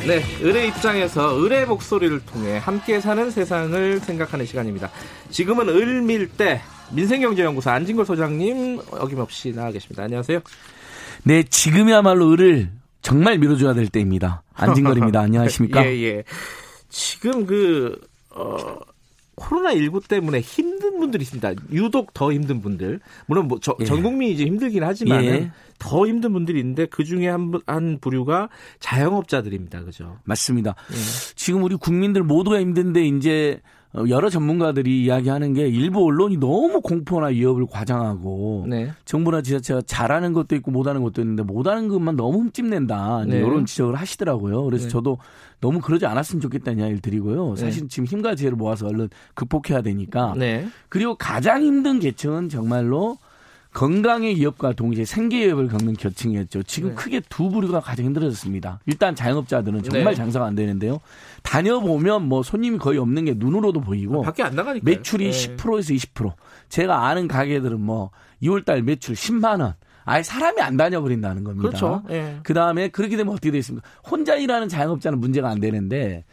네, 0.07 0.23
을의 0.41 0.69
입장에서 0.69 1.43
을의 1.43 1.67
목소리를 1.67 2.25
통해 2.27 2.59
함께 2.59 3.01
사는 3.01 3.29
세상을 3.29 3.99
생각하는 3.99 4.47
시간입니다. 4.47 4.89
지금은 5.31 5.69
을밀대 5.69 6.61
민생경제연구소 6.93 7.71
안진걸 7.71 8.07
소장님 8.07 8.83
어김없이 8.93 9.53
나와 9.53 9.73
계십니다. 9.73 10.05
안녕하세요. 10.05 10.39
네, 11.25 11.43
지금이야말로 11.43 12.31
을을 12.31 12.71
정말 13.03 13.39
밀어줘야 13.39 13.75
될 13.75 13.89
때입니다. 13.89 14.45
안진걸입니다. 14.55 15.19
안녕하십니까? 15.23 15.85
예, 15.87 15.91
예. 16.05 16.25
지금 16.97 17.45
그, 17.45 18.01
어, 18.31 18.57
코로나19 19.37 20.09
때문에 20.09 20.41
힘든 20.41 20.99
분들이 20.99 21.23
있습니다. 21.23 21.53
유독 21.71 22.15
더 22.15 22.33
힘든 22.33 22.63
분들. 22.63 23.01
물론 23.27 23.49
뭐, 23.49 23.59
저, 23.61 23.77
예. 23.81 23.85
전 23.85 24.03
국민이 24.03 24.33
이제 24.33 24.47
힘들긴 24.47 24.83
하지만 24.83 25.25
예. 25.25 25.51
은더 25.79 26.07
힘든 26.07 26.33
분들이 26.33 26.59
있는데 26.61 26.87
그 26.87 27.05
중에 27.05 27.29
한, 27.29 27.51
분- 27.51 27.61
한 27.67 27.99
부류가 28.01 28.49
자영업자들입니다. 28.81 29.85
그죠? 29.85 30.17
맞습니다. 30.25 30.75
예. 30.91 30.97
지금 31.35 31.63
우리 31.65 31.77
국민들 31.77 32.23
모두가 32.23 32.61
힘든데 32.61 33.07
이제 33.07 33.61
어, 33.61 33.67
여러 34.09 34.29
전문가들이 34.29 35.05
이야기하는 35.05 35.55
게 35.55 35.67
일부 35.69 36.05
언론이 36.05 36.37
너무 36.37 36.81
공포나 36.81 37.29
위협을 37.29 37.67
과장하고 37.67 38.67
네. 38.69 38.91
정부나 39.05 39.41
지자체가 39.41 39.83
잘하는 39.87 40.33
것도 40.33 40.55
있고 40.57 40.71
못하는 40.71 41.03
것도 41.03 41.23
있는데 41.23 41.43
못하는 41.43 41.89
것만 41.89 42.17
너무 42.17 42.41
흠집낸다 42.41 43.25
네. 43.27 43.39
이런 43.39 43.65
지적을 43.65 43.95
하시더라고요. 43.95 44.65
그래서 44.65 44.85
네. 44.85 44.89
저도 44.91 45.19
너무 45.61 45.81
그러지 45.81 46.05
않았으면 46.05 46.43
좋겠다는 46.43 46.81
이야기를 46.81 47.01
드리고요. 47.01 47.57
사실 47.57 47.89
지금 47.89 48.05
힘과 48.05 48.35
지혜를 48.35 48.57
모아서 48.57 48.87
얼른 48.87 49.09
극복해야 49.35 49.81
되니까 49.81 50.35
네. 50.37 50.67
그리고 50.91 51.15
가장 51.15 51.63
힘든 51.63 51.99
계층은 51.99 52.51
정말로 52.51 53.17
건강의 53.77 54.37
위협과 54.37 54.73
동시에 54.73 55.05
생계 55.05 55.45
위협을 55.45 55.69
겪는 55.69 55.93
계층이었죠. 55.93 56.63
지금 56.63 56.89
네. 56.91 56.95
크게 56.95 57.21
두 57.29 57.51
부류가 57.51 57.81
가장 57.81 58.07
힘들어졌습니다. 58.07 58.81
일단 58.87 59.15
자영업자들은 59.15 59.83
정말 59.83 60.15
네. 60.15 60.15
장사가 60.15 60.47
안 60.47 60.55
되는데요. 60.55 60.99
다녀보면 61.43 62.27
뭐 62.27 62.43
손님이 62.43 62.79
거의 62.79 62.99
없는 62.99 63.27
게 63.27 63.35
눈으로도 63.37 63.83
보이고 63.83 64.23
밖에 64.23 64.43
안 64.43 64.55
나가니까. 64.55 64.83
매출이 64.83 65.31
10%에서 65.31 65.93
20%. 65.93 66.33
제가 66.71 67.07
아는 67.07 67.29
가게들은 67.29 67.79
뭐 67.79 68.13
2월 68.43 68.65
달 68.65 68.83
매출 68.83 69.15
10만 69.15 69.61
원. 69.61 69.75
아예 70.07 70.23
사람이 70.23 70.63
안 70.63 70.79
다녀버린다는 70.79 71.45
겁니다. 71.45 71.69
그렇죠. 71.69 72.03
예. 72.09 72.39
그 72.45 72.55
다음에 72.55 72.89
그렇게 72.89 73.19
되면 73.19 73.35
어떻게 73.35 73.51
되겠습니까? 73.51 73.87
혼자 74.09 74.37
일하는 74.37 74.71
자영업자는 74.71 75.21
문제가 75.21 75.51
안 75.51 75.61
되는데 75.61 76.25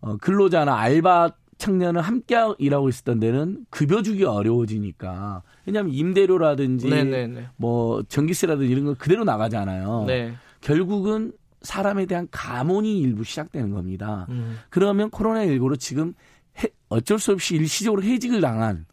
어, 0.00 0.16
근로자나 0.18 0.76
알바 0.78 1.32
청년을 1.58 2.02
함께 2.02 2.36
일하고 2.58 2.88
있었던 2.88 3.18
데는 3.20 3.64
급여 3.70 4.02
주기가 4.02 4.32
어려워지니까 4.32 5.42
왜냐하면 5.64 5.92
임대료라든지 5.94 6.88
네네네. 6.88 7.48
뭐 7.56 8.02
전기세라든지 8.04 8.70
이런 8.70 8.84
거 8.84 8.94
그대로 8.94 9.24
나가잖아요. 9.24 10.04
네. 10.06 10.34
결국은 10.60 11.32
사람에 11.62 12.06
대한 12.06 12.28
가문이 12.30 13.00
일부 13.00 13.24
시작되는 13.24 13.70
겁니다. 13.70 14.26
음. 14.28 14.58
그러면 14.70 15.10
코로나19로 15.10 15.78
지금 15.78 16.12
해- 16.62 16.68
어쩔 16.88 17.18
수 17.18 17.32
없이 17.32 17.56
일시적으로 17.56 18.02
해직을 18.02 18.40
당한 18.40 18.84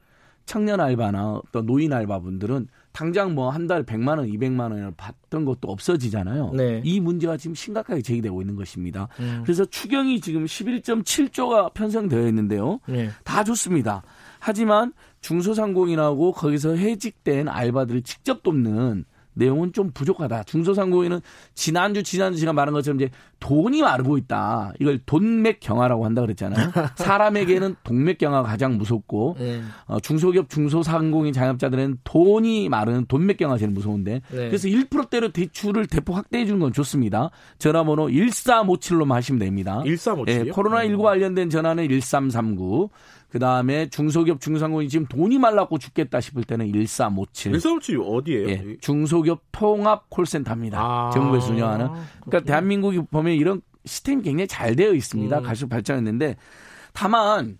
청년 0.45 0.79
알바나 0.79 1.41
또 1.51 1.61
노인 1.65 1.93
알바분들은 1.93 2.67
당장 2.93 3.33
뭐 3.33 3.49
한 3.49 3.67
달에 3.67 3.83
100만 3.83 4.19
원, 4.19 4.27
200만 4.27 4.71
원을 4.71 4.93
받던 4.95 5.45
것도 5.45 5.67
없어지잖아요. 5.69 6.51
네. 6.53 6.81
이 6.83 6.99
문제가 6.99 7.37
지금 7.37 7.55
심각하게 7.55 8.01
제기되고 8.01 8.41
있는 8.41 8.55
것입니다. 8.55 9.07
음. 9.19 9.41
그래서 9.43 9.65
추경이 9.65 10.21
지금 10.21 10.45
11.7조가 10.45 11.73
편성되어 11.73 12.27
있는데요. 12.27 12.79
네. 12.87 13.09
다 13.23 13.43
좋습니다. 13.43 14.03
하지만 14.39 14.93
중소상공인하고 15.21 16.33
거기서 16.33 16.75
해직된 16.75 17.47
알바들을 17.49 18.03
직접 18.03 18.43
돕는 18.43 19.05
내용은 19.33 19.73
좀 19.73 19.91
부족하다. 19.91 20.43
중소상공인은 20.43 21.21
지난주 21.53 22.03
지난주 22.03 22.39
제가 22.39 22.53
말한 22.53 22.73
것처럼 22.73 22.99
이제 22.99 23.09
돈이 23.39 23.81
마르고 23.81 24.17
있다. 24.17 24.73
이걸 24.79 24.99
돈맥 25.05 25.59
경화라고 25.59 26.05
한다 26.05 26.21
그랬잖아요. 26.21 26.71
사람에게는 26.95 27.75
동맥 27.83 28.17
경화가 28.17 28.47
가장 28.47 28.77
무섭고 28.77 29.35
네. 29.39 29.61
어, 29.85 29.99
중소기업 29.99 30.49
중소상공인 30.49 31.33
자영업자들은 31.33 31.97
돈이 32.03 32.69
마르는 32.69 33.05
돈맥 33.07 33.37
경화가 33.37 33.57
제일 33.57 33.71
무서운데 33.71 34.21
네. 34.31 34.47
그래서 34.47 34.67
1%대로 34.67 35.29
대출을 35.31 35.87
대폭 35.87 36.15
확대해 36.15 36.45
주는 36.45 36.59
건 36.59 36.71
좋습니다. 36.71 37.31
전화번호 37.57 38.07
1357로만 38.07 39.13
하시면 39.13 39.39
됩니다. 39.39 39.81
1357 39.85 40.39
예, 40.39 40.45
이요? 40.45 40.53
코로나19 40.53 41.01
관련된 41.01 41.49
전화는 41.49 41.89
1339. 41.89 42.89
그 43.33 43.39
다음에 43.39 43.89
중소기업 43.89 44.39
중소상공인 44.39 44.89
지금 44.89 45.07
돈이 45.07 45.39
말랐고 45.39 45.79
죽겠다 45.79 46.21
싶을 46.21 46.43
때는 46.43 46.67
1357. 46.71 47.53
1357 47.53 47.99
어디예요? 47.99 48.47
예, 48.47 48.77
중소기업 48.79 49.41
통합 49.51 50.07
콜센터입니다. 50.11 50.79
아, 50.79 51.09
정부에서 51.11 51.51
운영하는. 51.51 51.87
그러니까 51.87 52.05
그렇군요. 52.29 52.45
대한민국이 52.45 53.01
보면 53.09 53.33
이런 53.33 53.61
시스템이 53.85 54.21
굉장히 54.21 54.47
잘 54.47 54.75
되어 54.75 54.93
있습니다. 54.93 55.35
음. 55.35 55.43
갈수록 55.43 55.69
발전했는데 55.69 56.35
다만 56.93 57.57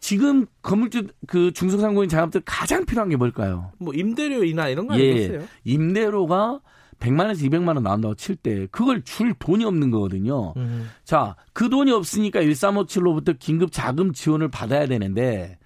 지금 0.00 0.44
건물주 0.62 1.06
그 1.28 1.52
중소상공인 1.52 2.08
자영업들 2.08 2.42
가장 2.44 2.84
필요한 2.84 3.10
게 3.10 3.14
뭘까요? 3.16 3.70
뭐 3.78 3.94
임대료 3.94 4.42
인하 4.42 4.66
이런 4.66 4.88
거 4.88 4.98
예, 4.98 5.12
아니겠어요? 5.12 5.48
임대료가 5.62 6.58
100만 6.98 7.20
원에서 7.20 7.44
200만 7.46 7.74
원 7.74 7.82
나온다고 7.82 8.14
칠 8.14 8.36
때 8.36 8.66
그걸 8.70 9.02
줄 9.02 9.34
돈이 9.38 9.64
없는 9.64 9.90
거거든요. 9.90 10.52
음. 10.56 10.90
자, 11.04 11.36
그 11.52 11.68
돈이 11.68 11.92
없으니까 11.92 12.40
1357로부터 12.42 13.38
긴급 13.38 13.70
자금 13.72 14.12
지원을 14.12 14.48
받아야 14.48 14.86
되는데 14.86 15.58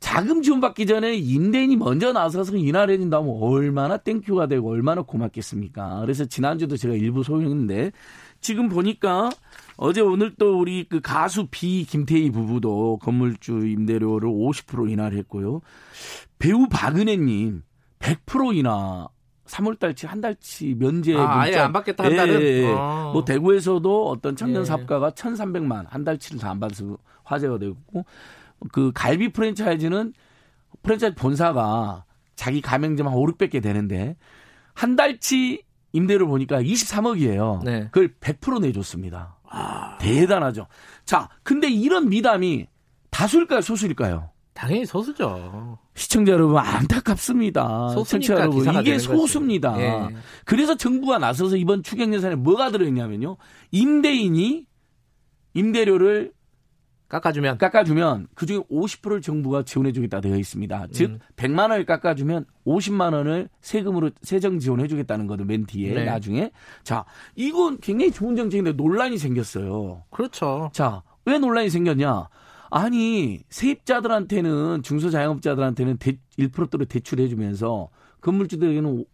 자금 0.00 0.42
지원 0.42 0.60
받기 0.60 0.86
전에 0.86 1.14
임대인이 1.14 1.76
먼저 1.76 2.12
나서서 2.12 2.56
인하를 2.56 2.94
해준다면 2.94 3.36
얼마나 3.40 3.98
thank 3.98 4.22
you가 4.22 4.46
되고 4.46 4.70
얼마나 4.70 5.02
고맙겠습니까? 5.02 6.00
그래서 6.00 6.24
지난주도 6.24 6.76
제가 6.78 6.94
일부 6.94 7.22
소개했는데 7.22 7.92
지금 8.40 8.70
보니까 8.70 9.30
어제 9.76 10.00
오늘 10.00 10.34
또 10.38 10.58
우리 10.58 10.84
그 10.88 11.00
가수 11.00 11.46
비 11.50 11.84
김태희 11.84 12.30
부부도 12.30 12.98
건물주 13.02 13.66
임대료를 13.66 14.28
50% 14.28 14.90
인하를 14.90 15.18
했고요. 15.18 15.60
배우 16.38 16.66
박은혜님 16.68 17.62
100% 17.98 18.56
인하 18.56 19.08
3월 19.50 19.78
달치 19.78 20.06
한 20.06 20.20
달치 20.20 20.74
면제 20.78 21.14
아, 21.16 21.40
아예 21.40 21.50
문자. 21.50 21.64
안 21.64 21.72
받겠다 21.72 22.04
한 22.04 22.16
달은? 22.16 22.40
예, 22.40 22.44
예, 22.44 22.62
예. 22.62 22.74
아. 22.76 23.10
뭐 23.12 23.24
대구에서도 23.24 24.08
어떤 24.08 24.36
청년 24.36 24.62
예. 24.62 24.64
사업가가 24.66 25.10
1,300만 25.10 25.86
한 25.88 26.04
달치를 26.04 26.38
다 26.40 26.50
안 26.50 26.60
받아서 26.60 26.96
화제가 27.24 27.58
되고 27.58 27.76
그 28.72 28.90
갈비 28.94 29.32
프랜차이즈는 29.32 30.12
프랜차이즈 30.82 31.14
본사가 31.16 32.04
자기 32.36 32.60
가맹점 32.60 33.06
한 33.08 33.14
5, 33.14 33.26
600개 33.26 33.62
되는데 33.62 34.16
한 34.74 34.96
달치 34.96 35.62
임대료 35.92 36.26
보니까 36.28 36.62
23억이에요. 36.62 37.64
네. 37.64 37.88
그걸 37.90 38.14
100% 38.20 38.60
내줬습니다. 38.62 39.36
대단하죠. 40.00 40.66
자, 41.04 41.28
근데 41.42 41.68
이런 41.68 42.08
미담이 42.08 42.66
다수일까요, 43.10 43.60
소수일까요? 43.60 44.30
당연히 44.60 44.84
소수죠. 44.84 45.78
시청자 45.94 46.32
여러분 46.32 46.58
안타깝습니다. 46.58 47.94
시청자 48.04 48.34
여러분 48.34 48.62
이게. 48.80 48.98
소수입니다. 48.98 49.80
예. 49.80 50.14
그래서 50.44 50.76
정부가 50.76 51.16
나서서 51.18 51.56
이번 51.56 51.82
추경 51.82 52.12
예산에 52.12 52.34
뭐가 52.34 52.70
들어있냐면요. 52.70 53.38
임대인이 53.70 54.66
임대료를 55.54 56.32
깎아주면 57.08 57.56
깎아주면 57.56 58.28
그중에 58.34 58.60
50%를 58.70 59.22
정부가 59.22 59.62
지원해 59.62 59.92
주겠다 59.92 60.20
되어 60.20 60.36
있습니다. 60.36 60.88
즉 60.92 61.12
음. 61.12 61.18
100만 61.36 61.70
원을 61.70 61.86
깎아주면 61.86 62.44
50만 62.66 63.14
원을 63.14 63.48
세금으로 63.62 64.10
세정 64.20 64.58
지원해 64.58 64.88
주겠다는 64.88 65.26
거죠. 65.26 65.46
맨 65.46 65.64
뒤에 65.64 65.94
네. 65.94 66.04
나중에 66.04 66.50
자 66.84 67.06
이건 67.34 67.78
굉장히 67.78 68.12
좋은 68.12 68.36
정책인데 68.36 68.72
논란이 68.72 69.16
생겼어요. 69.16 70.04
그렇죠. 70.10 70.68
자, 70.74 71.02
왜 71.24 71.38
논란이 71.38 71.70
생겼냐? 71.70 72.28
아니, 72.70 73.40
세입자들한테는 73.48 74.82
중소자영업자들한테는 74.82 75.98
대, 75.98 76.16
1%대로 76.38 76.84
대출해주면서 76.84 77.88
건물주들에게는 78.20 79.04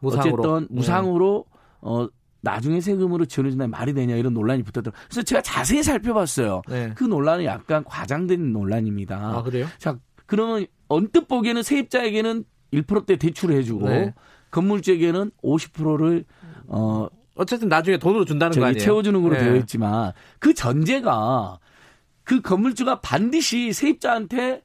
무상으로. 0.00 0.42
어쨌든 0.42 0.68
네. 0.70 0.74
무상으로 0.76 1.44
어 1.80 2.08
나중에 2.42 2.80
세금으로 2.80 3.24
지원해준다는 3.24 3.70
말이 3.70 3.92
되냐 3.92 4.14
이런 4.14 4.34
논란이 4.34 4.62
붙었더라고요. 4.62 5.02
그래서 5.08 5.22
제가 5.22 5.42
자세히 5.42 5.82
살펴봤어요. 5.82 6.62
네. 6.68 6.92
그 6.94 7.04
논란은 7.04 7.44
약간 7.44 7.82
과장된 7.84 8.52
논란입니다. 8.52 9.16
아, 9.16 9.42
그래요? 9.42 9.66
자, 9.78 9.98
그러면 10.26 10.66
언뜻 10.88 11.26
보기에는 11.26 11.62
세입자에게는 11.62 12.44
1%대 12.72 13.16
대출을 13.16 13.56
해주고 13.56 13.88
네. 13.88 14.14
건물주에게는 14.50 15.30
50%를 15.42 16.24
어 16.68 17.08
어쨌든 17.34 17.68
나중에 17.68 17.98
돈으로 17.98 18.24
준다는 18.24 18.58
거 18.58 18.64
아니에요? 18.64 18.78
채워주는 18.78 19.22
걸로 19.22 19.34
네. 19.34 19.44
되어 19.44 19.56
있지만 19.56 20.12
그 20.38 20.54
전제가 20.54 21.58
그 22.26 22.42
건물주가 22.42 23.00
반드시 23.00 23.72
세입자한테 23.72 24.62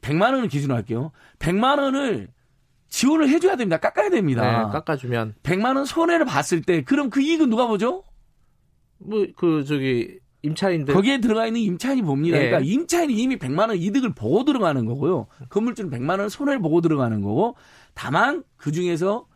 100만 0.00 0.32
원을 0.32 0.48
기준으로 0.48 0.74
할게요. 0.74 1.12
100만 1.38 1.78
원을 1.78 2.28
지원을 2.88 3.28
해줘야 3.28 3.56
됩니다. 3.56 3.76
깎아야 3.76 4.08
됩니다. 4.08 4.64
네, 4.66 4.72
깎아주면 4.72 5.34
100만 5.42 5.76
원 5.76 5.84
손해를 5.84 6.24
봤을 6.24 6.62
때 6.62 6.82
그럼 6.82 7.10
그 7.10 7.20
이익은 7.20 7.50
누가 7.50 7.66
보죠? 7.66 8.02
뭐 8.98 9.26
그 9.36 9.64
저기 9.64 10.18
임차인들 10.42 10.94
거기에 10.94 11.20
들어가 11.20 11.46
있는 11.46 11.60
임차인이 11.60 12.02
봅니다. 12.02 12.38
예. 12.38 12.46
그러니까 12.48 12.70
임차인이 12.70 13.14
이미 13.14 13.38
100만 13.38 13.68
원 13.68 13.76
이득을 13.76 14.14
보고 14.14 14.44
들어가는 14.44 14.84
거고요. 14.86 15.26
건물주는 15.50 15.90
100만 15.90 16.18
원 16.18 16.28
손해를 16.28 16.60
보고 16.60 16.80
들어가는 16.80 17.20
거고 17.20 17.56
다만 17.94 18.42
그 18.56 18.72
중에서 18.72 19.26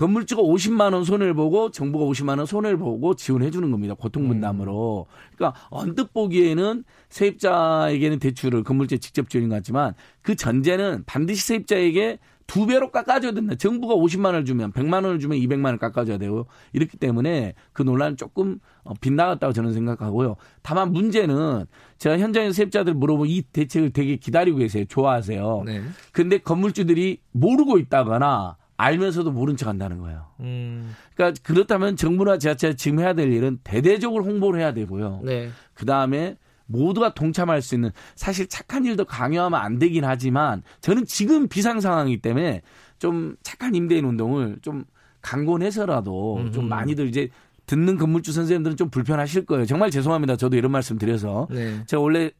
건물주가 0.00 0.40
50만 0.40 0.94
원 0.94 1.04
손해를 1.04 1.34
보고 1.34 1.70
정부가 1.70 2.06
50만 2.06 2.38
원 2.38 2.46
손해를 2.46 2.78
보고 2.78 3.14
지원해 3.14 3.50
주는 3.50 3.70
겁니다. 3.70 3.92
고통 3.92 4.28
분담으로. 4.28 5.06
그러니까 5.36 5.60
언뜻 5.68 6.14
보기에는 6.14 6.84
세입자에게는 7.10 8.18
대출을 8.18 8.64
건물주에 8.64 8.96
직접 8.96 9.28
지원인 9.28 9.50
것 9.50 9.56
같지만 9.56 9.92
그 10.22 10.36
전제는 10.36 11.04
반드시 11.04 11.46
세입자에게 11.48 12.18
두 12.46 12.66
배로 12.66 12.90
깎아줘야 12.90 13.32
된다. 13.32 13.54
정부가 13.54 13.94
50만 13.94 14.24
원을 14.26 14.46
주면 14.46 14.72
100만 14.72 15.04
원을 15.04 15.18
주면 15.18 15.36
200만 15.36 15.66
원을 15.66 15.78
깎아줘야 15.78 16.16
되고 16.16 16.46
이렇기 16.72 16.96
때문에 16.96 17.52
그 17.74 17.82
논란은 17.82 18.16
조금 18.16 18.58
어, 18.84 18.94
빗나갔다고 19.02 19.52
저는 19.52 19.74
생각하고요. 19.74 20.36
다만 20.62 20.92
문제는 20.92 21.66
제가 21.98 22.18
현장에서 22.18 22.54
세입자들 22.54 22.94
물어보면 22.94 23.28
이 23.30 23.42
대책을 23.42 23.90
되게 23.90 24.16
기다리고 24.16 24.56
계세요. 24.56 24.86
좋아하세요. 24.88 25.62
네. 25.66 25.82
근데 26.10 26.38
건물주들이 26.38 27.20
모르고 27.32 27.76
있다거나 27.76 28.56
알면서도 28.80 29.30
모른 29.30 29.56
척 29.56 29.68
한다는 29.68 29.98
거예요. 29.98 30.26
음, 30.40 30.94
그러니까 31.14 31.40
그렇다면 31.44 31.96
정부나 31.96 32.38
지자체가 32.38 32.74
지금 32.74 33.00
해야 33.00 33.12
될 33.12 33.32
일은 33.32 33.58
대대적으로 33.62 34.24
홍보를 34.24 34.60
해야 34.60 34.72
되고요. 34.72 35.20
네. 35.24 35.50
그 35.74 35.84
다음에 35.84 36.36
모두가 36.66 37.14
동참할 37.14 37.62
수 37.62 37.74
있는 37.74 37.90
사실 38.14 38.48
착한 38.48 38.84
일도 38.84 39.04
강요하면 39.04 39.60
안 39.60 39.78
되긴 39.78 40.04
하지만 40.04 40.62
저는 40.80 41.04
지금 41.04 41.48
비상 41.48 41.80
상황이기 41.80 42.22
때문에 42.22 42.62
좀 42.98 43.36
착한 43.42 43.74
임대인 43.74 44.04
운동을 44.04 44.58
좀 44.62 44.84
강권해서라도 45.20 46.50
좀 46.52 46.64
음흠. 46.64 46.68
많이들 46.68 47.08
이제 47.08 47.28
듣는 47.66 47.98
건물주 47.98 48.32
선생님들은 48.32 48.76
좀 48.76 48.88
불편하실 48.88 49.46
거예요. 49.46 49.66
정말 49.66 49.90
죄송합니다. 49.90 50.36
저도 50.36 50.56
이런 50.56 50.72
말씀 50.72 50.96
드려서 50.96 51.48
네. 51.50 51.84
제가 51.86 52.00
원래 52.00 52.30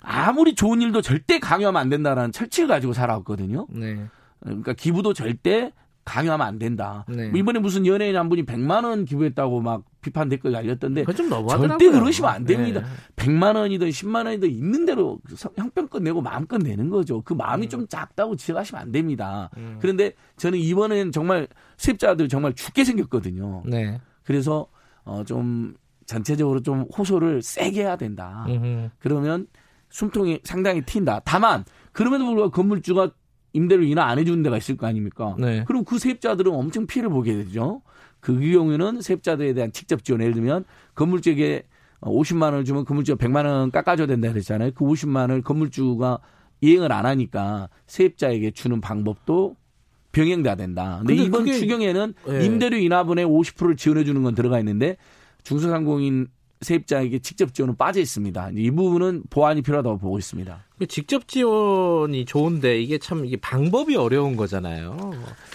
아무리 0.00 0.54
좋은 0.54 0.82
일도 0.82 1.00
절대 1.00 1.38
강요하면 1.38 1.80
안 1.80 1.88
된다라는 1.88 2.32
철칙을 2.32 2.68
가지고 2.68 2.92
살아왔거든요. 2.92 3.66
네. 3.70 4.04
그러니까 4.40 4.74
기부도 4.74 5.12
절대 5.12 5.72
강요하면 6.06 6.46
안 6.46 6.58
된다. 6.58 7.04
네. 7.08 7.28
뭐 7.28 7.38
이번에 7.38 7.58
무슨 7.58 7.84
연예인 7.84 8.16
한 8.16 8.28
분이 8.30 8.46
100만 8.46 8.84
원 8.84 9.04
기부했다고 9.04 9.60
막 9.60 9.82
비판 10.00 10.28
댓글 10.28 10.52
날렸던데. 10.52 11.04
절대 11.68 11.90
그러시면 11.90 12.30
안 12.30 12.44
됩니다. 12.44 12.80
네. 12.80 12.86
100만 13.16 13.56
원이든 13.56 13.88
10만 13.90 14.24
원이든 14.26 14.48
있는 14.50 14.86
대로 14.86 15.18
성- 15.34 15.52
형편껏 15.56 16.00
내고 16.02 16.22
마음껏 16.22 16.58
내는 16.58 16.88
거죠. 16.90 17.20
그 17.22 17.34
마음이 17.34 17.68
좀 17.68 17.86
작다고 17.88 18.36
지적하시면 18.36 18.80
안 18.80 18.92
됩니다. 18.92 19.50
음. 19.56 19.78
그런데 19.82 20.12
저는 20.36 20.58
이번에는 20.60 21.10
정말 21.12 21.48
세입자들 21.76 22.28
정말 22.28 22.54
죽게 22.54 22.84
생겼거든요. 22.84 23.64
네. 23.66 24.00
그래서 24.22 24.68
어좀 25.04 25.74
전체적으로 26.06 26.62
좀 26.62 26.82
호소를 26.96 27.42
세게 27.42 27.80
해야 27.82 27.96
된다. 27.96 28.46
음흠. 28.48 28.90
그러면 29.00 29.48
숨통이 29.90 30.40
상당히 30.44 30.82
튄다. 30.82 31.22
다만 31.24 31.64
그럼에도 31.92 32.26
불구하고 32.26 32.52
건물주가 32.52 33.10
임대료 33.56 33.82
인하 33.84 34.04
안 34.04 34.18
해주는 34.18 34.42
데가 34.42 34.58
있을 34.58 34.76
거 34.76 34.86
아닙니까? 34.86 35.34
네. 35.38 35.64
그럼 35.66 35.84
그 35.84 35.98
세입자들은 35.98 36.52
엄청 36.52 36.86
피해를 36.86 37.08
보게 37.08 37.32
되죠. 37.32 37.80
그 38.20 38.38
경우에는 38.38 39.00
세입자들에 39.00 39.54
대한 39.54 39.72
직접 39.72 40.04
지원 40.04 40.20
예를 40.20 40.34
들면 40.34 40.64
건물주에게 40.94 41.64
50만 42.02 42.42
원을 42.42 42.64
주면 42.66 42.84
건물주가 42.84 43.24
100만 43.24 43.46
원 43.46 43.70
깎아줘야 43.70 44.06
된다 44.06 44.28
그랬잖아요. 44.30 44.72
그 44.74 44.84
50만 44.84 45.16
원을 45.20 45.42
건물주가 45.42 46.18
이행을 46.60 46.92
안 46.92 47.06
하니까 47.06 47.70
세입자에게 47.86 48.50
주는 48.50 48.80
방법도 48.80 49.56
병행돼야 50.12 50.56
된다. 50.56 50.98
근데, 50.98 51.16
근데 51.16 51.26
이번 51.26 51.46
추경에는 51.46 52.14
예. 52.30 52.44
임대료 52.44 52.76
인하분의 52.76 53.24
50%를 53.24 53.76
지원해 53.76 54.04
주는 54.04 54.22
건 54.22 54.34
들어가 54.34 54.58
있는데 54.58 54.96
중소상공인 55.44 56.28
세입자에게 56.60 57.18
직접 57.18 57.52
지원은 57.52 57.76
빠져 57.76 58.00
있습니다. 58.00 58.50
이 58.56 58.70
부분은 58.70 59.24
보완이 59.30 59.62
필요하다고 59.62 59.98
보고 59.98 60.18
있습니다. 60.18 60.64
그 60.78 60.86
직접 60.86 61.28
지원이 61.28 62.24
좋은데 62.24 62.80
이게 62.80 62.98
참 62.98 63.24
이게 63.26 63.36
방법이 63.36 63.94
어려운 63.96 64.36
거잖아요. 64.36 64.96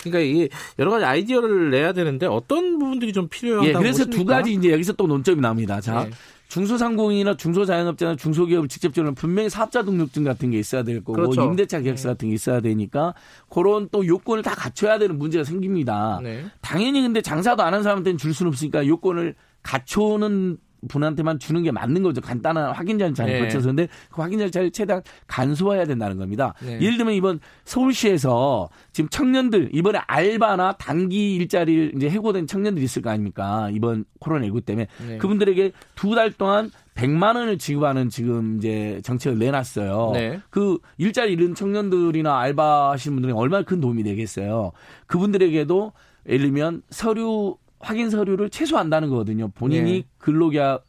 그러니까 0.02 0.19
이게 0.19 0.49
여러 0.80 0.91
가지 0.91 1.06
아이디어를 1.06 1.72
내야 1.72 1.94
되는데 1.94 2.26
어떤 2.28 2.78
부분들이 2.80 3.14
좀 3.14 3.28
필요하다고 3.30 3.68
예, 3.68 3.73
그래서 3.73 4.06
보십니까? 4.06 4.18
두 4.18 4.26
가지 4.26 4.53
이제 4.53 4.72
여기서 4.72 4.94
또 4.94 5.07
논점이 5.07 5.41
나옵니다. 5.41 5.82
자, 5.82 6.06
예. 6.07 6.11
중소상공인이나 6.49 7.38
중소자영업자나 7.38 8.18
중소기업을 8.18 8.68
직접 8.68 8.94
지원하면 8.94 9.15
분명히 9.15 9.49
사업자 9.49 9.84
등록증 9.84 10.26
같은 10.26 10.52
게 10.52 10.60
있어야 10.60 10.84
될 10.84 10.98
거고 10.98 11.14
그렇죠. 11.14 11.45
임대차 11.45 11.80
계약서 11.80 12.10
같은 12.10 12.28
게 12.28 12.36
있어야 12.36 12.60
되니까 12.60 13.14
그런 13.49 13.88
또 13.90 14.06
요건을 14.06 14.44
다 14.44 14.53
갖춰야 14.53 14.99
되는 14.99 15.18
문제가 15.18 15.45
생깁니다. 15.45 16.19
네. 16.22 16.44
당연히 16.61 17.02
근데 17.02 17.22
장사도 17.22 17.64
안 17.64 17.73
한 17.73 17.84
사람한테는 17.84 18.18
줄 18.18 18.34
수는 18.34 18.49
없으니까 18.49 18.86
요건을 18.86 19.36
갖춰오는 19.64 20.57
분한테만 20.88 21.40
주는 21.40 21.62
게 21.64 21.72
맞는 21.72 22.03
거죠. 22.03 22.22
간단한 22.22 22.72
확인 22.74 22.98
절차를 22.99 23.34
네. 23.34 23.40
거쳐서. 23.40 23.68
근데 23.68 23.88
그 24.10 24.22
확인 24.22 24.40
절차를 24.40 24.72
최대한 24.72 25.02
간소화해야 25.28 25.86
된다는 25.86 26.18
겁니다. 26.18 26.53
네. 26.66 26.80
예를 26.82 26.98
들면 26.98 27.14
이번 27.14 27.40
서울시에서 27.66 28.70
지금 28.91 29.10
청년들 29.10 29.70
이번에 29.74 29.99
알바나 30.08 30.74
단기 30.74 31.36
일자리를 31.36 31.94
이제 31.95 32.10
해고된 32.10 32.48
청년들이 32.48 32.84
있을 32.86 33.02
거 33.02 33.10
아닙니까? 33.10 33.70
이번 33.72 34.06
코로나19 34.20 34.66
때문에 34.66 34.88
네. 35.08 35.18
그분들에게 35.18 35.72
두 35.95 36.12
달 36.16 36.32
동안 36.32 36.70
100만 36.95 37.36
원을 37.38 37.58
지급하는 37.58 38.10
지금 38.10 38.58
이제 38.58 38.99
정책을 39.03 39.40
내놨어요. 39.40 40.12
네. 40.14 40.40
그 40.49 40.78
일자리 40.98 41.34
잃은 41.34 41.56
청년들이나 41.56 42.38
알바 42.38 42.91
하시는 42.91 43.16
분들이 43.16 43.32
얼마나 43.32 43.64
큰 43.64 43.80
도움이 43.80 44.03
되겠어요. 44.03 44.74
그분들에게도 45.08 45.94
예를 46.28 46.40
들면 46.48 46.82
서류 46.90 47.56
확인 47.82 48.10
서류를 48.10 48.49
최소한다는 48.49 49.10
거거든요. 49.10 49.49
본인이 49.49 49.91
네. 49.91 50.03
근로자 50.18 50.80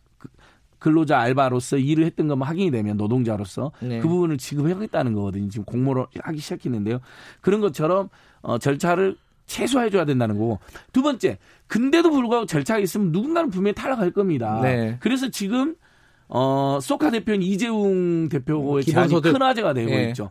근로자 0.79 1.19
알바로서 1.21 1.79
일을 1.79 2.05
했던 2.05 2.27
것만 2.27 2.49
확인이 2.49 2.71
되면 2.73 2.97
노동자로서 2.97 3.71
네. 3.81 4.01
그 4.01 4.09
부분을 4.09 4.37
지급하겠다는 4.37 5.13
거거든요. 5.13 5.49
지금 5.49 5.65
공모를 5.65 6.07
하기 6.21 6.39
시작했는데요. 6.39 6.99
그런 7.41 7.61
것처럼 7.61 8.09
어, 8.41 8.59
절차를 8.59 9.17
최소화해 9.47 9.91
줘야 9.91 10.05
된다는 10.05 10.39
거고 10.39 10.59
두 10.93 11.03
번째 11.03 11.39
근데도 11.69 12.11
불구하고 12.11 12.47
절차가 12.47 12.81
있으면 12.81 13.13
누군가는 13.13 13.51
분명히 13.51 13.75
탈락할 13.75 14.11
겁니다. 14.11 14.61
네. 14.63 14.97
그래서 15.01 15.29
지금 15.31 15.77
어 16.29 16.79
소카 16.81 17.11
대표인 17.11 17.43
이재웅 17.43 18.29
대표의 18.29 18.85
제안이 18.85 19.09
기본소득. 19.09 19.33
큰 19.35 19.43
화제가 19.43 19.75
되고 19.75 19.91
예. 19.91 20.09
있죠. 20.09 20.31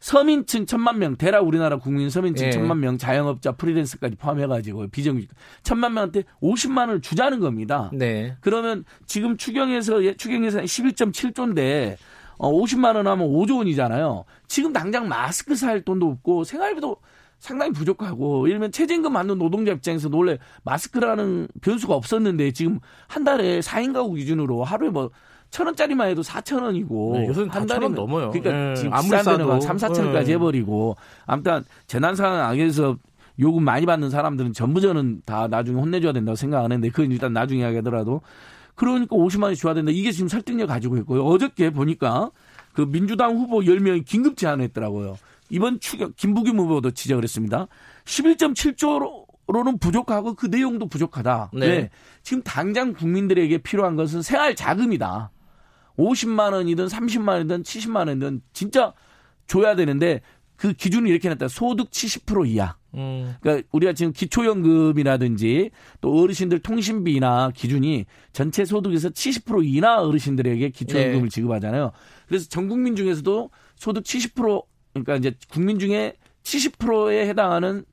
서민층 0.00 0.64
천만 0.64 0.98
명, 0.98 1.16
대략 1.16 1.46
우리나라 1.46 1.76
국민 1.76 2.08
서민층 2.08 2.46
예. 2.46 2.50
천만 2.50 2.80
명, 2.80 2.96
자영업자, 2.96 3.52
프리랜서까지 3.52 4.16
포함해가지고 4.16 4.88
비정규직 4.88 5.30
천만 5.62 5.92
명한테 5.92 6.24
50만 6.42 6.78
원을 6.78 7.02
주자는 7.02 7.38
겁니다. 7.38 7.90
네. 7.92 8.34
그러면 8.40 8.84
지금 9.06 9.36
추경에서 9.36 10.02
예, 10.04 10.14
추경 10.14 10.44
예산 10.44 10.64
11.7조인데 10.64 11.96
어, 12.38 12.50
50만 12.50 12.96
원 12.96 13.06
하면 13.06 13.28
5조 13.28 13.58
원이잖아요. 13.58 14.24
지금 14.48 14.72
당장 14.72 15.06
마스크 15.06 15.54
살 15.54 15.82
돈도 15.82 16.06
없고 16.06 16.44
생활비도 16.44 16.96
상당히 17.38 17.72
부족하고 17.72 18.46
이러면 18.46 18.72
최저임금 18.72 19.12
받는 19.12 19.38
노동자 19.38 19.72
입장에서 19.72 20.08
원래 20.12 20.38
마스크라는 20.62 21.48
변수가 21.60 21.94
없었는데 21.94 22.52
지금 22.52 22.80
한 23.06 23.24
달에 23.24 23.60
4인 23.60 23.92
가구 23.92 24.14
기준으로 24.14 24.64
하루에 24.64 24.88
뭐 24.88 25.10
천 25.50 25.66
원짜리만 25.66 26.08
해도 26.08 26.22
4천 26.22 26.62
원이고 26.62 27.12
네, 27.16 27.26
요새는 27.26 27.48
다천 27.48 27.82
원 27.82 27.94
넘어요. 27.94 28.30
그러니까 28.30 28.70
예, 28.70 28.74
지금 28.74 28.92
아무리 28.92 29.22
싸도. 29.22 29.60
3, 29.60 29.76
4천 29.76 30.04
원까지 30.04 30.30
예. 30.30 30.34
해버리고 30.34 30.96
아무튼 31.26 31.64
재난 31.86 32.14
상황에서 32.14 32.96
요금 33.38 33.64
많이 33.64 33.86
받는 33.86 34.10
사람들은 34.10 34.52
전부 34.52 34.80
저는 34.80 35.22
다 35.24 35.48
나중에 35.48 35.80
혼내줘야 35.80 36.12
된다고 36.12 36.36
생각하는데 36.36 36.88
그건 36.90 37.10
일단 37.10 37.32
나중에 37.32 37.62
이야기하더라도 37.62 38.20
그러니까 38.74 39.16
50만 39.16 39.44
원씩 39.44 39.62
줘야 39.62 39.74
된다. 39.74 39.90
이게 39.92 40.12
지금 40.12 40.28
설득력 40.28 40.68
가지고 40.68 40.96
있고요. 40.98 41.24
어저께 41.24 41.70
보니까 41.70 42.30
그 42.72 42.82
민주당 42.82 43.36
후보 43.36 43.60
10명이 43.60 44.04
긴급 44.04 44.36
제안을 44.36 44.64
했더라고요. 44.64 45.16
이번 45.48 45.80
추경 45.80 46.12
김부겸 46.16 46.58
후보도 46.58 46.92
지적을 46.92 47.24
했습니다. 47.24 47.66
11.7조로는 48.04 49.80
부족하고 49.80 50.34
그 50.34 50.46
내용도 50.46 50.86
부족하다. 50.86 51.50
네. 51.54 51.66
네. 51.66 51.90
지금 52.22 52.42
당장 52.42 52.92
국민들에게 52.92 53.58
필요한 53.58 53.96
것은 53.96 54.22
생활 54.22 54.54
자금이다. 54.54 55.30
50만 55.98 56.52
원이든 56.52 56.86
30만 56.86 57.28
원이든 57.28 57.62
70만 57.62 58.08
원이든 58.08 58.42
진짜 58.52 58.92
줘야 59.46 59.74
되는데 59.74 60.20
그 60.56 60.74
기준을 60.74 61.08
이렇게 61.08 61.28
놨다. 61.30 61.48
소득 61.48 61.90
70% 61.90 62.46
이하. 62.48 62.76
음. 62.94 63.34
그러니까 63.40 63.66
우리가 63.72 63.92
지금 63.94 64.12
기초연금이라든지 64.12 65.70
또 66.00 66.20
어르신들 66.20 66.58
통신비나 66.58 67.52
기준이 67.54 68.04
전체 68.32 68.64
소득에서 68.64 69.08
70% 69.08 69.64
이하 69.64 70.02
어르신들에게 70.02 70.68
기초연금을 70.68 71.22
네. 71.22 71.28
지급하잖아요. 71.28 71.92
그래서 72.28 72.48
전 72.48 72.68
국민 72.68 72.94
중에서도 72.94 73.50
소득 73.76 74.04
70% 74.04 74.64
그러니까 74.92 75.16
이제 75.16 75.32
국민 75.50 75.78
중에 75.78 76.14
70%에 76.42 77.26
해당하는 77.28 77.84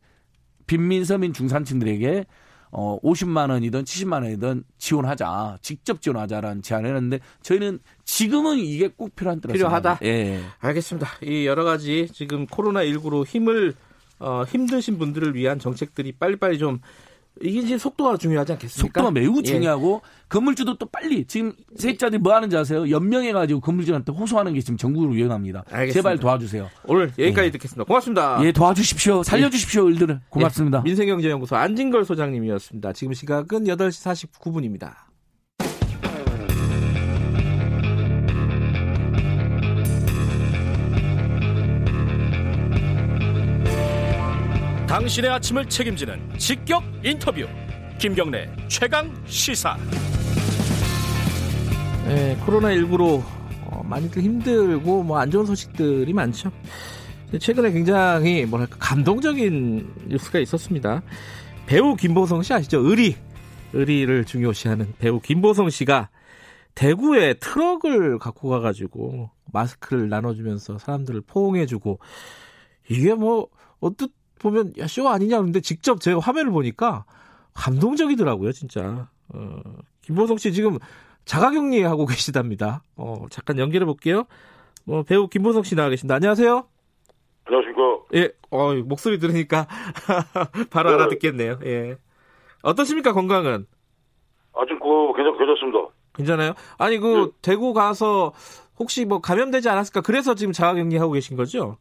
빈민 0.65 1.05
서민 1.05 1.31
중산층들에게 1.31 2.25
어 2.72 2.99
50만 3.02 3.49
원이든 3.49 3.84
70만 3.84 4.23
원이든 4.23 4.64
지원하자. 4.77 5.57
직접 5.61 6.02
지원하자라는 6.02 6.61
제안을 6.61 6.89
했는데 6.95 7.19
저희는 7.41 7.80
지금은 8.03 8.57
이게 8.60 8.88
꼭 8.89 9.15
필요한 9.15 9.39
때라 9.41 9.53
필요하다? 9.53 9.99
예. 10.03 10.41
알겠습니다. 10.60 11.07
이 11.23 11.45
여러 11.45 11.64
가지 11.64 12.07
지금 12.14 12.45
코로나 12.45 12.81
19로 12.81 13.26
힘을 13.26 13.73
어, 14.19 14.44
힘드신 14.48 14.98
분들을 14.98 15.35
위한 15.35 15.60
정책들이 15.60 16.14
빨리빨리 16.14 16.57
좀 16.57 16.80
이게 17.41 17.59
이제 17.59 17.77
속도가 17.77 18.18
중요하지 18.18 18.53
않겠습니까? 18.53 19.01
속도가 19.01 19.11
매우 19.11 19.38
예. 19.39 19.41
중요하고 19.43 20.01
건물주도 20.30 20.77
또 20.77 20.85
빨리 20.85 21.26
지금 21.26 21.53
세입자들이 21.76 22.22
뭐 22.22 22.35
하는지 22.35 22.55
아세요? 22.57 22.89
연명해 22.89 23.31
가지고 23.31 23.59
건물주한테 23.59 24.11
호소하는 24.11 24.53
게 24.53 24.61
지금 24.61 24.77
전국으로 24.77 25.15
유행합니다. 25.15 25.64
알겠습니다. 25.69 25.93
제발 25.93 26.19
도와주세요. 26.19 26.69
오늘 26.85 27.11
여기까지 27.18 27.51
듣겠습니다. 27.51 27.84
고맙습니다. 27.85 28.39
예, 28.43 28.51
도와주십시오. 28.51 29.23
살려주십시오, 29.23 29.89
일들을. 29.89 30.22
고맙습니다. 30.30 30.80
예, 30.80 30.84
민생경제연구소 30.84 31.55
안진걸 31.55 32.05
소장님이었습니다. 32.05 32.93
지금 32.93 33.14
시각은 33.14 33.65
8시 33.65 34.30
49분입니다. 34.41 35.07
당신의 44.88 45.30
아침을 45.30 45.68
책임지는 45.68 46.39
직격 46.39 46.81
인터뷰 47.03 47.45
김경래 47.99 48.49
최강 48.69 49.14
시사 49.26 49.76
네, 52.05 52.38
코로나19로 52.45 53.22
어, 53.65 53.84
많이들 53.84 54.22
힘들고 54.22 55.03
뭐 55.03 55.19
안 55.19 55.30
좋은 55.30 55.45
소식들이 55.45 56.14
많죠. 56.14 56.51
최근에 57.38 57.72
굉장히 57.73 58.45
뭐랄까 58.45 58.77
감동적인 58.80 60.05
뉴스가 60.07 60.39
있었습니다. 60.39 61.01
배우 61.65 61.97
김보성 61.97 62.41
씨 62.43 62.53
아시죠? 62.53 62.80
의리. 62.80 63.18
의리를 63.73 64.23
중요시하는 64.23 64.93
배우 64.99 65.19
김보성 65.19 65.69
씨가 65.69 66.09
대구에 66.76 67.34
트럭을 67.34 68.19
갖고 68.19 68.47
가가지고 68.47 69.31
마스크를 69.51 70.07
나눠주면서 70.07 70.77
사람들을 70.77 71.22
포옹해주고 71.27 71.99
이게 72.89 73.14
뭐 73.14 73.49
어떻 73.81 74.09
보면 74.39 74.73
야, 74.77 74.88
쇼 74.88 75.07
아니냐 75.07 75.38
그런데 75.38 75.61
직접 75.61 76.01
제가 76.01 76.19
화면을 76.19 76.51
보니까 76.51 77.05
감동적이더라고요, 77.53 78.51
진짜. 78.51 79.09
어, 79.34 79.61
김보성 80.01 80.38
씨 80.38 80.53
지금 80.53 80.77
자가격리 81.26 81.81
하고 81.84 82.05
계시답니다. 82.05 82.84
어, 82.95 83.26
잠깐 83.30 83.59
연결해 83.59 83.85
볼게요. 83.85 84.26
어, 84.88 85.03
배우 85.03 85.27
김보성 85.27 85.64
씨 85.64 85.76
나와 85.76 85.89
계십니다. 85.89 86.15
안녕하세요. 86.15 86.65
안녕하십니까. 87.45 87.81
예, 88.15 88.31
어, 88.49 88.73
목소리 88.76 89.19
들으니까 89.19 89.68
바로 90.69 90.91
네. 90.91 90.95
알아듣겠네요. 90.95 91.59
예. 91.65 91.97
어떠십니까, 92.61 93.14
건강은? 93.14 93.65
아직 94.53 94.80
그 94.80 95.14
괜찮 95.15 95.38
괜찮습니다. 95.38 95.80
괜찮아요? 96.14 96.53
아니, 96.77 96.97
그, 96.97 97.31
대구 97.41 97.73
가서 97.73 98.34
혹시 98.80 99.05
뭐 99.05 99.22
감염되지 99.22 99.69
않았을까? 99.69 100.01
그래서 100.01 100.35
지금 100.35 100.51
자가격리 100.53 100.97
하고 100.97 101.11
계신 101.11 101.38
거죠? 101.38 101.77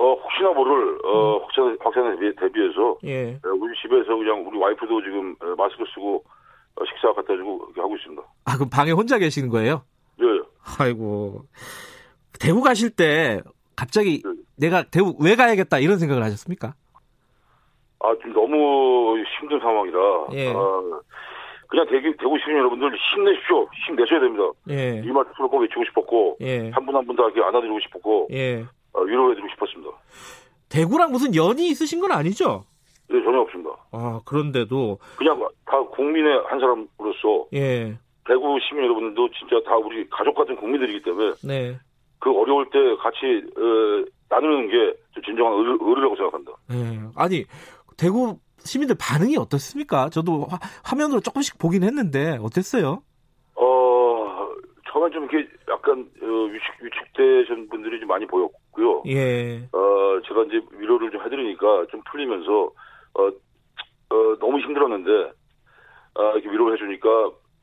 어 0.00 0.12
혹시나 0.14 0.52
모를 0.52 0.98
어 1.04 1.38
확산 1.38 1.76
확산에 1.80 2.16
대비, 2.18 2.36
대비해서 2.36 2.96
예. 3.04 3.32
어, 3.44 3.48
우리 3.58 3.74
집에서 3.82 4.14
그냥 4.16 4.46
우리 4.46 4.56
와이프도 4.58 5.02
지금 5.02 5.34
어, 5.40 5.54
마스크 5.56 5.84
쓰고 5.94 6.22
어, 6.76 6.84
식사 6.84 7.12
갖다 7.12 7.34
주고 7.36 7.60
이렇게 7.66 7.80
하고 7.80 7.96
있습니다. 7.96 8.22
아, 8.44 8.54
그럼 8.56 8.70
방에 8.70 8.92
혼자 8.92 9.18
계시는 9.18 9.48
거예요? 9.48 9.82
예. 10.22 10.24
예. 10.26 10.40
아이고. 10.78 11.42
대구 12.38 12.62
가실 12.62 12.90
때 12.90 13.40
갑자기 13.74 14.22
내가 14.56 14.84
대구 14.84 15.16
왜 15.20 15.34
가야겠다 15.34 15.78
이런 15.80 15.98
생각을 15.98 16.22
하셨습니까? 16.22 16.74
아 18.00 18.14
지금 18.18 18.32
너무 18.34 19.16
힘든 19.40 19.58
상황이라 19.58 19.98
예. 20.34 20.52
어, 20.52 21.00
그냥 21.66 21.86
대구 21.88 22.16
대구 22.16 22.38
시민 22.38 22.58
여러분들 22.58 22.92
힘내십시오. 22.96 23.68
힘내셔야 23.88 24.20
됩니다. 24.20 24.44
예. 24.70 25.02
이 25.04 25.10
말씀을 25.10 25.48
꼭 25.48 25.58
외치고 25.58 25.84
싶었고 25.86 26.36
예. 26.42 26.70
한분 26.70 26.94
한 26.94 27.04
분 27.04 27.16
다 27.16 27.24
이렇게 27.24 27.42
안아드리고 27.42 27.80
싶었고 27.80 28.28
예. 28.30 28.62
어, 28.62 28.66
위로해드리고 29.00 29.48
싶었습니다. 29.54 29.90
대구랑 30.68 31.12
무슨 31.12 31.34
연이 31.34 31.68
있으신 31.68 32.00
건 32.00 32.12
아니죠? 32.12 32.64
네 33.08 33.22
전혀 33.22 33.40
없습니다. 33.40 33.70
아, 33.92 34.20
그런데도 34.24 34.98
그냥 35.16 35.48
다 35.64 35.80
국민의 35.82 36.42
한 36.46 36.60
사람으로서 36.60 37.46
예. 37.54 37.96
대구 38.26 38.58
시민 38.68 38.84
여러분들도 38.84 39.30
진짜 39.30 39.56
다 39.64 39.76
우리 39.76 40.06
가족 40.10 40.34
같은 40.34 40.54
국민들이기 40.56 41.02
때문에 41.02 41.32
네. 41.42 41.78
그 42.18 42.30
어려울 42.30 42.68
때 42.70 42.78
같이 42.96 43.42
어, 43.56 44.04
나누는 44.28 44.68
게좀 44.68 45.22
진정한 45.24 45.54
의리, 45.54 45.78
의리라고 45.80 46.16
생각합니다. 46.16 46.52
예. 46.72 47.00
아니, 47.16 47.44
대구 47.96 48.38
시민들 48.58 48.96
반응이 49.00 49.38
어떻습니까? 49.38 50.10
저도 50.10 50.46
화, 50.50 50.58
화면으로 50.84 51.20
조금씩 51.20 51.58
보긴 51.58 51.84
했는데 51.84 52.38
어땠어요? 52.42 53.02
어, 53.54 54.48
처음엔 54.92 55.12
좀 55.12 55.24
이렇게 55.24 55.48
약간 55.70 56.06
어, 56.20 56.26
위축, 56.26 56.74
위축되신 56.82 57.68
분들이 57.70 57.98
좀 58.00 58.08
많이 58.08 58.26
보였고 58.26 58.58
요. 58.80 59.02
예. 59.06 59.68
어, 59.72 60.20
제가 60.26 60.42
이제 60.44 60.60
위로를 60.78 61.10
좀 61.10 61.20
해드리니까 61.24 61.86
좀 61.90 62.00
풀리면서 62.10 62.70
어, 63.14 63.22
어, 64.10 64.36
너무 64.40 64.58
힘들었는데 64.60 65.10
아, 66.14 66.22
이렇게 66.34 66.50
위로를 66.50 66.74
해주니까 66.74 67.08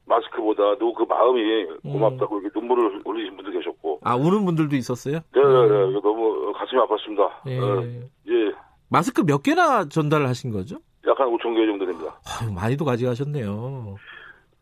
마스크보다도 0.07 0.93
그 0.93 1.03
마음이 1.03 1.65
고맙다고 1.83 2.39
이렇게 2.41 2.59
눈물을 2.59 3.01
흘리신 3.05 3.35
분도 3.35 3.51
계셨고 3.51 3.99
아, 4.03 4.15
우는 4.15 4.45
분들도 4.45 4.75
있었어요? 4.75 5.19
네, 5.33 5.41
네, 5.41 5.67
네. 5.67 5.89
이거 5.89 5.99
너무 6.03 6.53
가슴이 6.53 6.79
아팠습니다. 6.81 7.29
예. 7.47 7.59
어, 7.59 7.83
예, 8.29 8.51
마스크 8.89 9.23
몇 9.25 9.41
개나 9.41 9.89
전달을 9.89 10.27
하신 10.27 10.51
거죠? 10.51 10.77
약 11.07 11.19
한 11.19 11.27
5천 11.29 11.55
개 11.55 11.65
정도 11.65 11.85
됩니다. 11.85 12.19
아유, 12.41 12.51
많이도 12.53 12.85
가져가셨네요. 12.85 13.95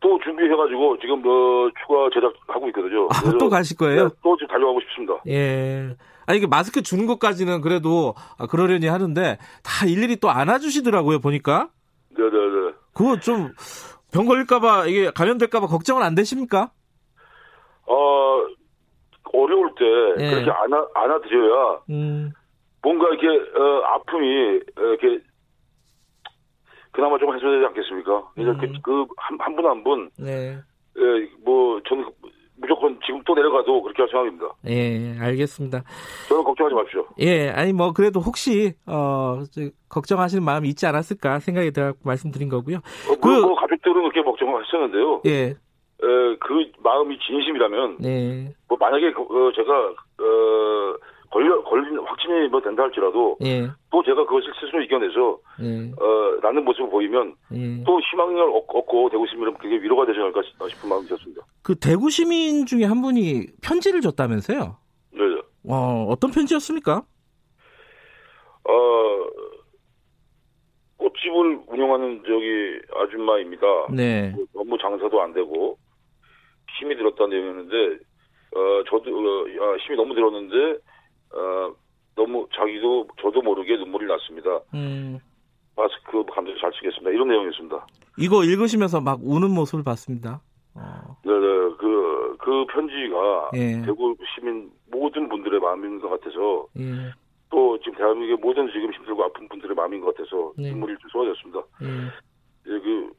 또 0.00 0.18
준비해가지고 0.22 0.98
지금 1.00 1.22
뭐 1.22 1.70
추가 1.80 2.08
제작하고 2.12 2.68
있거든요. 2.68 3.06
아, 3.10 3.38
또 3.38 3.48
가실 3.48 3.76
거예요? 3.78 4.08
네, 4.08 4.14
또 4.22 4.36
지금 4.36 4.48
달려가고 4.48 4.80
싶습니다. 4.82 5.14
예. 5.28 5.94
아니, 6.26 6.38
이게 6.38 6.46
마스크 6.46 6.82
주는 6.82 7.06
것까지는 7.06 7.60
그래도 7.60 8.14
아, 8.38 8.46
그러려니 8.46 8.86
하는데 8.86 9.38
다 9.62 9.86
일일이 9.86 10.16
또 10.16 10.30
안아주시더라고요, 10.30 11.20
보니까. 11.20 11.68
네네네. 12.16 12.72
그거 12.94 13.18
좀 13.20 13.52
병 14.12 14.26
걸릴까봐, 14.26 14.86
이게 14.86 15.10
감염될까봐 15.10 15.66
걱정은 15.66 16.04
안 16.04 16.14
되십니까? 16.14 16.70
어, 17.86 18.44
어려울 19.32 19.74
때 19.76 20.24
예. 20.24 20.30
그렇게 20.30 20.50
안아, 20.52 20.86
안아드려야 20.94 21.80
음, 21.90 22.30
뭔가 22.80 23.08
이렇게, 23.08 23.26
어, 23.26 23.82
아픔이, 23.86 24.60
어, 24.78 24.80
이렇게, 24.82 25.18
그나마 26.92 27.18
좀 27.18 27.34
해소되지 27.34 27.66
않겠습니까? 27.66 28.30
이렇게 28.36 28.72
그, 28.84 29.04
한, 29.16 29.36
한 29.40 29.56
분 29.56 29.66
한 29.66 29.82
분, 29.82 30.10
네. 30.16 30.58
예, 30.96 31.02
뭐, 31.44 31.80
저는 31.88 32.04
무조건 32.56 32.98
지금 33.04 33.20
또 33.24 33.34
내려가도 33.34 33.82
그렇게 33.82 34.02
할 34.02 34.08
생각입니다. 34.10 34.46
예, 34.68 35.18
알겠습니다. 35.20 35.82
저는 36.28 36.44
걱정하지 36.44 36.74
마십시오. 36.74 37.06
예, 37.20 37.50
아니, 37.50 37.72
뭐, 37.72 37.92
그래도 37.92 38.20
혹시, 38.20 38.74
어, 38.86 39.42
저, 39.50 39.62
걱정하시는 39.88 40.42
마음이 40.42 40.68
있지 40.68 40.86
않았을까 40.86 41.40
생각이 41.40 41.72
들어 41.72 41.94
말씀드린 42.04 42.48
거고요. 42.48 42.76
어, 42.76 43.14
그, 43.20 43.28
뭐, 43.28 43.54
가족들은 43.56 43.94
그렇게 43.94 44.22
걱정을 44.22 44.64
했었는데요. 44.64 45.22
예, 45.26 45.32
에, 45.50 45.56
그 46.40 46.72
마음이 46.82 47.18
진심이라면, 47.18 47.96
네, 48.00 48.54
뭐, 48.68 48.78
만약에, 48.78 49.12
그, 49.12 49.22
어, 49.22 49.52
제가, 49.52 49.72
어, 49.72 50.96
걸려, 51.34 51.60
걸린, 51.64 51.98
확진이 51.98 52.46
뭐 52.48 52.60
된다 52.60 52.84
할지라도, 52.84 53.36
예, 53.42 53.66
또 53.90 54.04
제가 54.04 54.24
그것을 54.24 54.52
스스로 54.60 54.80
이겨내서, 54.82 55.38
예, 55.62 55.90
어, 56.00 56.38
나는 56.40 56.64
모습을 56.64 56.88
보이면, 56.90 57.34
예. 57.52 57.82
또 57.84 57.98
희망을 58.00 58.40
얻- 58.50 58.64
얻고 58.68 59.10
대구 59.10 59.26
시민은 59.26 59.54
그게 59.54 59.74
위로가 59.82 60.06
되지 60.06 60.20
않을까 60.20 60.42
싶은 60.42 60.88
마음이 60.88 61.06
있었습니다. 61.06 61.42
그 61.64 61.74
대구 61.74 62.08
시민 62.08 62.66
중에 62.66 62.84
한 62.84 63.02
분이 63.02 63.46
편지를 63.60 64.00
줬다면서요? 64.00 64.76
네. 65.10 65.20
어, 65.68 66.06
어떤 66.08 66.30
편지였습니까? 66.30 67.02
어, 68.68 68.72
꽃집을 70.98 71.62
운영하는 71.66 72.22
저기 72.24 72.78
아줌마입니다. 72.94 73.66
네. 73.92 74.32
뭐 74.36 74.44
너무 74.54 74.78
장사도 74.78 75.20
안 75.20 75.34
되고 75.34 75.76
힘이 76.78 76.96
들었다는 76.96 77.30
내용이었는데 77.30 78.04
어 78.56 78.84
저도 78.88 79.10
어, 79.10 79.44
야, 79.50 79.76
힘이 79.78 79.96
너무 79.96 80.14
들었는데 80.14 80.78
어 81.36 81.74
너무 82.16 82.46
자기도 82.54 83.08
저도 83.20 83.42
모르게 83.42 83.76
눈물이 83.76 84.06
났습니다. 84.06 84.60
음, 84.74 85.18
마스크 85.76 86.24
감독 86.32 86.56
잘 86.60 86.70
치겠습니다. 86.72 87.10
이런 87.10 87.28
내용이었습니다. 87.28 87.86
이거 88.18 88.44
읽으시면서 88.44 89.00
막 89.00 89.18
우는 89.22 89.50
모습을 89.50 89.82
봤습니다. 89.84 90.40
어, 90.76 91.16
네 91.24 91.32
네 91.32 91.54
그, 91.78 92.36
그 92.38 92.66
편지가 92.66 93.50
예. 93.54 93.82
대구 93.84 94.16
시민 94.34 94.70
모든 94.90 95.28
분들의 95.28 95.60
마음인 95.60 96.00
것 96.00 96.08
같아서 96.10 96.66
예, 96.78 97.12
또 97.50 97.78
지금 97.78 97.94
대한민국의 97.98 98.36
모든 98.40 98.66
지금 98.72 98.92
힘들고 98.92 99.24
아픈 99.24 99.48
분들의 99.48 99.74
마음인 99.74 100.00
것 100.00 100.14
같아서 100.14 100.52
네. 100.56 100.70
눈물이 100.70 100.96
좀 100.98 101.10
쏟아졌습니다. 101.10 101.60
예, 101.82 101.86
예, 102.72 102.78
그 102.80 103.12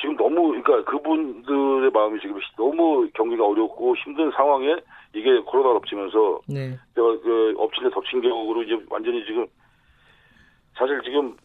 지금 0.00 0.16
너무 0.16 0.48
그러니까 0.62 0.84
그분들의 0.90 1.90
마음이 1.90 2.20
지금 2.20 2.38
너무 2.56 3.08
경기가 3.14 3.46
어렵고 3.46 3.96
힘든 3.96 4.30
상황에 4.32 4.76
이게 5.14 5.38
코로나가 5.40 5.74
덮치면서 5.80 6.40
네, 6.48 6.70
제가 6.94 7.20
그 7.22 7.54
엎친 7.58 7.84
데 7.84 7.90
덮친 7.90 8.20
격으로 8.20 8.62
이제 8.64 8.72
완전히 8.90 9.24
지금 9.24 9.46
사실 10.76 11.00
지금 11.04 11.36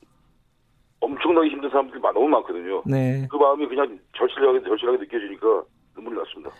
엄청나게 1.01 1.49
힘든 1.49 1.69
사람들이 1.69 1.99
많- 2.01 2.13
너무 2.13 2.27
많거든요. 2.27 2.81
네. 2.85 3.27
그 3.29 3.37
마음이 3.37 3.67
그냥 3.67 3.99
절실하게 4.17 4.63
절실하게 4.63 4.97
느껴지니까 4.97 5.63
눈물이 5.95 6.17
났습니다. 6.17 6.51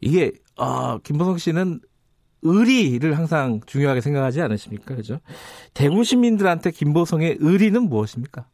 이게, 0.00 0.32
어, 0.56 0.98
김보성 0.98 1.36
씨는 1.36 1.80
의리를 2.42 3.18
항상 3.18 3.60
중요하게 3.66 4.00
생각하지 4.00 4.40
않으십니까? 4.40 4.94
그죠? 4.96 5.18
대구 5.74 6.04
시민들한테 6.04 6.70
김보성의 6.70 7.36
의리는 7.40 7.82
무엇입니까? 7.82 8.46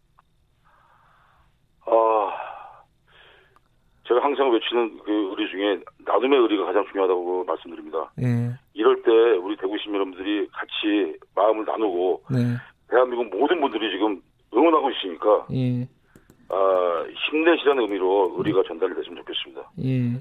아, 1.87 2.33
제가 4.17 4.25
항상 4.25 4.51
외치는 4.51 4.99
그 5.05 5.13
의리 5.13 5.51
중에 5.51 5.79
나눔의 6.07 6.41
의리가 6.41 6.65
가장 6.65 6.85
중요하다고 6.91 7.45
말씀드립니다. 7.45 8.11
예, 8.23 8.51
이럴 8.73 9.03
때 9.03 9.11
우리 9.11 9.57
대구 9.57 9.77
시민 9.79 9.97
여러분들이 9.97 10.49
같이 10.49 11.17
마음을 11.35 11.65
나누고 11.65 12.23
네, 12.31 12.39
대한민국 12.89 13.39
모든 13.39 13.61
분들이 13.61 13.91
지금 13.91 14.21
응원하고 14.55 14.91
있으니까 14.91 15.47
예, 15.53 15.87
아, 16.49 17.05
힘내시라는 17.31 17.83
의미로 17.83 18.35
의리가 18.39 18.63
전달이 18.67 18.95
됐으면 18.95 19.19
좋겠습니다. 19.19 19.71
예. 19.85 20.13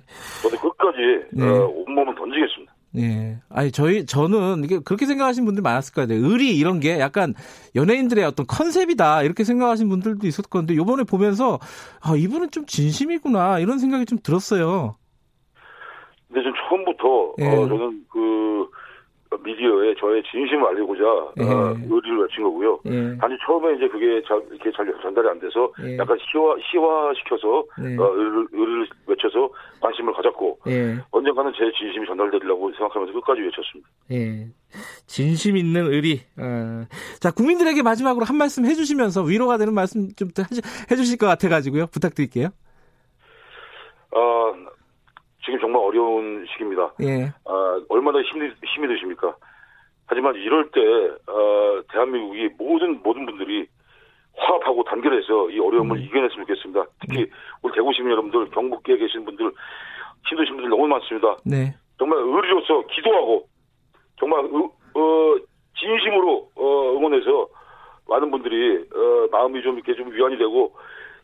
저도 0.43 0.57
끝까지 0.57 1.27
네. 1.31 1.47
어, 1.47 1.67
온몸을 1.67 2.15
던지겠습니다. 2.15 2.73
예. 2.97 3.37
아니, 3.49 3.71
저희, 3.71 4.05
저는 4.05 4.63
이게 4.63 4.79
그렇게 4.79 5.05
생각하시는 5.05 5.45
분들 5.45 5.61
많았을 5.61 5.93
거예요. 5.93 6.25
의리 6.25 6.57
이런 6.57 6.79
게 6.79 6.99
약간 6.99 7.33
연예인들의 7.75 8.23
어떤 8.25 8.45
컨셉이다. 8.47 9.23
이렇게 9.23 9.43
생각하시는 9.43 9.89
분들도 9.89 10.27
있었을 10.27 10.49
건데, 10.49 10.75
요번에 10.75 11.03
보면서, 11.03 11.59
아, 12.01 12.15
이분은 12.15 12.51
좀 12.51 12.65
진심이구나. 12.65 13.59
이런 13.59 13.79
생각이 13.79 14.05
좀 14.05 14.19
들었어요. 14.21 14.95
근데 16.27 16.43
좀 16.43 16.53
처음부터 16.67 17.33
예. 17.39 17.47
어, 17.47 17.67
저는 17.67 18.05
그 18.11 18.67
미디어에 19.43 19.95
저의 19.95 20.23
진심을 20.23 20.65
알리고자 20.67 21.03
예. 21.39 21.43
어, 21.43 21.75
의리를 21.89 22.21
외친 22.21 22.43
거고요. 22.43 22.79
예. 22.85 23.17
단지 23.17 23.37
처음에 23.45 23.75
이제 23.75 23.87
그게 23.87 24.21
잘, 24.27 24.41
이렇게 24.51 24.71
잘 24.71 24.85
전달이 25.01 25.27
안 25.27 25.39
돼서 25.39 25.71
예. 25.83 25.97
약간 25.97 26.17
시화 26.31 26.55
시화시켜서 26.69 27.63
네. 27.79 27.97
어, 27.97 28.11
의리를, 28.13 28.47
의리를 28.51 28.87
외쳐서 29.07 29.49
관심을 29.81 30.13
가졌고 30.13 30.59
예. 30.67 30.97
언젠가는 31.11 31.51
제 31.57 31.71
진심이 31.77 32.05
전달되리라고 32.07 32.71
생각하면서 32.71 33.13
끝까지 33.13 33.41
외쳤습니다. 33.41 33.89
예. 34.11 34.47
진심 35.07 35.57
있는 35.57 35.87
의리. 35.87 36.21
어. 36.37 36.85
자, 37.19 37.31
국민들에게 37.31 37.81
마지막으로 37.81 38.25
한 38.25 38.35
말씀 38.37 38.65
해주시면서 38.65 39.23
위로가 39.23 39.57
되는 39.57 39.73
말씀 39.73 40.09
좀 40.15 40.29
해주, 40.37 40.61
해주실 40.91 41.17
것 41.17 41.27
같아가지고요. 41.27 41.87
부탁드릴게요. 41.87 42.49
아, 44.11 44.53
지금 45.45 45.59
정말 45.59 45.81
어려운 45.83 46.45
시기입니다. 46.51 46.91
예. 47.01 47.31
아, 47.45 47.79
얼마나 47.89 48.19
힘이, 48.21 48.49
힘이 48.65 48.87
드십니까? 48.87 49.35
하지만 50.07 50.35
이럴 50.35 50.69
때, 50.71 50.81
어, 51.31 51.81
대한민국이 51.91 52.49
모든, 52.57 52.99
모든 53.03 53.25
분들이 53.25 53.67
화합하고 54.35 54.83
단결해서 54.83 55.49
이 55.51 55.59
어려움을 55.59 56.01
이겨냈으면 56.01 56.45
좋겠습니다. 56.47 56.85
특히 56.99 57.25
우리 57.61 57.73
대구 57.73 57.93
시민 57.93 58.11
여러분들, 58.11 58.49
경북에 58.51 58.97
계신 58.97 59.23
분들, 59.25 59.51
힘드신 60.27 60.55
분들 60.55 60.69
너무 60.69 60.87
많습니다. 60.87 61.37
네. 61.45 61.73
정말 61.97 62.19
의리로서 62.19 62.83
기도하고, 62.87 63.47
정말, 64.19 64.43
의- 64.45 64.69
어, 64.95 65.35
진심으로, 65.77 66.49
어, 66.55 66.91
응원해서 66.97 67.47
많은 68.09 68.29
분들이, 68.31 68.77
어, 68.93 69.27
마음이 69.31 69.61
좀 69.61 69.75
이렇게 69.75 69.93
좀 69.95 70.11
위안이 70.11 70.37
되고, 70.37 70.75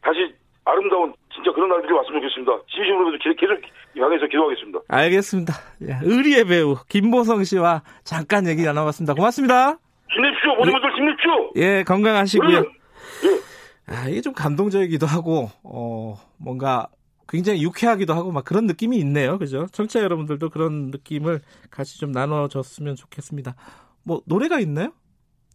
다시 0.02 0.34
아름다운 0.66 1.14
진짜 1.34 1.52
그런 1.54 1.70
날들이 1.70 1.92
왔으면 1.94 2.22
좋겠습니다. 2.22 2.52
진심으로 2.70 3.18
계속, 3.20 3.36
계속 3.38 4.02
향해서 4.02 4.28
기도하겠습니다. 4.28 4.80
알겠습니다. 4.88 5.54
예, 5.84 6.00
의리의 6.04 6.46
배우 6.46 6.76
김보성 6.88 7.44
씨와 7.44 7.84
잠깐 8.04 8.48
얘기 8.48 8.64
나눠봤습니다. 8.64 9.14
고맙습니다. 9.14 9.78
힘내십시오. 10.10 10.56
모든 10.56 10.72
분들 10.74 10.96
힘내십시오. 10.96 11.52
예, 11.56 11.84
건강하시고요. 11.84 12.58
예. 12.58 13.94
아, 13.94 14.08
이게 14.08 14.22
좀 14.22 14.34
감동적이기도 14.34 15.06
하고, 15.06 15.50
어, 15.64 16.16
뭔가 16.38 16.88
굉장히 17.28 17.64
유쾌하기도 17.64 18.14
하고 18.14 18.32
막 18.32 18.44
그런 18.44 18.66
느낌이 18.66 18.98
있네요. 19.00 19.38
그죠? 19.38 19.68
청취자 19.72 20.02
여러분들도 20.04 20.50
그런 20.50 20.92
느낌을 20.92 21.40
같이 21.70 22.00
좀 22.00 22.12
나눠줬으면 22.12 22.96
좋겠습니다. 22.96 23.56
뭐, 24.04 24.22
노래가 24.26 24.60
있나요? 24.60 24.94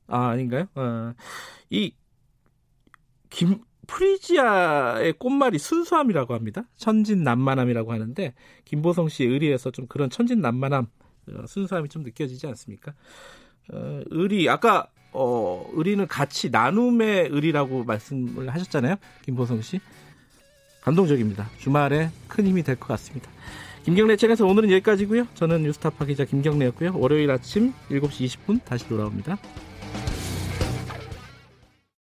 아, 0.09 0.29
아닌가요? 0.29 0.67
어, 0.75 1.13
이, 1.71 1.95
김, 3.31 3.61
프리지아의 3.87 5.15
꽃말이 5.15 5.59
순수함이라고 5.59 6.35
합니다. 6.35 6.65
천진난만함이라고 6.77 7.93
하는데, 7.93 8.35
김보성 8.65 9.09
씨의 9.09 9.31
의리에서 9.31 9.71
좀 9.71 9.87
그런 9.87 10.11
천진난만함, 10.11 10.87
어, 11.33 11.47
순수함이 11.47 11.89
좀 11.89 12.03
느껴지지 12.03 12.47
않습니까? 12.49 12.93
어, 13.73 14.01
의리, 14.11 14.49
아까, 14.49 14.89
어, 15.13 15.69
의리는 15.75 16.07
같이 16.07 16.51
나눔의 16.51 17.29
의리라고 17.31 17.85
말씀을 17.85 18.49
하셨잖아요. 18.53 18.97
김보성 19.25 19.63
씨. 19.63 19.81
감동적입니다. 20.83 21.51
주말에 21.59 22.11
큰 22.29 22.47
힘이 22.47 22.63
될 22.63 22.77
것 22.77 22.87
같습니다. 22.89 23.29
김경래 23.85 24.17
채널에서 24.17 24.47
오늘은 24.47 24.71
여기까지고요. 24.73 25.27
저는 25.35 25.63
뉴스타파 25.63 26.05
기자 26.07 26.25
김경래였고요. 26.25 26.93
월요일 26.99 27.31
아침 27.31 27.73
7시 27.89 28.27
20분 28.27 28.65
다시 28.65 28.87
돌아옵니다. 28.89 29.39